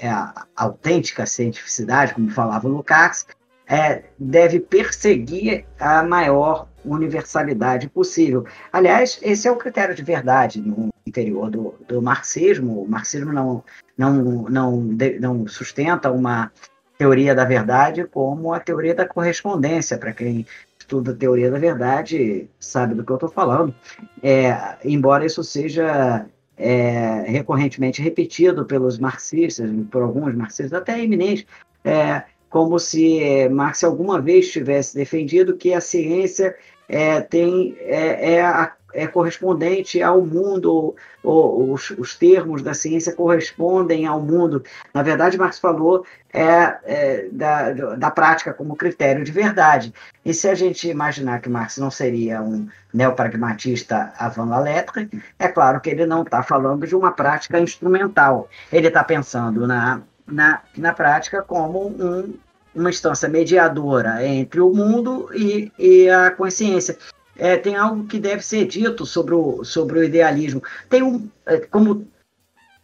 é, 0.00 0.08
a 0.08 0.46
autêntica 0.56 1.26
cientificidade, 1.26 2.14
como 2.14 2.30
falava 2.30 2.66
Lukács, 2.66 3.26
é, 3.68 4.02
deve 4.18 4.58
perseguir 4.58 5.64
a 5.78 6.02
maior 6.02 6.66
universalidade 6.84 7.88
possível. 7.88 8.44
Aliás, 8.72 9.20
esse 9.22 9.46
é 9.46 9.50
o 9.52 9.56
critério 9.56 9.94
de 9.94 10.02
verdade 10.02 10.60
no 10.60 10.88
interior 11.06 11.50
do, 11.50 11.74
do 11.86 12.02
marxismo. 12.02 12.82
O 12.82 12.88
marxismo 12.88 13.32
não, 13.32 13.62
não, 13.96 14.12
não, 14.48 14.80
não 15.20 15.46
sustenta 15.46 16.10
uma 16.10 16.50
teoria 16.98 17.34
da 17.34 17.44
verdade 17.44 18.04
como 18.04 18.52
a 18.52 18.58
teoria 18.58 18.94
da 18.94 19.06
correspondência. 19.06 19.98
Para 19.98 20.12
quem 20.12 20.46
estuda 20.78 21.12
a 21.12 21.16
teoria 21.16 21.50
da 21.50 21.58
verdade, 21.58 22.48
sabe 22.58 22.94
do 22.94 23.04
que 23.04 23.12
eu 23.12 23.16
estou 23.16 23.28
falando. 23.28 23.74
É, 24.22 24.78
embora 24.84 25.24
isso 25.24 25.44
seja 25.44 26.26
é, 26.60 27.24
recorrentemente 27.26 28.02
repetido 28.02 28.64
pelos 28.66 28.98
marxistas, 28.98 29.70
por 29.90 30.02
alguns 30.02 30.34
marxistas, 30.34 30.72
até 30.72 31.02
eminentes, 31.02 31.46
é, 31.84 32.22
como 32.50 32.78
se 32.78 33.48
Marx 33.48 33.82
alguma 33.82 34.20
vez 34.20 34.50
tivesse 34.50 34.94
defendido 34.94 35.56
que 35.56 35.72
a 35.72 35.80
ciência 35.80 36.54
é, 36.88 37.20
tem, 37.20 37.76
é, 37.80 38.34
é 38.34 38.42
a 38.42 38.72
é 38.92 39.06
correspondente 39.06 40.02
ao 40.02 40.20
mundo, 40.22 40.94
os, 41.22 41.90
os, 41.90 42.14
termos 42.16 42.62
da 42.62 42.74
ciência 42.74 43.12
correspondem 43.12 44.06
ao 44.06 44.20
mundo. 44.20 44.62
Na 44.92 45.02
verdade, 45.02 45.38
Marx 45.38 45.58
falou 45.58 46.04
é, 46.32 46.76
é, 46.84 47.28
da, 47.30 47.72
da 47.96 48.10
prática 48.10 48.52
como 48.52 48.76
critério 48.76 49.24
de 49.24 49.32
verdade. 49.32 49.92
E 50.24 50.32
se 50.32 50.48
a 50.48 50.54
gente 50.54 50.88
imaginar 50.88 51.40
que 51.40 51.48
Marx 51.48 51.78
não 51.78 51.90
seria 51.90 52.40
um 52.42 52.68
neopragmatista 52.92 54.12
avant 54.18 54.48
la 54.48 54.60
lettre, 54.60 55.08
é 55.38 55.48
claro 55.48 55.80
que 55.80 55.90
ele 55.90 56.06
não 56.06 56.22
está 56.22 56.42
falando 56.42 56.86
de 56.86 56.94
uma 56.94 57.12
prática 57.12 57.58
instrumental. 57.58 58.48
Ele 58.72 58.88
está 58.88 59.04
pensando 59.04 59.66
na, 59.66 60.02
na, 60.26 60.62
na 60.76 60.92
prática 60.92 61.42
como 61.42 61.88
um, 61.88 62.34
uma 62.74 62.90
instância 62.90 63.28
mediadora 63.28 64.24
entre 64.26 64.60
o 64.60 64.72
mundo 64.72 65.28
e, 65.34 65.72
e 65.78 66.08
a 66.08 66.30
consciência 66.30 66.96
é, 67.40 67.56
tem 67.56 67.74
algo 67.74 68.06
que 68.06 68.20
deve 68.20 68.42
ser 68.42 68.66
dito 68.66 69.06
sobre 69.06 69.34
o, 69.34 69.64
sobre 69.64 69.98
o 69.98 70.04
idealismo. 70.04 70.62
Tem 70.90 71.02
um. 71.02 71.26
É, 71.46 71.58
como. 71.58 72.06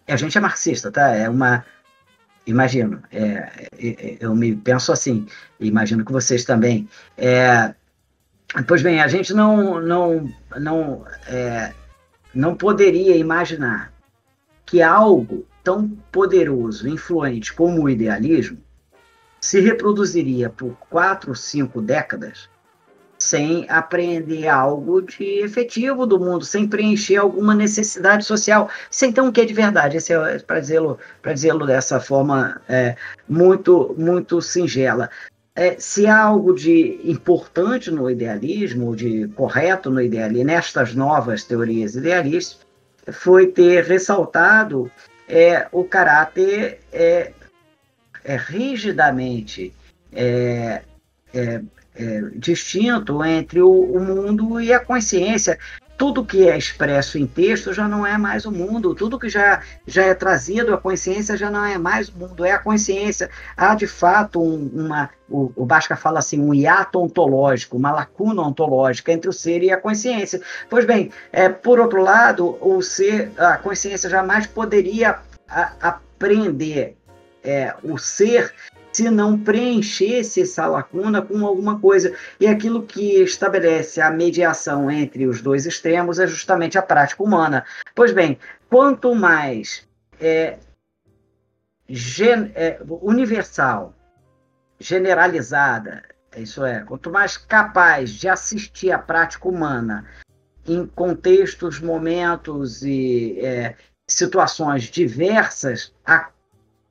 A 0.09 0.16
gente 0.16 0.39
é 0.39 0.41
marxista, 0.41 0.91
tá? 0.91 1.15
É 1.15 1.28
uma. 1.28 1.62
imagino, 2.47 3.03
é, 3.12 3.23
é, 3.23 3.69
é, 3.78 4.16
eu 4.19 4.35
me 4.35 4.57
penso 4.57 4.93
assim, 4.93 5.27
imagino 5.61 6.07
que 6.07 6.12
vocês 6.12 6.43
também. 6.43 6.89
É, 7.19 7.74
pois 8.66 8.81
bem, 8.81 9.03
a 9.03 9.09
gente 9.09 9.35
não, 9.35 9.78
não, 9.78 10.33
não, 10.59 11.05
não 12.33 12.55
poderia 12.55 13.15
imaginar 13.15 13.93
que 14.65 14.81
algo 14.81 15.47
tão 15.62 15.87
poderoso, 16.11 16.89
influente 16.89 17.53
como 17.53 17.83
o 17.83 17.91
idealismo 17.91 18.59
se 19.39 19.61
reproduziria 19.61 20.49
por 20.49 20.74
quatro, 20.89 21.35
cinco 21.35 21.83
décadas 21.83 22.49
sem 23.19 23.67
apreender 23.69 24.49
algo 24.49 25.01
de 25.01 25.41
efetivo 25.41 26.07
do 26.07 26.19
mundo, 26.19 26.45
sem 26.45 26.69
preencher 26.69 27.17
alguma 27.17 27.55
necessidade 27.55 28.25
social, 28.25 28.69
sem 28.91 29.13
ter 29.13 29.21
um 29.21 29.33
quê 29.33 29.45
de 29.45 29.55
verdade. 29.55 29.97
Esse 29.97 30.13
é 30.13 30.39
para 30.39 30.61
dizê-lo, 30.61 30.99
para 31.23 31.33
dizê-lo 31.33 31.67
dessa 31.67 31.99
forma 31.99 32.61
é, 32.69 32.97
muito, 33.29 33.95
muito 33.99 34.41
singela. 34.43 35.09
É, 35.55 35.77
se 35.79 36.07
há 36.07 36.19
algo 36.21 36.55
de 36.55 37.01
importante 37.05 37.91
no 37.91 38.11
idealismo, 38.11 38.95
de 38.95 39.27
correto 39.29 39.91
no 39.91 40.03
idealismo, 40.03 40.45
nestas 40.45 40.95
novas 40.95 41.45
teorias 41.45 41.97
idealistas, 41.97 42.59
foi 43.11 43.47
ter 43.47 43.85
ressaltado 43.85 44.91
é, 45.29 45.67
o 45.73 45.85
caráter 45.85 46.81
é, 46.93 47.33
é 48.23 48.37
rigidamente 48.37 49.73
é, 50.13 50.83
é, 51.98 52.20
distinto 52.35 53.24
entre 53.24 53.60
o, 53.62 53.70
o, 53.70 54.01
mundo 54.01 54.60
e 54.60 54.73
a 54.73 54.81
consciência. 54.81 55.59
Tudo 55.97 56.27
que 56.27 56.47
é 56.47 56.59
expresso 56.59 57.16
em 57.16 57.27
texto 57.27 57.73
já 57.73 57.89
não 57.89 58.06
é 58.06 58.18
mais 58.18 58.44
o 58.44 58.52
mundo, 58.52 58.94
tudo 58.94 59.18
que 59.18 59.31
já, 59.31 59.62
já 59.86 60.05
é 60.05 60.12
trazido 60.14 60.74
à 60.74 60.77
consciência 60.77 61.39
já 61.39 61.51
não 61.51 61.64
é 61.64 61.78
mais 61.78 62.10
o 62.10 62.18
mundo, 62.18 62.44
é 62.44 62.52
a 62.52 62.59
consciência. 62.59 63.31
Há 63.56 63.74
de 63.74 63.86
fato 63.86 64.43
um, 64.43 64.70
uma. 64.74 65.09
O, 65.28 65.51
o 65.56 65.64
Basca 65.64 65.97
fala 65.97 66.18
assim, 66.18 66.39
um 66.39 66.52
hiato 66.52 67.01
ontológico, 67.01 67.78
uma 67.78 67.90
lacuna 67.90 68.43
ontológica 68.43 69.10
entre 69.10 69.31
o 69.31 69.32
ser 69.32 69.62
e 69.62 69.73
a 69.73 69.81
consciência. 69.81 70.40
Pois 70.68 70.85
bem, 70.85 71.10
é, 71.32 71.48
por 71.48 71.81
outro 71.81 72.02
lado, 72.02 72.59
o 72.60 72.82
ser, 72.82 73.32
a 73.39 73.56
consciência 73.56 74.10
jamais 74.10 74.47
poderia 74.47 75.18
a, 75.48 75.73
aprender 75.81 76.94
é, 77.43 77.74
o 77.82 77.97
ser 77.97 78.52
se 78.97 79.10
não 79.10 79.39
preenchesse 79.39 80.40
essa 80.40 80.66
lacuna 80.66 81.20
com 81.20 81.44
alguma 81.47 81.78
coisa. 81.78 82.16
E 82.40 82.47
aquilo 82.47 82.82
que 82.82 83.20
estabelece 83.23 84.01
a 84.01 84.10
mediação 84.10 84.90
entre 84.90 85.27
os 85.27 85.43
dois 85.43 85.66
extremos 85.66 86.18
é 86.18 86.27
justamente 86.27 86.78
a 86.78 86.82
prática 86.82 87.23
humana. 87.23 87.62
Pois 87.94 88.10
bem, 88.12 88.39
quanto 88.70 89.14
mais 89.14 89.86
é, 90.18 90.56
gen, 91.86 92.51
é, 92.55 92.81
universal, 93.02 93.94
generalizada, 94.81 96.02
isso 96.35 96.64
é, 96.64 96.81
quanto 96.81 97.10
mais 97.10 97.36
capaz 97.36 98.10
de 98.12 98.31
assistir 98.31 98.93
à 98.93 98.98
prática 98.98 99.47
humana 99.47 100.06
em 100.66 100.86
contextos, 100.86 101.81
momentos 101.81 102.82
e 102.82 103.39
é, 103.40 103.74
situações 104.09 104.85
diversas, 104.85 105.93
a 106.05 106.31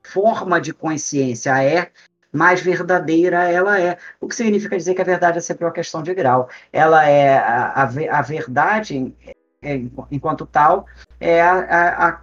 forma 0.06 0.60
de 0.60 0.72
consciência 0.72 1.62
é, 1.62 1.90
mais 2.32 2.60
verdadeira 2.60 3.44
ela 3.44 3.80
é. 3.80 3.96
O 4.20 4.28
que 4.28 4.34
significa 4.34 4.76
dizer 4.76 4.94
que 4.94 5.00
a 5.00 5.04
verdade 5.04 5.38
é 5.38 5.40
sempre 5.40 5.64
uma 5.64 5.72
questão 5.72 6.02
de 6.02 6.14
grau. 6.14 6.48
Ela 6.72 7.08
é 7.08 7.38
a, 7.38 7.82
a, 7.82 8.18
a 8.18 8.22
verdade, 8.22 9.14
é, 9.62 9.80
enquanto 10.10 10.46
tal, 10.46 10.86
é 11.18 11.40
a, 11.40 11.52
a, 11.52 12.08
a, 12.08 12.20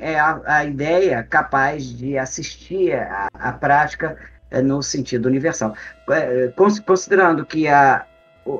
é 0.00 0.18
a, 0.18 0.40
a 0.44 0.64
ideia 0.64 1.22
capaz 1.22 1.84
de 1.84 2.18
assistir 2.18 2.94
à, 2.94 3.28
à 3.34 3.52
prática 3.52 4.18
é, 4.50 4.60
no 4.60 4.82
sentido 4.82 5.26
universal. 5.26 5.74
É, 6.10 6.52
considerando 6.84 7.46
que 7.46 7.68
a, 7.68 8.04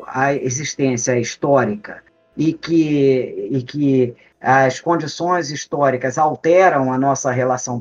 a 0.06 0.34
existência 0.34 1.18
histórica 1.18 2.02
e 2.36 2.52
que, 2.52 3.48
e 3.50 3.62
que 3.62 4.16
as 4.40 4.80
condições 4.80 5.50
históricas 5.50 6.18
alteram 6.18 6.92
a 6.92 6.98
nossa 6.98 7.30
relação 7.30 7.80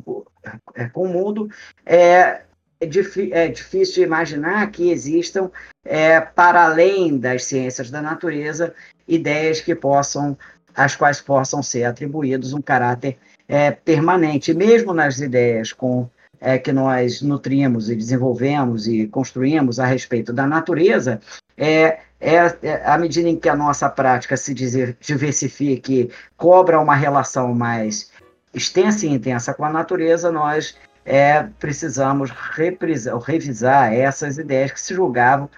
é, 0.75 0.85
com 0.89 1.03
o 1.03 1.07
mundo, 1.07 1.49
é, 1.85 2.41
é, 2.79 2.89
é 3.31 3.47
difícil 3.47 4.03
imaginar 4.03 4.71
que 4.71 4.89
existam, 4.89 5.51
é, 5.85 6.19
para 6.19 6.65
além 6.65 7.17
das 7.17 7.45
ciências 7.45 7.91
da 7.91 8.01
natureza, 8.01 8.73
ideias 9.07 9.61
que 9.61 9.75
possam, 9.75 10.37
às 10.73 10.95
quais 10.95 11.21
possam 11.21 11.61
ser 11.61 11.83
atribuídos 11.83 12.53
um 12.53 12.61
caráter 12.61 13.17
é, 13.47 13.71
permanente, 13.71 14.53
mesmo 14.53 14.93
nas 14.93 15.19
ideias 15.19 15.73
com 15.73 16.09
é, 16.39 16.57
que 16.57 16.73
nós 16.73 17.21
nutrimos 17.21 17.89
e 17.89 17.95
desenvolvemos 17.95 18.87
e 18.87 19.05
construímos 19.07 19.79
a 19.79 19.85
respeito 19.85 20.33
da 20.33 20.47
natureza, 20.47 21.21
é, 21.55 21.99
é, 22.19 22.37
é, 22.63 22.81
à 22.85 22.97
medida 22.97 23.29
em 23.29 23.35
que 23.35 23.47
a 23.47 23.55
nossa 23.55 23.87
prática 23.89 24.35
se 24.35 24.53
diversifique, 24.53 26.09
cobra 26.35 26.79
uma 26.79 26.95
relação 26.95 27.53
mais 27.53 28.11
extensa 28.53 29.05
e 29.05 29.09
intensa 29.09 29.53
com 29.53 29.65
a 29.65 29.69
natureza, 29.69 30.31
nós 30.31 30.77
é, 31.05 31.43
precisamos 31.59 32.29
reprisar, 32.29 33.17
revisar 33.19 33.93
essas 33.93 34.37
ideias 34.37 34.71
que 34.71 34.79
se 34.79 34.93
julgavam 34.93 35.49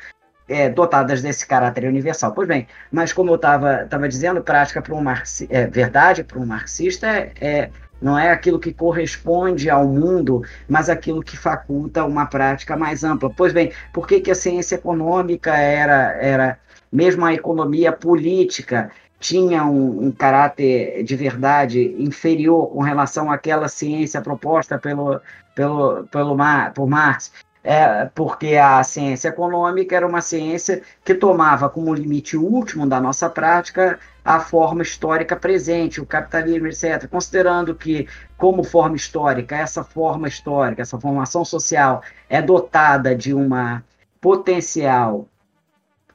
é, 0.47 0.69
dotadas 0.69 1.21
desse 1.21 1.45
caráter 1.45 1.85
universal. 1.85 2.33
Pois 2.33 2.47
bem, 2.47 2.67
mas 2.91 3.13
como 3.13 3.31
eu 3.31 3.35
estava 3.35 3.87
dizendo, 4.07 4.41
prática 4.41 4.81
para 4.81 4.93
um 4.93 5.01
marxi, 5.01 5.47
é, 5.49 5.67
verdade 5.67 6.23
para 6.23 6.39
um 6.39 6.45
marxista 6.45 7.07
é, 7.07 7.31
é 7.41 7.69
não 8.01 8.19
é 8.19 8.31
aquilo 8.31 8.59
que 8.59 8.73
corresponde 8.73 9.69
ao 9.69 9.87
mundo, 9.87 10.43
mas 10.67 10.89
aquilo 10.89 11.23
que 11.23 11.37
faculta 11.37 12.03
uma 12.03 12.25
prática 12.25 12.75
mais 12.75 13.01
ampla. 13.01 13.29
Pois 13.29 13.53
bem, 13.53 13.71
por 13.93 14.05
que, 14.05 14.19
que 14.19 14.29
a 14.29 14.35
ciência 14.35 14.75
econômica 14.75 15.55
era, 15.55 16.11
era, 16.19 16.59
mesmo 16.91 17.23
a 17.23 17.33
economia 17.33 17.93
política, 17.93 18.91
tinha 19.23 19.63
um, 19.63 20.07
um, 20.07 20.11
caráter 20.11 21.01
de 21.01 21.15
verdade 21.15 21.95
inferior 21.97 22.67
com 22.67 22.81
relação 22.81 23.31
àquela 23.31 23.69
ciência 23.69 24.21
proposta 24.21 24.77
pelo, 24.77 25.21
pelo, 25.55 26.03
pelo 26.07 26.35
Mar, 26.35 26.73
por 26.73 26.87
Marx? 26.89 27.31
É 27.63 28.05
porque 28.13 28.57
a 28.57 28.83
ciência 28.83 29.29
econômica 29.29 29.95
era 29.95 30.05
uma 30.05 30.19
ciência 30.19 30.81
que 31.05 31.15
tomava 31.15 31.69
como 31.69 31.93
limite 31.93 32.35
último 32.35 32.85
da 32.85 32.99
nossa 32.99 33.29
prática 33.29 33.97
a 34.25 34.41
forma 34.41 34.81
histórica 34.81 35.37
presente, 35.37 36.01
o 36.01 36.05
capitalismo, 36.05 36.67
etc. 36.67 37.07
Considerando 37.07 37.73
que, 37.73 38.05
como 38.37 38.61
forma 38.65 38.97
histórica, 38.97 39.55
essa 39.55 39.85
forma 39.85 40.27
histórica, 40.27 40.81
essa 40.81 40.99
formação 40.99 41.45
social 41.45 42.03
é 42.27 42.41
dotada 42.41 43.15
de 43.15 43.33
uma 43.33 43.81
potencial 44.19 45.29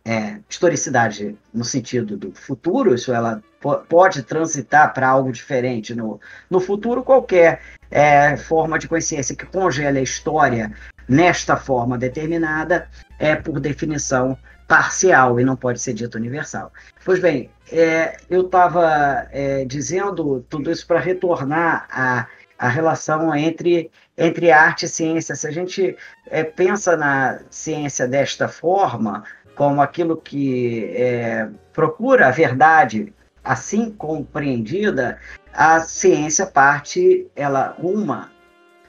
é, 0.09 0.41
historicidade 0.49 1.37
no 1.53 1.65
sentido 1.65 2.17
do 2.17 2.33
futuro, 2.33 2.95
isso 2.95 3.13
ela 3.13 3.43
pode 3.91 4.23
transitar 4.23 4.95
para 4.95 5.07
algo 5.07 5.31
diferente 5.31 5.95
no, 5.95 6.19
no 6.49 6.61
futuro, 6.61 7.03
qualquer 7.03 7.61
é, 7.91 8.35
forma 8.39 8.79
de 8.79 8.89
consciência 8.89 9.37
que 9.37 9.45
congela 9.45 9.99
a 9.99 10.03
história 10.03 10.73
nesta 11.07 11.59
forma 11.59 11.99
determinada 11.99 12.89
é, 13.19 13.37
por 13.37 13.61
definição, 13.61 14.39
parcial 14.67 15.39
e 15.39 15.45
não 15.45 15.57
pode 15.57 15.79
ser 15.79 15.93
dito 15.93 16.17
universal. 16.17 16.73
Pois 17.05 17.21
bem, 17.21 17.51
é, 17.71 18.17
eu 18.31 18.47
estava 18.47 19.29
é, 19.31 19.67
dizendo 19.67 20.43
tudo 20.49 20.71
isso 20.71 20.87
para 20.87 21.01
retornar 21.01 21.87
a, 21.91 22.27
a 22.59 22.69
relação 22.69 23.35
entre, 23.35 23.91
entre 24.17 24.51
arte 24.51 24.87
e 24.87 24.89
ciência. 24.89 25.35
Se 25.35 25.47
a 25.47 25.51
gente 25.51 25.97
é, 26.27 26.43
pensa 26.43 26.97
na 26.97 27.41
ciência 27.51 28.09
desta 28.09 28.49
forma, 28.49 29.23
como 29.59 29.83
aquilo 29.83 30.17
que 30.17 30.85
é, 30.95 31.51
procura 31.73 32.29
a 32.29 32.31
verdade 32.31 33.13
assim 33.43 33.91
compreendida, 33.91 35.19
a 35.53 35.81
ciência 35.81 36.47
parte, 36.47 37.27
ela 37.35 37.75
uma 37.81 38.31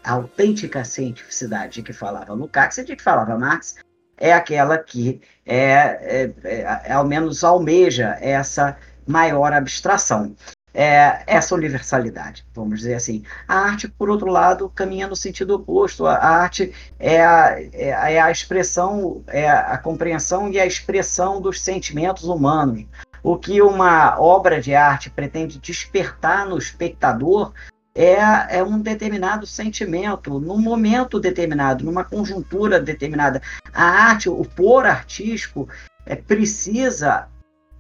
a 0.04 0.12
autêntica 0.12 0.86
cientificidade 0.86 1.82
que 1.82 1.92
falava 1.92 2.34
Lukács 2.34 2.78
e 2.78 2.86
de 2.86 2.96
que 2.96 3.02
falava 3.02 3.38
Marx, 3.38 3.78
é 4.16 4.32
aquela 4.32 4.78
que 4.78 5.20
é, 5.44 5.64
é, 5.64 6.34
é, 6.44 6.94
ao 6.94 7.04
menos 7.04 7.44
almeja 7.44 8.16
essa 8.22 8.78
maior 9.08 9.52
abstração, 9.52 10.36
é, 10.74 11.24
essa 11.26 11.56
universalidade, 11.56 12.46
vamos 12.54 12.80
dizer 12.80 12.96
assim. 12.96 13.24
A 13.48 13.56
arte, 13.56 13.88
por 13.88 14.10
outro 14.10 14.28
lado, 14.28 14.70
caminha 14.70 15.08
no 15.08 15.16
sentido 15.16 15.56
oposto. 15.56 16.06
A 16.06 16.16
arte 16.16 16.74
é 17.00 17.24
a, 17.24 17.56
é, 17.74 18.14
é 18.14 18.22
a 18.22 18.32
expressão, 18.32 19.24
é 19.28 19.50
a 19.50 19.78
compreensão 19.78 20.50
e 20.50 20.60
a 20.60 20.66
expressão 20.66 21.42
dos 21.42 21.62
sentimentos 21.62 22.24
humanos. 22.24 22.86
O 23.22 23.38
que 23.38 23.62
uma 23.62 24.20
obra 24.20 24.62
de 24.62 24.74
arte 24.74 25.10
pretende 25.10 25.60
despertar 25.60 26.46
no 26.46 26.58
espectador 26.58 27.52
é, 27.94 28.60
é 28.60 28.64
um 28.64 28.80
determinado 28.80 29.46
sentimento, 29.46 30.40
num 30.40 30.60
momento 30.60 31.20
determinado, 31.20 31.84
numa 31.84 32.04
conjuntura 32.04 32.80
determinada. 32.80 33.42
A 33.74 33.84
arte, 33.84 34.30
o 34.30 34.46
por 34.46 34.86
artístico, 34.86 35.68
é, 36.06 36.16
precisa 36.16 37.28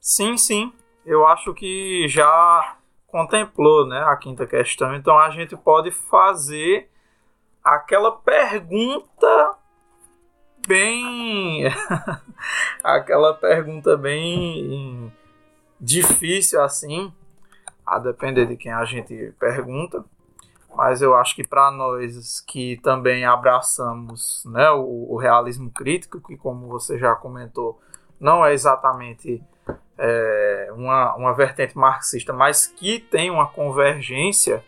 Sim, 0.00 0.36
sim. 0.36 0.72
Eu 1.04 1.24
acho 1.24 1.54
que 1.54 2.08
já 2.08 2.76
contemplou 3.06 3.86
né, 3.86 4.02
a 4.08 4.16
quinta 4.16 4.44
questão. 4.44 4.94
Então 4.94 5.16
a 5.16 5.30
gente 5.30 5.56
pode 5.56 5.92
fazer 5.92 6.90
aquela 7.62 8.10
pergunta 8.10 9.56
bem. 10.66 11.64
aquela 12.82 13.32
pergunta 13.32 13.96
bem 13.96 15.12
difícil 15.80 16.60
assim, 16.60 17.12
a 17.86 17.98
depender 18.00 18.46
de 18.46 18.56
quem 18.56 18.72
a 18.72 18.84
gente 18.84 19.32
pergunta. 19.38 20.04
Mas 20.76 21.00
eu 21.00 21.16
acho 21.16 21.34
que 21.34 21.42
para 21.42 21.70
nós 21.70 22.40
que 22.40 22.78
também 22.82 23.24
abraçamos 23.24 24.44
né, 24.44 24.70
o, 24.72 25.14
o 25.14 25.16
realismo 25.16 25.70
crítico, 25.70 26.20
que 26.20 26.36
como 26.36 26.68
você 26.68 26.98
já 26.98 27.14
comentou, 27.14 27.80
não 28.20 28.44
é 28.44 28.52
exatamente 28.52 29.42
é, 29.96 30.68
uma, 30.76 31.14
uma 31.16 31.32
vertente 31.32 31.78
marxista, 31.78 32.30
mas 32.30 32.66
que 32.66 33.00
tem 33.00 33.30
uma 33.30 33.46
convergência, 33.46 34.62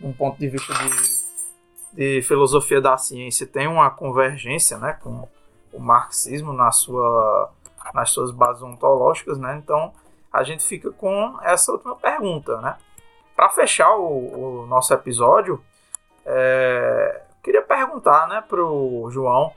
um 0.00 0.12
ponto 0.12 0.38
de 0.38 0.48
vista 0.48 0.72
de, 0.74 2.20
de 2.20 2.22
filosofia 2.22 2.80
da 2.80 2.96
ciência, 2.96 3.44
tem 3.44 3.66
uma 3.66 3.90
convergência 3.90 4.78
né, 4.78 4.96
com 5.02 5.28
o 5.72 5.80
marxismo 5.80 6.52
na 6.52 6.70
sua, 6.70 7.50
nas 7.92 8.10
suas 8.10 8.30
bases 8.30 8.62
ontológicas, 8.62 9.36
né? 9.38 9.60
então 9.60 9.92
a 10.32 10.44
gente 10.44 10.62
fica 10.62 10.92
com 10.92 11.36
essa 11.42 11.72
última 11.72 11.96
pergunta. 11.96 12.60
Né? 12.60 12.76
Para 13.38 13.50
fechar 13.50 13.94
o, 13.94 14.62
o, 14.62 14.66
nosso 14.66 14.92
episódio, 14.92 15.62
é, 16.26 17.22
queria 17.40 17.62
perguntar 17.62 18.26
né, 18.26 18.42
para 18.48 18.64
o 18.64 19.08
João 19.12 19.52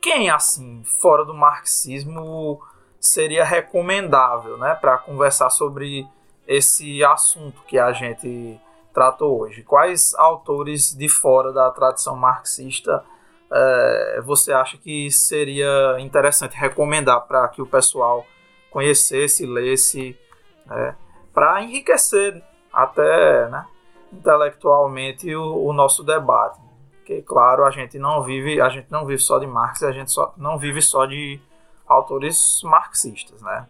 quem, 0.00 0.28
assim, 0.28 0.82
fora 1.00 1.24
do 1.24 1.32
marxismo 1.32 2.60
seria 2.98 3.44
recomendável, 3.44 4.58
né, 4.58 4.74
para 4.74 4.98
conversar 4.98 5.50
sobre 5.50 6.04
esse 6.48 7.04
assunto 7.04 7.62
que 7.62 7.78
a 7.78 7.92
gente 7.92 8.60
tratou 8.92 9.40
hoje? 9.40 9.62
Quais 9.62 10.12
autores 10.16 10.92
de 10.92 11.08
fora 11.08 11.52
da 11.52 11.70
tradição 11.70 12.16
marxista 12.16 13.04
é, 13.52 14.20
você 14.24 14.52
acha 14.52 14.76
que 14.78 15.08
seria 15.12 15.96
interessante 16.00 16.56
recomendar 16.56 17.20
para 17.20 17.46
que 17.46 17.62
o 17.62 17.66
pessoal 17.66 18.26
conhecesse, 18.68 19.46
lesse, 19.46 20.18
né, 20.66 20.96
para 21.38 21.62
enriquecer 21.62 22.42
até 22.72 23.48
né, 23.48 23.64
intelectualmente 24.12 25.32
o, 25.36 25.66
o 25.66 25.72
nosso 25.72 26.02
debate? 26.02 26.58
Porque, 26.96 27.22
claro, 27.22 27.64
a 27.64 27.70
gente 27.70 27.96
não 27.96 28.24
vive, 28.24 28.60
a 28.60 28.68
gente 28.68 28.90
não 28.90 29.06
vive 29.06 29.22
só 29.22 29.38
de 29.38 29.46
Marx, 29.46 29.84
a 29.84 29.92
gente 29.92 30.10
só, 30.10 30.34
não 30.36 30.58
vive 30.58 30.82
só 30.82 31.06
de 31.06 31.40
autores 31.86 32.60
marxistas, 32.64 33.40
né? 33.40 33.68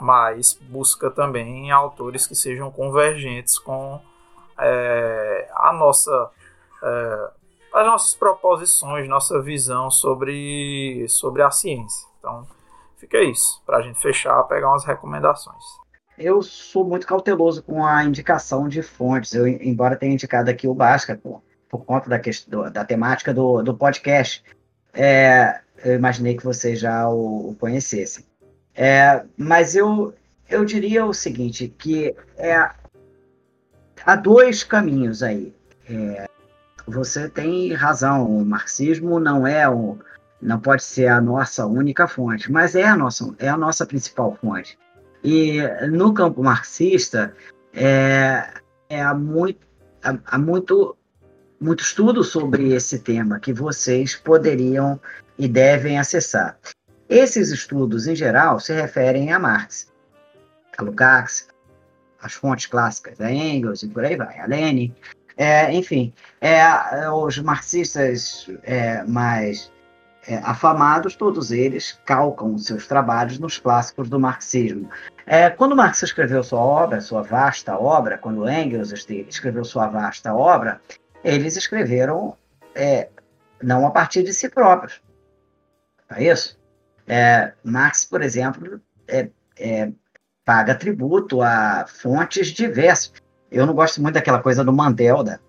Mas 0.00 0.54
busca 0.54 1.10
também 1.10 1.72
autores 1.72 2.28
que 2.28 2.34
sejam 2.36 2.70
convergentes 2.70 3.58
com 3.58 4.00
é, 4.56 5.50
a 5.52 5.72
nossa, 5.72 6.30
é, 6.80 7.30
as 7.74 7.86
nossas 7.86 8.14
proposições, 8.14 9.08
nossa 9.08 9.42
visão 9.42 9.90
sobre, 9.90 11.06
sobre 11.08 11.42
a 11.42 11.50
ciência. 11.50 12.08
Então, 12.20 12.46
fica 12.98 13.20
isso, 13.20 13.60
para 13.66 13.78
a 13.78 13.82
gente 13.82 13.98
fechar, 13.98 14.40
pegar 14.44 14.68
umas 14.68 14.84
recomendações. 14.84 15.79
Eu 16.20 16.42
sou 16.42 16.84
muito 16.84 17.06
cauteloso 17.06 17.62
com 17.62 17.82
a 17.82 18.04
indicação 18.04 18.68
de 18.68 18.82
fontes, 18.82 19.32
eu, 19.32 19.46
embora 19.48 19.96
tenha 19.96 20.12
indicado 20.12 20.50
aqui 20.50 20.68
o 20.68 20.74
Basca, 20.74 21.16
por, 21.16 21.42
por 21.66 21.82
conta 21.86 22.10
da, 22.10 22.18
questão, 22.18 22.70
da 22.70 22.84
temática 22.84 23.32
do, 23.32 23.62
do 23.62 23.74
podcast. 23.74 24.44
É, 24.92 25.60
eu 25.82 25.94
imaginei 25.94 26.36
que 26.36 26.44
vocês 26.44 26.78
já 26.78 27.08
o, 27.08 27.48
o 27.48 27.56
conhecessem. 27.58 28.26
É, 28.74 29.24
mas 29.34 29.74
eu, 29.74 30.12
eu 30.50 30.62
diria 30.62 31.06
o 31.06 31.14
seguinte, 31.14 31.74
que 31.78 32.14
é, 32.36 32.68
há 34.04 34.14
dois 34.14 34.62
caminhos 34.62 35.22
aí. 35.22 35.54
É, 35.88 36.28
você 36.86 37.30
tem 37.30 37.72
razão, 37.72 38.26
o 38.26 38.44
marxismo 38.44 39.18
não 39.18 39.46
é 39.46 39.66
o, 39.66 39.98
não 40.42 40.60
pode 40.60 40.82
ser 40.82 41.06
a 41.06 41.18
nossa 41.18 41.64
única 41.64 42.06
fonte, 42.06 42.52
mas 42.52 42.74
é 42.74 42.84
a 42.84 42.94
nossa, 42.94 43.34
é 43.38 43.48
a 43.48 43.56
nossa 43.56 43.86
principal 43.86 44.36
fonte. 44.38 44.78
E 45.22 45.60
no 45.88 46.14
campo 46.14 46.42
marxista 46.42 47.34
é, 47.72 48.48
é 48.88 49.02
há 49.02 49.14
muito, 49.14 49.66
há, 50.02 50.38
muito, 50.38 50.96
muito 51.60 51.82
estudo 51.82 52.24
sobre 52.24 52.72
esse 52.72 52.98
tema 52.98 53.38
que 53.38 53.52
vocês 53.52 54.16
poderiam 54.16 55.00
e 55.38 55.46
devem 55.46 55.98
acessar. 55.98 56.58
Esses 57.08 57.50
estudos, 57.50 58.06
em 58.06 58.14
geral, 58.14 58.60
se 58.60 58.72
referem 58.72 59.32
a 59.32 59.38
Marx, 59.38 59.92
a 60.78 60.82
Lukács, 60.82 61.48
as 62.22 62.34
fontes 62.34 62.66
clássicas 62.66 63.18
da 63.18 63.30
Engels 63.30 63.82
e 63.82 63.88
por 63.88 64.04
aí 64.04 64.16
vai, 64.16 64.38
a 64.38 64.46
Lenin. 64.46 64.94
É, 65.36 65.72
enfim, 65.72 66.12
é, 66.40 66.62
os 67.10 67.38
marxistas 67.38 68.46
é, 68.62 69.02
mais 69.04 69.72
é, 70.30 70.36
afamados, 70.44 71.16
todos 71.16 71.50
eles 71.50 71.98
calcam 72.06 72.56
seus 72.56 72.86
trabalhos 72.86 73.40
nos 73.40 73.58
clássicos 73.58 74.08
do 74.08 74.20
marxismo. 74.20 74.88
É, 75.26 75.50
quando 75.50 75.74
Marx 75.74 76.04
escreveu 76.04 76.44
sua 76.44 76.60
obra, 76.60 77.00
sua 77.00 77.20
vasta 77.20 77.76
obra, 77.76 78.16
quando 78.16 78.48
Engels 78.48 78.92
escreveu 78.92 79.64
sua 79.64 79.88
vasta 79.88 80.32
obra, 80.32 80.80
eles 81.24 81.56
escreveram 81.56 82.36
é, 82.76 83.08
não 83.60 83.84
a 83.84 83.90
partir 83.90 84.22
de 84.22 84.32
si 84.32 84.48
próprios, 84.48 85.02
é 86.08 86.22
isso? 86.22 86.56
É, 87.08 87.52
Marx, 87.64 88.04
por 88.04 88.22
exemplo, 88.22 88.80
é, 89.08 89.28
é, 89.58 89.90
paga 90.44 90.76
tributo 90.76 91.42
a 91.42 91.86
fontes 91.88 92.48
diversas. 92.48 93.14
Eu 93.50 93.66
não 93.66 93.74
gosto 93.74 94.00
muito 94.00 94.14
daquela 94.14 94.40
coisa 94.40 94.62
do 94.62 94.72
Mandel, 94.72 95.24
da, 95.24 95.40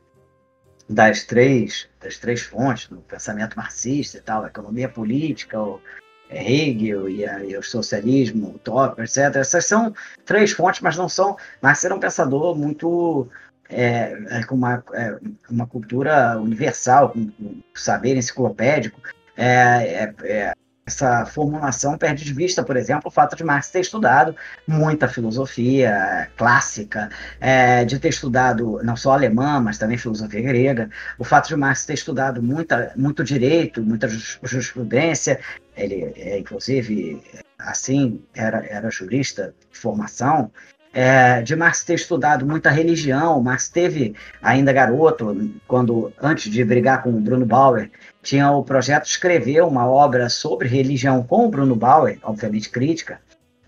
das, 0.90 1.24
três, 1.24 1.88
das 2.02 2.18
três 2.18 2.41
fontes, 2.41 2.88
do 2.88 2.98
pensamento 2.98 3.56
marxista 3.56 4.18
e 4.18 4.22
tal, 4.22 4.44
a 4.44 4.48
economia 4.48 4.90
política, 4.90 5.61
o 5.61 5.82
é, 6.30 6.52
Hegel 6.52 7.10
e, 7.10 7.26
a, 7.26 7.44
e 7.44 7.57
o 7.57 7.64
socialismo 7.64 8.56
utópico, 8.56 9.02
etc. 9.02 9.36
Essas 9.36 9.65
são 9.65 9.94
três 10.26 10.52
fontes, 10.52 10.82
mas 10.82 10.98
não 10.98 11.10
são. 11.10 11.38
Marx 11.61 11.84
era 11.84 11.95
um 11.95 11.99
pensador 11.99 12.56
muito 12.56 13.28
é, 13.69 14.18
é, 14.30 14.44
com 14.44 14.56
uma, 14.56 14.84
é, 14.94 15.18
uma 15.49 15.68
cultura 15.68 16.38
universal, 16.40 17.10
com, 17.10 17.30
com 17.32 17.61
saber 17.73 18.18
enciclopédico. 18.18 18.99
É, 19.36 19.45
é, 19.45 20.14
é, 20.23 20.53
essa 20.92 21.26
formulação 21.26 21.98
perde 21.98 22.24
de 22.24 22.34
vista, 22.34 22.64
por 22.64 22.76
exemplo, 22.78 23.08
o 23.08 23.12
fato 23.12 23.36
de 23.36 23.44
Marx 23.44 23.70
ter 23.70 23.80
estudado 23.80 24.36
muita 24.68 25.08
filosofia 25.08 26.30
clássica, 26.38 27.10
é, 27.40 27.86
de 27.86 27.98
ter 28.00 28.10
estudado 28.10 28.80
não 28.84 28.96
só 28.96 29.14
alemã, 29.14 29.60
mas 29.60 29.78
também 29.78 29.98
filosofia 29.98 30.42
grega, 30.42 30.90
o 31.18 31.24
fato 31.24 31.48
de 31.48 31.56
Marx 31.56 31.86
ter 31.86 31.94
estudado 31.94 32.44
muita, 32.44 32.92
muito 32.96 33.24
direito, 33.24 33.82
muita 33.82 34.08
jurisprudência, 34.44 35.40
ele, 35.76 36.14
é, 36.18 36.38
inclusive, 36.38 37.22
assim, 37.58 38.22
era, 38.36 38.66
era 38.66 38.92
jurista 38.92 39.54
de 39.72 39.78
formação, 39.78 40.52
é, 40.94 41.42
de 41.42 41.56
Marx 41.56 41.84
ter 41.84 41.94
estudado 41.94 42.46
muita 42.46 42.70
religião. 42.70 43.42
Marx 43.42 43.70
teve, 43.70 44.14
ainda 44.42 44.74
garoto, 44.74 45.52
quando 45.68 46.12
antes 46.22 46.52
de 46.52 46.64
brigar 46.66 47.02
com 47.02 47.12
o 47.12 47.20
Bruno 47.20 47.46
Bauer, 47.46 47.90
tinha 48.22 48.52
o 48.52 48.64
projeto 48.64 49.03
de 49.03 49.10
escrever 49.10 49.64
uma 49.64 49.88
obra 49.88 50.30
sobre 50.30 50.68
religião 50.68 51.23
com 51.23 51.49
Bruno 51.49 51.76
Bauer, 51.76 52.19
obviamente 52.23 52.69
crítica. 52.69 53.19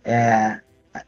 É, 0.04 0.60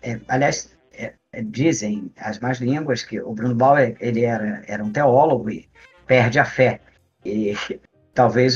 é, 0.01 0.19
aliás, 0.27 0.72
é, 0.93 1.13
é, 1.31 1.41
dizem 1.41 2.11
as 2.17 2.39
más 2.39 2.57
línguas 2.59 3.03
que 3.03 3.19
o 3.19 3.34
Bruno 3.34 3.55
Bauer 3.55 3.95
ele 3.99 4.23
era, 4.23 4.63
era 4.67 4.84
um 4.84 4.91
teólogo 4.91 5.49
e 5.49 5.69
perde 6.07 6.39
a 6.39 6.45
fé. 6.45 6.80
E 7.23 7.55
talvez 8.13 8.55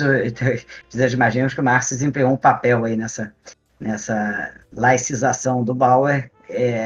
vocês 0.90 1.14
imaginem 1.14 1.48
que 1.48 1.60
o 1.60 1.64
Marx 1.64 1.90
desempenhou 1.90 2.32
um 2.32 2.38
papel 2.38 2.86
aí 2.86 2.96
nessa, 2.96 3.34
nessa 3.80 4.54
laicização 4.74 5.64
do 5.64 5.76
Bauer 5.76 6.32
é, 6.50 6.86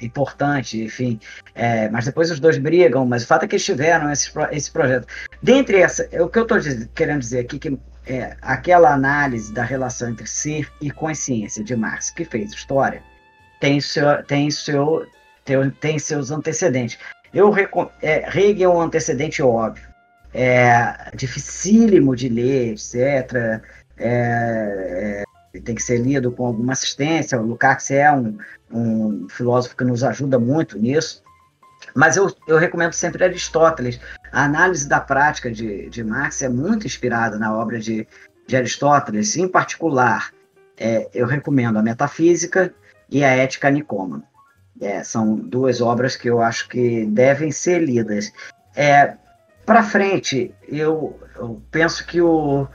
importante, 0.00 0.82
enfim. 0.82 1.18
É, 1.54 1.88
mas 1.88 2.04
depois 2.04 2.30
os 2.30 2.40
dois 2.40 2.58
brigam, 2.58 3.06
mas 3.06 3.24
o 3.24 3.26
fato 3.26 3.44
é 3.44 3.48
que 3.48 3.56
eles 3.56 3.64
tiveram 3.64 4.10
esse, 4.10 4.30
esse 4.52 4.70
projeto. 4.70 5.06
Dentre 5.42 5.80
essa, 5.80 6.08
é 6.12 6.22
o 6.22 6.28
que 6.28 6.38
eu 6.38 6.42
estou 6.42 6.58
querendo 6.94 7.20
dizer 7.20 7.40
aqui, 7.40 7.58
que 7.58 7.78
é, 8.06 8.36
aquela 8.40 8.92
análise 8.92 9.52
da 9.52 9.62
relação 9.62 10.10
entre 10.10 10.26
ser 10.26 10.70
e 10.80 10.90
consciência 10.90 11.62
de 11.62 11.76
Marx, 11.76 12.10
que 12.10 12.24
fez 12.24 12.52
história, 12.52 13.02
tem, 13.60 13.80
seu, 13.80 14.22
tem, 14.24 14.50
seu, 14.50 15.06
tem, 15.44 15.70
tem 15.70 15.98
seus 15.98 16.30
antecedentes. 16.30 16.98
Eu 17.32 17.54
é, 18.02 18.28
Hegel 18.34 18.72
é 18.72 18.74
um 18.74 18.80
antecedente 18.80 19.42
óbvio, 19.42 19.86
é 20.32 21.10
dificílimo 21.14 22.16
de 22.16 22.28
ler, 22.28 22.72
etc. 22.72 22.94
É, 22.94 23.62
é, 23.98 25.24
tem 25.60 25.74
que 25.74 25.82
ser 25.82 25.98
lido 25.98 26.32
com 26.32 26.46
alguma 26.46 26.72
assistência. 26.72 27.40
O 27.40 27.46
Lukács 27.46 27.90
é 27.90 28.10
um, 28.12 28.38
um 28.72 29.28
filósofo 29.28 29.76
que 29.76 29.84
nos 29.84 30.02
ajuda 30.04 30.38
muito 30.38 30.78
nisso. 30.78 31.22
Mas 31.94 32.16
eu, 32.16 32.34
eu 32.46 32.58
recomendo 32.58 32.92
sempre 32.92 33.24
Aristóteles. 33.24 34.00
A 34.32 34.44
análise 34.44 34.88
da 34.88 35.00
prática 35.00 35.50
de, 35.50 35.88
de 35.88 36.04
Marx 36.04 36.42
é 36.42 36.48
muito 36.48 36.86
inspirada 36.86 37.38
na 37.38 37.56
obra 37.56 37.78
de, 37.78 38.06
de 38.46 38.56
Aristóteles. 38.56 39.36
Em 39.36 39.48
particular, 39.48 40.32
é, 40.76 41.08
eu 41.14 41.26
recomendo 41.26 41.78
a 41.78 41.82
Metafísica 41.82 42.72
e 43.10 43.24
a 43.24 43.28
Ética 43.28 43.70
Nicômana. 43.70 44.24
É, 44.80 45.02
são 45.02 45.34
duas 45.34 45.80
obras 45.80 46.16
que 46.16 46.28
eu 46.28 46.40
acho 46.40 46.68
que 46.68 47.04
devem 47.06 47.50
ser 47.50 47.82
lidas. 47.82 48.32
É, 48.76 49.14
Para 49.66 49.82
frente, 49.82 50.54
eu, 50.68 51.18
eu, 51.36 51.60
penso 51.70 52.06
que 52.06 52.20
o, 52.20 52.68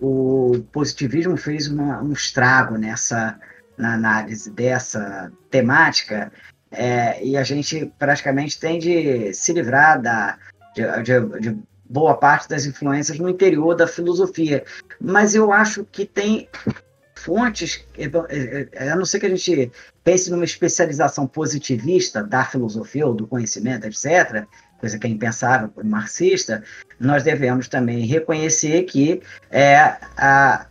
o 0.00 0.64
positivismo 0.72 1.36
fez 1.36 1.68
uma, 1.68 2.02
um 2.02 2.12
estrago 2.12 2.76
nessa 2.78 3.38
na 3.76 3.94
análise 3.94 4.50
dessa 4.50 5.32
temática 5.50 6.30
é, 6.70 7.24
e 7.24 7.36
a 7.36 7.42
gente 7.42 7.90
praticamente 7.98 8.60
tem 8.60 8.78
de 8.78 9.32
se 9.32 9.52
livrar 9.52 10.00
da, 10.00 10.38
de, 10.74 10.82
de, 11.02 11.40
de 11.40 11.58
boa 11.88 12.14
parte 12.14 12.48
das 12.48 12.66
influências 12.66 13.18
no 13.18 13.28
interior 13.28 13.74
da 13.74 13.86
filosofia. 13.86 14.64
Mas 15.00 15.34
eu 15.34 15.50
acho 15.52 15.84
que 15.84 16.06
tem 16.06 16.48
fontes, 17.16 17.84
a 18.78 18.94
não 18.96 19.04
ser 19.04 19.18
que 19.18 19.26
a 19.26 19.30
gente 19.30 19.72
pense 20.04 20.30
numa 20.30 20.44
especialização 20.44 21.26
positivista 21.26 22.22
da 22.22 22.44
filosofia 22.44 23.06
ou 23.06 23.14
do 23.14 23.26
conhecimento, 23.26 23.86
etc., 23.86 24.46
coisa 24.80 24.98
que 24.98 25.06
é 25.06 25.10
impensável 25.10 25.68
para 25.68 25.84
o 25.84 25.86
marxista, 25.86 26.62
nós 26.98 27.22
devemos 27.22 27.68
também 27.68 28.06
reconhecer 28.06 28.82
que 28.84 29.22
é, 29.50 29.76
a, 30.16 30.66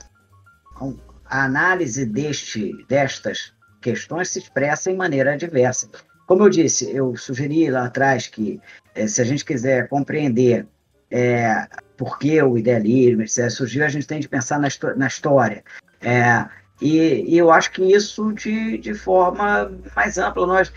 a 1.26 1.44
análise 1.44 2.06
deste, 2.06 2.74
destas 2.88 3.54
questões 3.82 4.30
se 4.30 4.40
expressa 4.40 4.92
em 4.92 4.96
maneira 4.96 5.38
diversa. 5.38 5.90
Como 6.28 6.44
eu 6.44 6.50
disse, 6.50 6.92
eu 6.92 7.16
sugeri 7.16 7.70
lá 7.70 7.86
atrás 7.86 8.28
que 8.28 8.60
é, 8.94 9.08
se 9.08 9.22
a 9.22 9.26
gente 9.26 9.46
quiser 9.46 9.88
compreender 9.88 10.68
é, 11.10 11.68
por 11.98 12.20
que 12.20 12.42
o 12.42 12.58
idealismo 12.58 13.24
etc., 13.24 13.50
surgiu, 13.50 13.86
a 13.86 13.90
gente 13.90 14.08
tem 14.08 14.20
de 14.20 14.28
pensar 14.28 14.60
na, 14.60 14.68
na 14.96 15.08
história. 15.08 15.64
É, 16.02 16.46
e, 16.82 17.34
e, 17.34 17.38
eu 17.38 17.52
acho 17.52 17.72
que 17.72 17.84
isso 17.84 18.32
de, 18.34 18.78
de 18.78 18.94
forma 18.94 19.72
mais 19.96 20.18
ampla, 20.18 20.48
nós 20.48 20.72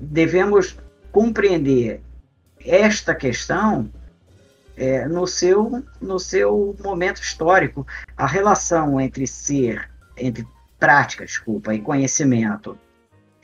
devemos 0.00 0.78
compreender 1.10 2.00
esta 2.64 3.14
questão 3.14 3.90
é, 4.76 5.06
no, 5.06 5.26
seu, 5.26 5.84
no 6.00 6.18
seu 6.18 6.76
momento 6.82 7.20
histórico. 7.20 7.86
A 8.16 8.26
relação 8.26 9.00
entre 9.00 9.26
ser, 9.26 9.90
entre 10.16 10.46
prática, 10.78 11.24
desculpa, 11.24 11.74
e 11.74 11.80
conhecimento 11.80 12.78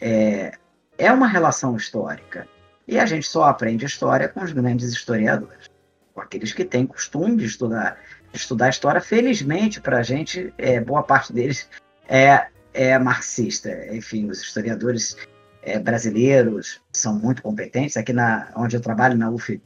é, 0.01 0.53
é 0.99 1.13
uma 1.13 1.27
relação 1.27 1.77
histórica. 1.77 2.47
E 2.87 2.99
a 2.99 3.07
gente 3.07 3.27
só 3.29 3.45
aprende 3.45 3.85
história 3.85 4.29
com 4.29 4.43
os 4.43 4.53
grandes 4.53 4.91
historiadores, 4.91 5.71
com 6.13 6.21
aqueles 6.21 6.53
que 6.53 6.65
têm 6.65 6.87
costume 6.87 7.37
de 7.37 7.47
estudar, 7.47 7.99
estudar 8.33 8.69
história. 8.69 9.01
Felizmente, 9.01 9.81
para 9.81 9.99
a 9.99 10.03
gente, 10.03 10.53
é, 10.59 10.81
boa 10.81 11.03
parte 11.03 11.33
deles 11.33 11.69
é, 12.09 12.47
é 12.75 12.99
marxista. 12.99 13.71
Enfim, 13.95 14.29
os 14.29 14.43
historiadores 14.43 15.17
é, 15.63 15.79
brasileiros 15.79 16.81
são 16.93 17.15
muito 17.15 17.43
competentes. 17.43 17.97
Aqui 17.97 18.13
na, 18.13 18.51
onde 18.57 18.77
eu 18.77 18.81
trabalho, 18.81 19.17
na 19.17 19.31
UF, 19.31 19.61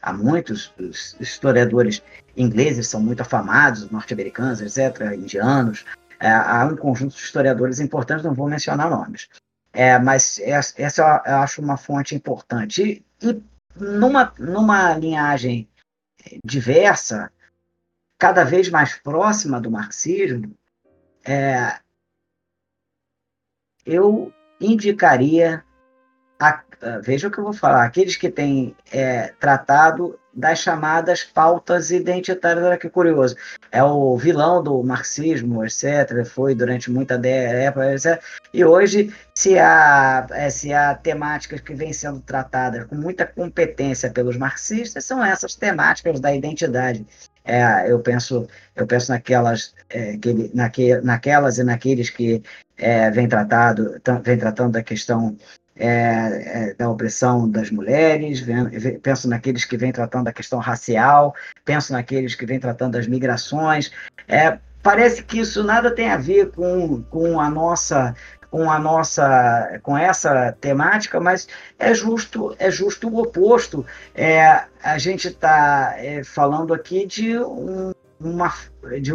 há 0.00 0.12
muitos 0.12 0.72
os 0.78 1.16
historiadores 1.20 2.02
ingleses 2.36 2.88
são 2.88 3.00
muito 3.00 3.22
afamados, 3.22 3.90
norte-americanos, 3.90 4.60
etc., 4.60 5.12
indianos. 5.14 5.84
É, 6.20 6.30
há 6.30 6.66
um 6.66 6.76
conjunto 6.76 7.14
de 7.14 7.20
historiadores 7.20 7.80
importantes, 7.80 8.24
não 8.24 8.34
vou 8.34 8.48
mencionar 8.48 8.90
nomes. 8.90 9.28
É, 9.72 9.98
mas 9.98 10.40
essa, 10.40 11.22
eu 11.26 11.36
acho 11.36 11.60
uma 11.60 11.76
fonte 11.76 12.14
importante. 12.14 13.04
E, 13.20 13.26
e 13.26 13.42
numa, 13.78 14.32
numa 14.38 14.94
linhagem 14.94 15.68
diversa, 16.44 17.30
cada 18.18 18.44
vez 18.44 18.70
mais 18.70 18.94
próxima 18.96 19.60
do 19.60 19.70
marxismo, 19.70 20.56
é, 21.24 21.78
eu 23.84 24.32
indicaria, 24.60 25.64
a, 26.38 26.62
veja 27.02 27.28
o 27.28 27.30
que 27.30 27.38
eu 27.38 27.44
vou 27.44 27.52
falar, 27.52 27.84
aqueles 27.84 28.16
que 28.16 28.30
têm 28.30 28.76
é, 28.92 29.32
tratado 29.40 30.18
das 30.36 30.58
chamadas 30.58 31.24
pautas 31.24 31.90
identitárias. 31.90 32.64
Olha 32.64 32.76
que 32.76 32.90
curioso. 32.90 33.34
É 33.72 33.82
o 33.82 34.16
vilão 34.18 34.62
do 34.62 34.82
marxismo, 34.82 35.64
etc. 35.64 36.24
Foi 36.26 36.54
durante 36.54 36.90
muita 36.90 37.14
época, 37.14 37.94
etc. 37.94 38.22
E 38.52 38.64
hoje, 38.64 39.12
se 39.34 39.58
há, 39.58 40.26
é, 40.30 40.50
se 40.50 40.72
há 40.74 40.94
temáticas 40.94 41.60
que 41.60 41.74
vêm 41.74 41.92
sendo 41.92 42.20
tratadas 42.20 42.84
com 42.84 42.94
muita 42.94 43.24
competência 43.26 44.10
pelos 44.10 44.36
marxistas, 44.36 45.04
são 45.06 45.24
essas 45.24 45.54
temáticas 45.54 46.20
da 46.20 46.34
identidade. 46.34 47.06
É, 47.44 47.90
eu 47.90 48.00
penso 48.00 48.46
eu 48.74 48.86
penso 48.86 49.12
naquelas 49.12 49.72
é, 49.88 50.16
que, 50.18 50.50
naque, 50.52 50.96
naquelas 51.00 51.58
e 51.58 51.64
naqueles 51.64 52.10
que 52.10 52.42
é, 52.76 53.10
vem 53.10 53.28
tratado 53.28 54.00
vem 54.22 54.38
tratando 54.38 54.72
da 54.72 54.82
questão 54.82 55.36
é, 55.78 56.70
é, 56.70 56.74
da 56.74 56.88
opressão 56.88 57.48
das 57.48 57.70
mulheres, 57.70 58.42
penso 59.02 59.28
naqueles 59.28 59.64
que 59.64 59.76
vêm 59.76 59.92
tratando 59.92 60.24
da 60.24 60.32
questão 60.32 60.58
racial, 60.58 61.34
penso 61.64 61.92
naqueles 61.92 62.34
que 62.34 62.46
vêm 62.46 62.58
tratando 62.58 62.92
das 62.92 63.06
migrações. 63.06 63.92
É, 64.26 64.58
parece 64.82 65.22
que 65.22 65.38
isso 65.38 65.62
nada 65.62 65.94
tem 65.94 66.10
a 66.10 66.16
ver 66.16 66.50
com, 66.52 67.02
com 67.02 67.40
a 67.40 67.50
nossa 67.50 68.14
com 68.50 68.70
a 68.70 68.78
nossa 68.78 69.78
com 69.82 69.98
essa 69.98 70.52
temática, 70.60 71.20
mas 71.20 71.46
é 71.78 71.92
justo 71.92 72.56
é 72.58 72.70
justo 72.70 73.08
o 73.08 73.20
oposto. 73.20 73.84
É, 74.14 74.64
a 74.82 74.96
gente 74.96 75.28
está 75.28 75.94
é, 75.98 76.24
falando 76.24 76.72
aqui 76.72 77.04
de 77.04 77.38
um, 77.38 77.92
uma 78.18 78.54
de, 79.02 79.12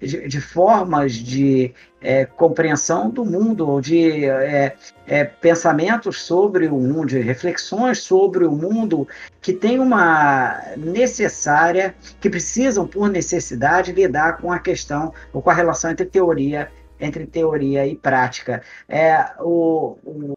de, 0.00 0.28
de 0.28 0.40
formas 0.40 1.12
de 1.12 1.74
é, 2.00 2.24
compreensão 2.24 3.10
do 3.10 3.24
mundo, 3.24 3.68
ou 3.68 3.80
de 3.80 4.24
é, 4.24 4.76
é, 5.06 5.24
pensamentos 5.24 6.22
sobre 6.22 6.66
o 6.68 6.76
mundo, 6.76 7.06
de 7.06 7.20
reflexões 7.20 7.98
sobre 7.98 8.44
o 8.44 8.52
mundo 8.52 9.06
que 9.40 9.52
tem 9.52 9.78
uma 9.78 10.60
necessária, 10.76 11.94
que 12.20 12.30
precisam, 12.30 12.86
por 12.86 13.08
necessidade, 13.08 13.92
lidar 13.92 14.38
com 14.38 14.52
a 14.52 14.58
questão 14.58 15.12
ou 15.32 15.42
com 15.42 15.50
a 15.50 15.54
relação 15.54 15.90
entre 15.90 16.06
teoria, 16.06 16.70
entre 17.00 17.26
teoria 17.26 17.86
e 17.86 17.96
prática. 17.96 18.62
É, 18.88 19.32
o, 19.40 19.96
o 20.04 20.34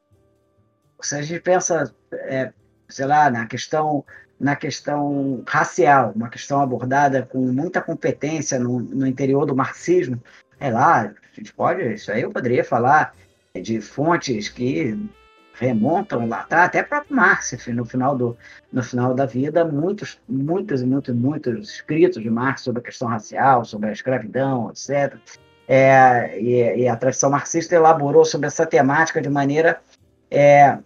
se 1.02 1.16
a 1.16 1.22
gente 1.22 1.42
pensa, 1.42 1.94
é, 2.14 2.52
sei 2.88 3.06
lá, 3.06 3.30
na 3.30 3.46
questão 3.48 4.06
na 4.42 4.56
questão 4.56 5.44
racial, 5.48 6.12
uma 6.16 6.28
questão 6.28 6.60
abordada 6.60 7.22
com 7.22 7.38
muita 7.38 7.80
competência 7.80 8.58
no, 8.58 8.80
no 8.80 9.06
interior 9.06 9.46
do 9.46 9.56
marxismo, 9.56 10.20
é 10.60 10.72
lá, 10.72 11.02
a 11.02 11.36
gente 11.36 11.54
pode, 11.54 11.94
isso 11.94 12.12
aí 12.12 12.24
eu 12.24 12.32
poderia 12.32 12.64
falar 12.64 13.14
de 13.62 13.80
fontes 13.80 14.50
que 14.50 14.98
remontam 15.54 16.28
lá 16.28 16.40
atrás, 16.40 16.66
até 16.66 16.82
próprio 16.82 17.16
Marx, 17.16 17.56
no 17.68 17.86
final, 17.86 18.18
do, 18.18 18.36
no 18.74 18.82
final 18.82 19.14
da 19.14 19.28
vida, 19.28 19.64
muitos, 19.64 20.20
muitos, 20.28 20.82
muitos, 20.82 21.14
muitos 21.14 21.70
escritos 21.70 22.24
de 22.24 22.30
Marx 22.30 22.62
sobre 22.62 22.82
a 22.82 22.86
questão 22.86 23.08
racial, 23.08 23.64
sobre 23.64 23.90
a 23.90 23.94
escravidão, 23.94 24.72
etc. 24.72 25.16
É, 25.68 26.40
e, 26.42 26.82
e, 26.82 26.88
a 26.88 26.96
tradição 26.96 27.30
marxista 27.30 27.76
elaborou 27.76 28.26
sobre 28.26 28.48
essa 28.48 28.66
temática 28.66 29.22
de 29.22 29.30
maneira 29.30 29.80
é, 30.32 30.80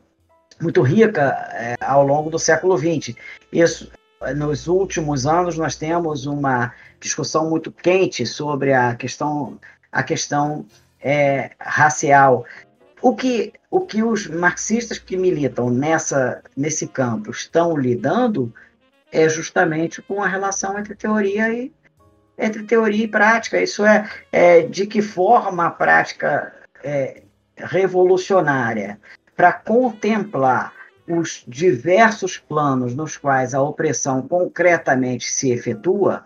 muito 0.60 0.82
rica 0.82 1.22
é, 1.54 1.76
ao 1.82 2.06
longo 2.06 2.30
do 2.30 2.40
século 2.40 2.78
XX. 2.78 3.16
Isso, 3.52 3.92
nos 4.36 4.68
últimos 4.68 5.26
anos, 5.26 5.58
nós 5.58 5.76
temos 5.76 6.26
uma 6.26 6.74
discussão 7.00 7.50
muito 7.50 7.72
quente 7.72 8.26
sobre 8.26 8.74
a 8.74 8.96
questão, 8.96 9.60
a 9.92 10.02
questão 10.04 10.66
é, 11.02 11.52
racial. 11.60 12.46
O 13.02 13.16
que, 13.16 13.54
o 13.70 13.82
que 13.82 14.02
os 14.02 14.28
marxistas 14.28 14.98
que 14.98 15.16
militam 15.16 15.70
nessa, 15.70 16.42
nesse 16.56 16.88
campo 16.88 17.30
estão 17.32 17.78
lidando 17.78 18.54
é 19.12 19.30
justamente 19.30 20.02
com 20.02 20.24
a 20.24 20.28
relação 20.28 20.78
entre 20.80 20.96
teoria 20.96 21.54
e 21.54 21.72
entre 22.38 22.64
teoria 22.64 23.06
e 23.06 23.08
prática. 23.08 23.62
Isso 23.62 23.86
é, 23.86 24.10
é 24.32 24.62
de 24.62 24.86
que 24.86 25.02
forma 25.02 25.68
a 25.68 25.72
prática 25.72 26.54
é, 26.84 27.22
revolucionária 27.56 29.00
para 29.36 29.54
contemplar 29.54 30.74
os 31.08 31.44
diversos 31.48 32.38
planos 32.38 32.96
nos 32.96 33.18
quais 33.18 33.54
a 33.54 33.62
opressão 33.62 34.22
concretamente 34.22 35.26
se 35.26 35.52
efetua, 35.52 36.26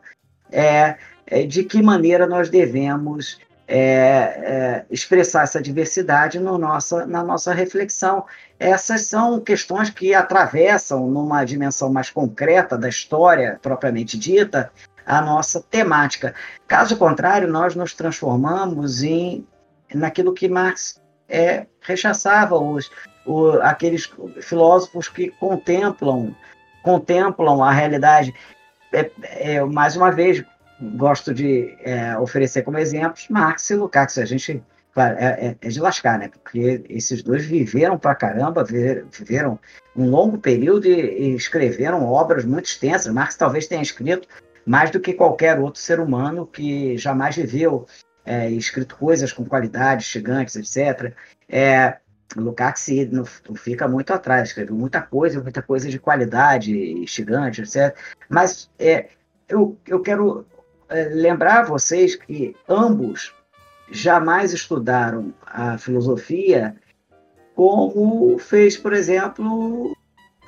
é, 0.52 0.98
é 1.27 1.44
de 1.44 1.64
que 1.64 1.81
maneira 1.81 2.26
nós 2.26 2.49
devemos 2.49 3.40
é, 3.68 3.77
é, 3.77 4.86
expressar 4.90 5.44
essa 5.44 5.61
diversidade 5.61 6.40
no 6.40 6.57
nossa, 6.57 7.06
na 7.06 7.23
nossa 7.23 7.53
reflexão. 7.53 8.26
Essas 8.60 9.03
são 9.03 9.40
questões 9.40 9.91
que 9.91 10.14
atravessam, 10.14 11.07
numa 11.07 11.45
dimensão 11.45 11.91
mais 11.91 12.10
concreta 12.10 12.77
da 12.77 12.90
história 12.90 13.60
propriamente 13.61 14.18
dita, 14.18 14.72
a 15.06 15.22
nossa 15.22 15.61
temática. 15.61 16.34
Caso 16.68 16.98
contrário, 16.98 17.48
nós 17.48 17.76
nos 17.76 17.94
transformamos 17.94 19.03
em 19.03 19.45
naquilo 19.94 20.34
que 20.34 20.48
Marx 20.48 20.98
é, 21.30 21.68
rechaçava, 21.81 22.57
os, 22.57 22.89
o, 23.26 23.51
aqueles 23.61 24.11
filósofos 24.41 25.07
que 25.07 25.30
contemplam 25.31 26.35
contemplam 26.84 27.64
a 27.64 27.72
realidade. 27.72 28.34
É, 28.91 29.11
é, 29.22 29.64
mais 29.64 29.95
uma 29.95 30.11
vez, 30.11 30.43
gosto 30.95 31.34
de 31.34 31.76
é, 31.84 32.18
oferecer 32.18 32.64
como 32.64 32.77
exemplos 32.77 33.27
Marx 33.30 33.69
e 33.69 33.76
Lukács. 33.76 34.18
A 34.18 34.26
gente, 34.26 34.64
claro, 34.93 35.15
é, 35.19 35.26
é, 35.26 35.56
é, 35.61 35.68
de 35.68 35.80
lascar, 35.80 36.18
né? 36.18 36.30
Porque 36.30 36.84
esses 36.89 37.22
dois 37.22 37.45
viveram 37.45 37.97
pra 37.97 38.15
caramba, 38.15 38.64
viveram 38.64 39.60
um 39.95 40.10
longo 40.10 40.38
período 40.38 40.88
e, 40.88 40.91
e 40.91 41.35
escreveram 41.35 42.06
obras 42.06 42.45
muito 42.45 42.65
extensas. 42.65 43.14
Marx 43.14 43.35
talvez 43.35 43.68
tenha 43.68 43.81
escrito 43.81 44.27
mais 44.65 44.89
do 44.89 44.99
que 44.99 45.14
qualquer 45.14 45.60
outro 45.60 45.81
ser 45.81 45.99
humano 45.99 46.45
que 46.45 46.97
jamais 46.97 47.35
viveu 47.35 47.85
é, 48.25 48.49
escrito 48.51 48.95
coisas 48.95 49.31
com 49.31 49.45
qualidades 49.45 50.07
gigantes, 50.07 50.55
etc. 50.55 51.13
É, 51.47 51.97
Lukács 52.35 52.87
não, 53.11 53.23
não 53.47 53.55
fica 53.55 53.87
muito 53.87 54.13
atrás, 54.13 54.49
escreveu 54.49 54.75
muita 54.75 55.01
coisa, 55.01 55.41
muita 55.41 55.61
coisa 55.61 55.89
de 55.89 55.99
qualidade, 55.99 57.05
gigante, 57.05 57.61
etc. 57.61 57.95
Mas 58.29 58.69
é, 58.77 59.09
eu, 59.47 59.77
eu 59.87 60.01
quero 60.01 60.45
é, 60.89 61.05
lembrar 61.09 61.63
vocês 61.63 62.15
que 62.15 62.55
ambos 62.67 63.33
jamais 63.91 64.53
estudaram 64.53 65.33
a 65.45 65.77
filosofia 65.77 66.75
como 67.55 68.37
fez, 68.37 68.77
por 68.77 68.93
exemplo, 68.93 69.97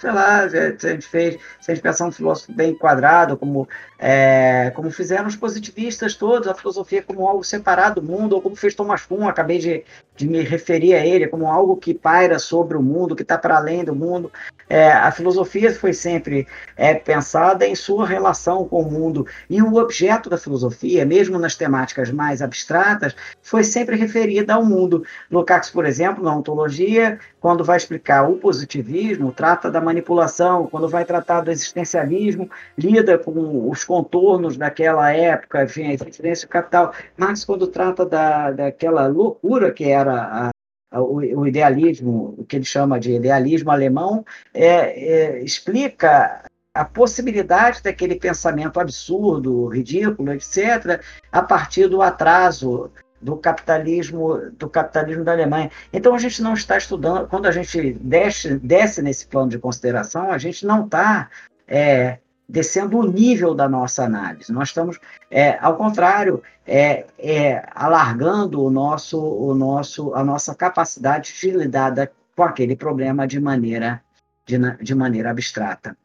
sei 0.01 0.11
lá, 0.11 0.49
se 0.49 0.57
a 0.57 0.89
gente 0.89 1.07
fez, 1.07 1.39
se 1.59 1.71
a 1.71 1.75
gente 1.75 1.83
pensar 1.83 2.07
um 2.07 2.11
filósofo 2.11 2.51
bem 2.51 2.71
enquadrado, 2.71 3.37
como, 3.37 3.69
é, 3.99 4.71
como 4.75 4.89
fizeram 4.89 5.27
os 5.27 5.35
positivistas 5.35 6.15
todos, 6.15 6.47
a 6.47 6.55
filosofia 6.55 7.03
como 7.03 7.27
algo 7.27 7.43
separado 7.43 8.01
do 8.01 8.07
mundo, 8.07 8.33
ou 8.33 8.41
como 8.41 8.55
fez 8.55 8.73
Thomas 8.73 9.05
Kuhn, 9.05 9.27
acabei 9.27 9.59
de, 9.59 9.83
de 10.21 10.27
me 10.27 10.41
referir 10.41 10.93
a 10.93 11.03
ele, 11.03 11.27
como 11.27 11.47
algo 11.47 11.75
que 11.75 11.95
paira 11.95 12.37
sobre 12.37 12.77
o 12.77 12.81
mundo, 12.81 13.15
que 13.15 13.23
está 13.23 13.37
para 13.37 13.57
além 13.57 13.83
do 13.83 13.95
mundo. 13.95 14.31
É, 14.69 14.91
a 14.91 15.11
filosofia 15.11 15.73
foi 15.73 15.93
sempre 15.93 16.47
é, 16.77 16.93
pensada 16.93 17.65
em 17.65 17.75
sua 17.75 18.07
relação 18.07 18.65
com 18.67 18.81
o 18.81 18.89
mundo, 18.89 19.25
e 19.49 19.61
o 19.61 19.75
objeto 19.75 20.29
da 20.29 20.37
filosofia, 20.37 21.05
mesmo 21.05 21.39
nas 21.39 21.55
temáticas 21.55 22.11
mais 22.11 22.41
abstratas, 22.41 23.15
foi 23.41 23.63
sempre 23.63 23.95
referida 23.95 24.53
ao 24.53 24.63
mundo. 24.63 25.03
Lukács, 25.29 25.71
por 25.71 25.85
exemplo, 25.85 26.23
na 26.23 26.35
ontologia, 26.35 27.19
quando 27.39 27.63
vai 27.63 27.77
explicar 27.77 28.29
o 28.29 28.37
positivismo, 28.37 29.31
trata 29.31 29.71
da 29.71 29.81
manipulação, 29.81 30.67
quando 30.67 30.87
vai 30.87 31.03
tratar 31.03 31.41
do 31.41 31.49
existencialismo, 31.51 32.49
lida 32.77 33.17
com 33.17 33.69
os 33.69 33.83
contornos 33.83 34.55
daquela 34.55 35.11
época, 35.11 35.63
enfim, 35.63 35.87
a 35.87 35.93
existência 35.93 36.47
capital. 36.47 36.93
Marx, 37.17 37.43
quando 37.43 37.65
trata 37.65 38.05
da, 38.05 38.51
daquela 38.51 39.07
loucura 39.07 39.71
que 39.71 39.85
era 39.85 40.10
a, 40.11 40.51
o, 40.99 41.17
o, 41.17 41.47
idealismo, 41.47 42.35
o 42.37 42.45
que 42.45 42.57
ele 42.57 42.65
chama 42.65 42.99
de 42.99 43.13
idealismo 43.13 43.71
alemão, 43.71 44.25
é, 44.53 44.65
é, 44.65 45.43
explica 45.43 46.43
a 46.73 46.85
possibilidade 46.85 47.83
daquele 47.83 48.15
pensamento 48.15 48.79
absurdo, 48.79 49.67
ridículo, 49.67 50.31
etc., 50.33 51.01
a 51.31 51.41
partir 51.41 51.87
do 51.87 52.01
atraso 52.01 52.91
do 53.21 53.37
capitalismo 53.37 54.51
do 54.57 54.67
capitalismo 54.67 55.23
da 55.23 55.31
Alemanha. 55.33 55.69
Então 55.93 56.15
a 56.15 56.17
gente 56.17 56.41
não 56.41 56.53
está 56.53 56.77
estudando, 56.77 57.27
quando 57.27 57.45
a 57.45 57.51
gente 57.51 57.93
desce, 57.93 58.57
desce 58.57 59.01
nesse 59.01 59.27
plano 59.27 59.49
de 59.49 59.59
consideração, 59.59 60.31
a 60.31 60.37
gente 60.37 60.65
não 60.65 60.85
está 60.85 61.29
é, 61.67 62.17
descendo 62.51 62.97
o 62.97 63.09
nível 63.09 63.55
da 63.55 63.69
nossa 63.69 64.03
análise. 64.03 64.51
Nós 64.51 64.67
estamos, 64.67 64.99
é, 65.29 65.57
ao 65.59 65.77
contrário, 65.77 66.43
é, 66.67 67.05
é, 67.17 67.65
alargando 67.73 68.61
o 68.61 68.69
nosso, 68.69 69.17
o 69.19 69.55
nosso, 69.55 70.13
a 70.13 70.23
nossa 70.23 70.53
capacidade 70.53 71.33
de 71.33 71.49
lidar 71.51 72.11
com 72.35 72.43
aquele 72.43 72.75
problema 72.75 73.25
de 73.25 73.39
maneira, 73.39 74.03
de, 74.45 74.57
de 74.81 74.93
maneira 74.93 75.31
abstrata. 75.31 75.97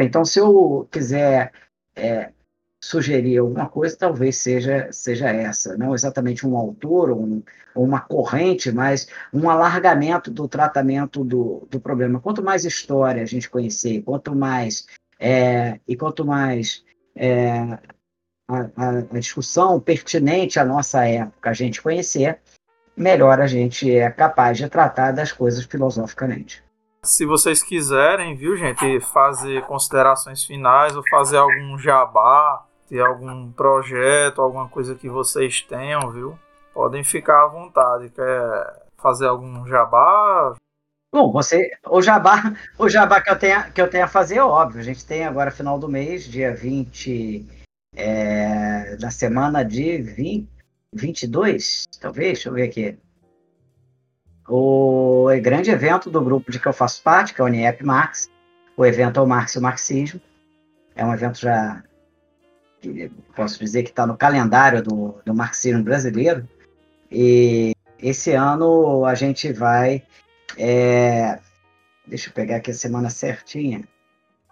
Então, 0.00 0.24
se 0.24 0.40
eu 0.40 0.88
quiser 0.90 1.52
é, 1.94 2.32
sugerir 2.82 3.38
alguma 3.38 3.68
coisa, 3.68 3.96
talvez 3.96 4.38
seja, 4.38 4.88
seja 4.90 5.28
essa. 5.28 5.76
Não 5.76 5.94
exatamente 5.94 6.44
um 6.44 6.56
autor 6.56 7.10
ou, 7.10 7.22
um, 7.22 7.42
uma 7.76 8.00
corrente, 8.00 8.72
mas 8.72 9.08
um 9.32 9.48
alargamento 9.48 10.32
do 10.32 10.48
tratamento 10.48 11.24
do, 11.24 11.64
do 11.70 11.78
problema. 11.78 12.18
Quanto 12.18 12.42
mais 12.42 12.64
história 12.64 13.22
a 13.22 13.26
gente 13.26 13.48
conhecer, 13.48 14.02
quanto 14.02 14.34
mais 14.34 14.84
é, 15.18 15.80
e 15.86 15.96
quanto 15.96 16.24
mais 16.24 16.84
é, 17.14 17.78
a, 18.48 18.58
a, 18.76 19.00
discussão 19.12 19.80
pertinente 19.80 20.58
à 20.58 20.64
nossa 20.64 21.06
época 21.06 21.50
a 21.50 21.52
gente 21.52 21.82
conhecer, 21.82 22.38
melhor 22.96 23.40
a 23.40 23.46
gente 23.46 23.90
é 23.90 24.10
capaz 24.10 24.58
de 24.58 24.68
tratar 24.68 25.12
das 25.12 25.32
coisas 25.32 25.64
filosoficamente. 25.64 26.64
Se 27.02 27.24
vocês 27.24 27.62
quiserem, 27.62 28.34
viu, 28.34 28.56
gente, 28.56 29.00
fazer 29.00 29.62
considerações 29.62 30.44
finais 30.44 30.96
ou 30.96 31.04
fazer 31.08 31.36
algum 31.36 31.78
jabá, 31.78 32.64
ter 32.88 33.00
algum 33.00 33.52
projeto, 33.52 34.42
alguma 34.42 34.68
coisa 34.68 34.94
que 34.94 35.08
vocês 35.08 35.62
tenham, 35.62 36.10
viu? 36.10 36.36
Podem 36.74 37.04
ficar 37.04 37.44
à 37.44 37.46
vontade. 37.46 38.10
Quer 38.10 38.82
fazer 38.98 39.26
algum 39.26 39.64
jabá? 39.66 40.56
Bom, 41.16 41.32
você, 41.32 41.70
o 41.88 42.02
jabá, 42.02 42.54
o 42.78 42.90
jabá 42.90 43.22
que 43.22 43.30
eu 43.30 43.38
tenho, 43.38 43.72
que 43.72 43.80
eu 43.80 43.88
tenho 43.88 44.04
a 44.04 44.06
fazer 44.06 44.36
é 44.36 44.42
óbvio. 44.42 44.82
A 44.82 44.84
gente 44.84 45.02
tem 45.06 45.24
agora 45.24 45.50
final 45.50 45.78
do 45.78 45.88
mês, 45.88 46.24
dia 46.24 46.54
20, 46.54 47.46
é, 47.96 48.96
da 48.96 49.10
semana 49.10 49.64
de 49.64 49.96
20, 49.96 50.46
22, 50.92 51.86
talvez, 51.98 52.32
deixa 52.34 52.50
eu 52.50 52.52
ver 52.52 52.64
aqui. 52.64 52.98
O 54.46 55.28
grande 55.40 55.70
evento 55.70 56.10
do 56.10 56.20
grupo 56.20 56.52
de 56.52 56.60
que 56.60 56.68
eu 56.68 56.72
faço 56.74 57.02
parte, 57.02 57.32
que 57.32 57.40
é 57.40 57.44
o 57.44 57.46
Uniep 57.46 57.82
Marx, 57.82 58.28
o 58.76 58.84
evento 58.84 59.18
é 59.18 59.22
o 59.22 59.26
Marx 59.26 59.54
e 59.54 59.58
o 59.58 59.62
Marxismo. 59.62 60.20
É 60.94 61.02
um 61.02 61.14
evento 61.14 61.40
já 61.40 61.82
posso 63.34 63.58
dizer 63.58 63.84
que 63.84 63.88
está 63.88 64.06
no 64.06 64.18
calendário 64.18 64.82
do, 64.82 65.14
do 65.24 65.34
marxismo 65.34 65.82
brasileiro. 65.82 66.46
E 67.10 67.74
esse 67.98 68.32
ano 68.32 69.06
a 69.06 69.14
gente 69.14 69.50
vai. 69.50 70.02
É, 70.58 71.38
deixa 72.06 72.28
eu 72.30 72.32
pegar 72.32 72.56
aqui 72.56 72.70
a 72.70 72.74
semana 72.74 73.10
certinha. 73.10 73.86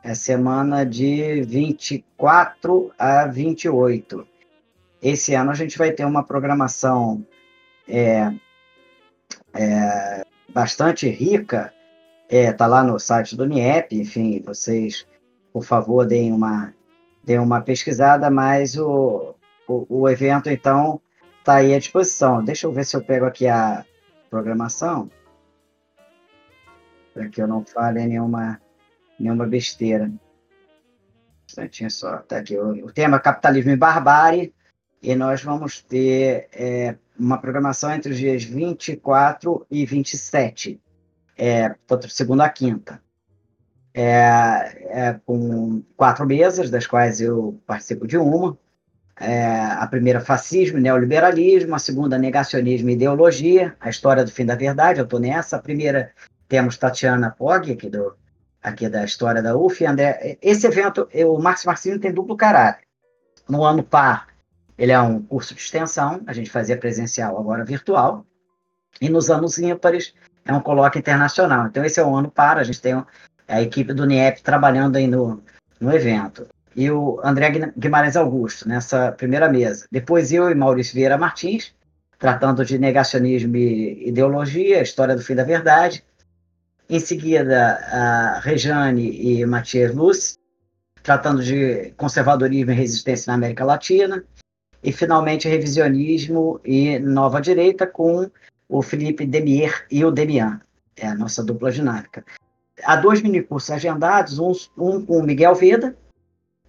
É 0.03 0.15
semana 0.15 0.85
de 0.85 1.43
24 1.43 2.93
a 2.99 3.27
28. 3.27 4.27
Esse 5.03 5.35
ano 5.35 5.51
a 5.51 5.55
gente 5.55 5.79
vai 5.79 5.93
ter 5.93 6.05
uma 6.05 6.23
programação 6.23 7.27
é, 7.89 8.33
é, 9.55 10.27
bastante 10.49 11.09
rica. 11.09 11.73
É, 12.29 12.55
lá 12.59 12.83
no 12.83 12.99
site 12.99 13.37
do 13.37 13.47
NIEP, 13.47 13.97
enfim, 14.01 14.43
vocês, 14.45 15.07
por 15.53 15.63
favor, 15.65 16.07
deem 16.07 16.33
uma 16.33 16.75
dei 17.25 17.39
uma 17.39 17.61
pesquisada, 17.61 18.31
mas 18.31 18.77
o, 18.77 19.35
o, 19.67 19.87
o 19.89 20.09
evento, 20.09 20.51
então, 20.51 21.01
está 21.39 21.55
aí 21.57 21.75
à 21.75 21.79
disposição. 21.79 22.45
Deixa 22.45 22.67
eu 22.67 22.73
ver 22.73 22.85
se 22.85 22.97
eu 22.97 23.03
pego 23.03 23.25
aqui 23.25 23.47
a 23.47 23.85
programação, 24.31 25.11
para 27.15 27.29
que 27.29 27.41
eu 27.41 27.47
não 27.47 27.65
fale 27.65 28.05
nenhuma, 28.07 28.61
nenhuma 29.19 29.47
besteira. 29.47 30.13
Instantinho 31.47 31.91
só. 31.91 32.19
Tá 32.19 32.39
aqui. 32.39 32.59
O, 32.59 32.87
o 32.87 32.93
tema 32.93 33.17
é 33.17 33.21
Capitalismo 33.21 33.71
e 33.71 33.77
Barbárie, 33.77 34.53
e 35.01 35.15
nós 35.15 35.43
vamos 35.43 35.81
ter 35.81 36.49
é, 36.53 36.97
uma 37.19 37.39
programação 37.39 37.93
entre 37.93 38.13
os 38.13 38.19
dias 38.19 38.45
24 38.45 39.67
e 39.71 39.87
27, 39.87 40.81
é, 41.39 41.75
segunda 42.09 42.45
a 42.45 42.49
quinta 42.51 43.03
é, 43.95 44.03
é, 44.91 45.21
com 45.25 45.83
quatro 45.97 46.27
mesas, 46.27 46.69
das 46.69 46.87
quais 46.87 47.21
eu 47.21 47.61
participo 47.65 48.07
de 48.07 48.19
uma. 48.19 48.59
É, 49.21 49.47
a 49.47 49.87
primeira, 49.87 50.21
fascismo 50.21 50.81
neoliberalismo. 50.81 51.77
A 51.77 51.79
segunda, 51.79 52.19
negacionismo 52.19 52.91
e 52.91 52.95
ideologia. 52.95 53.77
A 53.81 53.89
história 53.89 54.25
do 54.25 54.33
fim 54.33 54.45
da 54.45 54.57
verdade, 54.57 54.99
eu 54.99 55.05
estou 55.05 55.21
nessa. 55.21 55.57
A 55.57 55.63
primeira, 55.63 56.11
temos 56.55 56.77
Tatiana 56.77 57.33
Pog, 57.37 57.73
aqui, 57.73 57.91
do, 57.91 58.15
aqui 58.63 58.89
da 58.89 59.05
história 59.05 59.43
da 59.43 59.57
UF. 59.57 59.85
André, 59.85 60.39
esse 60.41 60.65
evento, 60.69 61.09
o 61.13 61.37
Marx 61.43 61.65
Marxismo 61.65 61.99
tem 61.99 62.13
duplo 62.13 62.37
caráter. 62.37 62.85
No 63.49 63.65
ano 63.65 63.83
par, 63.83 64.29
ele 64.79 64.93
é 64.93 65.01
um 65.01 65.21
curso 65.21 65.53
de 65.53 65.61
extensão, 65.61 66.23
a 66.29 66.33
gente 66.33 66.49
fazia 66.49 66.77
presencial, 66.77 67.37
agora 67.37 67.65
virtual. 67.65 68.25
E 69.01 69.09
nos 69.09 69.31
anos 69.31 69.59
ímpares, 69.59 70.15
é 70.45 70.53
um 70.53 70.61
colóquio 70.61 71.01
internacional. 71.01 71.67
Então, 71.67 71.85
esse 71.85 71.99
é 71.99 72.05
o 72.05 72.15
ano 72.15 72.31
par, 72.31 72.57
a 72.57 72.63
gente 72.63 72.81
tem 72.81 73.05
a 73.49 73.61
equipe 73.61 73.93
do 73.93 74.07
NIEP 74.07 74.41
trabalhando 74.41 74.95
aí 74.95 75.09
no, 75.09 75.43
no 75.81 75.93
evento. 75.93 76.47
E 76.77 76.89
o 76.89 77.21
André 77.25 77.73
Guimarães 77.77 78.15
Augusto, 78.15 78.69
nessa 78.69 79.11
primeira 79.11 79.49
mesa. 79.49 79.87
Depois 79.91 80.33
eu 80.33 80.49
e 80.49 80.55
Maurício 80.55 80.95
Vieira 80.95 81.19
Martins, 81.19 81.75
tratando 82.17 82.65
de 82.65 82.79
negacionismo 82.79 83.57
e 83.57 84.09
ideologia, 84.09 84.83
história 84.83 85.17
do 85.17 85.23
fim 85.23 85.35
da 85.35 85.43
verdade. 85.43 86.05
Em 86.89 87.01
seguida, 87.01 87.77
a 87.91 88.41
Rejane 88.41 89.11
e 89.11 89.47
Matias 89.47 89.95
Luz, 89.95 90.39
tratando 91.03 91.43
de 91.43 91.93
conservadorismo 91.97 92.73
e 92.73 92.75
resistência 92.75 93.31
na 93.31 93.35
América 93.35 93.65
Latina. 93.65 94.25
E, 94.83 94.93
finalmente, 94.93 95.49
revisionismo 95.49 96.61
e 96.63 96.99
nova 96.99 97.41
direita, 97.41 97.87
com 97.87 98.31
o 98.69 98.83
Felipe 98.83 99.25
Demier 99.25 99.87
e 99.91 100.05
o 100.05 100.11
Demian, 100.11 100.61
é 100.97 101.09
a 101.09 101.15
nossa 101.15 101.43
dupla 101.43 101.73
dinâmica. 101.73 102.25
Há 102.83 102.97
dois 102.97 103.23
minicursos 103.23 103.71
agendados, 103.71 104.39
um, 104.39 104.53
um 104.77 105.05
com 105.05 105.23
Miguel 105.23 105.55
Veda, 105.55 105.97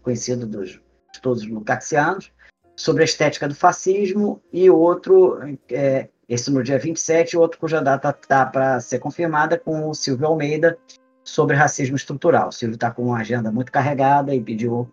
conhecido 0.01 0.45
dos 0.45 0.79
todos 1.21 1.43
os 1.43 1.49
lucaxianos, 1.49 2.31
sobre 2.75 3.01
a 3.01 3.05
estética 3.05 3.47
do 3.47 3.55
fascismo, 3.55 4.41
e 4.51 4.69
outro, 4.69 5.39
é, 5.69 6.09
esse 6.27 6.51
no 6.51 6.63
dia 6.63 6.79
27, 6.79 7.37
outro 7.37 7.59
cuja 7.59 7.81
data 7.81 8.09
está 8.09 8.45
para 8.45 8.79
ser 8.79 8.99
confirmada, 8.99 9.57
com 9.57 9.89
o 9.89 9.93
Silvio 9.93 10.27
Almeida, 10.27 10.77
sobre 11.23 11.55
racismo 11.55 11.95
estrutural. 11.95 12.49
O 12.49 12.51
Silvio 12.51 12.75
está 12.75 12.91
com 12.91 13.03
uma 13.03 13.19
agenda 13.19 13.51
muito 13.51 13.71
carregada 13.71 14.33
e 14.33 14.41
pediu 14.41 14.91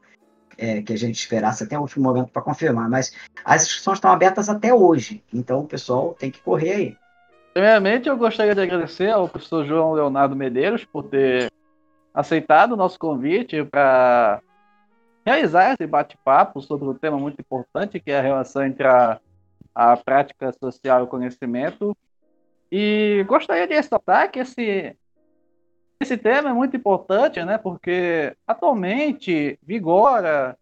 é, 0.58 0.82
que 0.82 0.92
a 0.92 0.98
gente 0.98 1.16
esperasse 1.16 1.64
até 1.64 1.78
o 1.78 1.82
último 1.82 2.04
momento 2.04 2.30
para 2.30 2.42
confirmar, 2.42 2.88
mas 2.88 3.12
as 3.44 3.62
inscrições 3.62 3.96
estão 3.96 4.10
abertas 4.10 4.48
até 4.48 4.72
hoje, 4.72 5.22
então 5.32 5.60
o 5.60 5.66
pessoal 5.66 6.14
tem 6.18 6.30
que 6.30 6.40
correr 6.40 6.72
aí. 6.72 6.96
Primeiramente, 7.52 8.08
eu 8.08 8.16
gostaria 8.16 8.54
de 8.54 8.60
agradecer 8.60 9.10
ao 9.10 9.28
professor 9.28 9.64
João 9.66 9.92
Leonardo 9.92 10.34
Medeiros 10.34 10.84
por 10.84 11.04
ter 11.04 11.50
aceitado 12.14 12.72
o 12.72 12.76
nosso 12.76 12.98
convite 12.98 13.62
para 13.64 14.40
realizar 15.24 15.72
esse 15.72 15.86
bate-papo 15.86 16.60
sobre 16.60 16.88
um 16.88 16.94
tema 16.94 17.18
muito 17.18 17.40
importante, 17.40 18.00
que 18.00 18.10
é 18.10 18.18
a 18.18 18.22
relação 18.22 18.64
entre 18.64 18.86
a, 18.86 19.20
a 19.74 19.96
prática 19.96 20.52
social 20.52 21.00
e 21.00 21.02
o 21.04 21.08
conhecimento. 21.08 21.96
E 22.70 23.24
gostaria 23.28 23.66
de 23.66 23.74
ressaltar 23.74 24.30
que 24.30 24.38
esse, 24.38 24.96
esse 26.00 26.16
tema 26.16 26.50
é 26.50 26.52
muito 26.52 26.76
importante, 26.76 27.42
né, 27.44 27.58
porque 27.58 28.36
atualmente 28.46 29.58
vigora 29.62 30.56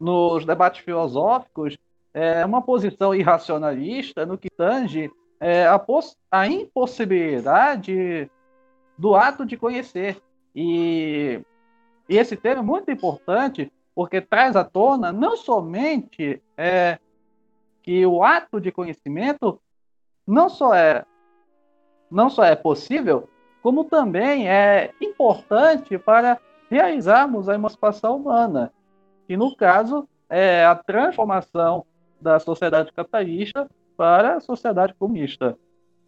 nos 0.00 0.44
debates 0.44 0.80
filosóficos 0.80 1.78
é, 2.12 2.44
uma 2.44 2.60
posição 2.60 3.14
irracionalista 3.14 4.26
no 4.26 4.36
que 4.36 4.50
tange 4.50 5.10
é, 5.40 5.66
a, 5.66 5.80
a 6.30 6.46
impossibilidade 6.46 8.30
do 8.98 9.14
ato 9.14 9.46
de 9.46 9.56
conhecer. 9.56 10.20
E, 10.54 11.40
e, 12.08 12.16
esse 12.16 12.36
tema 12.36 12.60
é 12.60 12.64
muito 12.64 12.90
importante 12.90 13.72
porque 13.94 14.20
traz 14.20 14.56
à 14.56 14.64
tona 14.64 15.12
não 15.12 15.36
somente 15.36 16.42
é, 16.56 16.98
que 17.82 18.06
o 18.06 18.22
ato 18.22 18.60
de 18.60 18.70
conhecimento 18.70 19.60
não 20.26 20.48
só 20.48 20.74
é 20.74 21.04
não 22.10 22.28
só 22.28 22.44
é 22.44 22.54
possível, 22.54 23.28
como 23.62 23.84
também 23.84 24.48
é 24.48 24.92
importante 25.00 25.96
para 25.96 26.38
realizarmos 26.70 27.48
a 27.48 27.54
emancipação 27.54 28.16
humana, 28.16 28.70
que 29.26 29.36
no 29.36 29.56
caso 29.56 30.06
é 30.28 30.64
a 30.64 30.74
transformação 30.74 31.86
da 32.20 32.38
sociedade 32.38 32.92
capitalista 32.92 33.68
para 33.96 34.36
a 34.36 34.40
sociedade 34.40 34.94
comunista. 34.94 35.56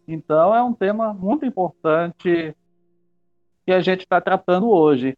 Então, 0.07 0.55
é 0.55 0.61
um 0.61 0.73
tema 0.73 1.13
muito 1.13 1.45
importante 1.45 2.55
que 3.65 3.71
a 3.71 3.79
gente 3.81 4.01
está 4.01 4.21
tratando 4.21 4.69
hoje. 4.69 5.17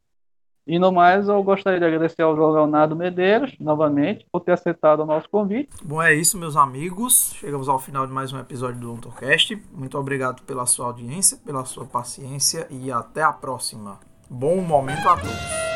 E 0.68 0.78
no 0.78 0.92
mais, 0.92 1.30
eu 1.30 1.42
gostaria 1.42 1.80
de 1.80 1.86
agradecer 1.86 2.22
ao 2.22 2.36
João 2.36 2.52
Leonardo 2.52 2.94
Medeiros, 2.94 3.56
novamente, 3.58 4.28
por 4.30 4.42
ter 4.42 4.52
aceitado 4.52 5.00
o 5.00 5.06
nosso 5.06 5.30
convite. 5.30 5.70
Bom, 5.82 6.02
é 6.02 6.14
isso, 6.14 6.38
meus 6.38 6.58
amigos. 6.58 7.34
Chegamos 7.36 7.70
ao 7.70 7.80
final 7.80 8.06
de 8.06 8.12
mais 8.12 8.34
um 8.34 8.40
episódio 8.40 8.82
do 8.82 8.92
Ontorcast. 8.92 9.58
Muito 9.72 9.98
obrigado 9.98 10.42
pela 10.44 10.66
sua 10.66 10.88
audiência, 10.88 11.38
pela 11.46 11.64
sua 11.64 11.86
paciência 11.86 12.68
e 12.70 12.92
até 12.92 13.24
a 13.24 13.32
próxima. 13.32 13.98
Bom 14.30 14.58
momento 14.58 15.08
a 15.08 15.16
todos. 15.16 15.67